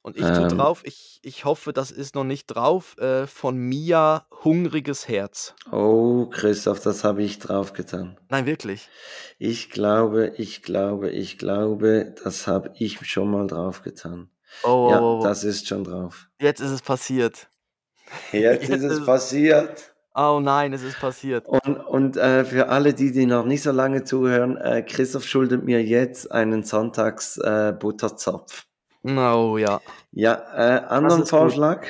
Und 0.03 0.17
ich 0.17 0.23
tue 0.23 0.43
ähm, 0.43 0.49
drauf, 0.49 0.83
ich, 0.85 1.19
ich 1.23 1.45
hoffe, 1.45 1.73
das 1.73 1.91
ist 1.91 2.15
noch 2.15 2.25
nicht 2.25 2.47
drauf, 2.47 2.97
äh, 2.99 3.27
von 3.27 3.59
Mia 3.59 4.27
Hungriges 4.45 5.09
Herz. 5.09 5.55
Oh, 5.73 6.27
Christoph, 6.31 6.81
das 6.81 7.03
habe 7.03 7.25
ich 7.25 7.41
drauf 7.41 7.73
getan. 7.73 8.17
Nein, 8.29 8.47
wirklich. 8.47 8.89
Ich 9.39 9.69
glaube, 9.69 10.33
ich 10.37 10.63
glaube, 10.63 11.11
ich 11.11 11.39
glaube, 11.39 12.15
das 12.23 12.47
habe 12.47 12.71
ich 12.77 13.05
schon 13.07 13.33
mal 13.33 13.49
drauf 13.49 13.83
getan. 13.83 14.31
Oh, 14.63 14.89
ja, 14.91 15.01
oh, 15.01 15.21
oh. 15.21 15.23
das 15.23 15.45
ist 15.45 15.69
schon 15.69 15.85
drauf. 15.85 16.29
Jetzt 16.41 16.61
ist 16.61 16.71
es 16.71 16.83
passiert. 16.83 17.49
Jetzt, 18.33 18.33
Jetzt 18.69 18.71
ist 18.71 18.85
es 18.85 18.99
ist 18.99 19.07
passiert. 19.07 19.95
Oh 20.15 20.41
nein, 20.43 20.73
es 20.73 20.83
ist 20.83 20.99
passiert. 20.99 21.47
Und, 21.47 21.77
und 21.77 22.17
äh, 22.17 22.45
für 22.45 22.71
alle, 22.71 22.93
die, 22.93 23.13
die 23.13 23.27
noch 23.27 23.45
nicht 23.45 23.63
so 23.63 23.71
lange 23.71 24.03
zuhören, 24.03 24.57
äh, 24.57 24.83
Christoph 24.83 25.25
schuldet 25.25 25.65
mir 25.65 25.85
jetzt 25.85 26.33
einen 26.33 26.65
Sonntags-Butterzopf. 26.65 28.67
Äh, 29.05 29.17
oh 29.17 29.59
ja. 29.59 29.81
Ja, 30.11 30.43
äh, 30.55 30.85
anderen 30.87 31.25
Vorschlag? 31.25 31.87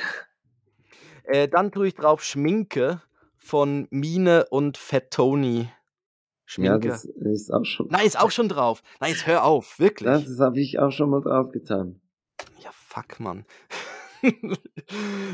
Äh, 1.23 1.47
dann 1.47 1.71
tue 1.71 1.87
ich 1.87 1.95
drauf 1.95 2.23
Schminke 2.23 3.01
von 3.37 3.87
Mine 3.89 4.45
und 4.51 4.77
Fettoni. 4.77 5.69
Schminke. 6.45 6.87
Ja, 6.87 6.93
das 6.93 7.05
ist 7.05 7.51
auch 7.51 7.65
schon. 7.65 7.87
Nein, 7.89 8.05
ist 8.05 8.19
auch 8.19 8.31
schon 8.31 8.49
drauf. 8.49 8.83
Nein, 8.99 9.11
jetzt 9.11 9.25
hör 9.25 9.43
auf, 9.43 9.79
wirklich. 9.79 10.25
Das 10.25 10.39
habe 10.39 10.59
ich 10.59 10.77
auch 10.77 10.91
schon 10.91 11.09
mal 11.09 11.21
drauf 11.21 11.51
getan. 11.51 11.99
Fuck, 12.89 13.19
Mann. 13.19 13.45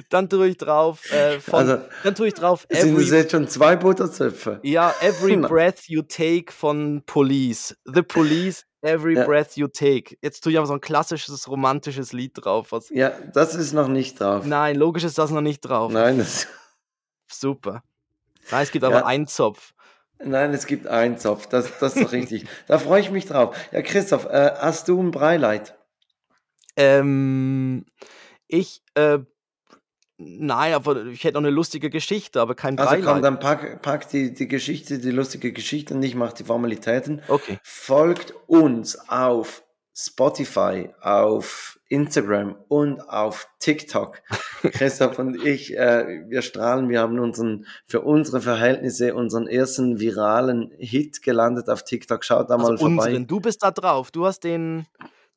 dann 0.10 0.30
tue 0.30 0.50
ich 0.50 0.58
drauf 0.58 1.10
äh, 1.10 1.40
von, 1.40 1.60
also, 1.60 1.78
dann 2.04 2.14
tue 2.14 2.28
ich 2.28 2.34
drauf 2.34 2.66
every, 2.68 2.90
sind 2.90 3.00
es 3.00 3.12
jetzt 3.12 3.32
schon 3.32 3.48
zwei 3.48 3.78
Butterzöpfe? 3.78 4.60
Ja, 4.62 4.94
Every 5.00 5.38
Breath 5.48 5.88
You 5.88 6.02
Take 6.02 6.52
von 6.52 7.02
Police. 7.06 7.78
The 7.86 8.02
Police, 8.02 8.66
Every 8.82 9.16
ja. 9.16 9.26
Breath 9.26 9.56
You 9.56 9.68
Take. 9.68 10.18
Jetzt 10.22 10.42
tue 10.42 10.52
ich 10.52 10.58
aber 10.58 10.68
so 10.68 10.74
ein 10.74 10.82
klassisches 10.82 11.48
romantisches 11.48 12.12
Lied 12.12 12.34
drauf. 12.36 12.74
Was, 12.74 12.90
ja, 12.90 13.14
das 13.34 13.56
ist 13.56 13.72
noch 13.72 13.88
nicht 13.88 14.20
drauf. 14.20 14.46
Nein, 14.46 14.76
logisch 14.76 15.06
ist 15.06 15.18
das 15.18 15.32
noch 15.32 15.42
nicht 15.42 15.62
drauf. 15.62 15.94
Nein, 15.94 16.18
das 16.18 16.48
Super. 17.32 17.84
Nein, 18.52 18.64
es 18.64 18.72
gibt 18.72 18.84
aber 18.84 18.98
ja. 18.98 19.06
einen 19.06 19.28
Zopf. 19.28 19.74
Nein, 20.22 20.54
es 20.54 20.68
gibt 20.68 20.88
einen 20.88 21.18
Zopf, 21.18 21.48
das, 21.48 21.80
das 21.80 21.96
ist 21.96 22.06
doch 22.06 22.12
richtig. 22.12 22.48
da 22.68 22.80
freue 22.80 23.00
ich 23.00 23.12
mich 23.12 23.26
drauf. 23.26 23.56
Ja, 23.72 23.82
Christoph, 23.82 24.26
äh, 24.26 24.52
hast 24.60 24.90
du 24.90 25.02
ein 25.02 25.12
Breileid? 25.12 25.76
Ähm, 26.76 27.86
ich, 28.48 28.82
äh, 28.96 29.20
nein, 30.18 30.74
aber 30.74 31.06
ich 31.06 31.24
hätte 31.24 31.36
noch 31.36 31.42
eine 31.42 31.50
lustige 31.50 31.90
Geschichte, 31.90 32.42
aber 32.42 32.56
kein 32.56 32.78
Also 32.78 33.02
komm, 33.04 33.22
dann 33.22 33.40
pack, 33.40 33.82
pack 33.82 34.10
die, 34.10 34.34
die 34.34 34.48
Geschichte, 34.48 35.00
die 35.00 35.12
lustige 35.12 35.52
Geschichte 35.52 35.94
und 35.94 36.04
ich 36.04 36.16
mache 36.16 36.36
die 36.36 36.44
Formalitäten. 36.44 37.22
Okay. 37.28 37.60
Folgt 37.64 38.34
uns 38.48 38.98
auf 39.10 39.64
Spotify, 39.98 40.90
auf 41.00 41.80
Instagram 41.88 42.58
und 42.68 43.00
auf 43.02 43.48
TikTok. 43.60 44.22
Christoph 44.62 45.18
und 45.20 45.42
ich, 45.46 45.78
äh, 45.78 46.26
wir 46.28 46.42
strahlen, 46.42 46.90
wir 46.90 47.00
haben 47.00 47.18
unseren, 47.20 47.66
für 47.86 48.02
unsere 48.02 48.42
Verhältnisse, 48.42 49.16
unseren 49.16 49.48
ersten 49.48 50.00
viralen 50.00 50.72
Hit 50.78 51.22
gelandet 51.22 51.70
auf 51.70 51.84
TikTok. 51.84 52.26
Schaut 52.26 52.50
da 52.50 52.56
also 52.56 52.68
mal 52.68 52.78
vorbei. 52.78 53.08
Unseren. 53.08 53.28
Du 53.28 53.40
bist 53.40 53.64
da 53.64 53.72
drauf, 53.72 54.12
du 54.12 54.26
hast 54.26 54.44
den 54.44 54.86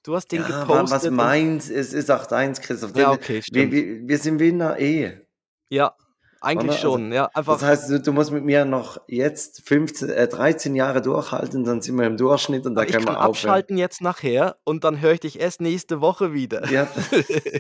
Du 0.02 0.14
hast 0.14 0.30
den 0.32 0.42
ja, 0.42 0.60
gepostet. 0.60 0.90
Was 0.90 1.10
meins, 1.10 1.70
es 1.70 1.92
ist 1.92 2.10
auch 2.10 2.26
deins, 2.26 2.60
Christoph. 2.60 2.96
Ja, 2.96 3.12
okay, 3.12 3.42
stimmt. 3.42 3.72
Wir, 3.72 3.84
wir, 3.84 4.08
wir 4.08 4.18
sind 4.18 4.40
wie 4.40 4.48
in 4.48 4.62
einer 4.62 4.78
Ehe. 4.78 5.26
Ja, 5.68 5.94
eigentlich 6.40 6.70
Oder? 6.70 6.78
schon, 6.78 7.04
also, 7.06 7.14
ja. 7.14 7.30
Einfach 7.34 7.54
das 7.54 7.62
heißt, 7.64 7.90
du, 7.90 8.00
du, 8.00 8.12
musst 8.12 8.30
mit 8.30 8.44
mir 8.44 8.64
noch 8.64 9.00
jetzt 9.08 9.66
15, 9.66 10.08
äh, 10.08 10.28
13 10.28 10.76
Jahre 10.76 11.02
durchhalten, 11.02 11.64
dann 11.64 11.82
sind 11.82 11.96
wir 11.96 12.06
im 12.06 12.16
Durchschnitt 12.16 12.64
und 12.64 12.76
da 12.76 12.84
können 12.84 13.06
wir 13.06 13.18
aufhören. 13.18 13.30
abschalten 13.30 13.76
jetzt 13.76 14.00
nachher 14.00 14.56
und 14.62 14.84
dann 14.84 15.00
höre 15.00 15.14
ich 15.14 15.20
dich 15.20 15.40
erst 15.40 15.60
nächste 15.60 16.00
Woche 16.00 16.32
wieder. 16.32 16.70
Ja. 16.70 16.86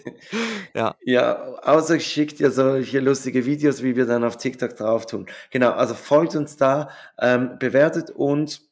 ja. 0.74 0.94
ja, 1.04 1.42
außer 1.62 1.96
ich 1.96 2.06
schicke 2.06 2.36
dir 2.36 2.50
solche 2.52 3.00
lustige 3.00 3.46
Videos, 3.46 3.82
wie 3.82 3.96
wir 3.96 4.06
dann 4.06 4.22
auf 4.22 4.36
TikTok 4.36 4.76
drauf 4.76 5.06
tun. 5.06 5.26
Genau, 5.50 5.72
also 5.72 5.94
folgt 5.94 6.36
uns 6.36 6.56
da, 6.56 6.90
ähm, 7.18 7.58
bewertet 7.58 8.10
uns 8.10 8.67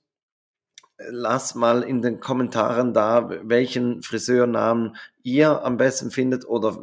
lass 0.99 1.55
mal 1.55 1.83
in 1.83 2.03
den 2.03 2.21
Kommentaren 2.21 2.95
da, 2.95 3.31
welchen 3.43 4.03
Friseurnamen 4.03 4.97
ihr 5.23 5.65
am 5.65 5.77
besten 5.77 6.11
findet 6.11 6.47
oder 6.47 6.79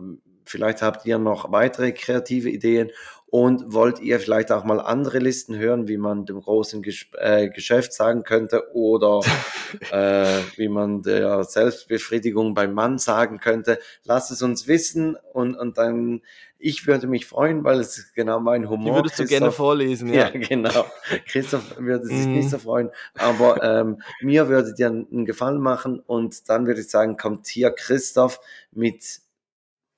vielleicht 0.45 0.82
habt 0.82 1.05
ihr 1.05 1.18
noch 1.18 1.51
weitere 1.51 1.91
kreative 1.91 2.49
Ideen 2.49 2.91
und 3.34 3.74
wollt 3.74 4.00
ihr 4.00 4.20
vielleicht 4.20 4.52
auch 4.52 4.64
mal 4.64 4.80
andere 4.80 5.18
Listen 5.18 5.58
hören, 5.58 5.88
wie 5.88 5.98
man 5.98 6.28
dem 6.28 6.40
großen 6.40 6.84
Ges 6.84 7.08
äh, 7.18 7.50
Geschäft 7.50 7.92
sagen 7.92 8.22
könnte 8.22 8.72
oder 8.76 9.22
äh, 9.92 10.40
wie 10.56 10.70
man 10.70 11.02
der 11.02 11.44
Selbstbefriedigung 11.44 12.54
beim 12.54 12.74
Mann 12.74 13.00
sagen 13.00 13.40
könnte, 13.40 13.80
lasst 14.04 14.30
es 14.30 14.44
uns 14.44 14.68
wissen 14.68 15.18
und, 15.34 15.56
und 15.56 15.80
dann 15.80 16.22
ich 16.60 16.86
würde 16.86 17.08
mich 17.08 17.26
freuen, 17.26 17.64
weil 17.64 17.80
es 17.80 18.14
genau 18.14 18.40
mein 18.40 18.70
Humor 18.70 18.98
ist. 19.04 19.18
Die 19.18 19.18
würdest 19.18 19.20
du 19.20 19.26
gerne 19.26 19.52
vorlesen, 19.52 20.14
ja. 20.14 20.30
Ja, 20.34 20.40
genau. 20.40 20.86
Christoph 21.26 21.80
würde 21.80 22.06
sich 22.06 22.28
nicht 22.28 22.52
so 22.52 22.58
mhm. 22.58 22.62
freuen, 22.62 22.90
aber 23.16 23.64
ähm, 23.64 24.00
mir 24.22 24.48
würde 24.48 24.76
dir 24.76 24.90
einen 24.90 25.26
Gefallen 25.26 25.60
machen 25.60 26.00
und 26.06 26.50
dann 26.50 26.68
würde 26.68 26.82
ich 26.82 26.90
sagen, 26.92 27.18
kommt 27.18 27.48
hier 27.48 27.72
Christoph 27.72 28.40
mit 28.72 29.22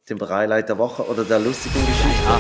dem 0.08 0.20
Bereileiter 0.20 0.68
der 0.68 0.78
Woche 0.78 1.06
oder 1.06 1.26
der 1.26 1.40
lustigen 1.40 1.86
Geschichte. 1.86 2.24
Ja. 2.24 2.40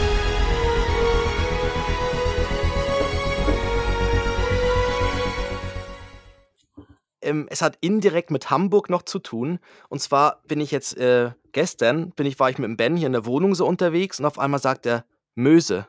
Ähm, 7.25 7.47
es 7.49 7.61
hat 7.61 7.77
indirekt 7.81 8.31
mit 8.31 8.49
Hamburg 8.49 8.89
noch 8.89 9.01
zu 9.01 9.19
tun. 9.19 9.59
Und 9.89 10.01
zwar 10.01 10.41
bin 10.47 10.61
ich 10.61 10.71
jetzt 10.71 10.97
äh, 10.97 11.31
gestern, 11.51 12.11
bin 12.11 12.25
ich, 12.25 12.39
war 12.39 12.49
ich 12.49 12.57
mit 12.57 12.67
dem 12.67 12.77
Ben 12.77 12.95
hier 12.95 13.07
in 13.07 13.13
der 13.13 13.25
Wohnung 13.25 13.55
so 13.55 13.65
unterwegs 13.65 14.19
und 14.19 14.25
auf 14.25 14.39
einmal 14.39 14.61
sagt 14.61 14.85
er 14.85 15.05
Möse. 15.35 15.87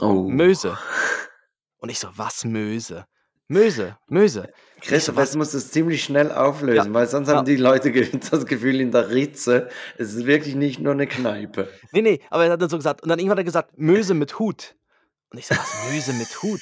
Oh. 0.00 0.28
Möse. 0.28 0.76
Und 1.78 1.90
ich 1.90 1.98
so, 1.98 2.08
was 2.16 2.44
Möse? 2.44 3.06
Möse, 3.50 3.96
Möse. 4.06 4.52
Christoph, 4.80 5.16
was 5.16 5.34
muss 5.34 5.50
das 5.50 5.72
ziemlich 5.72 6.04
schnell 6.04 6.30
auflösen, 6.30 6.86
ja, 6.86 6.94
weil 6.94 7.08
sonst 7.08 7.28
ja. 7.28 7.36
haben 7.36 7.44
die 7.44 7.56
Leute 7.56 7.90
das 8.30 8.46
Gefühl 8.46 8.80
in 8.80 8.92
der 8.92 9.10
Ritze, 9.10 9.68
es 9.98 10.14
ist 10.14 10.24
wirklich 10.24 10.54
nicht 10.54 10.78
nur 10.78 10.92
eine 10.92 11.08
Kneipe. 11.08 11.68
Nee, 11.90 12.02
nee, 12.02 12.20
aber 12.30 12.44
er 12.44 12.52
hat 12.52 12.62
dann 12.62 12.70
so 12.70 12.76
gesagt, 12.76 13.02
und 13.02 13.08
dann 13.08 13.18
irgendwann 13.18 13.38
hat 13.38 13.40
er 13.40 13.44
gesagt, 13.44 13.76
Möse 13.76 14.14
mit 14.14 14.38
Hut. 14.38 14.76
Und 15.30 15.38
ich 15.38 15.48
so, 15.48 15.56
was, 15.56 15.92
Möse 15.92 16.12
mit 16.12 16.42
Hut? 16.42 16.60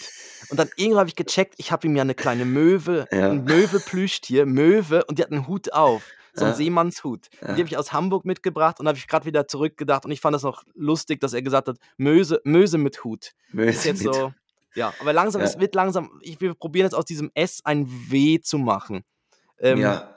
Und 0.51 0.59
dann 0.59 0.69
irgendwann 0.77 1.01
habe 1.01 1.09
ich 1.09 1.17
gecheckt, 1.17 1.55
ich 1.59 1.73
habe 1.73 1.87
ihm 1.87 1.97
ja 1.97 2.03
eine 2.03 2.15
kleine 2.15 2.45
Möwe, 2.45 3.07
ja. 3.13 3.31
ein 3.31 3.45
Möwe-Plüschtier, 3.45 4.47
Möwe, 4.47 5.05
und 5.05 5.19
die 5.19 5.23
hat 5.23 5.31
einen 5.31 5.47
Hut 5.47 5.73
auf. 5.73 6.03
So 6.35 6.45
ein 6.45 6.51
ja. 6.53 6.57
Seemannshut. 6.57 7.27
Ja. 7.41 7.55
Die 7.55 7.63
habe 7.63 7.65
ich 7.65 7.77
aus 7.77 7.93
Hamburg 7.93 8.25
mitgebracht 8.25 8.79
und 8.79 8.87
habe 8.87 8.97
ich 8.97 9.09
gerade 9.09 9.27
wieder 9.27 9.49
zurückgedacht. 9.49 10.05
Und 10.05 10.13
ich 10.13 10.21
fand 10.21 10.35
das 10.35 10.45
noch 10.45 10.63
lustig, 10.75 11.21
dass 11.21 11.33
er 11.33 11.43
gesagt 11.43 11.69
hat, 11.69 11.79
Möse, 11.97 12.41
Möse 12.45 12.79
mit 12.79 13.03
Hut. 13.03 13.33
Möse 13.51 13.89
mit 13.89 13.99
so, 13.99 14.33
Ja, 14.75 14.95
aber 15.01 15.13
langsam, 15.13 15.41
Ja. 15.41 15.49
es 15.49 15.59
wird 15.59 15.75
langsam, 15.75 16.11
ich, 16.23 16.41
wir 16.41 16.55
probieren 16.55 16.87
jetzt 16.87 16.95
aus 16.95 17.07
diesem 17.07 17.31
S 17.35 17.61
ein 17.65 17.89
W 18.11 18.41
zu 18.41 18.59
machen. 18.59 19.03
Ähm, 19.59 19.79
Ja, 19.79 20.15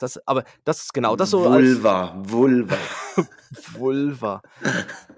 das, 0.00 0.26
aber 0.26 0.44
das 0.64 0.82
ist 0.82 0.94
genau, 0.94 1.14
das 1.14 1.30
so 1.30 1.46
als 1.46 1.62
Vulva, 1.62 2.14
Vulva. 2.16 2.76
Vulva. 3.72 4.42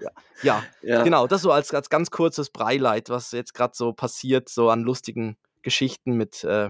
Ja, 0.01 0.09
ja, 0.41 0.63
Ja, 0.81 1.03
genau, 1.03 1.27
das 1.27 1.41
so 1.41 1.51
als, 1.51 1.73
als 1.73 1.89
ganz 1.89 2.11
kurzes 2.11 2.49
Breileid, 2.49 3.09
was 3.09 3.31
jetzt 3.31 3.53
gerade 3.53 3.73
so 3.75 3.93
passiert, 3.93 4.49
so 4.49 4.69
an 4.69 4.81
lustigen 4.81 5.37
Geschichten 5.61 6.13
mit, 6.13 6.43
äh, 6.43 6.69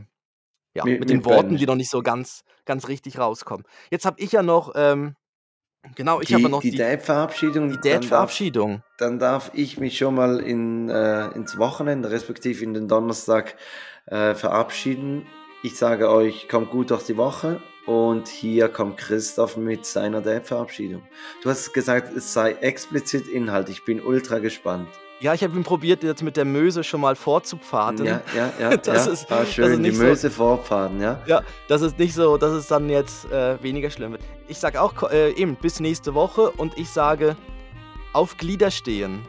ja, 0.76 0.86
mit, 0.86 1.00
mit 1.00 1.10
den 1.10 1.18
mit 1.18 1.26
Worten, 1.26 1.50
Ben. 1.50 1.58
die 1.58 1.66
noch 1.66 1.76
nicht 1.76 1.90
so 1.90 2.02
ganz, 2.02 2.44
ganz 2.66 2.88
richtig 2.88 3.18
rauskommen. 3.18 3.66
Jetzt 3.90 4.06
habe 4.06 4.22
ich 4.22 4.32
ja 4.32 4.44
noch, 4.44 4.74
ähm, 4.76 5.16
genau, 5.96 6.22
ich 6.22 6.32
habe 6.34 6.44
ja 6.44 6.50
noch 6.50 6.62
die 6.62 6.72
die, 6.72 6.78
Dad-Verabschiedung, 6.78 7.70
die 7.70 7.76
dann 7.76 7.82
darf, 7.82 8.02
Dad-Verabschiedung. 8.02 8.84
dann 9.00 9.18
darf 9.18 9.52
ich 9.56 9.80
mich 9.80 9.98
schon 9.98 10.16
mal 10.16 10.40
in, 10.40 10.90
äh, 10.90 11.30
ins 11.30 11.58
Wochenende, 11.58 12.12
respektive 12.12 12.64
in 12.64 12.76
den 12.76 12.88
Donnerstag, 12.88 13.56
äh, 14.06 14.36
verabschieden. 14.36 15.26
Ich 15.64 15.78
sage 15.78 16.10
euch, 16.12 16.50
kommt 16.50 16.70
gut 16.70 16.92
durch 16.92 17.04
die 17.06 17.18
Woche 17.18 17.62
und 17.86 18.28
hier 18.28 18.70
kommt 18.70 18.98
Christoph 18.98 19.58
mit 19.58 19.86
seiner 19.86 20.22
Dad-Verabschiedung. 20.22 21.04
Du 21.42 21.50
hast 21.50 21.74
gesagt, 21.74 22.16
es 22.16 22.32
sei 22.34 22.52
explizit 22.54 23.28
Inhalt. 23.28 23.70
Ich 23.70 23.84
bin 23.86 24.02
ultra 24.02 24.40
gespannt. 24.40 24.88
Ja, 25.20 25.34
ich 25.34 25.42
habe 25.44 25.56
ihn 25.56 25.64
probiert, 25.64 26.04
jetzt 26.04 26.22
mit 26.22 26.36
der 26.36 26.44
Möse 26.44 26.84
schon 26.84 27.00
mal 27.00 27.16
vorzupfaden. 27.16 28.06
Ja, 28.06 28.22
ja, 28.36 28.52
ja. 28.60 28.78
Das 28.78 29.06
ja. 29.06 29.12
ist- 29.14 29.32
ah, 29.32 29.40
das 29.40 29.48
ist 29.50 29.54
schön, 29.54 29.72
die 29.84 29.90
nicht 29.90 29.98
so- 29.98 30.04
Möse 30.04 30.30
vorfahren, 30.30 31.00
ja. 31.02 31.22
Ja, 31.28 31.44
das 31.70 31.82
ist 31.82 31.98
nicht 31.98 32.14
so, 32.14 32.38
dass 32.38 32.52
es 32.52 32.68
dann 32.68 32.90
jetzt 32.90 33.32
äh, 33.32 33.62
weniger 33.64 33.90
schlimm 33.90 34.12
wird. 34.14 34.22
Ich 34.50 34.58
sage 34.60 34.82
auch 34.82 35.10
äh, 35.12 35.32
eben 35.32 35.56
bis 35.56 35.80
nächste 35.80 36.14
Woche 36.14 36.52
und 36.52 36.78
ich 36.78 36.90
sage 36.90 37.38
auf 38.12 38.38
Glieder 38.38 38.70
stehen. 38.70 39.22